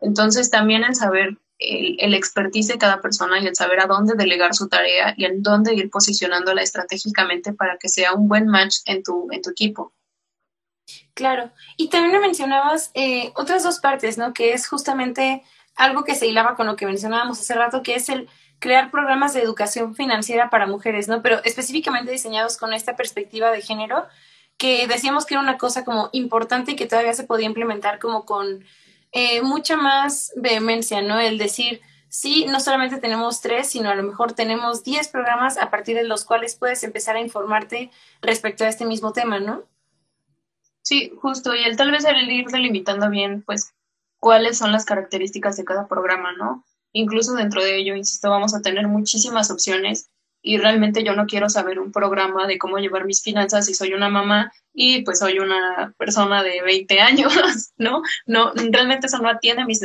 entonces, 0.00 0.50
también 0.50 0.84
el 0.84 0.94
saber 0.94 1.38
el, 1.58 2.14
expertise 2.14 2.68
de 2.68 2.78
cada 2.78 3.00
persona 3.00 3.38
y 3.38 3.46
el 3.46 3.56
saber 3.56 3.80
a 3.80 3.86
dónde 3.86 4.14
delegar 4.14 4.54
su 4.54 4.68
tarea 4.68 5.14
y 5.16 5.24
en 5.24 5.42
dónde 5.42 5.74
ir 5.74 5.90
posicionándola 5.90 6.62
estratégicamente 6.62 7.52
para 7.52 7.78
que 7.78 7.88
sea 7.88 8.12
un 8.12 8.28
buen 8.28 8.46
match 8.46 8.76
en 8.84 9.02
tu, 9.02 9.28
en 9.30 9.42
tu 9.42 9.50
equipo. 9.50 9.92
Claro, 11.14 11.50
y 11.76 11.88
también 11.88 12.12
me 12.12 12.20
mencionabas 12.20 12.90
eh, 12.94 13.32
otras 13.34 13.62
dos 13.62 13.80
partes, 13.80 14.18
¿no? 14.18 14.34
Que 14.34 14.52
es 14.52 14.68
justamente 14.68 15.42
algo 15.74 16.04
que 16.04 16.14
se 16.14 16.26
hilaba 16.26 16.54
con 16.54 16.66
lo 16.66 16.76
que 16.76 16.86
mencionábamos 16.86 17.40
hace 17.40 17.54
rato, 17.54 17.82
que 17.82 17.94
es 17.94 18.08
el 18.08 18.28
crear 18.58 18.90
programas 18.90 19.34
de 19.34 19.42
educación 19.42 19.94
financiera 19.94 20.50
para 20.50 20.66
mujeres, 20.66 21.08
¿no? 21.08 21.22
Pero 21.22 21.42
específicamente 21.44 22.12
diseñados 22.12 22.56
con 22.56 22.72
esta 22.72 22.96
perspectiva 22.96 23.50
de 23.50 23.62
género, 23.62 24.06
que 24.58 24.86
decíamos 24.86 25.26
que 25.26 25.34
era 25.34 25.42
una 25.42 25.58
cosa 25.58 25.84
como 25.84 26.08
importante 26.12 26.72
y 26.72 26.76
que 26.76 26.86
todavía 26.86 27.12
se 27.14 27.24
podía 27.24 27.46
implementar 27.46 27.98
como 27.98 28.24
con 28.24 28.64
eh, 29.18 29.40
mucha 29.40 29.78
más 29.78 30.30
vehemencia, 30.36 31.00
¿no? 31.00 31.18
El 31.18 31.38
decir, 31.38 31.80
sí, 32.10 32.44
no 32.50 32.60
solamente 32.60 32.98
tenemos 32.98 33.40
tres, 33.40 33.66
sino 33.66 33.88
a 33.88 33.94
lo 33.94 34.02
mejor 34.02 34.34
tenemos 34.34 34.84
diez 34.84 35.08
programas 35.08 35.56
a 35.56 35.70
partir 35.70 35.96
de 35.96 36.04
los 36.04 36.26
cuales 36.26 36.54
puedes 36.54 36.84
empezar 36.84 37.16
a 37.16 37.22
informarte 37.22 37.90
respecto 38.20 38.64
a 38.64 38.68
este 38.68 38.84
mismo 38.84 39.14
tema, 39.14 39.40
¿no? 39.40 39.64
Sí, 40.82 41.14
justo, 41.18 41.54
y 41.54 41.64
el 41.64 41.78
tal 41.78 41.92
vez 41.92 42.04
el 42.04 42.30
ir 42.30 42.48
delimitando 42.48 43.08
bien, 43.08 43.40
pues, 43.40 43.72
cuáles 44.18 44.58
son 44.58 44.70
las 44.70 44.84
características 44.84 45.56
de 45.56 45.64
cada 45.64 45.88
programa, 45.88 46.32
¿no? 46.34 46.62
Incluso 46.92 47.32
dentro 47.32 47.64
de 47.64 47.78
ello, 47.78 47.96
insisto, 47.96 48.28
vamos 48.28 48.54
a 48.54 48.60
tener 48.60 48.86
muchísimas 48.86 49.50
opciones 49.50 50.10
y 50.46 50.58
realmente 50.58 51.02
yo 51.02 51.16
no 51.16 51.26
quiero 51.26 51.48
saber 51.48 51.80
un 51.80 51.90
programa 51.90 52.46
de 52.46 52.56
cómo 52.56 52.78
llevar 52.78 53.04
mis 53.04 53.20
finanzas 53.20 53.66
si 53.66 53.74
soy 53.74 53.94
una 53.94 54.08
mamá 54.08 54.52
y 54.72 55.02
pues 55.02 55.18
soy 55.18 55.40
una 55.40 55.92
persona 55.98 56.44
de 56.44 56.62
20 56.62 57.00
años, 57.00 57.32
¿no? 57.76 58.00
No, 58.26 58.52
realmente 58.54 59.08
eso 59.08 59.18
no 59.18 59.28
atiende 59.28 59.62
a 59.62 59.66
mis 59.66 59.80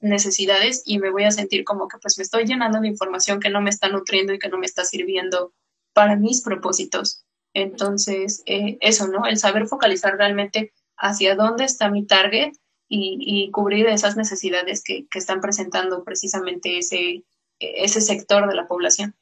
necesidades 0.00 0.82
y 0.86 0.98
me 1.00 1.10
voy 1.10 1.24
a 1.24 1.30
sentir 1.30 1.64
como 1.64 1.86
que 1.86 1.98
pues 1.98 2.16
me 2.16 2.22
estoy 2.22 2.46
llenando 2.46 2.80
de 2.80 2.88
información 2.88 3.40
que 3.40 3.50
no 3.50 3.60
me 3.60 3.68
está 3.68 3.90
nutriendo 3.90 4.32
y 4.32 4.38
que 4.38 4.48
no 4.48 4.56
me 4.56 4.64
está 4.64 4.86
sirviendo 4.86 5.52
para 5.92 6.16
mis 6.16 6.40
propósitos. 6.40 7.26
Entonces, 7.52 8.42
eh, 8.46 8.78
eso, 8.80 9.06
¿no? 9.06 9.26
El 9.26 9.36
saber 9.36 9.66
focalizar 9.66 10.16
realmente 10.16 10.72
hacia 10.96 11.34
dónde 11.34 11.64
está 11.64 11.90
mi 11.90 12.06
target 12.06 12.52
y, 12.88 13.50
cubrir 13.52 13.86
esas 13.86 14.16
necesidades 14.16 14.82
que, 14.82 15.06
que 15.08 15.18
están 15.18 15.42
presentando 15.42 16.04
precisamente 16.04 16.78
ese, 16.78 17.24
ese 17.58 18.00
sector 18.00 18.48
de 18.48 18.56
la 18.56 18.66
población. 18.66 19.14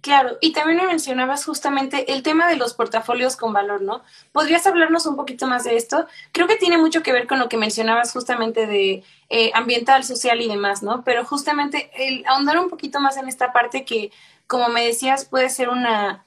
Claro, 0.00 0.38
y 0.40 0.52
también 0.52 0.78
me 0.78 0.86
mencionabas 0.86 1.44
justamente 1.44 2.12
el 2.12 2.22
tema 2.22 2.46
de 2.48 2.56
los 2.56 2.72
portafolios 2.72 3.36
con 3.36 3.52
valor, 3.52 3.82
¿no? 3.82 4.02
¿Podrías 4.30 4.64
hablarnos 4.66 5.06
un 5.06 5.16
poquito 5.16 5.48
más 5.48 5.64
de 5.64 5.76
esto? 5.76 6.06
Creo 6.30 6.46
que 6.46 6.54
tiene 6.56 6.78
mucho 6.78 7.02
que 7.02 7.12
ver 7.12 7.26
con 7.26 7.40
lo 7.40 7.48
que 7.48 7.56
mencionabas 7.56 8.12
justamente 8.12 8.66
de 8.68 9.02
eh, 9.28 9.50
ambiental, 9.54 10.04
social 10.04 10.40
y 10.40 10.48
demás, 10.48 10.84
¿no? 10.84 11.02
Pero 11.02 11.24
justamente 11.24 11.90
el 11.96 12.24
ahondar 12.26 12.58
un 12.60 12.70
poquito 12.70 13.00
más 13.00 13.16
en 13.16 13.26
esta 13.26 13.52
parte 13.52 13.84
que, 13.84 14.12
como 14.46 14.68
me 14.68 14.84
decías, 14.86 15.24
puede 15.24 15.50
ser 15.50 15.68
una, 15.68 16.24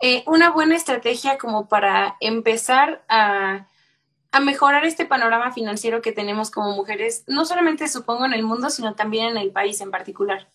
eh, 0.00 0.22
una 0.26 0.50
buena 0.50 0.76
estrategia 0.76 1.38
como 1.38 1.66
para 1.66 2.16
empezar 2.20 3.04
a, 3.08 3.66
a 4.32 4.40
mejorar 4.40 4.84
este 4.84 5.06
panorama 5.06 5.50
financiero 5.52 6.02
que 6.02 6.12
tenemos 6.12 6.50
como 6.50 6.76
mujeres, 6.76 7.24
no 7.26 7.46
solamente 7.46 7.88
supongo 7.88 8.26
en 8.26 8.34
el 8.34 8.42
mundo, 8.42 8.68
sino 8.68 8.94
también 8.94 9.28
en 9.28 9.36
el 9.38 9.50
país 9.50 9.80
en 9.80 9.90
particular. 9.90 10.48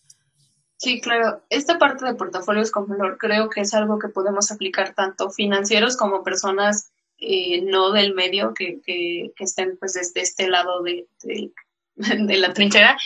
Sí, 0.80 0.98
claro. 0.98 1.42
Esta 1.50 1.78
parte 1.78 2.06
de 2.06 2.14
portafolios 2.14 2.70
con 2.70 2.88
valor 2.88 3.18
creo 3.18 3.50
que 3.50 3.60
es 3.60 3.74
algo 3.74 3.98
que 3.98 4.08
podemos 4.08 4.50
aplicar 4.50 4.94
tanto 4.94 5.28
financieros 5.30 5.94
como 5.94 6.24
personas 6.24 6.90
eh, 7.18 7.60
no 7.60 7.92
del 7.92 8.14
medio 8.14 8.54
que, 8.54 8.80
que, 8.86 9.30
estén 9.40 9.76
pues 9.78 9.92
desde 9.92 10.22
este 10.22 10.48
lado 10.48 10.82
de, 10.82 11.06
de, 11.96 12.36
la 12.38 12.54
trinchera. 12.54 12.96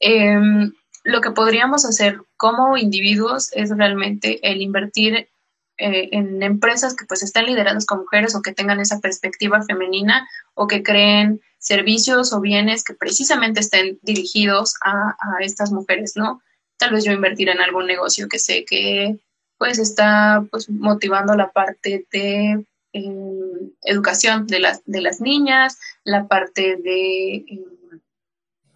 Em, 0.00 0.72
lo 1.04 1.20
que 1.20 1.32
podríamos 1.32 1.84
hacer 1.84 2.18
como 2.38 2.78
individuos 2.78 3.50
es 3.52 3.76
realmente 3.76 4.40
el 4.50 4.62
invertir 4.62 5.28
eh, 5.76 6.08
en 6.12 6.42
empresas 6.42 6.96
que 6.96 7.04
pues 7.04 7.22
estén 7.22 7.44
lideradas 7.44 7.84
con 7.84 7.98
mujeres 7.98 8.34
o 8.34 8.40
que 8.40 8.54
tengan 8.54 8.80
esa 8.80 9.00
perspectiva 9.00 9.62
femenina 9.64 10.26
o 10.54 10.66
que 10.66 10.82
creen 10.82 11.42
servicios 11.58 12.32
o 12.32 12.40
bienes 12.40 12.84
que 12.84 12.94
precisamente 12.94 13.60
estén 13.60 13.98
dirigidos 14.00 14.76
a, 14.82 15.10
a 15.10 15.44
estas 15.44 15.72
mujeres, 15.72 16.14
¿no? 16.16 16.40
Tal 16.78 16.92
vez 16.92 17.04
yo 17.04 17.12
invertir 17.12 17.48
en 17.48 17.60
algún 17.60 17.86
negocio 17.86 18.28
que 18.28 18.38
sé 18.38 18.64
que 18.64 19.18
pues 19.58 19.78
está 19.78 20.44
pues 20.50 20.70
motivando 20.70 21.34
la 21.34 21.50
parte 21.50 22.06
de 22.12 22.64
em, 22.92 23.72
educación 23.82 24.46
de 24.46 24.60
las, 24.60 24.82
de 24.86 25.00
las 25.00 25.20
niñas, 25.20 25.78
la 26.04 26.28
parte 26.28 26.76
de, 26.76 27.44
em, 27.48 28.00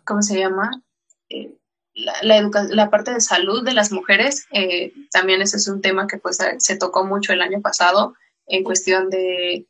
¿cómo 0.04 0.22
se 0.22 0.38
llama? 0.38 0.82
Eh, 1.30 1.54
la, 1.94 2.50
la, 2.70 2.90
parte 2.90 3.12
de 3.12 3.20
salud 3.20 3.64
de 3.64 3.74
las 3.74 3.92
mujeres, 3.92 4.46
eh, 4.50 4.92
también 5.10 5.42
ese 5.42 5.58
es 5.58 5.68
un 5.68 5.80
tema 5.82 6.06
que 6.06 6.16
pues 6.16 6.38
se 6.58 6.76
tocó 6.76 7.04
mucho 7.04 7.32
el 7.32 7.42
año 7.42 7.60
pasado 7.60 8.14
en 8.46 8.64
cuestión 8.64 9.10
de, 9.10 9.66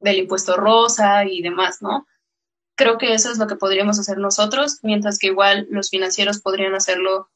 del 0.00 0.18
impuesto 0.18 0.56
rosa 0.56 1.24
y 1.24 1.42
demás, 1.42 1.82
¿no? 1.82 2.06
Creo 2.74 2.96
que 2.96 3.12
eso 3.12 3.30
es 3.30 3.38
lo 3.38 3.46
que 3.46 3.56
podríamos 3.56 3.98
hacer 3.98 4.18
nosotros, 4.18 4.78
mientras 4.82 5.18
que 5.18 5.28
igual 5.28 5.66
los 5.70 5.90
financieros 5.90 6.40
podrían 6.40 6.74
hacerlo 6.74 7.28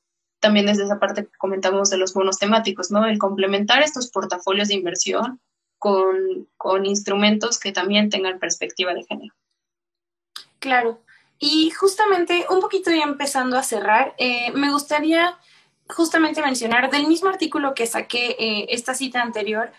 también 0.42 0.66
desde 0.66 0.84
esa 0.84 0.98
parte 0.98 1.24
que 1.24 1.38
comentamos 1.38 1.88
de 1.88 1.96
los 1.96 2.12
bonos 2.12 2.38
temáticos, 2.38 2.90
¿no? 2.90 3.06
El 3.06 3.18
complementar 3.18 3.80
estos 3.82 4.10
portafolios 4.10 4.68
de 4.68 4.74
inversión 4.74 5.40
con, 5.78 6.48
con 6.56 6.84
instrumentos 6.84 7.58
que 7.60 7.72
también 7.72 8.10
tengan 8.10 8.40
perspectiva 8.40 8.92
de 8.92 9.04
género. 9.04 9.32
Claro. 10.58 11.00
Y 11.38 11.70
justamente, 11.70 12.44
un 12.50 12.60
poquito 12.60 12.90
ya 12.90 13.04
empezando 13.04 13.56
a 13.56 13.62
cerrar, 13.62 14.14
eh, 14.18 14.50
me 14.52 14.70
gustaría 14.70 15.38
justamente 15.88 16.42
mencionar 16.42 16.90
del 16.90 17.06
mismo 17.06 17.28
artículo 17.28 17.74
que 17.74 17.86
saqué 17.86 18.36
eh, 18.38 18.66
esta 18.70 18.94
cita 18.94 19.22
anterior, 19.22 19.72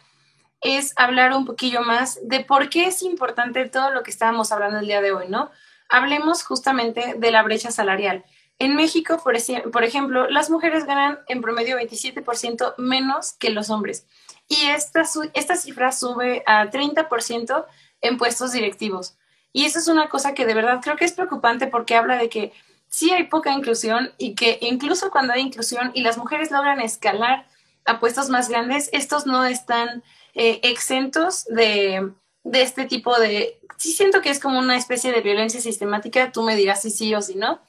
es 0.62 0.94
hablar 0.96 1.34
un 1.34 1.46
poquillo 1.46 1.82
más 1.82 2.20
de 2.24 2.40
por 2.40 2.70
qué 2.70 2.86
es 2.88 3.02
importante 3.02 3.68
todo 3.68 3.92
lo 3.92 4.04
que 4.04 4.12
estábamos 4.12 4.52
hablando 4.54 4.80
el 4.80 4.88
día 4.88 5.02
de 5.02 5.12
hoy, 5.12 5.26
¿no? 5.28 5.52
Hablemos 5.90 6.44
justamente 6.44 7.16
de 7.18 7.32
la 7.32 7.44
brecha 7.44 7.70
salarial. 7.70 8.24
En 8.60 8.76
México, 8.76 9.20
por, 9.24 9.36
por 9.72 9.84
ejemplo, 9.84 10.30
las 10.30 10.50
mujeres 10.50 10.86
ganan 10.86 11.20
en 11.28 11.42
promedio 11.42 11.78
27% 11.78 12.76
menos 12.78 13.34
que 13.34 13.50
los 13.50 13.70
hombres. 13.70 14.06
Y 14.48 14.68
esta, 14.68 15.04
esta 15.34 15.56
cifra 15.56 15.92
sube 15.92 16.44
a 16.46 16.70
30% 16.70 17.66
en 18.02 18.18
puestos 18.18 18.52
directivos. 18.52 19.18
Y 19.52 19.66
eso 19.66 19.80
es 19.80 19.88
una 19.88 20.10
cosa 20.10 20.34
que 20.34 20.46
de 20.46 20.54
verdad 20.54 20.80
creo 20.82 20.96
que 20.96 21.06
es 21.06 21.14
preocupante 21.14 21.68
porque 21.68 21.96
habla 21.96 22.18
de 22.18 22.30
que 22.30 22.54
sí 22.88 23.12
hay 23.12 23.26
poca 23.26 23.52
inclusión 23.52 24.12
y 24.18 24.36
que 24.36 24.58
incluso 24.62 25.10
cuando 25.12 25.34
hay 25.34 25.42
inclusión 25.42 25.92
y 25.94 26.02
las 26.02 26.18
mujeres 26.18 26.52
logran 26.52 26.82
escalar 26.82 27.48
a 27.86 28.00
puestos 28.00 28.30
más 28.30 28.50
grandes, 28.50 28.90
estos 28.94 29.26
no 29.26 29.46
están 29.46 30.04
eh, 30.34 30.60
exentos 30.64 31.46
de, 31.46 32.12
de, 32.44 32.62
este 32.62 32.86
tipo 32.86 33.20
de... 33.20 33.60
Sí 33.78 33.92
siento 33.92 34.22
que 34.22 34.30
es 34.30 34.40
como 34.40 34.60
una 34.60 34.78
especie 34.78 35.12
de 35.12 35.22
violencia 35.22 35.60
sistemática, 35.60 36.32
tú 36.32 36.44
me 36.44 36.56
dirás 36.56 36.82
si 36.82 36.92
sí 36.92 37.14
o 37.14 37.22
si 37.22 37.36
no, 37.36 37.62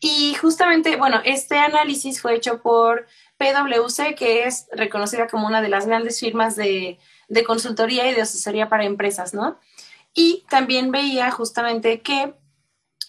y 0.00 0.34
justamente, 0.34 0.96
bueno, 0.96 1.20
este 1.24 1.58
análisis 1.58 2.20
fue 2.20 2.36
hecho 2.36 2.62
por 2.62 3.06
PwC, 3.36 4.14
que 4.14 4.44
es 4.44 4.66
reconocida 4.72 5.26
como 5.26 5.46
una 5.46 5.60
de 5.60 5.68
las 5.68 5.86
grandes 5.86 6.20
firmas 6.20 6.54
de, 6.54 6.98
consultoría 7.46 8.08
y 8.10 8.14
de 8.14 8.22
asesoría 8.22 8.68
para 8.68 8.84
empresas, 8.84 9.34
¿no? 9.34 9.58
Y 10.14 10.44
también 10.48 10.90
veía 10.92 11.30
justamente 11.30 12.00
que, 12.00 12.34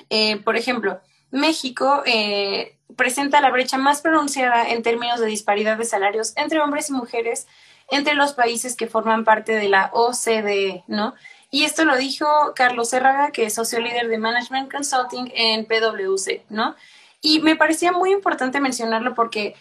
eh, 0.10 0.38
por 0.38 0.56
ejemplo, 0.56 0.99
México 1.32 2.02
eh, 2.06 2.78
presenta 2.95 3.40
la 3.40 3.52
brecha 3.52 3.78
más 3.78 4.02
pronunciada 4.02 4.70
en 4.70 4.82
términos 4.82 5.20
de 5.20 5.28
disparidad 5.28 5.78
de 5.78 5.86
salarios 5.86 6.34
entre 6.38 6.60
hombres 6.60 6.90
y 6.90 6.94
mujeres 6.94 7.48
entre 7.91 8.14
los 8.14 8.34
países 8.34 8.76
que 8.76 8.88
forman 8.88 9.24
parte 9.24 9.53
de 9.53 9.70
la 9.70 9.90
OCDE, 9.94 10.84
¿no? 10.88 11.16
Y 11.52 11.64
esto 11.64 11.84
lo 11.84 11.98
dijo 11.98 12.26
Carlos 12.56 12.90
Serraga, 12.90 13.32
que 13.32 13.46
es 13.46 13.56
socio 13.56 13.80
líder 13.80 14.08
de 14.08 14.18
Management 14.18 14.72
Consulting 14.72 15.32
en 15.34 15.66
PwC, 15.66 16.46
¿no? 16.50 16.76
Y 17.22 17.42
me 17.42 17.56
parecía 17.56 17.92
muy 17.92 18.12
importante 18.12 18.60
mencionarlo 18.60 19.16
porque 19.16 19.56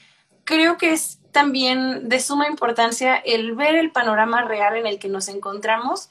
creo 0.44 0.76
que 0.76 0.92
es 0.92 1.18
también 1.32 2.08
de 2.08 2.20
suma 2.20 2.48
importancia 2.48 3.16
el 3.16 3.54
ver 3.54 3.74
el 3.74 3.90
panorama 3.90 4.42
real 4.42 4.76
en 4.76 4.86
el 4.86 4.98
que 4.98 5.08
nos 5.08 5.28
encontramos 5.28 6.10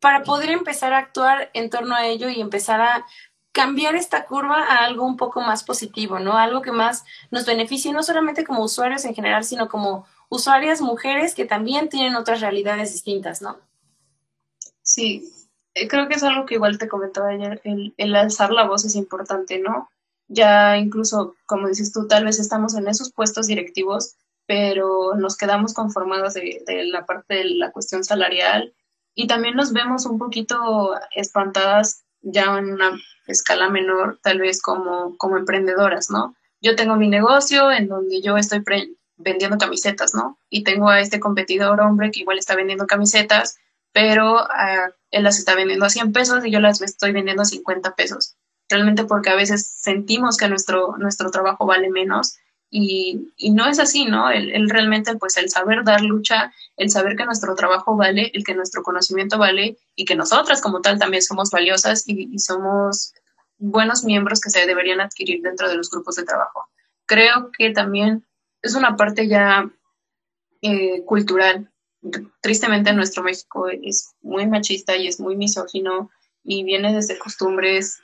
para 0.00 0.22
poder 0.22 0.50
empezar 0.50 0.92
a 0.92 0.98
actuar 0.98 1.50
en 1.52 1.68
torno 1.68 1.94
a 1.94 2.06
ello 2.06 2.28
y 2.30 2.40
empezar 2.40 2.80
a 2.80 3.06
cambiar 3.52 3.96
esta 3.96 4.24
curva 4.26 4.64
a 4.64 4.84
algo 4.84 5.04
un 5.04 5.16
poco 5.16 5.40
más 5.40 5.64
positivo, 5.64 6.18
¿no? 6.20 6.38
Algo 6.38 6.62
que 6.62 6.72
más 6.72 7.04
nos 7.30 7.46
beneficie, 7.46 7.92
no 7.92 8.02
solamente 8.02 8.44
como 8.44 8.62
usuarios 8.62 9.04
en 9.04 9.14
general, 9.14 9.44
sino 9.44 9.68
como 9.68 10.06
usuarias 10.28 10.80
mujeres 10.80 11.34
que 11.34 11.44
también 11.44 11.88
tienen 11.88 12.14
otras 12.14 12.40
realidades 12.40 12.92
distintas, 12.92 13.42
¿no? 13.42 13.58
Sí, 14.90 15.32
eh, 15.74 15.86
creo 15.86 16.08
que 16.08 16.14
es 16.14 16.24
algo 16.24 16.46
que 16.46 16.56
igual 16.56 16.76
te 16.76 16.88
comentaba 16.88 17.28
ayer, 17.28 17.62
el, 17.62 18.16
alzar 18.16 18.50
la 18.50 18.66
voz 18.66 18.84
es 18.84 18.96
importante, 18.96 19.60
¿no? 19.60 19.88
Ya 20.26 20.78
incluso, 20.78 21.36
como 21.46 21.68
dices 21.68 21.92
tú, 21.92 22.08
tal 22.08 22.24
vez 22.24 22.40
estamos 22.40 22.74
en 22.74 22.88
esos 22.88 23.12
puestos 23.12 23.46
directivos, 23.46 24.16
pero 24.46 25.14
nos 25.14 25.36
quedamos 25.36 25.74
conformados 25.74 26.34
de, 26.34 26.64
la 26.86 27.06
parte 27.06 27.34
de 27.34 27.44
la 27.50 27.70
cuestión 27.70 28.02
salarial 28.02 28.74
y 29.14 29.28
también 29.28 29.54
nos 29.54 29.72
vemos 29.72 30.06
un 30.06 30.18
poquito 30.18 30.98
espantadas 31.14 32.02
ya 32.20 32.58
en 32.58 32.72
una 32.72 32.98
escala 33.28 33.68
menor, 33.68 34.18
tal 34.24 34.40
vez 34.40 34.60
como, 34.60 35.16
como 35.18 35.36
emprendedoras, 35.36 36.10
¿no? 36.10 36.34
Yo 36.60 36.74
tengo 36.74 36.96
mi 36.96 37.08
negocio 37.08 37.70
en 37.70 37.86
donde 37.86 38.22
yo 38.22 38.36
estoy 38.36 38.64
vendiendo 39.16 39.56
camisetas, 39.56 40.14
¿no? 40.14 40.40
Y 40.48 40.64
tengo 40.64 40.88
a 40.88 40.98
este 40.98 41.20
competidor 41.20 41.80
hombre 41.80 42.10
que 42.10 42.20
igual 42.20 42.38
está 42.38 42.56
vendiendo 42.56 42.88
camisetas 42.88 43.59
pero 43.92 44.44
uh, 44.44 44.92
él 45.10 45.24
las 45.24 45.38
está 45.38 45.54
vendiendo 45.54 45.84
a 45.84 45.90
100 45.90 46.12
pesos 46.12 46.44
y 46.44 46.50
yo 46.50 46.60
las 46.60 46.80
estoy 46.80 47.12
vendiendo 47.12 47.42
a 47.42 47.46
50 47.46 47.94
pesos. 47.94 48.36
Realmente 48.68 49.04
porque 49.04 49.30
a 49.30 49.34
veces 49.34 49.66
sentimos 49.66 50.36
que 50.36 50.48
nuestro, 50.48 50.96
nuestro 50.98 51.30
trabajo 51.30 51.66
vale 51.66 51.90
menos 51.90 52.36
y, 52.70 53.32
y 53.36 53.50
no 53.50 53.66
es 53.66 53.80
así, 53.80 54.04
¿no? 54.04 54.30
El, 54.30 54.52
el, 54.52 54.70
realmente, 54.70 55.16
pues 55.16 55.36
el 55.36 55.50
saber 55.50 55.82
dar 55.82 56.02
lucha, 56.02 56.52
el 56.76 56.88
saber 56.88 57.16
que 57.16 57.24
nuestro 57.24 57.56
trabajo 57.56 57.96
vale, 57.96 58.30
el 58.32 58.44
que 58.44 58.54
nuestro 58.54 58.84
conocimiento 58.84 59.38
vale 59.38 59.76
y 59.96 60.04
que 60.04 60.14
nosotras 60.14 60.62
como 60.62 60.80
tal 60.80 60.98
también 60.98 61.22
somos 61.22 61.50
valiosas 61.50 62.04
y, 62.06 62.28
y 62.32 62.38
somos 62.38 63.12
buenos 63.58 64.04
miembros 64.04 64.40
que 64.40 64.50
se 64.50 64.66
deberían 64.66 65.00
adquirir 65.00 65.42
dentro 65.42 65.68
de 65.68 65.76
los 65.76 65.90
grupos 65.90 66.14
de 66.14 66.24
trabajo. 66.24 66.68
Creo 67.06 67.50
que 67.58 67.70
también 67.70 68.24
es 68.62 68.76
una 68.76 68.96
parte 68.96 69.26
ya 69.26 69.68
eh, 70.62 71.04
cultural 71.04 71.69
tristemente 72.40 72.92
nuestro 72.92 73.22
México 73.22 73.68
es 73.68 74.14
muy 74.22 74.46
machista 74.46 74.96
y 74.96 75.06
es 75.06 75.20
muy 75.20 75.36
misógino 75.36 76.10
y 76.42 76.64
viene 76.64 76.94
desde 76.94 77.18
costumbres 77.18 77.98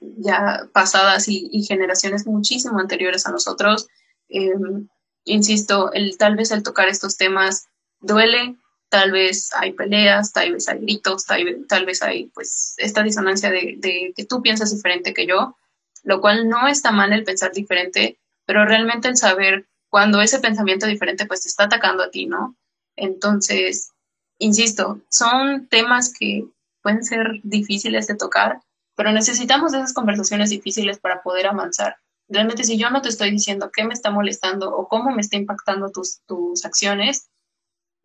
ya 0.00 0.68
pasadas 0.72 1.26
y, 1.28 1.64
generaciones 1.64 2.26
muchísimo 2.26 2.78
anteriores 2.78 3.26
a 3.26 3.32
nosotros. 3.32 3.88
Em, 4.28 4.88
insisto, 5.24 5.92
el, 5.92 6.16
tal 6.18 6.36
vez 6.36 6.50
el 6.50 6.62
tocar 6.62 6.88
estos 6.88 7.16
temas 7.16 7.68
duele, 8.00 8.56
tal 8.90 9.12
vez 9.12 9.50
hay 9.54 9.72
peleas, 9.72 10.32
tal 10.32 10.52
vez 10.52 10.68
hay 10.68 10.80
gritos, 10.80 11.26
tal, 11.26 11.86
vez 11.86 12.02
hay 12.02 12.26
pues 12.34 12.74
esta 12.78 13.02
disonancia 13.02 13.50
de, 13.50 13.74
de, 13.78 14.12
que 14.16 14.24
tú 14.24 14.40
piensas 14.42 14.74
diferente 14.74 15.14
que 15.14 15.26
yo, 15.26 15.56
lo 16.04 16.20
cual 16.20 16.48
no 16.48 16.68
está 16.68 16.92
mal 16.92 17.12
el 17.12 17.24
pensar 17.24 17.52
diferente, 17.52 18.18
pero 18.46 18.64
realmente 18.64 19.08
el 19.08 19.16
saber 19.16 19.66
cuando 19.88 20.20
ese 20.20 20.38
pensamiento 20.38 20.86
diferente 20.86 21.26
pues 21.26 21.42
te 21.42 21.48
está 21.48 21.64
atacando 21.64 22.02
a 22.02 22.10
ti, 22.10 22.26
¿no? 22.26 22.56
Entonces, 22.98 23.92
insisto, 24.38 25.00
son 25.08 25.68
temas 25.68 26.12
que 26.12 26.44
pueden 26.82 27.04
ser 27.04 27.40
difíciles 27.42 28.06
de 28.06 28.16
tocar, 28.16 28.60
pero 28.96 29.12
necesitamos 29.12 29.72
esas 29.74 29.92
conversaciones 29.92 30.50
difíciles 30.50 30.98
para 30.98 31.22
poder 31.22 31.46
avanzar. 31.46 31.96
Realmente, 32.28 32.64
si 32.64 32.76
yo 32.76 32.90
no 32.90 33.00
te 33.00 33.08
estoy 33.08 33.30
diciendo 33.30 33.70
qué 33.72 33.84
me 33.84 33.94
está 33.94 34.10
molestando 34.10 34.74
o 34.74 34.88
cómo 34.88 35.10
me 35.10 35.22
está 35.22 35.36
impactando 35.36 35.90
tus, 35.90 36.20
tus 36.26 36.64
acciones, 36.64 37.28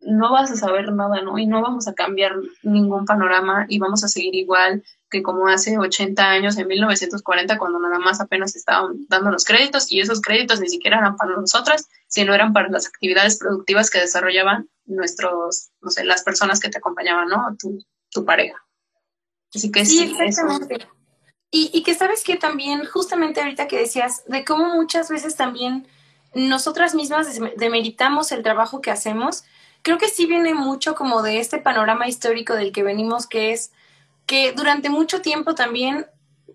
no 0.00 0.32
vas 0.32 0.50
a 0.50 0.56
saber 0.56 0.92
nada, 0.92 1.22
¿no? 1.22 1.38
Y 1.38 1.46
no 1.46 1.62
vamos 1.62 1.88
a 1.88 1.94
cambiar 1.94 2.34
ningún 2.62 3.04
panorama 3.06 3.66
y 3.68 3.78
vamos 3.78 4.04
a 4.04 4.08
seguir 4.08 4.34
igual 4.34 4.82
que 5.10 5.22
como 5.22 5.46
hace 5.48 5.78
80 5.78 6.22
años, 6.22 6.58
en 6.58 6.66
1940, 6.66 7.58
cuando 7.58 7.78
nada 7.78 7.98
más 7.98 8.20
apenas 8.20 8.56
estaban 8.56 9.06
dando 9.08 9.30
los 9.30 9.44
créditos 9.44 9.90
y 9.90 10.00
esos 10.00 10.20
créditos 10.20 10.60
ni 10.60 10.68
siquiera 10.68 10.98
eran 10.98 11.16
para 11.16 11.36
nosotras, 11.36 11.88
sino 12.08 12.34
eran 12.34 12.52
para 12.52 12.68
las 12.68 12.86
actividades 12.86 13.38
productivas 13.38 13.90
que 13.90 14.00
desarrollaban 14.00 14.68
nuestros, 14.86 15.70
no 15.80 15.90
sé, 15.90 16.04
las 16.04 16.22
personas 16.22 16.60
que 16.60 16.68
te 16.68 16.78
acompañaban, 16.78 17.28
¿no? 17.28 17.56
Tu, 17.58 17.84
tu 18.10 18.24
pareja. 18.24 18.64
Así 19.54 19.70
que 19.70 19.84
sí, 19.84 20.02
exactamente. 20.18 20.88
Y, 21.50 21.70
y, 21.72 21.82
que 21.84 21.94
sabes 21.94 22.24
que 22.24 22.36
también, 22.36 22.84
justamente 22.84 23.40
ahorita 23.40 23.68
que 23.68 23.78
decías, 23.78 24.24
de 24.26 24.44
cómo 24.44 24.74
muchas 24.74 25.08
veces 25.08 25.36
también 25.36 25.86
nosotras 26.34 26.96
mismas 26.96 27.28
demeritamos 27.56 28.32
el 28.32 28.42
trabajo 28.42 28.80
que 28.80 28.90
hacemos, 28.90 29.44
creo 29.82 29.98
que 29.98 30.08
sí 30.08 30.26
viene 30.26 30.52
mucho 30.52 30.96
como 30.96 31.22
de 31.22 31.38
este 31.38 31.58
panorama 31.58 32.08
histórico 32.08 32.54
del 32.54 32.72
que 32.72 32.82
venimos, 32.82 33.28
que 33.28 33.52
es 33.52 33.70
que 34.26 34.52
durante 34.52 34.88
mucho 34.90 35.20
tiempo 35.22 35.54
también 35.54 36.06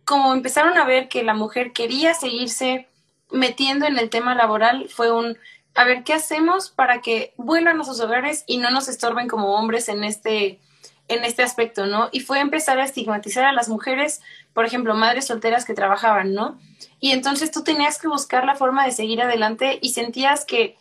como 0.10 0.34
empezaron 0.34 0.76
a 0.77 0.85
ver 0.85 1.07
que 1.07 1.23
la 1.23 1.35
mujer 1.35 1.72
quería 1.72 2.15
seguirse 2.15 2.88
metiendo 3.31 3.85
en 3.85 3.99
el 3.99 4.10
tema 4.10 4.34
laboral, 4.34 4.89
fue 4.89 5.11
un, 5.11 5.38
a 5.76 5.84
ver, 5.84 6.04
¿qué 6.04 6.14
hacemos 6.14 6.70
para 6.70 7.02
que 7.02 7.34
vuelvan 7.38 7.80
a 7.80 7.84
sus 7.84 8.00
hogares 8.00 8.44
y 8.48 8.58
no 8.58 8.72
nos 8.72 8.88
estorben 8.88 9.28
como 9.28 9.56
hombres 9.56 9.88
en 9.90 10.04
este, 10.04 10.60
en 11.08 11.24
este 11.24 11.44
aspecto, 11.44 11.86
¿no? 11.86 12.10
Y 12.12 12.22
fue 12.22 12.40
empezar 12.40 12.80
a 12.80 12.86
estigmatizar 12.86 13.46
a 13.46 13.54
las 13.54 13.70
mujeres, 13.70 14.22
por 14.54 14.66
ejemplo, 14.66 14.94
madres 14.96 15.28
solteras 15.28 15.66
que 15.66 15.74
trabajaban, 15.74 16.34
¿no? 16.34 16.60
Y 17.00 17.12
entonces 17.12 17.52
tú 17.52 17.64
tenías 17.64 18.00
que 18.00 18.08
buscar 18.08 18.46
la 18.46 18.56
forma 18.56 18.86
de 18.86 18.91
seguir 18.91 19.22
adelante 19.22 19.80
y 19.82 19.90
sentías 19.90 20.46
que 20.46 20.78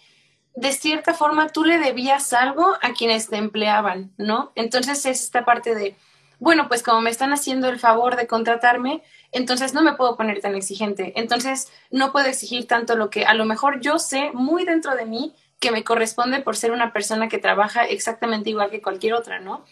de 0.55 0.73
cierta 0.73 1.15
forma 1.15 1.49
tú 1.49 1.65
le 1.65 1.79
debías 1.79 2.33
algo 2.33 2.77
a 2.83 2.93
quienes 2.93 3.29
te 3.29 3.37
empleaban, 3.37 4.13
¿no? 4.19 4.53
Entonces 4.57 5.07
es 5.07 5.23
esta 5.23 5.45
parte 5.45 5.75
de, 5.75 5.97
bueno, 6.41 6.69
pues 6.69 6.83
como 6.83 7.01
me 7.01 7.11
están 7.11 7.33
haciendo 7.33 7.69
el 7.69 7.79
favor 7.79 8.17
de 8.17 8.27
contratarme, 8.27 9.03
entonces 9.33 9.75
no 9.75 9.83
me 9.83 9.95
puedo 9.95 10.17
poner 10.17 10.41
tan 10.41 10.55
exigente, 10.55 11.13
entonces 11.17 11.71
no 11.91 12.13
puedo 12.13 12.27
exigir 12.27 12.67
tanto 12.67 12.97
lo 12.97 13.11
que 13.11 13.25
a 13.25 13.35
lo 13.35 13.45
mejor 13.45 13.81
yo 13.81 13.99
sé 13.99 14.31
muy 14.33 14.65
dentro 14.65 14.95
de 14.97 15.07
mí 15.07 15.35
que 15.61 15.71
me 15.71 15.85
corresponde 15.85 16.41
por 16.41 16.57
ser 16.57 16.73
una 16.73 16.93
persona 16.93 17.29
que 17.29 17.39
trabaja 17.39 17.85
exactamente 17.85 18.51
igual 18.51 18.71
que 18.71 18.81
cualquier 18.81 19.15
otra, 19.15 19.41
¿no? 19.41 19.65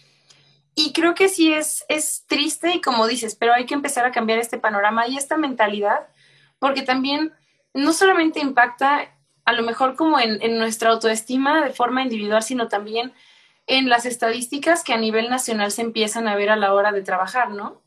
Y 0.75 0.93
creo 0.93 1.15
que 1.15 1.29
sí 1.29 1.53
es, 1.53 1.85
es 1.89 2.25
triste 2.27 2.75
y 2.75 2.81
como 2.81 3.07
dices, 3.07 3.35
pero 3.35 3.55
hay 3.55 3.65
que 3.65 3.75
empezar 3.75 4.05
a 4.05 4.13
cambiar 4.13 4.39
este 4.39 4.59
panorama 4.59 5.07
y 5.07 5.17
esta 5.17 5.39
mentalidad, 5.39 6.09
porque 6.59 6.83
también 6.83 7.33
no 7.73 7.93
solamente 7.93 8.41
impacta 8.41 9.11
a 9.45 9.53
lo 9.53 9.63
mejor 9.63 9.95
como 9.97 10.19
en, 10.19 10.43
en 10.43 10.59
nuestra 10.59 10.91
autoestima 10.91 11.65
de 11.65 11.73
forma 11.73 12.03
individual, 12.03 12.43
sino 12.43 12.69
también 12.69 13.15
en 13.67 13.89
las 13.89 14.07
estadísticas 14.07 14.85
que 14.85 14.93
a 14.93 14.99
nivel 14.99 15.31
nacional 15.31 15.73
se 15.73 15.83
empiezan 15.83 16.29
a 16.29 16.37
ver 16.37 16.51
a 16.51 16.57
la 16.57 16.75
hora 16.75 16.93
de 16.93 17.03
trabajar, 17.03 17.51
¿no? 17.51 17.81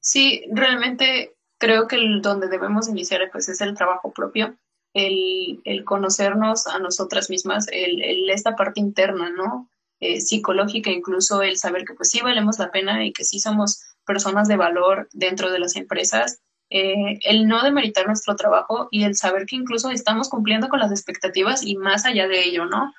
Sí, 0.00 0.44
realmente 0.50 1.36
creo 1.58 1.86
que 1.86 1.96
el, 1.96 2.22
donde 2.22 2.48
debemos 2.48 2.88
iniciar 2.88 3.28
pues 3.30 3.48
es 3.48 3.60
el 3.60 3.74
trabajo 3.74 4.12
propio, 4.12 4.56
el, 4.94 5.60
el 5.64 5.84
conocernos 5.84 6.66
a 6.66 6.78
nosotras 6.78 7.30
mismas, 7.30 7.66
el, 7.70 8.28
esta 8.30 8.56
parte 8.56 8.80
interna, 8.80 9.30
¿no? 9.30 9.68
Eh, 10.00 10.22
psicológica, 10.22 10.90
incluso 10.90 11.42
el 11.42 11.58
saber 11.58 11.84
que 11.84 11.92
pues 11.92 12.10
sí 12.10 12.20
valemos 12.22 12.58
la 12.58 12.70
pena 12.70 13.04
y 13.04 13.12
que 13.12 13.24
sí 13.24 13.38
somos 13.38 13.82
personas 14.06 14.48
de 14.48 14.56
valor 14.56 15.08
dentro 15.12 15.52
de 15.52 15.58
las 15.58 15.76
empresas, 15.76 16.40
eh, 16.70 17.18
el 17.24 17.46
no 17.46 17.62
demeritar 17.62 18.06
nuestro 18.06 18.34
trabajo 18.36 18.88
y 18.90 19.04
el 19.04 19.14
saber 19.14 19.44
que 19.44 19.56
incluso 19.56 19.90
estamos 19.90 20.28
cumpliendo 20.28 20.68
con 20.68 20.78
las 20.78 20.90
expectativas 20.90 21.64
y 21.64 21.76
más 21.76 22.06
allá 22.06 22.28
de 22.28 22.44
ello, 22.44 22.64
¿no? 22.64 22.94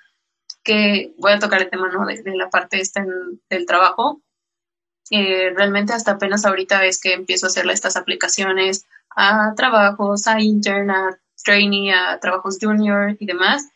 Que 0.64 1.14
voy 1.18 1.32
a 1.32 1.40
tocar 1.40 1.61
el 1.61 1.69
tema, 1.69 1.90
¿no? 1.90 2.06
De, 2.06 2.22
la 2.36 2.49
parte 2.49 2.80
esta 2.80 3.03
del 3.49 3.65
trabajo, 3.65 4.22
eh, 5.12 5.52
realmente 5.54 5.92
hasta 5.94 6.12
apenas 6.12 6.46
ahorita 6.46 6.86
es 6.86 7.00
que 7.00 7.14
empiezo 7.14 7.46
a 7.46 7.50
hacerle 7.50 7.74
estas 7.74 7.98
aplicaciones 7.98 8.86
a 9.16 9.54
trabajos, 9.56 10.26
a 10.28 10.40
intern, 10.40 10.90
a 10.90 11.20
trainee, 11.44 11.94
a 11.94 12.18
trabajos 12.20 12.58
junior 12.62 13.18
y 13.20 13.26
demás. 13.26 13.68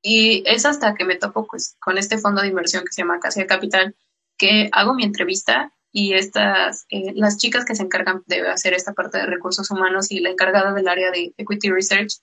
Y 0.00 0.44
es 0.46 0.64
hasta 0.64 0.94
que 0.94 1.04
me 1.04 1.16
topo 1.16 1.46
pues, 1.46 1.76
con 1.80 1.98
este 1.98 2.18
fondo 2.18 2.40
de 2.40 2.48
inversión 2.48 2.84
que 2.84 2.92
se 2.92 3.02
llama 3.02 3.18
Casia 3.18 3.48
Capital, 3.48 3.96
que 4.38 4.70
hago 4.72 4.94
mi 4.94 5.02
entrevista 5.02 5.72
y 5.92 6.14
estas, 6.14 6.86
eh, 6.88 7.12
las 7.16 7.36
chicas 7.36 7.64
que 7.64 7.74
se 7.74 7.82
encargan 7.82 8.22
de 8.26 8.48
hacer 8.48 8.72
esta 8.72 8.92
parte 8.92 9.18
de 9.18 9.26
recursos 9.26 9.70
humanos 9.72 10.12
y 10.12 10.20
la 10.20 10.30
encargada 10.30 10.72
del 10.72 10.86
área 10.86 11.10
de 11.10 11.34
Equity 11.36 11.70
Research, 11.70 12.20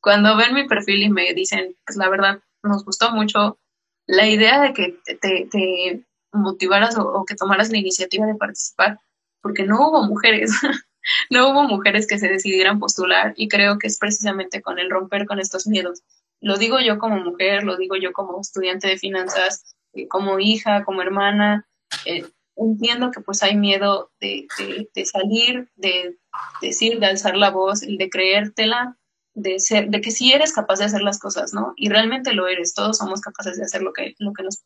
cuando 0.00 0.34
ven 0.36 0.54
mi 0.54 0.66
perfil 0.66 1.02
y 1.02 1.10
me 1.10 1.34
dicen, 1.34 1.76
pues 1.84 1.98
la 1.98 2.08
verdad, 2.08 2.40
nos 2.62 2.86
gustó 2.86 3.12
mucho 3.12 3.58
la 4.06 4.26
idea 4.26 4.62
de 4.62 4.72
que 4.72 4.98
te, 5.04 5.46
te 5.50 6.04
motivaras 6.32 6.96
o, 6.98 7.24
que 7.24 7.34
tomaras 7.34 7.70
la 7.70 7.78
iniciativa 7.78 8.26
de 8.26 8.34
participar, 8.34 8.98
porque 9.40 9.64
no 9.64 9.88
hubo 9.88 10.02
mujeres, 10.04 10.50
no 11.30 11.50
hubo 11.50 11.64
mujeres 11.64 12.06
que 12.06 12.18
se 12.18 12.28
decidieran 12.28 12.78
postular 12.78 13.34
y 13.36 13.48
creo 13.48 13.78
que 13.78 13.86
es 13.86 13.98
precisamente 13.98 14.62
con 14.62 14.78
el 14.78 14.90
romper 14.90 15.26
con 15.26 15.38
estos 15.38 15.66
miedos. 15.66 16.02
Lo 16.40 16.56
digo 16.56 16.80
yo 16.80 16.98
como 16.98 17.16
mujer, 17.18 17.62
lo 17.62 17.76
digo 17.76 17.96
yo 17.96 18.12
como 18.12 18.40
estudiante 18.40 18.88
de 18.88 18.98
finanzas, 18.98 19.76
eh, 19.92 20.08
como 20.08 20.38
hija, 20.40 20.84
como 20.84 21.02
hermana. 21.02 21.68
Eh, 22.04 22.26
entiendo 22.56 23.10
que 23.10 23.20
pues 23.20 23.42
hay 23.42 23.56
miedo 23.56 24.10
de, 24.20 24.46
de, 24.94 25.04
salir, 25.04 25.68
de 25.76 26.18
decir, 26.60 26.98
de 26.98 27.06
alzar 27.06 27.36
la 27.36 27.50
voz, 27.50 27.80
de 27.80 28.10
creértela, 28.10 28.96
de 29.34 29.60
ser, 29.60 29.88
de 29.88 30.00
que 30.00 30.10
sí 30.10 30.32
eres 30.32 30.52
capaz 30.52 30.78
de 30.78 30.86
hacer 30.86 31.02
las 31.02 31.18
cosas, 31.18 31.54
¿no? 31.54 31.72
Y 31.76 31.88
realmente 31.88 32.32
lo 32.32 32.48
eres, 32.48 32.74
todos 32.74 32.98
somos 32.98 33.20
capaces 33.20 33.56
de 33.56 33.64
hacer 33.64 33.82
lo 33.82 33.92
que, 33.92 34.14
lo 34.18 34.32
que 34.32 34.42
nos 34.42 34.62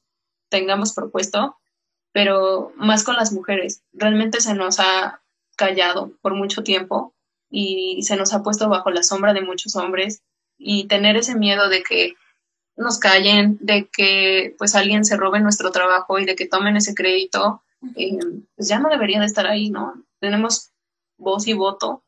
tengamos 0.49 0.93
propuesto, 0.93 1.57
pero 2.13 2.73
más 2.77 3.05
con 3.05 3.17
las 3.17 3.33
mujeres. 3.33 3.83
Realmente 3.93 4.41
se 4.41 4.55
nos 4.55 4.81
ha 4.81 5.23
callado 5.57 6.13
por 6.23 6.35
mucho 6.35 6.63
tiempo 6.63 7.15
y 7.51 8.03
se 8.03 8.17
nos 8.17 8.33
ha 8.33 8.43
puesto 8.43 8.69
bajo 8.69 8.91
la 8.91 9.03
sombra 9.03 9.33
de 9.33 9.43
muchos 9.43 9.77
hombres 9.77 10.23
y 10.59 10.87
tener 10.87 11.17
ese 11.17 11.35
miedo 11.35 11.69
de 11.69 11.83
que 11.83 12.15
nos 12.77 12.99
callen, 12.99 13.59
de 13.61 13.89
que 13.91 14.55
pues 14.59 14.75
alguien 14.75 15.05
se 15.05 15.17
robe 15.17 15.41
nuestro 15.41 15.71
trabajo 15.71 16.19
y 16.19 16.27
de 16.27 16.37
que 16.37 16.47
tomen 16.47 16.77
ese 16.77 16.95
crédito, 16.95 17.63
eh, 17.97 18.19
pues 18.55 18.69
ya 18.69 18.79
no 18.79 18.89
debería 18.89 19.21
de 19.21 19.27
estar 19.27 19.47
ahí, 19.47 19.71
¿no? 19.71 19.95
Tenemos 20.21 20.71
voz 21.19 21.47
y 21.47 21.55
voto 21.55 22.03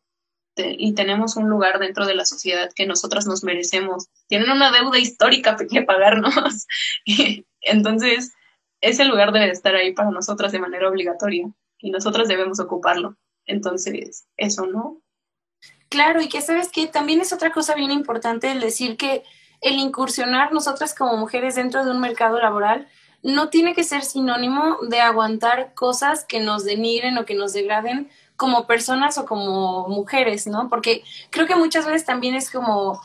y 0.56 0.94
tenemos 0.94 1.36
un 1.36 1.48
lugar 1.48 1.78
dentro 1.78 2.06
de 2.06 2.14
la 2.14 2.24
sociedad 2.24 2.70
que 2.74 2.86
nosotras 2.86 3.26
nos 3.26 3.44
merecemos. 3.44 4.08
Tienen 4.26 4.50
una 4.50 4.72
deuda 4.72 4.98
histórica 4.98 5.56
que 5.56 5.82
pagarnos. 5.82 6.66
Entonces, 7.60 8.32
ese 8.80 9.04
lugar 9.04 9.32
debe 9.32 9.50
estar 9.50 9.74
ahí 9.74 9.92
para 9.92 10.10
nosotras 10.10 10.52
de 10.52 10.60
manera 10.60 10.88
obligatoria 10.88 11.50
y 11.78 11.90
nosotras 11.90 12.28
debemos 12.28 12.60
ocuparlo. 12.60 13.16
Entonces, 13.46 14.26
eso 14.36 14.66
no. 14.66 15.00
Claro, 15.88 16.20
y 16.20 16.28
que 16.28 16.42
sabes 16.42 16.70
que 16.70 16.86
también 16.86 17.20
es 17.20 17.32
otra 17.32 17.50
cosa 17.50 17.74
bien 17.74 17.90
importante 17.90 18.50
el 18.50 18.60
decir 18.60 18.96
que 18.96 19.24
el 19.60 19.74
incursionar 19.78 20.52
nosotras 20.52 20.94
como 20.94 21.16
mujeres 21.16 21.54
dentro 21.54 21.84
de 21.84 21.90
un 21.90 22.00
mercado 22.00 22.38
laboral 22.38 22.86
no 23.22 23.48
tiene 23.48 23.74
que 23.74 23.84
ser 23.84 24.04
sinónimo 24.04 24.76
de 24.88 25.00
aguantar 25.00 25.74
cosas 25.74 26.24
que 26.24 26.40
nos 26.40 26.64
denigren 26.64 27.18
o 27.18 27.24
que 27.24 27.34
nos 27.34 27.52
degraden 27.52 28.08
como 28.36 28.66
personas 28.66 29.18
o 29.18 29.26
como 29.26 29.88
mujeres, 29.88 30.46
¿no? 30.46 30.68
Porque 30.68 31.02
creo 31.30 31.46
que 31.46 31.56
muchas 31.56 31.86
veces 31.86 32.04
también 32.04 32.36
es 32.36 32.50
como, 32.50 33.02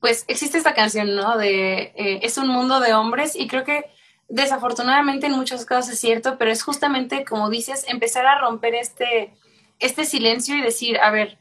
pues 0.00 0.24
existe 0.28 0.58
esta 0.58 0.74
canción, 0.74 1.14
¿no? 1.14 1.36
De 1.36 1.92
eh, 1.96 2.20
es 2.22 2.38
un 2.38 2.48
mundo 2.48 2.80
de 2.80 2.94
hombres 2.94 3.34
y 3.34 3.46
creo 3.46 3.64
que 3.64 3.84
desafortunadamente 4.28 5.26
en 5.26 5.32
muchos 5.32 5.64
casos 5.64 5.94
es 5.94 6.00
cierto, 6.00 6.36
pero 6.38 6.50
es 6.50 6.62
justamente, 6.62 7.24
como 7.24 7.48
dices, 7.48 7.84
empezar 7.88 8.26
a 8.26 8.38
romper 8.38 8.74
este, 8.74 9.34
este 9.78 10.04
silencio 10.04 10.56
y 10.56 10.62
decir, 10.62 10.98
a 10.98 11.10
ver, 11.10 11.38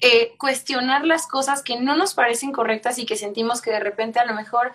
eh, 0.00 0.32
cuestionar 0.38 1.04
las 1.04 1.26
cosas 1.26 1.62
que 1.62 1.78
no 1.78 1.96
nos 1.96 2.14
parecen 2.14 2.52
correctas 2.52 2.98
y 2.98 3.06
que 3.06 3.16
sentimos 3.16 3.60
que 3.60 3.70
de 3.70 3.80
repente 3.80 4.18
a 4.18 4.24
lo 4.24 4.34
mejor 4.34 4.72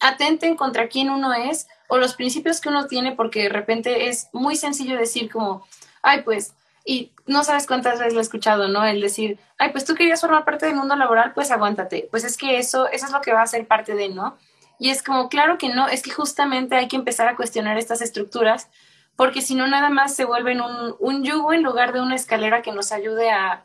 atenten 0.00 0.56
contra 0.56 0.88
quién 0.88 1.08
uno 1.08 1.32
es 1.32 1.66
o 1.88 1.96
los 1.96 2.14
principios 2.14 2.60
que 2.60 2.68
uno 2.68 2.86
tiene, 2.86 3.12
porque 3.12 3.44
de 3.44 3.48
repente 3.48 4.08
es 4.08 4.28
muy 4.32 4.56
sencillo 4.56 4.98
decir 4.98 5.30
como, 5.30 5.66
ay, 6.02 6.22
pues 6.22 6.52
y 6.86 7.10
no 7.26 7.42
sabes 7.42 7.66
cuántas 7.66 7.98
veces 7.98 8.14
lo 8.14 8.20
he 8.20 8.22
escuchado, 8.22 8.68
¿no? 8.68 8.84
El 8.84 9.00
decir, 9.00 9.40
ay, 9.58 9.70
pues 9.72 9.84
tú 9.84 9.96
querías 9.96 10.20
formar 10.20 10.44
parte 10.44 10.66
del 10.66 10.76
mundo 10.76 10.94
laboral, 10.94 11.32
pues 11.34 11.50
aguántate. 11.50 12.06
Pues 12.12 12.22
es 12.22 12.36
que 12.36 12.58
eso, 12.58 12.88
eso 12.88 13.06
es 13.06 13.12
lo 13.12 13.20
que 13.20 13.32
va 13.32 13.42
a 13.42 13.46
ser 13.46 13.66
parte 13.66 13.96
de, 13.96 14.08
¿no? 14.08 14.38
Y 14.78 14.90
es 14.90 15.02
como, 15.02 15.28
claro 15.28 15.58
que 15.58 15.68
no, 15.68 15.88
es 15.88 16.02
que 16.02 16.12
justamente 16.12 16.76
hay 16.76 16.86
que 16.86 16.94
empezar 16.94 17.26
a 17.26 17.34
cuestionar 17.34 17.76
estas 17.76 18.02
estructuras, 18.02 18.68
porque 19.16 19.42
si 19.42 19.56
no, 19.56 19.66
nada 19.66 19.90
más 19.90 20.14
se 20.14 20.24
vuelven 20.24 20.60
un, 20.60 20.94
un 21.00 21.24
yugo 21.24 21.52
en 21.52 21.64
lugar 21.64 21.92
de 21.92 22.00
una 22.00 22.14
escalera 22.14 22.62
que 22.62 22.70
nos 22.70 22.92
ayude 22.92 23.30
a, 23.30 23.64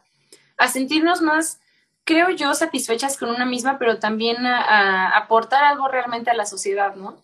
a 0.58 0.68
sentirnos 0.68 1.22
más, 1.22 1.60
creo 2.06 2.32
yo, 2.32 2.56
satisfechas 2.56 3.18
con 3.18 3.30
una 3.30 3.46
misma, 3.46 3.78
pero 3.78 4.00
también 4.00 4.48
a, 4.48 4.62
a 4.62 5.18
aportar 5.18 5.64
algo 5.64 5.88
realmente 5.88 6.32
a 6.32 6.36
la 6.36 6.48
sociedad, 6.48 6.96
¿no? 6.96 7.18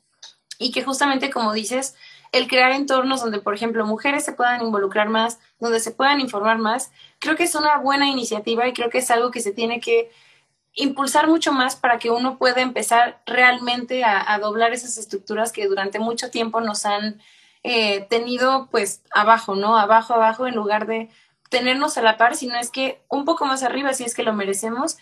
Y 0.60 0.72
que 0.72 0.84
justamente, 0.84 1.32
como 1.32 1.53
dices, 1.53 1.95
el 2.32 2.48
crear 2.48 2.72
entornos 2.72 3.22
donde, 3.22 3.40
por 3.40 3.54
ejemplo, 3.54 3.86
mujeres 3.86 4.26
se 4.26 4.34
puedan 4.34 4.62
involucrar 4.62 5.10
más, 5.10 5.40
donde 5.60 5.80
se 5.80 5.91
puedan 5.91 6.20
informar 6.20 6.58
más, 6.58 6.91
creo 7.20 7.36
que 7.36 7.44
es 7.44 7.56
una 7.56 7.78
buena 7.78 8.08
iniciativa 8.08 8.68
y 8.68 8.74
creo 8.74 8.90
que 8.90 8.99
es 8.99 9.12
algo 9.12 9.32
que 9.32 9.41
se 9.41 9.54
tiene 9.54 9.80
que 9.80 10.12
impulsar 10.78 11.28
mucho 11.28 11.52
más 11.52 11.76
para 11.76 11.98
que 11.98 12.12
uno 12.12 12.38
pueda 12.38 12.62
empezar 12.62 13.20
realmente 13.26 14.04
a, 14.04 14.38
doblar 14.40 14.74
esas 14.74 14.98
estructuras 14.98 15.52
que 15.52 15.68
durante 15.68 15.99
mucho 15.99 16.30
tiempo 16.30 16.62
nos 16.62 16.86
han 16.86 17.20
eh, 17.64 18.06
tenido 18.10 18.68
pues 18.70 19.02
abajo, 19.12 19.56
¿no? 19.56 19.78
Abajo, 19.78 20.14
abajo, 20.14 20.45
en 20.45 20.56
lugar 20.56 20.86
de 20.86 21.10
tenernos 21.49 21.98
a 21.98 22.04
la 22.04 22.18
par, 22.18 22.36
sino 22.36 22.58
es 22.60 22.70
que 22.70 23.02
un 23.10 23.26
poco 23.26 23.45
más 23.45 23.64
arriba, 23.64 23.94
si 23.94 24.04
es 24.04 24.14
que 24.14 24.24
lo 24.24 24.34
merecemos. 24.34 24.98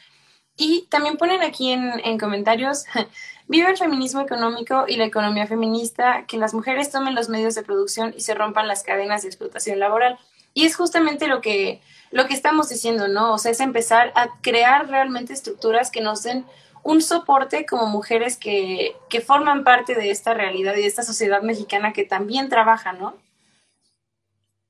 Y 0.56 0.84
también 0.90 1.18
ponen 1.18 1.42
aquí 1.42 1.72
en, 1.72 2.00
en 2.06 2.18
comentarios 2.18 2.86
Viva 3.48 3.70
el 3.70 3.78
feminismo 3.78 4.22
económico 4.22 4.86
y 4.88 4.96
la 4.96 5.06
economía 5.06 5.46
feminista, 5.46 6.26
que 6.28 6.38
las 6.38 6.54
mujeres 6.54 6.92
tomen 6.92 7.14
los 7.14 7.30
medios 7.30 7.54
de 7.54 7.64
producción 7.64 8.14
y 8.18 8.22
se 8.22 8.34
rompan 8.34 8.68
las 8.68 8.82
cadenas 8.82 9.22
de 9.22 9.28
explotación 9.28 9.80
laboral. 9.80 10.18
Y 10.54 10.66
es 10.66 10.76
justamente 10.76 11.28
lo 11.28 11.42
que, 11.42 11.82
lo 12.12 12.26
que 12.28 12.34
estamos 12.34 12.70
diciendo, 12.70 13.08
¿no? 13.08 13.34
O 13.34 13.38
sea, 13.38 13.52
es 13.52 13.60
empezar 13.60 14.12
a 14.16 14.40
crear 14.42 14.88
realmente 14.90 15.34
estructuras 15.34 15.92
que 15.92 16.02
nos 16.02 16.24
den 16.24 16.46
un 16.82 17.02
soporte 17.02 17.66
como 17.66 17.88
mujeres 17.88 18.38
que, 18.38 18.96
que 19.10 19.22
forman 19.22 19.64
parte 19.64 19.96
de 19.96 20.12
esta 20.12 20.34
realidad 20.34 20.76
y 20.76 20.82
de 20.82 20.88
esta 20.88 21.04
sociedad 21.04 21.42
mexicana 21.42 21.94
que 21.94 22.06
también 22.06 22.50
trabaja, 22.50 22.94
¿no? 22.94 23.16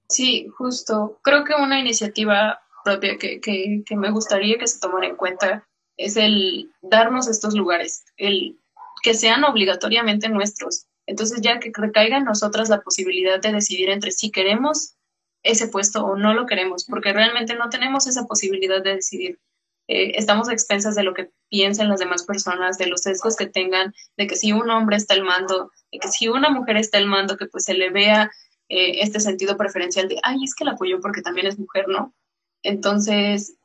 Sí, 0.10 0.48
justo. 0.58 1.20
Creo 1.22 1.44
que 1.44 1.56
una 1.56 1.80
iniciativa 1.80 2.62
propia 2.84 3.18
que, 3.18 3.40
que, 3.40 3.84
que 3.86 3.96
me 3.96 4.12
gustaría 4.12 4.58
que 4.58 4.68
se 4.68 4.80
tomara 4.80 5.08
en 5.08 5.16
cuenta 5.16 5.68
es 5.98 6.18
el 6.18 6.72
darnos 6.82 7.28
estos 7.28 7.54
lugares, 7.54 8.06
el 8.18 8.60
que 9.06 9.14
sean 9.14 9.44
obligatoriamente 9.44 10.30
nuestros. 10.30 10.88
Entonces 11.06 11.40
ya 11.42 11.60
que 11.60 11.72
recaiga 11.72 12.18
en 12.18 12.24
nosotras 12.24 12.70
la 12.70 12.82
posibilidad 12.82 13.40
de 13.40 13.52
decidir 13.52 13.92
entre 13.92 14.12
si 14.12 14.32
queremos 14.32 14.96
ese 15.44 15.68
puesto 15.68 16.04
o 16.04 16.16
no 16.16 16.34
lo 16.34 16.48
queremos, 16.48 16.86
porque 16.86 17.14
realmente 17.14 17.54
no 17.54 17.70
tenemos 17.70 18.08
esa 18.08 18.26
posibilidad 18.26 18.82
de 18.82 18.96
decidir. 18.96 19.40
Eh, 19.88 20.14
estamos 20.16 20.50
a 20.50 20.54
expensas 20.54 20.96
de 20.96 21.04
lo 21.04 21.14
que 21.14 21.30
piensen 21.52 21.88
las 21.88 22.00
demás 22.00 22.26
personas, 22.26 22.80
de 22.80 22.88
los 22.88 23.02
sesgos 23.02 23.36
que 23.36 23.46
tengan, 23.46 23.94
de 24.18 24.26
que 24.26 24.36
si 24.36 24.54
un 24.54 24.72
hombre 24.72 24.98
está 24.98 25.14
al 25.14 25.22
mando, 25.22 25.70
de 25.92 26.00
que 26.00 26.08
si 26.08 26.28
una 26.28 26.50
mujer 26.50 26.78
está 26.78 26.98
al 26.98 27.06
mando, 27.06 27.38
que 27.38 27.46
pues 27.46 27.66
se 27.66 27.76
le 27.76 27.92
vea 27.92 28.32
eh, 28.70 29.02
este 29.04 29.20
sentido 29.20 29.56
preferencial 29.56 30.08
de, 30.08 30.18
ay, 30.24 30.44
es 30.44 30.56
que 30.56 30.66
la 30.66 30.72
apoyó 30.72 31.00
porque 31.00 31.22
también 31.22 31.46
es 31.46 31.60
mujer, 31.60 31.88
¿no? 31.88 32.16
Entonces, 32.64 33.56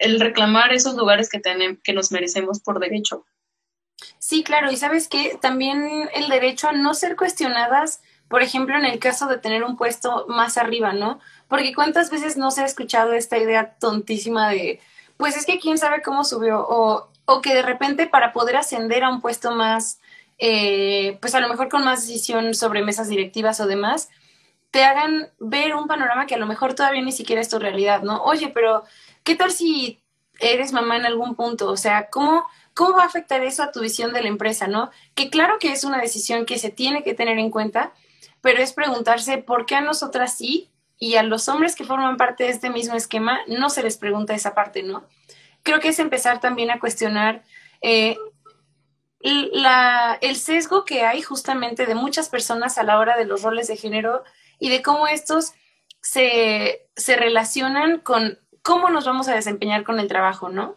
el 0.00 0.18
reclamar 0.18 0.72
esos 0.72 0.96
lugares 0.96 1.28
que, 1.28 1.38
tenemos, 1.38 1.78
que 1.84 1.92
nos 1.92 2.10
merecemos 2.10 2.58
por 2.58 2.80
derecho. 2.80 3.24
Sí, 4.18 4.42
claro, 4.42 4.70
y 4.70 4.76
sabes 4.76 5.08
que 5.08 5.38
también 5.40 6.08
el 6.14 6.28
derecho 6.28 6.68
a 6.68 6.72
no 6.72 6.94
ser 6.94 7.16
cuestionadas, 7.16 8.00
por 8.28 8.42
ejemplo, 8.42 8.76
en 8.76 8.84
el 8.84 8.98
caso 8.98 9.26
de 9.26 9.38
tener 9.38 9.64
un 9.64 9.76
puesto 9.76 10.26
más 10.28 10.56
arriba, 10.56 10.92
¿no? 10.92 11.20
Porque 11.48 11.74
cuántas 11.74 12.10
veces 12.10 12.36
no 12.36 12.50
se 12.50 12.62
ha 12.62 12.66
escuchado 12.66 13.12
esta 13.12 13.38
idea 13.38 13.74
tontísima 13.78 14.50
de, 14.50 14.80
pues 15.16 15.36
es 15.36 15.46
que 15.46 15.58
quién 15.58 15.78
sabe 15.78 16.02
cómo 16.02 16.24
subió, 16.24 16.64
o, 16.66 17.10
o 17.24 17.40
que 17.40 17.54
de 17.54 17.62
repente 17.62 18.06
para 18.06 18.32
poder 18.32 18.56
ascender 18.56 19.04
a 19.04 19.10
un 19.10 19.20
puesto 19.20 19.50
más, 19.52 20.00
eh, 20.38 21.18
pues 21.20 21.34
a 21.34 21.40
lo 21.40 21.48
mejor 21.48 21.68
con 21.68 21.84
más 21.84 22.06
decisión 22.06 22.54
sobre 22.54 22.82
mesas 22.82 23.08
directivas 23.08 23.60
o 23.60 23.66
demás, 23.66 24.08
te 24.70 24.84
hagan 24.84 25.28
ver 25.38 25.74
un 25.74 25.86
panorama 25.86 26.26
que 26.26 26.34
a 26.34 26.38
lo 26.38 26.46
mejor 26.46 26.74
todavía 26.74 27.02
ni 27.02 27.12
siquiera 27.12 27.40
es 27.40 27.48
tu 27.48 27.58
realidad, 27.58 28.02
¿no? 28.02 28.22
Oye, 28.22 28.48
pero 28.48 28.84
¿qué 29.24 29.34
tal 29.34 29.50
si 29.50 30.00
eres 30.38 30.72
mamá 30.72 30.96
en 30.96 31.06
algún 31.06 31.34
punto? 31.34 31.68
O 31.70 31.76
sea, 31.76 32.08
¿cómo, 32.08 32.46
cómo 32.74 32.96
va 32.96 33.04
a 33.04 33.06
afectar 33.06 33.42
eso 33.42 33.62
a 33.62 33.72
tu 33.72 33.80
visión 33.80 34.12
de 34.12 34.22
la 34.22 34.28
empresa, 34.28 34.66
¿no? 34.66 34.90
Que 35.14 35.30
claro 35.30 35.58
que 35.58 35.72
es 35.72 35.84
una 35.84 36.00
decisión 36.00 36.46
que 36.46 36.58
se 36.58 36.70
tiene 36.70 37.02
que 37.02 37.14
tener 37.14 37.38
en 37.38 37.50
cuenta, 37.50 37.92
pero 38.40 38.62
es 38.62 38.72
preguntarse 38.72 39.38
por 39.38 39.66
qué 39.66 39.76
a 39.76 39.80
nosotras 39.80 40.36
sí 40.36 40.70
y 40.98 41.16
a 41.16 41.22
los 41.22 41.48
hombres 41.48 41.76
que 41.76 41.84
forman 41.84 42.16
parte 42.16 42.44
de 42.44 42.50
este 42.50 42.70
mismo 42.70 42.94
esquema 42.94 43.40
no 43.46 43.70
se 43.70 43.82
les 43.82 43.96
pregunta 43.96 44.34
esa 44.34 44.54
parte, 44.54 44.82
¿no? 44.82 45.06
creo 45.62 45.80
que 45.80 45.88
es 45.88 45.98
empezar 45.98 46.40
también 46.40 46.70
a 46.70 46.80
cuestionar 46.80 47.42
eh, 47.82 48.16
el 49.22 50.36
sesgo 50.36 50.84
que 50.84 51.02
hay 51.02 51.20
justamente 51.20 51.86
de 51.86 51.94
muchas 51.94 52.28
personas 52.28 52.78
a 52.78 52.82
la 52.82 52.98
hora 52.98 53.18
de 53.18 53.26
los 53.26 53.42
roles 53.42 53.68
de 53.68 53.76
género 53.76 54.24
y 54.58 54.70
de 54.70 54.82
cómo 54.82 55.06
estos 55.06 55.52
se, 56.00 56.88
se 56.96 57.16
relacionan 57.16 57.98
con 58.00 58.38
cómo 58.62 58.88
nos 58.88 59.04
vamos 59.04 59.28
a 59.28 59.34
desempeñar 59.34 59.84
con 59.84 60.00
el 60.00 60.08
trabajo, 60.08 60.48
¿no? 60.48 60.76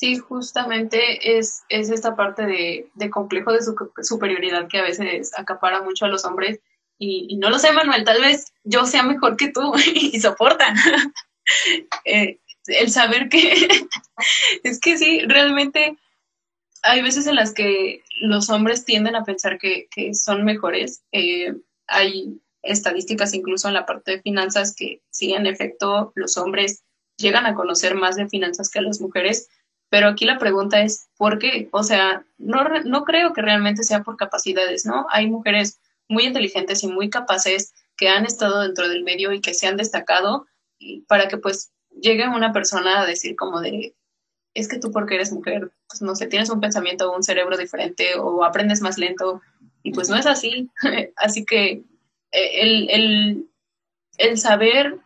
Sí, 0.00 0.16
justamente 0.16 1.36
es, 1.36 1.64
es 1.68 1.90
esta 1.90 2.16
parte 2.16 2.46
de, 2.46 2.88
de 2.94 3.10
complejo 3.10 3.52
de 3.52 3.60
su, 3.60 3.74
superioridad 4.00 4.66
que 4.66 4.78
a 4.78 4.82
veces 4.82 5.30
acapara 5.36 5.82
mucho 5.82 6.06
a 6.06 6.08
los 6.08 6.24
hombres. 6.24 6.60
Y, 6.98 7.36
no 7.36 7.50
lo 7.50 7.58
sé, 7.58 7.70
Manuel, 7.72 8.02
tal 8.04 8.22
vez 8.22 8.54
yo 8.64 8.86
sea 8.86 9.02
mejor 9.02 9.36
que 9.36 9.48
tú 9.48 9.74
y 9.94 10.18
soportan. 10.18 10.74
eh, 12.06 12.38
el 12.68 12.90
saber 12.90 13.28
que 13.28 13.68
es 14.64 14.80
que 14.80 14.96
sí, 14.96 15.20
realmente 15.26 15.98
hay 16.82 17.02
veces 17.02 17.26
en 17.26 17.34
las 17.36 17.52
que 17.52 18.02
los 18.22 18.48
hombres 18.48 18.86
tienden 18.86 19.16
a 19.16 19.24
pensar 19.24 19.58
que, 19.58 19.86
son 20.14 20.46
mejores. 20.46 21.02
Eh, 21.12 21.52
hay 21.86 22.40
estadísticas 22.62 23.34
incluso 23.34 23.68
en 23.68 23.74
la 23.74 23.84
parte 23.84 24.12
de 24.12 24.22
finanzas 24.22 24.74
que 24.74 25.02
sí, 25.10 25.34
en 25.34 25.44
efecto, 25.44 26.12
los 26.14 26.38
hombres 26.38 26.84
llegan 27.18 27.44
a 27.44 27.54
conocer 27.54 27.96
más 27.96 28.16
de 28.16 28.30
finanzas 28.30 28.70
que 28.70 28.80
las 28.80 29.02
mujeres, 29.02 29.50
pero 29.90 30.08
aquí 30.08 30.24
la 30.24 30.38
pregunta 30.38 30.80
es, 30.80 31.08
¿por 31.16 31.38
qué? 31.38 31.68
O 31.72 31.82
sea, 31.82 32.24
no, 32.38 32.64
no 32.84 33.04
creo 33.04 33.32
que 33.32 33.42
realmente 33.42 33.82
sea 33.82 34.02
por 34.02 34.16
capacidades, 34.16 34.86
¿no? 34.86 35.06
Hay 35.10 35.28
mujeres 35.28 35.80
muy 36.08 36.24
inteligentes 36.24 36.82
y 36.82 36.88
muy 36.88 37.10
capaces 37.10 37.74
que 37.96 38.08
han 38.08 38.24
estado 38.24 38.62
dentro 38.62 38.88
del 38.88 39.04
medio 39.04 39.32
y 39.32 39.40
que 39.40 39.52
se 39.52 39.66
han 39.66 39.76
destacado 39.76 40.46
para 41.06 41.28
que 41.28 41.36
pues 41.36 41.72
llegue 42.00 42.26
una 42.28 42.52
persona 42.52 43.02
a 43.02 43.06
decir 43.06 43.36
como 43.36 43.60
de, 43.60 43.94
es 44.54 44.68
que 44.68 44.78
tú 44.78 44.90
porque 44.90 45.16
eres 45.16 45.32
mujer, 45.32 45.72
pues 45.88 46.02
no 46.02 46.14
sé, 46.14 46.26
tienes 46.26 46.50
un 46.50 46.60
pensamiento 46.60 47.10
o 47.10 47.16
un 47.16 47.22
cerebro 47.22 47.56
diferente 47.56 48.14
o 48.16 48.44
aprendes 48.44 48.80
más 48.80 48.96
lento 48.96 49.42
y 49.82 49.92
pues 49.92 50.08
no 50.08 50.16
es 50.16 50.26
así. 50.26 50.70
así 51.16 51.44
que 51.44 51.82
eh, 52.32 52.62
el, 52.62 52.90
el, 52.90 53.50
el, 54.18 54.38
saber 54.38 54.98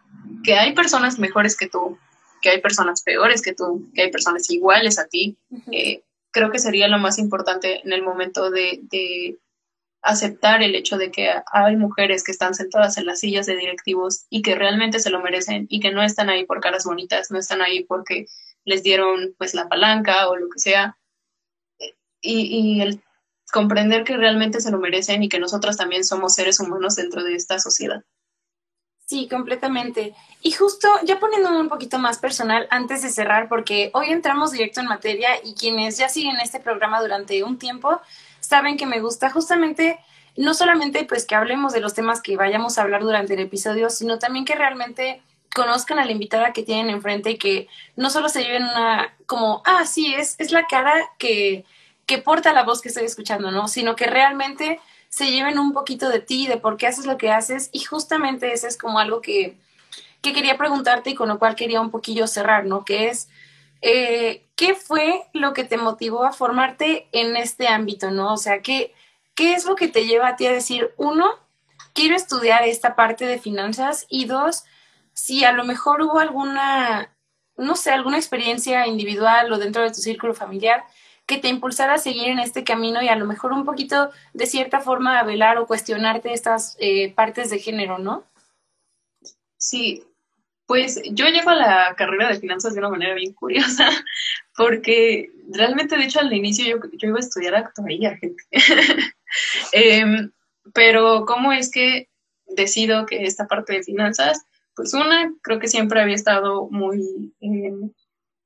que 0.43 0.55
hay 0.55 0.75
personas 0.75 1.19
mejores 1.19 1.57
que 1.57 1.69
tú, 1.69 1.99
que 2.45 2.51
hay 2.51 2.61
personas 2.61 3.03
peores 3.03 3.41
que 3.41 3.55
tú, 3.55 3.91
que 3.95 4.03
hay 4.03 4.11
personas 4.11 4.51
iguales 4.51 4.99
a 4.99 5.07
ti, 5.07 5.39
eh, 5.73 6.03
creo 6.31 6.51
que 6.51 6.59
sería 6.59 6.89
lo 6.89 6.99
más 6.99 7.19
importante 7.19 7.81
en 7.83 7.95
el 7.95 8.03
momento 8.03 8.51
de, 8.51 8.81
de 8.83 9.39
aceptar 10.03 10.63
el 10.63 10.75
hecho 10.75 10.99
de 10.99 11.11
que 11.11 11.31
hay 11.51 11.77
mujeres 11.77 12.23
que 12.23 12.33
están 12.33 12.55
sentadas 12.55 12.99
en 12.99 13.07
las 13.07 13.21
sillas 13.21 13.47
de 13.47 13.57
directivos 13.57 14.27
y 14.29 14.43
que 14.43 14.57
realmente 14.57 15.01
se 15.01 15.09
lo 15.09 15.23
merecen 15.23 15.67
y 15.71 15.81
que 15.81 15.91
no 15.91 16.03
están 16.03 16.29
ahí 16.29 16.45
por 16.45 16.61
caras 16.61 16.85
bonitas, 16.85 17.31
no 17.31 17.39
están 17.39 17.63
ahí 17.63 17.83
porque 17.85 18.27
les 18.67 18.83
dieron 18.83 19.35
pues 19.39 19.55
la 19.55 19.67
palanca 19.67 20.29
o 20.29 20.37
lo 20.37 20.51
que 20.51 20.59
sea. 20.59 20.99
Y, 22.21 22.43
y 22.43 22.81
el 22.83 23.03
comprender 23.53 24.05
que 24.05 24.19
realmente 24.19 24.61
se 24.61 24.71
lo 24.71 24.79
merecen 24.79 25.23
y 25.23 25.31
que 25.31 25.39
nosotras 25.39 25.79
también 25.79 26.05
somos 26.05 26.35
seres 26.35 26.61
humanos 26.61 26.97
dentro 26.97 27.25
de 27.25 27.37
esta 27.37 27.59
sociedad. 27.59 28.05
Sí, 29.15 29.29
completamente. 29.29 30.13
Y 30.43 30.51
justo 30.51 30.89
ya 31.05 31.21
poniéndome 31.21 31.61
un 31.61 31.69
poquito 31.69 32.01
más 32.01 32.19
personal 32.19 32.67
antes 32.73 33.01
de 33.01 33.11
cerrar, 33.11 33.49
porque 33.49 33.93
hoy 33.95 34.11
entramos 34.11 34.51
directo 34.51 34.81
en 34.81 34.89
materia 34.89 35.29
y 35.45 35.55
quienes 35.55 35.99
ya 35.99 36.09
siguen 36.09 36.41
este 36.43 36.59
programa 36.59 37.01
durante 37.01 37.45
un 37.45 37.57
tiempo 37.57 38.01
saben 38.41 38.77
que 38.77 38.87
me 38.87 38.99
gusta 38.99 39.31
justamente 39.31 40.01
no 40.37 40.53
solamente 40.53 41.05
pues 41.05 41.27
que 41.27 41.37
hablemos 41.37 41.73
de 41.73 41.81
los 41.81 41.95
temas 41.95 42.21
que 42.23 42.37
vayamos 42.37 42.77
a 42.77 42.83
hablar 42.83 43.03
durante 43.03 43.35
el 43.35 43.41
episodio, 43.41 43.89
sino 43.89 44.19
también 44.19 44.45
que 44.45 44.57
realmente 44.57 45.23
conozcan 45.55 46.01
a 46.01 46.05
la 46.05 46.11
invitada 46.11 46.53
que 46.53 46.65
tienen 46.65 46.91
enfrente 46.91 47.31
y 47.31 47.39
que 47.39 47.69
no 47.95 48.11
solo 48.11 48.29
se 48.29 48.43
lleven 48.43 48.65
una 48.65 49.15
como, 49.27 49.63
ah, 49.65 49.87
sí, 49.87 50.13
es, 50.13 50.35
es 50.41 50.51
la 50.51 50.67
cara 50.67 50.93
que, 51.19 51.65
que 52.05 52.19
porta 52.19 52.53
la 52.53 52.65
voz 52.65 52.83
que 52.83 52.89
estoy 52.89 53.05
escuchando, 53.05 53.53
¿no? 53.53 53.69
Sino 53.69 53.95
que 53.95 54.07
realmente 54.07 54.81
se 55.15 55.31
lleven 55.31 55.61
un 55.61 55.73
poquito 55.73 56.09
de 56.09 56.19
ti, 56.19 56.49
de 56.49 56.57
por 56.57 56.77
qué 56.77 56.89
haces 56.89 57.07
lo 57.07 57.19
que 57.19 57.31
haces 57.31 57.71
y 57.71 57.85
justamente 57.85 58.53
ese 58.53 58.67
es 58.67 58.77
como 58.77 58.99
algo 58.99 59.21
que, 59.21 59.57
que 60.23 60.33
quería 60.33 60.59
preguntarte 60.59 61.11
y 61.11 61.15
con 61.15 61.29
lo 61.29 61.39
cual 61.39 61.55
quería 61.55 61.81
un 61.81 61.93
poquillo 61.93 62.27
cerrar, 62.27 62.67
¿no? 62.67 62.85
Que 62.85 63.11
es, 63.11 63.29
eh, 63.81 64.45
¿qué 64.57 64.75
fue 64.75 65.23
lo 65.33 65.53
que 65.53 65.63
te 65.63 65.77
motivó 65.77 66.25
a 66.25 66.33
formarte 66.33 67.07
en 67.13 67.37
este 67.37 67.69
ámbito, 67.69 68.11
no? 68.11 68.33
O 68.33 68.37
sea, 68.37 68.61
¿qué, 68.61 68.93
¿qué 69.37 69.55
es 69.55 69.67
lo 69.67 69.77
que 69.77 69.87
te 69.87 70.05
lleva 70.05 70.27
a 70.27 70.35
ti 70.35 70.49
a 70.49 70.53
decir, 70.53 70.93
uno, 70.97 71.31
quiero 71.93 72.17
estudiar 72.17 72.65
esta 72.65 72.97
parte 72.97 73.25
de 73.25 73.39
finanzas 73.39 74.07
y 74.09 74.25
dos, 74.25 74.65
si 75.13 75.45
a 75.45 75.53
lo 75.53 75.63
mejor 75.63 76.03
hubo 76.03 76.19
alguna, 76.19 77.15
no 77.57 77.77
sé, 77.77 77.93
alguna 77.93 78.17
experiencia 78.17 78.89
individual 78.89 79.53
o 79.53 79.59
dentro 79.59 79.83
de 79.83 79.91
tu 79.91 80.01
círculo 80.01 80.35
familiar 80.35 80.85
que 81.27 81.39
te 81.39 81.49
impulsara 81.49 81.95
a 81.95 81.99
seguir 81.99 82.29
en 82.29 82.39
este 82.39 82.65
camino 82.65 83.03
y 83.03 83.09
a 83.09 83.17
lo 83.17 83.27
mejor 83.27 83.53
un 83.53 83.65
poquito 83.65 84.11
de 84.33 84.47
cierta 84.47 84.81
forma 84.81 85.19
a 85.19 85.25
velar 85.25 85.59
o 85.59 85.67
cuestionarte 85.67 86.33
estas 86.33 86.77
eh, 86.81 87.13
partes 87.15 87.51
de 87.51 87.59
género, 87.59 87.99
¿no? 87.99 88.25
Sí, 89.57 90.05
pues 90.67 91.01
yo 91.11 91.27
llego 91.29 91.51
a 91.51 91.57
la 91.57 91.95
carrera 91.97 92.29
de 92.29 92.41
finanzas 92.41 92.75
de 92.75 92.81
una 92.81 92.91
manera 92.91 93.15
bien 93.15 93.33
curiosa, 93.33 93.89
porque 94.57 95.31
realmente, 95.51 95.97
de 95.97 96.05
hecho, 96.05 96.21
al 96.21 96.33
inicio 96.33 96.67
yo, 96.67 96.77
yo 96.93 97.09
iba 97.09 97.19
a 97.19 97.21
estudiar 97.21 97.55
actuaría, 97.55 98.17
gente. 98.17 98.43
Em, 99.73 100.31
pero, 100.73 101.25
¿cómo 101.27 101.53
es 101.53 101.69
que 101.69 102.09
decido 102.47 103.05
que 103.05 103.25
esta 103.25 103.49
parte 103.49 103.73
de 103.73 103.83
finanzas, 103.83 104.45
pues 104.77 104.95
una, 104.95 105.35
creo 105.43 105.59
que 105.59 105.67
siempre 105.67 106.01
había 106.01 106.15
estado 106.15 106.69
muy 106.71 107.35
em, 107.41 107.91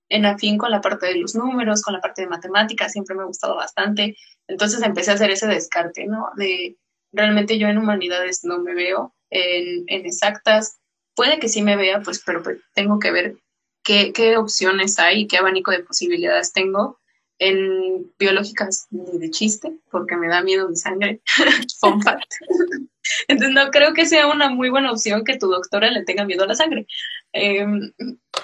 en 0.08 0.26
afín 0.26 0.58
con 0.58 0.70
la 0.70 0.80
parte 0.80 1.06
de 1.06 1.16
los 1.16 1.34
números, 1.34 1.82
con 1.82 1.94
la 1.94 2.00
parte 2.00 2.22
de 2.22 2.28
matemáticas, 2.28 2.92
siempre 2.92 3.14
me 3.14 3.22
ha 3.22 3.26
gustado 3.26 3.56
bastante. 3.56 4.16
Entonces 4.46 4.82
empecé 4.82 5.10
a 5.10 5.14
hacer 5.14 5.30
ese 5.30 5.46
descarte, 5.46 6.06
¿no? 6.06 6.30
De 6.36 6.76
realmente 7.12 7.58
yo 7.58 7.68
en 7.68 7.78
humanidades 7.78 8.44
no 8.44 8.58
me 8.58 8.74
veo, 8.74 9.14
en, 9.30 9.84
en 9.86 10.06
exactas 10.06 10.78
puede 11.18 11.40
que 11.40 11.48
sí 11.48 11.62
me 11.62 11.76
vea, 11.76 12.00
pues, 12.00 12.22
pero 12.24 12.44
pues, 12.44 12.58
tengo 12.74 13.00
que 13.00 13.10
ver 13.10 13.38
qué, 13.82 14.12
qué 14.12 14.36
opciones 14.36 15.00
hay, 15.00 15.26
qué 15.26 15.38
abanico 15.38 15.72
de 15.72 15.80
posibilidades 15.80 16.52
tengo. 16.52 17.00
En 17.40 18.12
biológicas 18.18 18.86
ni 18.90 19.18
de 19.18 19.30
chiste, 19.30 19.72
porque 19.90 20.16
me 20.16 20.28
da 20.28 20.42
miedo 20.42 20.68
mi 20.68 20.76
sangre. 20.76 21.20
Entonces 23.28 23.54
no 23.54 23.70
creo 23.70 23.94
que 23.94 24.06
sea 24.06 24.28
una 24.28 24.48
muy 24.48 24.70
buena 24.70 24.92
opción 24.92 25.24
que 25.24 25.38
tu 25.38 25.48
doctora 25.48 25.90
le 25.90 26.04
tenga 26.04 26.24
miedo 26.24 26.44
a 26.44 26.48
la 26.48 26.54
sangre. 26.54 26.86
Em, 27.32 27.92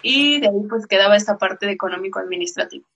y 0.04 0.38
de 0.40 0.48
ahí 0.48 0.68
pues 0.68 0.86
quedaba 0.86 1.16
esta 1.16 1.38
parte 1.38 1.66
de 1.66 1.72
económico 1.72 2.20
administrativo. 2.20 2.86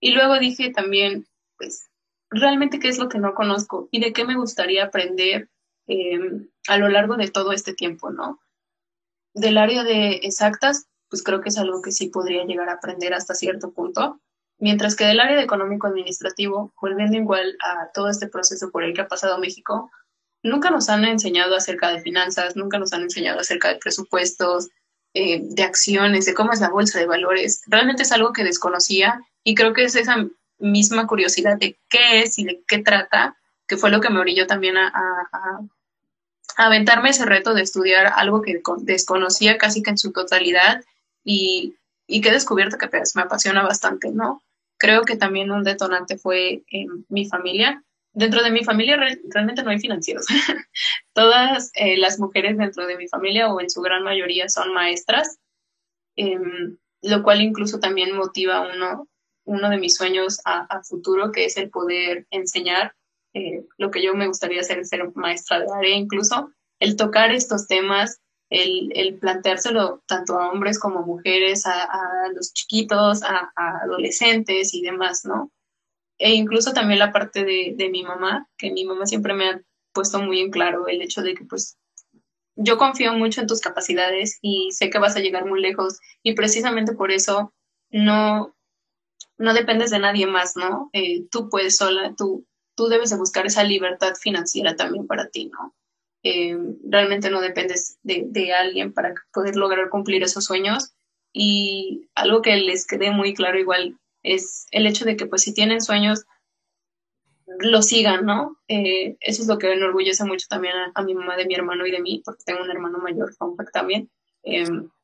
Y 0.00 0.12
luego 0.12 0.38
dije 0.38 0.70
también, 0.70 1.26
pues, 1.56 1.88
realmente 2.30 2.78
qué 2.78 2.88
es 2.88 2.98
lo 2.98 3.08
que 3.08 3.18
no 3.18 3.34
conozco 3.34 3.88
y 3.90 4.00
de 4.00 4.12
qué 4.12 4.24
me 4.24 4.36
gustaría 4.36 4.84
aprender 4.84 5.48
em, 5.86 6.48
a 6.68 6.76
lo 6.76 6.88
largo 6.88 7.16
de 7.16 7.28
todo 7.28 7.52
este 7.52 7.72
tiempo, 7.72 8.10
¿no? 8.10 8.38
Del 9.34 9.56
área 9.56 9.82
de 9.82 10.20
exactas, 10.22 10.86
pues 11.08 11.22
creo 11.22 11.40
que 11.40 11.48
es 11.48 11.58
algo 11.58 11.80
que 11.80 11.90
sí 11.90 12.08
podría 12.10 12.44
llegar 12.44 12.68
a 12.68 12.74
aprender 12.74 13.14
hasta 13.14 13.34
cierto 13.34 13.72
punto, 13.72 14.20
mientras 14.58 14.94
que 14.94 15.06
del 15.06 15.20
área 15.20 15.36
de 15.36 15.44
económico 15.44 15.86
administrativo, 15.86 16.74
volviendo 16.80 17.16
igual 17.16 17.56
a 17.62 17.90
todo 17.94 18.10
este 18.10 18.28
proceso 18.28 18.70
por 18.70 18.84
el 18.84 18.92
que 18.92 19.00
ha 19.00 19.08
pasado 19.08 19.38
México, 19.38 19.90
nunca 20.42 20.70
nos 20.70 20.90
han 20.90 21.06
enseñado 21.06 21.56
acerca 21.56 21.90
de 21.90 22.02
finanzas, 22.02 22.56
nunca 22.56 22.78
nos 22.78 22.92
han 22.92 23.02
enseñado 23.02 23.40
acerca 23.40 23.68
de 23.68 23.76
presupuestos, 23.76 24.68
eh, 25.14 25.40
de 25.42 25.62
acciones, 25.62 26.26
de 26.26 26.34
cómo 26.34 26.52
es 26.52 26.60
la 26.60 26.68
bolsa 26.68 26.98
de 26.98 27.06
valores. 27.06 27.62
Realmente 27.66 28.02
es 28.02 28.12
algo 28.12 28.32
que 28.32 28.44
desconocía 28.44 29.20
y 29.42 29.54
creo 29.54 29.72
que 29.72 29.84
es 29.84 29.96
esa 29.96 30.28
misma 30.58 31.06
curiosidad 31.06 31.56
de 31.56 31.78
qué 31.88 32.22
es 32.22 32.38
y 32.38 32.44
de 32.44 32.62
qué 32.66 32.78
trata, 32.78 33.36
que 33.66 33.76
fue 33.76 33.90
lo 33.90 34.00
que 34.00 34.10
me 34.10 34.20
orilló 34.20 34.46
también 34.46 34.76
a, 34.76 34.92
aventarme 36.56 37.10
ese 37.10 37.24
reto 37.24 37.54
de 37.54 37.62
estudiar 37.62 38.12
algo 38.16 38.42
que 38.42 38.60
desconocía 38.78 39.58
casi 39.58 39.82
que 39.82 39.90
en 39.90 39.98
su 39.98 40.12
totalidad 40.12 40.82
y, 41.22 41.76
y 42.06 42.20
que 42.20 42.30
he 42.30 42.32
descubierto 42.32 42.78
que 42.78 42.88
pues, 42.88 43.14
me 43.14 43.22
apasiona 43.22 43.62
bastante, 43.62 44.10
¿no? 44.10 44.42
Creo 44.76 45.02
que 45.02 45.16
también 45.16 45.52
un 45.52 45.62
detonante 45.62 46.18
fue 46.18 46.64
en 46.70 47.06
mi 47.08 47.28
familia. 47.28 47.84
Dentro 48.18 48.42
de 48.42 48.50
mi 48.50 48.64
familia 48.64 48.98
realmente 49.30 49.62
no 49.62 49.70
hay 49.70 49.78
financieros. 49.78 50.26
Todas 51.14 51.70
eh, 51.74 51.96
las 51.96 52.18
mujeres 52.18 52.58
dentro 52.58 52.86
de 52.86 52.96
mi 52.96 53.08
familia 53.08 53.52
o 53.52 53.60
en 53.60 53.70
su 53.70 53.80
gran 53.80 54.02
mayoría 54.02 54.48
son 54.48 54.74
maestras, 54.74 55.38
em, 56.16 56.76
lo 57.02 57.22
cual 57.22 57.40
incluso 57.40 57.78
también 57.78 58.16
motiva 58.16 58.60
uno 58.60 59.08
uno 59.48 59.70
de 59.70 59.78
mis 59.78 59.96
sueños 59.96 60.40
a, 60.44 60.82
futuro, 60.82 61.32
que 61.32 61.46
es 61.46 61.56
el 61.56 61.70
poder 61.70 62.26
enseñar 62.30 62.94
eh, 63.34 63.64
lo 63.78 63.90
que 63.90 64.02
yo 64.02 64.14
me 64.14 64.28
gustaría 64.28 64.60
hacer, 64.60 64.84
ser 64.84 65.10
maestra 65.14 65.60
de 65.60 65.66
área 65.74 65.96
incluso, 65.96 66.52
el 66.80 66.96
tocar 66.96 67.32
estos 67.32 67.66
temas, 67.66 68.20
el, 68.50 68.92
el 68.94 69.18
planteárselo 69.18 70.02
tanto 70.06 70.38
a 70.38 70.50
hombres 70.50 70.78
como 70.78 71.02
mujeres, 71.02 71.64
a, 71.66 72.28
los 72.34 72.52
chiquitos, 72.52 73.22
a, 73.22 73.50
adolescentes 73.56 74.74
y 74.74 74.82
demás, 74.82 75.24
¿no? 75.24 75.50
E 76.18 76.34
incluso 76.34 76.72
también 76.72 76.98
la 76.98 77.12
parte 77.12 77.44
de, 77.44 77.74
de 77.76 77.88
mi 77.90 78.02
mamá, 78.02 78.48
que 78.56 78.70
mi 78.70 78.84
mamá 78.84 79.06
siempre 79.06 79.34
me 79.34 79.48
ha 79.48 79.62
puesto 79.92 80.20
muy 80.20 80.40
en 80.40 80.50
claro 80.50 80.88
el 80.88 81.02
hecho 81.02 81.22
de 81.22 81.34
que 81.34 81.44
pues 81.44 81.78
yo 82.60 82.76
confío 82.76 83.12
mucho 83.12 83.40
en 83.40 83.46
tus 83.46 83.60
capacidades 83.60 84.38
y 84.42 84.72
sé 84.72 84.90
que 84.90 84.98
vas 84.98 85.16
a 85.16 85.20
llegar 85.20 85.46
muy 85.46 85.60
lejos 85.60 86.00
y 86.24 86.34
precisamente 86.34 86.92
por 86.92 87.12
eso 87.12 87.54
no, 87.90 88.54
no 89.38 89.54
dependes 89.54 89.90
de 89.90 90.00
nadie 90.00 90.26
más, 90.26 90.56
¿no? 90.56 90.90
Eh, 90.92 91.26
tú 91.30 91.48
puedes 91.48 91.76
sola, 91.76 92.14
tú, 92.16 92.46
tú 92.74 92.88
debes 92.88 93.10
de 93.10 93.16
buscar 93.16 93.46
esa 93.46 93.62
libertad 93.62 94.14
financiera 94.20 94.74
también 94.74 95.06
para 95.06 95.28
ti, 95.28 95.46
¿no? 95.46 95.74
Eh, 96.24 96.56
realmente 96.82 97.30
no 97.30 97.40
dependes 97.40 97.98
de, 98.02 98.24
de, 98.26 98.52
alguien 98.52 98.92
para 98.92 99.14
poder 99.32 99.54
lograr 99.54 99.88
cumplir 99.88 100.24
esos 100.24 100.44
sueños. 100.44 100.92
Y 101.32 102.08
algo 102.16 102.42
que 102.42 102.56
les 102.56 102.86
quede 102.86 103.12
muy 103.12 103.34
claro 103.34 103.58
igual 103.58 103.96
es 104.22 104.66
el 104.70 104.86
hecho 104.86 105.04
de 105.04 105.16
que 105.16 105.26
pues 105.26 105.42
si 105.42 105.54
tienen 105.54 105.80
sueños, 105.80 106.26
lo 107.60 107.82
sigan, 107.82 108.26
¿no? 108.26 108.56
Eh, 108.68 109.16
eso 109.20 109.42
es 109.42 109.48
lo 109.48 109.58
que 109.58 109.72
enorgullece 109.72 110.24
mucho 110.24 110.46
también 110.48 110.74
a, 110.94 111.02
mi 111.02 111.14
mamá, 111.14 111.36
de 111.36 111.46
mi 111.46 111.54
hermano 111.54 111.86
y 111.86 111.90
de 111.90 112.00
mí, 112.00 112.22
porque 112.24 112.44
tengo 112.44 112.62
un 112.62 112.70
hermano 112.70 112.98
mayor, 112.98 113.34
Compact 113.36 113.72
también 113.72 114.10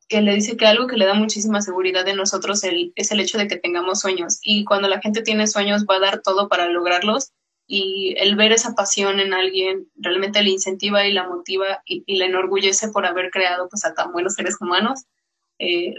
que 0.09 0.21
le 0.21 0.35
dice 0.35 0.57
que 0.57 0.67
algo 0.67 0.87
que 0.87 0.97
le 0.97 1.07
da 1.07 1.15
muchísima 1.15 1.63
seguridad 1.63 2.05
de 2.05 2.15
nosotros 2.15 2.63
es 2.65 3.11
el 3.11 3.21
hecho 3.21 3.39
de 3.39 3.49
que 3.49 3.57
tengamos 3.57 4.01
sueños. 4.01 4.39
Y 4.43 4.65
cuando 4.65 4.89
la 4.89 5.01
gente 5.01 5.23
tiene 5.23 5.47
sueños 5.47 5.87
va 5.89 5.97
a 5.97 6.01
dar 6.01 6.23
todo 6.23 6.49
para 6.49 6.69
lograrlos. 6.69 7.33
Y 7.67 8.15
el 8.19 8.37
ver 8.37 8.53
esa 8.53 8.75
pasión 8.75 9.21
en 9.21 9.33
alguien 9.33 9.89
realmente 9.97 10.43
le 10.43 10.51
incentiva 10.51 11.07
y 11.07 11.13
la 11.13 11.27
motiva 11.27 11.83
y, 11.87 12.05
le 12.07 12.27
enorgullece 12.27 12.89
por 12.89 13.07
haber 13.07 13.31
creado 13.31 13.69
pues, 13.71 13.87
a 13.87 13.95
tan 13.95 14.13
buenos 14.13 14.35
seres 14.35 14.57
humanos. 14.61 15.05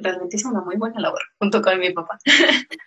Realmente 0.02 0.38
hizo 0.38 0.50
una 0.50 0.62
muy 0.62 0.78
buena 0.78 1.00
labor 1.00 1.22
junto 1.40 1.62
con 1.62 1.80
mi 1.80 1.92
papá. 1.92 2.20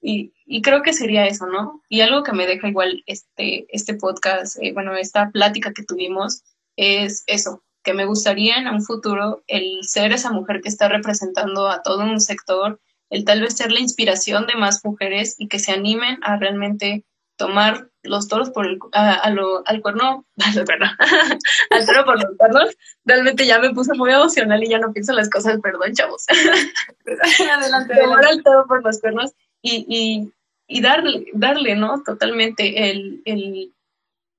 y, 0.00 0.32
y, 0.44 0.62
creo 0.62 0.82
que 0.82 0.92
sería 0.92 1.26
eso, 1.26 1.46
¿no? 1.46 1.82
Y 1.88 2.00
algo 2.00 2.22
que 2.22 2.32
me 2.32 2.46
deja 2.46 2.68
igual 2.68 3.02
este, 3.06 3.66
este 3.70 3.94
podcast, 3.94 4.56
eh, 4.62 4.72
bueno, 4.72 4.94
esta 4.96 5.30
plática 5.30 5.72
que 5.72 5.84
tuvimos, 5.84 6.42
es 6.76 7.24
eso, 7.26 7.62
que 7.82 7.94
me 7.94 8.04
gustaría 8.04 8.56
en 8.56 8.68
un 8.68 8.82
futuro 8.82 9.42
el 9.46 9.78
ser 9.82 10.12
esa 10.12 10.30
mujer 10.30 10.60
que 10.60 10.68
está 10.68 10.88
representando 10.88 11.68
a 11.68 11.82
todo 11.82 12.02
un 12.02 12.20
sector, 12.20 12.80
el 13.10 13.24
tal 13.24 13.40
vez 13.40 13.56
ser 13.56 13.72
la 13.72 13.80
inspiración 13.80 14.46
de 14.46 14.56
más 14.56 14.84
mujeres 14.84 15.36
y 15.38 15.48
que 15.48 15.58
se 15.58 15.72
animen 15.72 16.18
a 16.22 16.36
realmente 16.36 17.04
tomar 17.36 17.88
los 18.02 18.28
toros 18.28 18.50
por 18.50 18.66
el, 18.66 18.78
a, 18.92 19.30
lo, 19.30 19.66
al 19.66 19.80
cuerno, 19.82 20.26
al 21.70 21.86
toro 21.86 22.04
por 22.04 22.22
los 22.22 22.36
cuernos, 22.36 22.76
realmente 23.04 23.46
ya 23.46 23.58
me 23.58 23.70
puse 23.70 23.94
muy 23.94 24.10
emocional 24.12 24.62
y 24.62 24.68
ya 24.68 24.78
no 24.78 24.92
pienso 24.92 25.12
las 25.12 25.28
cosas, 25.30 25.60
perdón, 25.62 25.92
chavos. 25.92 26.24
adelante, 27.56 27.94
Tomar 28.00 28.26
al 28.26 28.42
toro 28.42 28.66
por 28.66 28.82
los 28.84 29.00
cuernos 29.00 29.32
y, 29.62 29.86
y, 29.88 30.32
y, 30.66 30.80
darle, 30.80 31.26
darle, 31.34 31.76
¿no? 31.76 32.02
Totalmente 32.02 32.90
el, 32.90 33.22
el, 33.24 33.74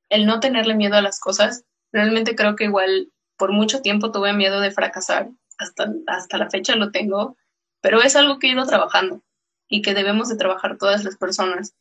el 0.10 0.26
no 0.26 0.40
tenerle 0.40 0.76
miedo 0.76 0.96
a 0.96 1.02
las 1.02 1.20
cosas. 1.20 1.64
Realmente 1.92 2.36
creo 2.36 2.56
que 2.56 2.66
igual 2.66 3.12
por 3.38 3.52
mucho 3.52 3.82
tiempo 3.82 4.12
tuve 4.12 4.34
miedo 4.34 4.60
de 4.60 4.72
fracasar, 4.72 5.30
hasta, 5.58 5.92
hasta 6.08 6.38
la 6.38 6.50
fecha 6.50 6.76
lo 6.76 6.92
tengo, 6.92 7.38
pero 7.82 8.02
es 8.02 8.16
algo 8.16 8.40
que 8.40 8.48
he 8.48 8.52
ido 8.52 8.66
trabajando 8.66 9.22
y 9.70 9.82
que 9.82 9.94
debemos 9.94 10.30
de 10.30 10.38
trabajar 10.38 10.78
todas 10.78 11.04
las 11.04 11.18
personas. 11.18 11.74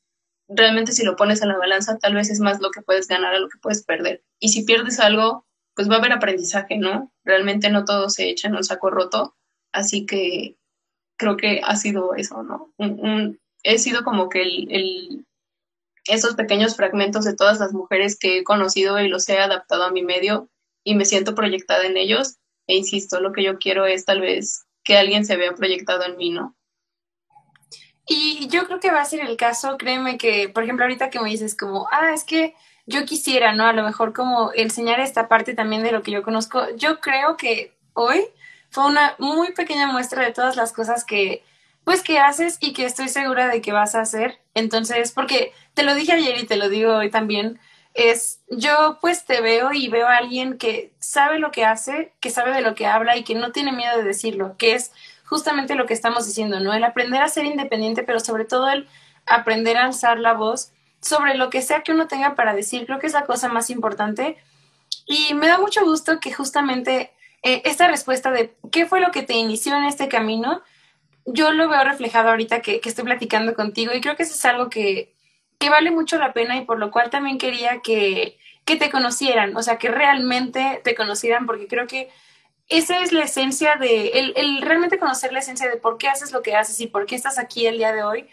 Realmente 0.49 0.93
si 0.93 1.05
lo 1.05 1.17
pones 1.17 1.43
en 1.43 1.49
la 1.49 1.59
balanza, 1.59 1.99
tal 1.99 2.15
vez 2.15 2.31
es 2.31 2.41
más 2.41 2.61
lo 2.61 2.71
que 2.71 2.83
puedes 2.83 3.09
ganar 3.09 3.35
a 3.35 3.39
lo 3.39 3.49
que 3.49 3.59
puedes 3.59 3.85
perder. 3.85 4.23
Y 4.39 4.51
si 4.51 4.65
pierdes 4.65 5.01
algo, 5.01 5.47
pues 5.75 5.91
va 5.91 5.97
a 5.97 5.99
haber 5.99 6.13
aprendizaje, 6.13 6.79
¿no? 6.79 7.13
Realmente 7.25 7.71
no 7.71 7.85
todo 7.85 8.09
se 8.09 8.29
echa 8.31 8.49
en 8.49 8.57
un 8.57 8.65
saco 8.65 8.91
roto, 8.91 9.37
así 9.73 10.07
que 10.07 10.57
creo 11.19 11.37
que 11.37 11.61
ha 11.65 11.77
sido 11.77 12.15
eso, 12.15 12.43
¿no? 12.43 12.73
he 13.63 13.79
sido 13.79 14.05
como 14.05 14.29
que 14.29 14.43
el, 14.43 15.27
esos 16.07 16.35
pequeños 16.35 16.77
fragmentos 16.77 17.25
de 17.25 17.35
todas 17.35 17.59
las 17.59 17.73
mujeres 17.73 18.17
que 18.19 18.39
he 18.39 18.45
conocido 18.45 19.01
y 19.01 19.09
los 19.09 19.29
he 19.29 19.39
adaptado 19.39 19.85
a 19.85 19.91
mi 19.91 20.03
medio 20.03 20.49
y 20.85 20.95
me 20.95 21.05
siento 21.05 21.35
proyectada 21.35 21.85
en 21.85 21.97
ellos. 21.97 22.37
E 22.69 22.77
insisto, 22.77 23.21
lo 23.21 23.33
que 23.33 23.43
yo 23.43 23.59
quiero 23.59 23.87
es 23.87 24.05
tal 24.05 24.21
vez 24.21 24.67
que 24.85 24.97
alguien 24.97 25.25
se 25.25 25.37
vea 25.37 25.55
proyectado 25.55 26.05
en 26.05 26.17
mí, 26.17 26.31
¿no? 26.31 26.57
Y 28.07 28.49
yo 28.49 28.67
creo 28.67 28.81
que 28.81 28.93
va 28.93 29.01
a 29.01 29.05
ser 29.05 29.21
el 29.21 29.37
caso, 29.37 29.77
créeme 29.79 30.17
que, 30.17 30.49
por 30.49 30.63
ejemplo, 30.63 30.85
ahorita 30.85 31.11
que 31.11 31.21
me 31.21 31.31
dices 31.31 31.57
como, 31.57 31.89
ah, 31.91 32.13
es 32.15 32.25
que 32.25 32.55
yo 32.87 33.05
quisiera, 33.05 33.53
¿no? 33.53 33.67
A 33.67 33.73
lo 33.73 33.83
mejor 33.83 34.13
como 34.13 34.53
enseñar 34.55 35.01
esta 35.01 35.29
parte 35.29 35.55
también 35.55 35.83
de 35.83 35.91
lo 35.91 36.03
que 36.03 36.13
yo 36.13 36.23
conozco. 36.23 36.65
Yo 36.77 37.01
creo 37.01 37.37
que 37.37 37.75
hoy 37.95 38.25
fue 38.71 38.87
una 38.87 39.17
muy 39.19 39.53
pequeña 39.53 39.89
muestra 39.89 40.25
de 40.25 40.33
todas 40.33 40.55
las 40.57 40.73
cosas 40.73 41.05
que, 41.05 41.43
pues, 41.85 42.03
que 42.03 42.19
haces 42.21 42.59
y 42.61 42.73
que 42.73 42.85
estoy 42.85 43.09
segura 43.09 43.49
de 43.49 43.61
que 43.61 43.73
vas 43.73 43.97
a 43.97 44.03
hacer. 44.03 44.39
Entonces, 44.55 45.11
porque 45.11 45.53
te 45.75 45.83
lo 45.83 45.95
dije 45.95 46.13
ayer 46.13 46.39
y 46.39 46.47
te 46.47 46.57
lo 46.57 46.69
digo 46.69 46.95
hoy 46.95 47.11
también, 47.11 47.59
es 47.97 48.41
yo 48.51 48.99
pues 49.01 49.25
te 49.25 49.41
veo 49.41 49.73
y 49.73 49.89
veo 49.89 50.07
a 50.07 50.19
alguien 50.19 50.59
que 50.59 50.93
sabe 51.01 51.39
lo 51.39 51.51
que 51.51 51.65
hace, 51.65 52.13
que 52.21 52.31
sabe 52.31 52.53
de 52.53 52.61
lo 52.61 52.75
que 52.75 52.87
habla 52.87 53.17
y 53.17 53.25
que 53.25 53.35
no 53.35 53.53
tiene 53.53 53.73
miedo 53.73 53.97
de 53.97 54.05
decirlo, 54.05 54.55
que 54.59 54.75
es 54.75 54.93
justamente 55.27 55.75
lo 55.75 55.87
que 55.87 55.95
estamos 55.95 56.27
diciendo, 56.27 56.61
¿no? 56.61 56.73
El 56.73 56.85
aprender 56.85 57.21
a 57.23 57.29
ser 57.29 57.45
independiente, 57.45 58.03
pero 58.03 58.21
sobre 58.21 58.45
todo 58.45 58.69
el 58.71 58.89
aprender 59.27 59.77
a 59.77 59.85
alzar 59.85 60.19
la 60.19 60.33
voz 60.33 60.73
sobre 61.01 61.35
lo 61.35 61.51
que 61.51 61.63
sea 61.63 61.83
que 61.83 61.93
uno 61.93 62.09
tenga 62.09 62.35
para 62.35 62.55
decir, 62.55 62.87
creo 62.87 62.99
que 62.99 63.07
es 63.07 63.13
la 63.13 63.27
cosa 63.27 63.49
más 63.49 63.71
importante. 63.71 64.37
Y 65.05 65.35
me 65.35 65.47
da 65.47 65.59
mucho 65.59 65.85
gusto 65.85 66.19
que 66.21 66.33
justamente 66.33 67.13
eh, 67.43 67.63
esta 67.65 67.89
respuesta 67.89 68.31
de 68.31 68.57
qué 68.73 68.87
fue 68.87 69.01
lo 69.01 69.11
que 69.11 69.23
te 69.23 69.35
inició 69.35 69.77
en 69.77 69.85
este 69.85 70.09
camino, 70.09 70.63
yo 71.27 71.53
lo 71.53 71.69
veo 71.69 71.85
reflejado 71.85 72.31
ahorita 72.31 72.61
que, 72.61 72.81
que 72.81 72.89
estoy 72.89 73.05
platicando 73.05 73.55
contigo 73.55 73.93
y 73.93 74.01
creo 74.01 74.17
que 74.17 74.23
eso 74.23 74.35
es 74.35 74.45
algo 74.45 74.71
que, 74.71 75.13
que 75.59 75.71
vale 75.71 75.91
mucho 75.91 76.19
la 76.19 76.33
pena 76.33 76.57
y 76.57 76.65
por 76.65 76.79
lo 76.79 76.91
cual 76.91 77.11
también 77.11 77.39
quería 77.39 77.81
que, 77.81 78.39
que 78.65 78.77
te 78.77 78.91
conocieran, 78.91 79.57
o 79.57 79.63
sea, 79.63 79.79
que 79.79 79.89
realmente 79.89 80.81
te 80.85 80.95
conocieran, 80.95 81.47
porque 81.47 81.67
creo 81.67 81.87
que 81.87 82.11
esa 82.69 83.01
es 83.01 83.13
la 83.13 83.25
esencia 83.25 83.77
de, 83.77 84.33
el, 84.35 84.63
realmente 84.63 84.99
conocer 84.99 85.33
la 85.33 85.39
esencia 85.39 85.69
de 85.71 85.77
por 85.77 85.99
qué 85.99 86.09
haces 86.09 86.33
lo 86.33 86.43
que 86.43 86.57
haces 86.57 86.81
y 86.81 86.87
por 86.89 87.07
qué 87.07 87.15
estás 87.15 87.39
aquí 87.39 87.67
el 87.67 87.79
día 87.79 87.93
de 87.93 88.03
hoy, 88.03 88.29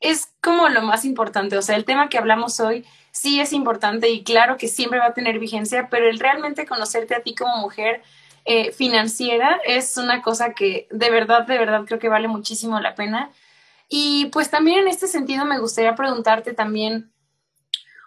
es 0.00 0.30
como 0.40 0.68
lo 0.68 0.82
más 0.82 1.04
importante. 1.04 1.56
O 1.58 1.62
sea, 1.62 1.76
el 1.76 1.84
tema 1.84 2.08
que 2.08 2.18
hablamos 2.18 2.60
hoy 2.60 2.84
sí 3.12 3.40
es 3.40 3.52
importante 3.52 4.08
y 4.10 4.24
claro 4.24 4.56
que 4.56 4.68
siempre 4.68 4.98
va 4.98 5.06
a 5.06 5.14
tener 5.14 5.38
vigencia, 5.38 5.88
pero 5.90 6.08
el 6.08 6.18
realmente 6.18 6.66
conocerte 6.66 7.14
a 7.14 7.22
ti 7.22 7.34
como 7.34 7.56
mujer 7.58 8.02
eh, 8.44 8.72
financiera 8.72 9.60
es 9.64 9.96
una 9.96 10.22
cosa 10.22 10.54
que 10.54 10.86
de 10.90 11.10
verdad, 11.10 11.46
de 11.46 11.58
verdad 11.58 11.84
creo 11.86 11.98
que 11.98 12.08
vale 12.08 12.28
muchísimo 12.28 12.80
la 12.80 12.94
pena. 12.94 13.30
Y 13.88 14.26
pues 14.26 14.50
también 14.50 14.80
en 14.80 14.88
este 14.88 15.06
sentido 15.06 15.44
me 15.44 15.58
gustaría 15.58 15.94
preguntarte 15.94 16.54
también, 16.54 17.10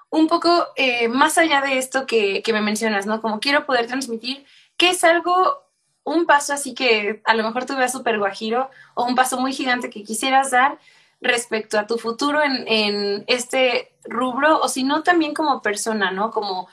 un 0.10 0.28
poco 0.28 0.68
eh, 0.76 1.08
más 1.08 1.38
allá 1.38 1.62
de 1.62 1.78
esto 1.78 2.08
que, 2.08 2.42
que 2.42 2.54
me 2.54 2.62
mencionas, 2.62 3.06
¿no? 3.06 3.22
Como 3.22 3.40
quiero 3.40 3.66
poder 3.66 3.88
transmitir 3.88 4.46
que 4.80 4.92
es 4.92 5.04
algo, 5.04 5.62
un 6.06 6.26
paso 6.26 6.54
así 6.54 6.74
que 6.74 7.22
a 7.26 7.34
lo 7.34 7.44
mejor 7.44 7.66
tú 7.66 7.76
veas 7.76 7.92
súper 7.92 8.18
guajiro 8.18 8.72
o 8.96 9.04
un 9.04 9.14
paso 9.14 9.38
muy 9.38 9.52
gigante 9.52 9.90
que 9.90 10.06
quisieras 10.06 10.52
dar 10.52 10.80
respecto 11.20 11.78
a 11.78 11.86
tu 11.86 11.98
futuro 11.98 12.42
en, 12.42 12.66
en 12.66 13.26
este 13.28 13.92
rubro 14.06 14.62
o 14.62 14.70
si 14.70 14.86
no 14.86 15.04
también 15.04 15.34
como 15.34 15.62
persona, 15.62 16.12
¿no? 16.12 16.32
Como 16.32 16.70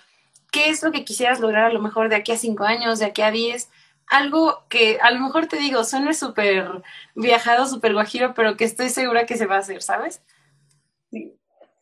qué 0.52 0.68
es 0.68 0.84
lo 0.84 0.92
que 0.92 1.04
quisieras 1.04 1.40
lograr 1.40 1.64
a 1.64 1.72
lo 1.72 1.80
mejor 1.82 2.08
de 2.08 2.14
aquí 2.14 2.30
a 2.30 2.38
cinco 2.38 2.62
años, 2.62 3.00
de 3.00 3.06
aquí 3.06 3.22
a 3.22 3.32
diez, 3.32 3.70
algo 4.06 4.62
que 4.68 5.00
a 5.02 5.10
lo 5.10 5.18
mejor 5.18 5.46
te 5.48 5.56
digo, 5.56 5.82
suena 5.82 6.14
súper 6.14 6.82
viajado, 7.16 7.66
súper 7.66 7.92
guajiro, 7.92 8.34
pero 8.34 8.56
que 8.56 8.64
estoy 8.64 8.88
segura 8.88 9.26
que 9.26 9.36
se 9.36 9.46
va 9.46 9.56
a 9.56 9.60
hacer, 9.60 9.82
¿sabes? 9.82 10.22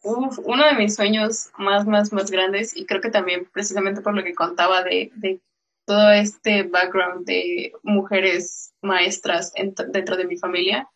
uno 0.03 0.67
de 0.67 0.75
mis 0.75 0.95
sueños 0.95 1.49
más, 1.57 1.87
más, 1.87 2.13
más 2.13 2.31
grandes, 2.31 2.77
y 2.77 2.87
creo 2.87 3.01
que 3.01 3.11
también 3.11 3.47
precisamente 3.53 4.01
por 4.01 4.15
lo 4.15 4.23
que 4.23 4.35
contaba 4.35 4.83
de, 4.83 5.11
de 5.15 5.41
todo 5.87 6.11
este 6.11 6.63
background 6.65 7.27
de 7.27 7.73
mujeres 7.83 8.75
maestras 8.83 9.53
dentro 9.89 10.17
de 10.17 10.27
mi 10.27 10.37
familia, 10.37 10.89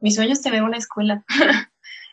mi 0.00 0.10
sueño 0.10 0.32
es 0.32 0.42
tener 0.42 0.62
una 0.62 0.78
escuela. 0.78 1.24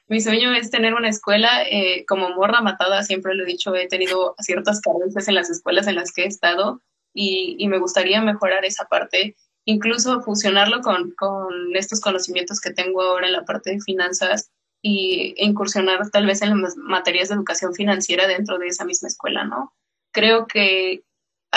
mi 0.07 0.21
sueño 0.21 0.53
es 0.53 0.69
tener 0.69 0.93
una 0.93 1.09
escuela. 1.09 1.63
Eh, 1.63 2.05
como 2.05 2.29
morra 2.29 2.61
matada, 2.61 3.03
siempre 3.03 3.33
lo 3.33 3.43
he 3.43 3.47
dicho, 3.47 3.73
he 3.75 3.87
tenido 3.87 4.35
ciertas 4.39 4.81
carencias 4.81 5.27
en 5.27 5.35
las 5.35 5.49
escuelas 5.49 5.87
en 5.87 5.95
las 5.95 6.11
que 6.11 6.23
he 6.23 6.27
estado 6.27 6.81
y, 7.13 7.55
y 7.57 7.67
me 7.67 7.79
gustaría 7.79 8.21
mejorar 8.21 8.65
esa 8.65 8.85
parte, 8.85 9.35
incluso 9.65 10.21
fusionarlo 10.21 10.81
con, 10.81 11.11
con, 11.11 11.75
estos 11.75 11.99
conocimientos 11.99 12.61
que 12.61 12.73
tengo 12.73 13.01
ahora 13.01 13.27
en 13.27 13.33
la 13.33 13.45
parte 13.45 13.71
de 13.71 13.81
finanzas 13.81 14.51
y 14.81 15.33
incursionar 15.37 16.09
tal 16.11 16.27
vez 16.27 16.41
en 16.41 16.61
las 16.61 16.77
materias 16.77 17.29
de 17.29 17.35
educación 17.35 17.73
financiera 17.73 18.27
dentro 18.27 18.57
de 18.59 18.67
esa 18.67 18.85
misma 18.85 19.07
escuela, 19.07 19.45
¿no? 19.45 19.73
Creo 20.13 20.45
que 20.45 21.03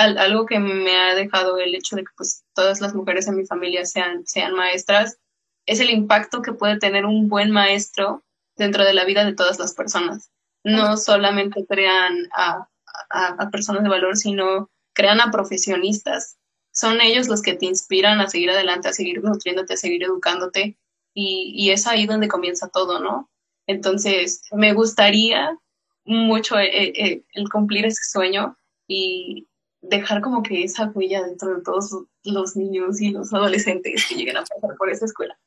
al, 0.00 0.18
algo 0.18 0.46
que 0.46 0.58
me 0.58 0.96
ha 0.96 1.14
dejado 1.14 1.58
el 1.58 1.74
hecho 1.74 1.96
de 1.96 2.02
que 2.02 2.10
pues 2.16 2.44
todas 2.54 2.80
las 2.80 2.94
mujeres 2.94 3.28
en 3.28 3.36
mi 3.36 3.46
familia 3.46 3.84
sean, 3.84 4.26
sean 4.26 4.54
maestras 4.54 5.18
es 5.66 5.78
el 5.78 5.90
impacto 5.90 6.42
que 6.42 6.52
puede 6.52 6.78
tener 6.78 7.06
un 7.06 7.28
buen 7.28 7.50
maestro 7.50 8.24
dentro 8.56 8.84
de 8.84 8.92
la 8.92 9.04
vida 9.04 9.24
de 9.24 9.34
todas 9.34 9.58
las 9.60 9.74
personas. 9.74 10.30
No 10.64 10.96
solamente 10.96 11.64
crean 11.64 12.28
a, 12.36 12.68
a, 13.10 13.50
personas 13.50 13.82
de 13.84 13.88
valor, 13.88 14.16
sino 14.16 14.68
crean 14.92 15.20
a 15.20 15.30
profesionistas. 15.30 16.36
Son 16.72 17.00
ellos 17.00 17.28
los 17.28 17.40
que 17.40 17.54
te 17.54 17.66
inspiran 17.66 18.20
a 18.20 18.28
seguir 18.28 18.50
adelante, 18.50 18.88
a 18.88 18.92
seguir 18.92 19.22
nutriéndote, 19.22 19.74
a 19.74 19.76
seguir 19.76 20.02
educándote. 20.02 20.76
Y, 21.14 21.52
y 21.54 21.70
es 21.70 21.86
ahí 21.86 22.06
donde 22.06 22.28
comienza 22.28 22.68
todo, 22.68 23.00
¿no? 23.00 23.30
Entonces, 23.66 24.42
me 24.52 24.72
gustaría 24.72 25.56
mucho 26.04 26.58
eh, 26.58 26.92
eh, 26.96 27.22
el 27.32 27.48
cumplir 27.48 27.86
ese 27.86 28.02
sueño 28.02 28.56
y 28.88 29.46
dejar 29.82 30.20
como 30.20 30.42
que 30.42 30.64
esa 30.64 30.86
huella 30.94 31.22
dentro 31.22 31.56
de 31.56 31.62
todos 31.62 32.04
los 32.24 32.56
niños 32.56 33.00
y 33.00 33.10
los 33.10 33.32
adolescentes 33.32 34.06
que 34.06 34.14
lleguen 34.14 34.36
a 34.36 34.44
pasar 34.44 34.76
por 34.76 34.90
esa 34.90 35.06
escuela. 35.06 35.38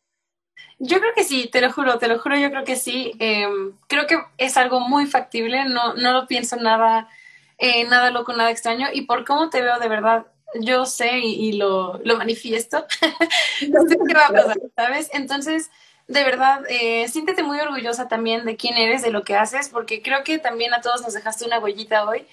Yo 0.79 0.99
creo 0.99 1.13
que 1.15 1.23
sí, 1.23 1.49
te 1.51 1.61
lo 1.61 1.71
juro, 1.71 1.97
te 1.97 2.07
lo 2.07 2.19
juro, 2.19 2.37
yo 2.37 2.49
creo 2.49 2.63
que 2.63 2.75
sí. 2.75 3.13
Em, 3.19 3.73
creo 3.87 4.07
que 4.07 4.17
es 4.37 4.57
algo 4.57 4.79
muy 4.79 5.05
factible, 5.05 5.65
no, 5.65 5.93
no 5.93 6.13
lo 6.13 6.27
pienso 6.27 6.55
nada, 6.55 7.07
eh, 7.57 7.85
nada 7.85 8.09
loco, 8.09 8.33
nada 8.33 8.51
extraño. 8.51 8.87
Y 8.91 9.03
por 9.03 9.23
cómo 9.23 9.49
te 9.49 9.61
veo 9.61 9.79
de 9.79 9.87
verdad, 9.87 10.25
yo 10.59 10.85
sé 10.85 11.19
y, 11.19 11.53
lo, 11.53 11.99
lo, 12.03 12.17
manifiesto, 12.17 12.85
sé 13.59 13.97
qué 14.07 14.13
va 14.13 14.27
a 14.27 14.33
pasar, 14.33 14.57
¿sabes? 14.75 15.09
Entonces, 15.13 15.71
de 16.07 16.23
verdad, 16.23 16.63
eh, 16.69 17.07
siéntete 17.07 17.43
muy 17.43 17.59
orgullosa 17.59 18.07
también 18.07 18.45
de 18.45 18.57
quién 18.57 18.75
eres, 18.75 19.01
de 19.03 19.11
lo 19.11 19.23
que 19.23 19.35
haces, 19.35 19.69
porque 19.69 20.01
creo 20.01 20.23
que 20.23 20.37
también 20.37 20.73
a 20.73 20.81
todos 20.81 21.01
nos 21.01 21.13
dejaste 21.13 21.45
una 21.45 21.59
huellita 21.59 22.05
hoy. 22.05 22.25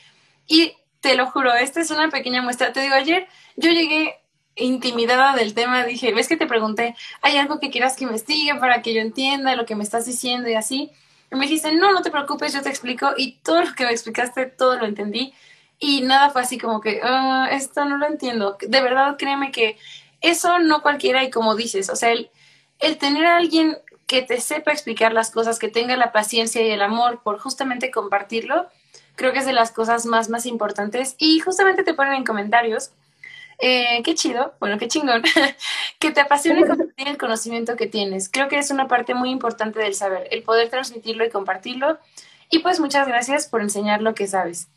Y 0.46 0.74
te 1.00 1.14
lo 1.14 1.30
juro, 1.30 1.54
esta 1.54 1.80
es 1.80 1.90
una 1.90 2.08
pequeña 2.08 2.42
muestra. 2.42 2.72
Te 2.72 2.80
digo, 2.80 2.94
ayer 2.94 3.26
yo 3.56 3.70
llegué 3.70 4.16
intimidada 4.56 5.34
del 5.34 5.54
tema, 5.54 5.84
dije, 5.84 6.12
ves 6.12 6.28
que 6.28 6.36
te 6.36 6.46
pregunté, 6.46 6.94
¿hay 7.22 7.36
algo 7.36 7.60
que 7.60 7.70
quieras 7.70 7.96
que 7.96 8.04
investigue 8.04 8.54
para 8.56 8.82
que 8.82 8.92
yo 8.92 9.00
entienda 9.00 9.56
lo 9.56 9.64
que 9.64 9.76
me 9.76 9.84
estás 9.84 10.06
diciendo 10.06 10.48
y 10.48 10.54
así? 10.54 10.90
Y 11.32 11.36
me 11.36 11.46
dijiste, 11.46 11.72
no, 11.72 11.92
no 11.92 12.02
te 12.02 12.10
preocupes, 12.10 12.52
yo 12.52 12.62
te 12.62 12.68
explico 12.68 13.10
y 13.16 13.38
todo 13.38 13.62
lo 13.62 13.74
que 13.74 13.84
me 13.84 13.92
explicaste, 13.92 14.46
todo 14.46 14.76
lo 14.76 14.86
entendí 14.86 15.32
y 15.80 16.02
nada 16.02 16.30
fue 16.30 16.42
así 16.42 16.58
como 16.58 16.80
que, 16.80 17.00
uh, 17.02 17.46
esto 17.50 17.86
no 17.86 17.96
lo 17.96 18.06
entiendo. 18.06 18.58
De 18.60 18.82
verdad, 18.82 19.16
créeme 19.18 19.50
que 19.50 19.78
eso 20.20 20.58
no 20.58 20.82
cualquiera 20.82 21.24
y 21.24 21.30
como 21.30 21.56
dices, 21.56 21.88
o 21.88 21.96
sea, 21.96 22.12
el, 22.12 22.30
el 22.80 22.98
tener 22.98 23.24
a 23.24 23.38
alguien 23.38 23.78
que 24.06 24.20
te 24.20 24.40
sepa 24.40 24.72
explicar 24.72 25.14
las 25.14 25.30
cosas, 25.30 25.58
que 25.58 25.68
tenga 25.68 25.96
la 25.96 26.12
paciencia 26.12 26.60
y 26.60 26.70
el 26.70 26.82
amor 26.82 27.22
por 27.22 27.38
justamente 27.38 27.90
compartirlo, 27.90 28.66
creo 29.20 29.34
que 29.34 29.40
es 29.40 29.46
de 29.46 29.52
las 29.52 29.70
cosas 29.70 30.06
más, 30.06 30.30
más 30.30 30.46
importantes. 30.46 31.14
Y 31.18 31.40
justamente 31.40 31.84
te 31.84 31.92
ponen 31.92 32.14
en 32.14 32.24
comentarios 32.24 32.90
eh, 33.58 34.00
qué 34.02 34.14
chido, 34.14 34.54
bueno, 34.60 34.78
qué 34.78 34.88
chingón, 34.88 35.22
que 35.98 36.10
te 36.10 36.22
apasione 36.22 36.66
compartir 36.66 37.06
el 37.06 37.18
conocimiento 37.18 37.76
que 37.76 37.86
tienes. 37.86 38.30
Creo 38.30 38.48
que 38.48 38.58
es 38.58 38.70
una 38.70 38.88
parte 38.88 39.12
muy 39.12 39.28
importante 39.28 39.78
del 39.78 39.92
saber, 39.92 40.26
el 40.30 40.42
poder 40.42 40.70
transmitirlo 40.70 41.22
y 41.26 41.28
compartirlo. 41.28 41.98
Y 42.48 42.60
pues 42.60 42.80
muchas 42.80 43.06
gracias 43.06 43.46
por 43.46 43.60
enseñar 43.60 44.00
lo 44.00 44.14
que 44.14 44.26
sabes. 44.26 44.68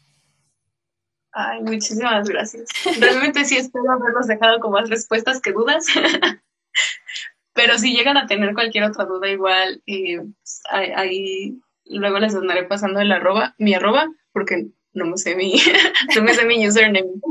Ay, 1.32 1.62
muchísimas 1.62 2.28
gracias. 2.28 2.68
Realmente 3.00 3.46
sí 3.46 3.56
espero 3.56 3.90
haberlos 3.94 4.28
dejado 4.28 4.60
con 4.60 4.74
más 4.74 4.90
respuestas 4.90 5.40
que 5.40 5.54
dudas. 5.54 5.86
Pero 7.54 7.78
si 7.78 7.96
llegan 7.96 8.18
a 8.18 8.28
tener 8.28 8.54
cualquier 8.54 8.84
otra 8.84 9.06
duda, 9.06 9.30
igual 9.30 9.82
eh, 9.86 10.18
pues, 10.18 10.62
ahí, 10.70 11.62
luego 11.86 12.20
les 12.20 12.36
andaré 12.36 12.66
pasando 12.66 13.00
el 13.00 13.12
arroba, 13.12 13.56
mi 13.58 13.74
arroba, 13.74 14.10
porque 14.34 14.68
no 14.94 15.06
me 15.06 15.18
sé 15.18 15.36
mi, 15.36 15.56
no 16.16 16.24
me 16.24 16.34
sé 16.34 16.46
mi 16.46 16.68
username. 16.68 17.22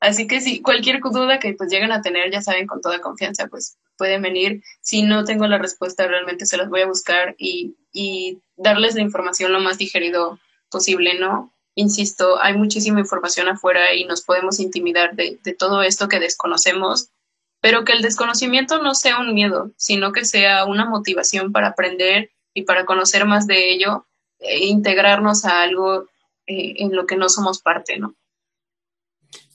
Así 0.00 0.26
que 0.26 0.40
si 0.40 0.60
cualquier 0.60 1.00
duda 1.00 1.38
que 1.38 1.54
pues 1.54 1.70
lleguen 1.70 1.92
a 1.92 2.02
tener, 2.02 2.30
ya 2.30 2.42
saben, 2.42 2.66
con 2.66 2.82
toda 2.82 3.00
confianza, 3.00 3.46
pues 3.46 3.78
pueden 3.96 4.20
venir. 4.20 4.62
Si 4.82 5.02
no 5.02 5.24
tengo 5.24 5.46
la 5.46 5.56
respuesta, 5.56 6.06
realmente 6.06 6.44
se 6.44 6.58
las 6.58 6.68
voy 6.68 6.82
a 6.82 6.86
buscar 6.86 7.34
y, 7.38 7.74
y 7.90 8.38
darles 8.56 8.94
la 8.96 9.00
información 9.00 9.52
lo 9.52 9.60
más 9.60 9.78
digerido 9.78 10.38
posible, 10.68 11.18
¿no? 11.18 11.54
Insisto, 11.74 12.40
hay 12.42 12.54
muchísima 12.54 13.00
información 13.00 13.48
afuera 13.48 13.94
y 13.94 14.04
nos 14.04 14.22
podemos 14.22 14.60
intimidar 14.60 15.16
de, 15.16 15.38
de 15.42 15.54
todo 15.54 15.82
esto 15.82 16.08
que 16.08 16.20
desconocemos, 16.20 17.08
pero 17.60 17.84
que 17.84 17.92
el 17.92 18.02
desconocimiento 18.02 18.82
no 18.82 18.94
sea 18.94 19.18
un 19.18 19.32
miedo, 19.32 19.70
sino 19.76 20.12
que 20.12 20.26
sea 20.26 20.66
una 20.66 20.84
motivación 20.84 21.50
para 21.50 21.68
aprender 21.68 22.30
y 22.52 22.62
para 22.62 22.84
conocer 22.84 23.24
más 23.24 23.46
de 23.46 23.72
ello 23.72 24.06
integrarnos 24.40 25.44
a 25.44 25.62
algo 25.62 26.06
eh, 26.46 26.74
en 26.78 26.94
lo 26.94 27.06
que 27.06 27.16
no 27.16 27.28
somos 27.28 27.60
parte, 27.60 27.98
¿no? 27.98 28.14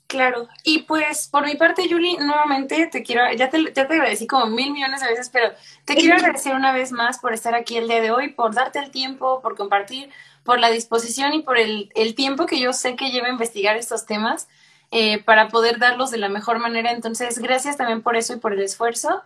Claro, 0.08 0.48
y 0.64 0.80
pues 0.80 1.28
por 1.28 1.46
mi 1.46 1.56
parte, 1.56 1.88
Julie, 1.88 2.18
nuevamente 2.18 2.88
te 2.88 3.04
quiero, 3.04 3.32
ya 3.34 3.52
te, 3.52 3.64
ya 3.66 3.88
te 3.88 3.94
agradecí 3.94 4.26
como 4.26 4.48
mil 4.48 4.72
millones 4.72 5.02
de 5.02 5.08
veces, 5.08 5.30
pero 5.30 5.52
te 5.86 5.96
quiero 5.96 6.16
agradecer 6.18 6.56
una 6.56 6.72
vez 6.72 6.92
más 6.92 7.20
por 7.20 7.32
estar 7.32 7.54
aquí 7.54 7.78
el 7.78 7.88
día 7.88 8.02
de 8.02 8.10
hoy, 8.10 8.30
por 8.30 8.56
darte 8.56 8.80
el 8.80 8.90
tiempo, 8.90 9.40
por 9.42 9.56
compartir, 9.56 10.10
por 10.44 10.60
la 10.60 10.72
disposición 10.72 11.36
y 11.36 11.44
por 11.44 11.60
el, 11.60 11.92
el 11.94 12.16
tiempo 12.16 12.48
que 12.48 12.60
yo 12.60 12.74
sé 12.74 12.96
que 12.96 13.12
lleva 13.12 13.30
investigar 13.30 13.78
estos 13.78 14.08
temas 14.08 14.48
eh, 14.90 15.22
para 15.24 15.50
poder 15.50 15.78
darlos 15.78 16.10
de 16.10 16.18
la 16.18 16.30
mejor 16.30 16.58
manera. 16.58 16.92
Entonces, 16.92 17.38
gracias 17.38 17.78
también 17.78 18.02
por 18.02 18.16
eso 18.16 18.34
y 18.34 18.38
por 18.38 18.54
el 18.54 18.62
esfuerzo. 18.62 19.22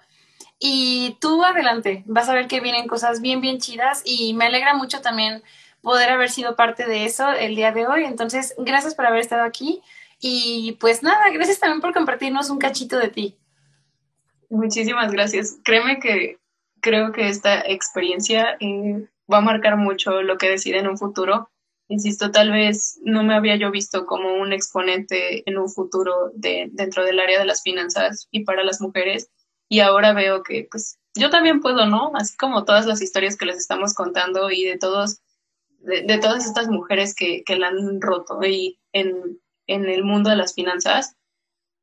Y 0.60 1.18
tú 1.20 1.44
adelante, 1.44 2.04
vas 2.06 2.30
a 2.30 2.34
ver 2.34 2.48
que 2.48 2.62
vienen 2.62 2.88
cosas 2.88 3.22
bien, 3.22 3.42
bien 3.42 3.60
chidas 3.60 4.02
y 4.06 4.34
me 4.34 4.46
alegra 4.46 4.74
mucho 4.74 5.02
también 5.02 5.44
poder 5.82 6.10
haber 6.10 6.30
sido 6.30 6.56
parte 6.56 6.86
de 6.86 7.06
eso 7.06 7.30
el 7.32 7.56
día 7.56 7.72
de 7.72 7.86
hoy. 7.86 8.06
Entonces, 8.06 8.56
gracias 8.58 8.96
por 8.96 9.06
haber 9.06 9.20
estado 9.20 9.44
aquí. 9.44 9.82
Y 10.20 10.78
pues 10.80 11.04
nada, 11.04 11.30
gracias 11.34 11.60
también 11.60 11.82
por 11.82 11.94
compartirnos 11.94 12.50
un 12.50 12.58
cachito 12.58 12.98
de 12.98 13.10
ti. 13.10 13.38
Muchísimas 14.50 15.12
gracias. 15.12 15.58
Créeme 15.64 16.00
que 16.00 16.38
creo 16.80 17.12
que 17.12 17.28
esta 17.28 17.60
experiencia 17.62 18.56
eh, 18.60 19.06
va 19.32 19.40
a 19.40 19.42
marcar 19.42 19.76
mucho 19.78 20.22
lo 20.22 20.38
que 20.38 20.50
decida 20.50 20.78
en 20.78 20.88
un 20.88 20.98
futuro. 20.98 21.50
Insisto, 21.90 22.32
tal 22.32 22.52
vez 22.52 23.00
no 23.04 23.24
me 23.24 23.36
había 23.36 23.56
yo 23.56 23.70
visto 23.72 24.06
como 24.06 24.34
un 24.36 24.54
exponente 24.54 25.48
en 25.50 25.58
un 25.58 25.70
futuro 25.70 26.32
de, 26.34 26.70
dentro 26.72 27.04
del 27.04 27.20
área 27.20 27.40
de 27.40 27.46
las 27.46 27.62
finanzas 27.62 28.28
y 28.32 28.46
para 28.46 28.64
las 28.64 28.80
mujeres. 28.80 29.30
Y 29.74 29.80
ahora 29.80 30.14
veo 30.14 30.44
que 30.44 30.68
pues 30.70 31.00
yo 31.16 31.30
también 31.30 31.60
puedo, 31.60 31.86
¿no? 31.86 32.12
Así 32.16 32.36
como 32.38 32.64
todas 32.64 32.86
las 32.86 33.02
historias 33.02 33.38
que 33.38 33.46
les 33.46 33.58
estamos 33.58 33.94
contando 33.94 34.52
y 34.52 34.64
de 34.66 34.78
todos, 34.78 35.20
de, 35.80 36.20
todas 36.20 36.46
estas 36.46 36.68
mujeres 36.68 37.16
que, 37.16 37.44
que 37.44 37.56
la 37.56 37.70
han 37.70 38.02
roto 38.02 38.44
y 38.44 38.80
en 38.92 39.40
en 39.68 39.88
el 39.88 40.04
mundo 40.04 40.30
de 40.30 40.36
las 40.36 40.54
finanzas, 40.54 41.16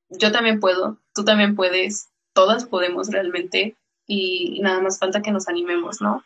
yo 0.08 0.32
también 0.32 0.60
puedo, 0.60 0.98
tú 1.14 1.24
también 1.24 1.54
puedes, 1.54 2.08
todas 2.32 2.64
podemos 2.64 3.08
realmente 3.10 3.76
y 4.06 4.60
nada 4.60 4.80
más 4.80 4.98
falta 4.98 5.22
que 5.22 5.30
nos 5.30 5.48
animemos, 5.48 6.00
¿no? 6.00 6.24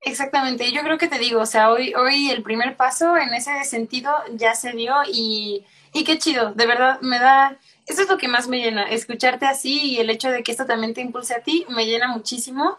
Exactamente, 0.00 0.72
yo 0.72 0.82
creo 0.82 0.98
que 0.98 1.08
te 1.08 1.18
digo, 1.18 1.40
o 1.40 1.46
sea, 1.46 1.70
hoy, 1.70 1.94
hoy 1.94 2.30
el 2.30 2.42
primer 2.42 2.76
paso 2.76 3.16
en 3.16 3.34
ese 3.34 3.64
sentido 3.64 4.12
ya 4.34 4.54
se 4.54 4.72
dio 4.72 4.94
y, 5.12 5.64
y 5.92 6.04
qué 6.04 6.18
chido, 6.18 6.52
de 6.54 6.66
verdad 6.66 7.00
me 7.02 7.18
da, 7.18 7.56
eso 7.86 8.02
es 8.02 8.08
lo 8.08 8.18
que 8.18 8.28
más 8.28 8.48
me 8.48 8.60
llena, 8.60 8.84
escucharte 8.84 9.46
así 9.46 9.92
y 9.92 9.98
el 9.98 10.10
hecho 10.10 10.30
de 10.30 10.42
que 10.42 10.52
esto 10.52 10.66
también 10.66 10.94
te 10.94 11.00
impulse 11.00 11.34
a 11.34 11.42
ti 11.42 11.66
me 11.68 11.86
llena 11.86 12.08
muchísimo. 12.08 12.78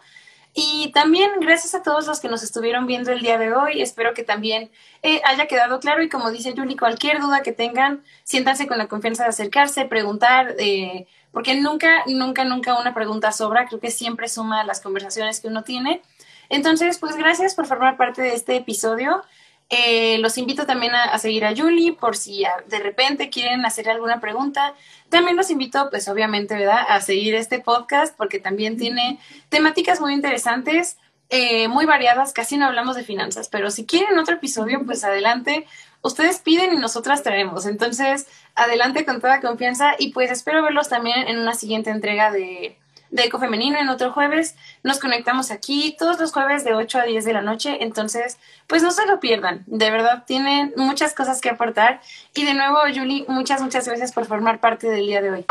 Y 0.56 0.92
también 0.92 1.32
gracias 1.40 1.74
a 1.74 1.82
todos 1.82 2.06
los 2.06 2.20
que 2.20 2.28
nos 2.28 2.44
estuvieron 2.44 2.86
viendo 2.86 3.10
el 3.10 3.20
día 3.20 3.38
de 3.38 3.52
hoy. 3.52 3.82
Espero 3.82 4.14
que 4.14 4.22
también 4.22 4.70
eh, 5.02 5.20
haya 5.24 5.48
quedado 5.48 5.80
claro 5.80 6.00
y 6.02 6.08
como 6.08 6.30
dice 6.30 6.54
Julie, 6.56 6.76
cualquier 6.76 7.20
duda 7.20 7.42
que 7.42 7.50
tengan, 7.50 8.04
siéntanse 8.22 8.68
con 8.68 8.78
la 8.78 8.86
confianza 8.86 9.24
de 9.24 9.30
acercarse, 9.30 9.84
preguntar, 9.86 10.54
eh, 10.60 11.08
porque 11.32 11.60
nunca, 11.60 12.04
nunca, 12.06 12.44
nunca 12.44 12.78
una 12.78 12.94
pregunta 12.94 13.32
sobra. 13.32 13.66
Creo 13.66 13.80
que 13.80 13.90
siempre 13.90 14.28
suma 14.28 14.62
las 14.62 14.80
conversaciones 14.80 15.40
que 15.40 15.48
uno 15.48 15.64
tiene. 15.64 16.02
Entonces, 16.48 16.98
pues 16.98 17.16
gracias 17.16 17.56
por 17.56 17.66
formar 17.66 17.96
parte 17.96 18.22
de 18.22 18.34
este 18.34 18.54
episodio. 18.54 19.22
Eh, 19.70 20.18
los 20.18 20.36
invito 20.38 20.66
también 20.66 20.94
a, 20.94 21.18
seguir 21.18 21.44
a 21.44 21.56
Julie 21.56 21.92
por 21.92 22.16
si 22.16 22.44
de 22.66 22.78
repente 22.78 23.30
quieren 23.30 23.64
hacer 23.64 23.88
alguna 23.88 24.20
pregunta. 24.20 24.74
También 25.08 25.36
los 25.36 25.50
invito, 25.50 25.88
pues 25.90 26.08
obviamente, 26.08 26.54
¿verdad?, 26.54 26.84
a 26.88 27.00
seguir 27.00 27.34
este 27.34 27.60
podcast 27.60 28.16
porque 28.16 28.38
también 28.38 28.76
tiene 28.76 29.18
temáticas 29.48 30.00
muy 30.00 30.12
interesantes, 30.12 30.98
eh, 31.30 31.68
muy 31.68 31.86
variadas. 31.86 32.32
Casi 32.32 32.56
no 32.56 32.66
hablamos 32.66 32.96
de 32.96 33.04
finanzas, 33.04 33.48
pero 33.48 33.70
si 33.70 33.86
quieren 33.86 34.18
otro 34.18 34.34
episodio, 34.34 34.84
pues 34.84 35.04
adelante. 35.04 35.66
Ustedes 36.02 36.38
piden 36.38 36.74
y 36.74 36.76
nosotras 36.76 37.22
traemos. 37.22 37.64
Entonces, 37.64 38.26
adelante 38.54 39.06
con 39.06 39.20
toda 39.20 39.40
confianza 39.40 39.94
y 39.98 40.12
pues 40.12 40.30
espero 40.30 40.62
verlos 40.62 40.90
también 40.90 41.26
en 41.26 41.38
una 41.38 41.54
siguiente 41.54 41.88
entrega 41.88 42.30
de, 42.30 42.76
de 43.14 43.22
Eco 43.22 43.38
Femenino 43.38 43.78
en 43.78 43.88
otro 43.88 44.12
jueves. 44.12 44.56
Nos 44.82 44.98
conectamos 44.98 45.52
aquí 45.52 45.94
todos 45.96 46.18
los 46.18 46.32
jueves 46.32 46.64
de 46.64 46.74
8 46.74 46.98
a 46.98 47.04
10 47.04 47.24
de 47.24 47.32
la 47.32 47.42
noche. 47.42 47.78
Entonces, 47.80 48.38
pues 48.66 48.82
no 48.82 48.90
se 48.90 49.06
lo 49.06 49.20
pierdan. 49.20 49.62
De 49.66 49.90
verdad, 49.90 50.24
tienen 50.26 50.72
muchas 50.76 51.14
cosas 51.14 51.40
que 51.40 51.48
aportar. 51.48 52.00
Y 52.34 52.44
de 52.44 52.54
nuevo, 52.54 52.78
Julie, 52.92 53.24
muchas, 53.28 53.62
muchas 53.62 53.86
gracias 53.86 54.10
por 54.12 54.26
formar 54.26 54.58
parte 54.58 54.88
del 54.88 55.06
día 55.06 55.22
de 55.22 55.30
hoy. 55.30 55.46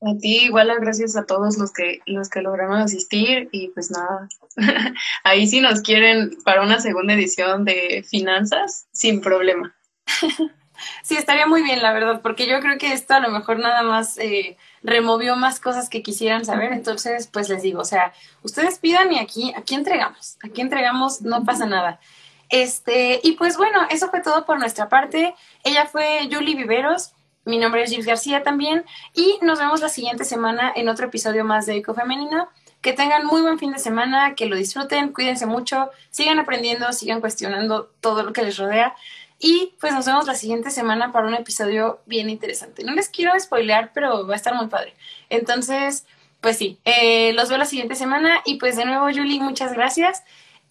A 0.00 0.16
ti, 0.20 0.44
igual 0.44 0.72
gracias 0.80 1.16
a 1.16 1.26
todos 1.26 1.58
los 1.58 1.72
que, 1.72 2.00
los 2.06 2.28
que 2.28 2.42
lograron 2.42 2.76
asistir 2.76 3.48
y 3.50 3.70
pues 3.70 3.90
nada, 3.90 4.28
ahí 5.24 5.48
si 5.48 5.60
nos 5.60 5.80
quieren 5.82 6.38
para 6.44 6.62
una 6.62 6.78
segunda 6.78 7.14
edición 7.14 7.64
de 7.64 8.04
finanzas, 8.08 8.86
sin 8.92 9.20
problema. 9.20 9.74
Sí, 11.02 11.16
estaría 11.16 11.46
muy 11.46 11.62
bien, 11.62 11.82
la 11.82 11.92
verdad, 11.92 12.20
porque 12.22 12.46
yo 12.46 12.60
creo 12.60 12.78
que 12.78 12.92
esto 12.92 13.14
a 13.14 13.20
lo 13.20 13.30
mejor 13.30 13.58
nada 13.58 13.82
más 13.82 14.18
eh, 14.18 14.56
removió 14.82 15.36
más 15.36 15.60
cosas 15.60 15.88
que 15.88 16.02
quisieran 16.02 16.44
saber. 16.44 16.72
Entonces, 16.72 17.26
pues 17.26 17.48
les 17.48 17.62
digo, 17.62 17.80
o 17.80 17.84
sea, 17.84 18.12
ustedes 18.42 18.78
pidan 18.78 19.12
y 19.12 19.18
aquí, 19.18 19.52
aquí 19.56 19.74
entregamos, 19.74 20.38
aquí 20.42 20.60
entregamos, 20.60 21.22
no 21.22 21.44
pasa 21.44 21.66
nada. 21.66 22.00
Este, 22.48 23.20
y 23.22 23.32
pues 23.32 23.56
bueno, 23.56 23.80
eso 23.90 24.08
fue 24.08 24.22
todo 24.22 24.44
por 24.46 24.58
nuestra 24.58 24.88
parte. 24.88 25.34
Ella 25.64 25.86
fue 25.86 26.28
Julie 26.30 26.56
Viveros, 26.56 27.12
mi 27.44 27.58
nombre 27.58 27.82
es 27.82 27.90
Gilles 27.90 28.06
García 28.06 28.42
también, 28.42 28.84
y 29.14 29.38
nos 29.42 29.58
vemos 29.58 29.80
la 29.80 29.88
siguiente 29.88 30.24
semana 30.24 30.72
en 30.74 30.88
otro 30.88 31.06
episodio 31.06 31.44
más 31.44 31.66
de 31.66 31.76
Eco 31.76 31.94
Femenino. 31.94 32.48
Que 32.80 32.92
tengan 32.92 33.26
muy 33.26 33.40
buen 33.42 33.58
fin 33.58 33.72
de 33.72 33.80
semana, 33.80 34.36
que 34.36 34.46
lo 34.46 34.54
disfruten, 34.54 35.12
cuídense 35.12 35.46
mucho, 35.46 35.90
sigan 36.10 36.38
aprendiendo, 36.38 36.92
sigan 36.92 37.20
cuestionando 37.20 37.90
todo 38.00 38.22
lo 38.22 38.32
que 38.32 38.42
les 38.42 38.56
rodea. 38.56 38.94
Y 39.38 39.74
pues 39.80 39.92
nos 39.92 40.06
vemos 40.06 40.26
la 40.26 40.34
siguiente 40.34 40.70
semana 40.70 41.12
para 41.12 41.28
un 41.28 41.34
episodio 41.34 42.00
bien 42.06 42.28
interesante. 42.28 42.82
No 42.82 42.92
les 42.92 43.08
quiero 43.08 43.38
spoilear, 43.38 43.92
pero 43.92 44.26
va 44.26 44.34
a 44.34 44.36
estar 44.36 44.54
muy 44.54 44.66
padre. 44.66 44.94
Entonces, 45.28 46.06
pues 46.40 46.56
sí, 46.56 46.78
eh, 46.84 47.32
los 47.34 47.48
veo 47.48 47.58
la 47.58 47.64
siguiente 47.64 47.94
semana 47.94 48.42
y 48.44 48.58
pues 48.58 48.76
de 48.76 48.84
nuevo, 48.84 49.06
Julie, 49.06 49.40
muchas 49.40 49.72
gracias. 49.72 50.24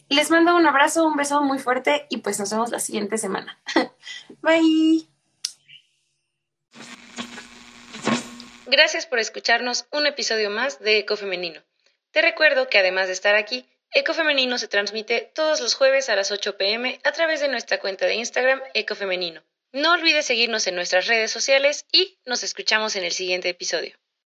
Les 0.10 0.32
mando 0.32 0.56
un 0.56 0.66
abrazo, 0.66 1.06
un 1.06 1.16
beso 1.16 1.42
muy 1.42 1.60
fuerte 1.60 2.08
y 2.10 2.18
pues 2.18 2.40
nos 2.40 2.52
vemos 2.52 2.70
la 2.70 2.80
siguiente 2.80 3.18
semana. 3.18 3.60
Bye. 4.42 5.08
Gracias 8.66 9.06
por 9.06 9.20
escucharnos 9.20 9.86
un 9.92 10.08
episodio 10.08 10.50
más 10.50 10.80
de 10.80 11.00
Eco 11.00 11.16
Femenino. 11.16 11.62
Te 12.12 12.22
recuerdo 12.22 12.70
que 12.70 12.78
además 12.78 13.08
de 13.08 13.14
estar 13.14 13.36
aquí, 13.36 13.66
Ecofemenino 13.92 14.58
se 14.58 14.68
transmite 14.68 15.32
todos 15.34 15.62
los 15.62 15.76
jueves 15.76 16.10
a 16.10 16.16
las 16.16 16.32
8 16.32 16.58
pm 16.58 17.00
a 17.04 17.12
través 17.12 17.40
de 17.40 17.48
nuestra 17.48 17.80
cuenta 17.80 18.06
de 18.06 18.16
Instagram 18.16 18.62
Ecofemenino. 18.74 19.44
No 19.72 19.94
olvides 19.94 20.26
seguirnos 20.26 20.68
en 20.68 20.76
nuestras 20.76 21.08
redes 21.08 21.32
sociales 21.32 21.86
y 21.92 22.20
nos 22.26 22.44
escuchamos 22.44 22.96
en 22.96 23.04
el 23.04 23.12
siguiente 23.12 23.50
episodio. 23.50 23.98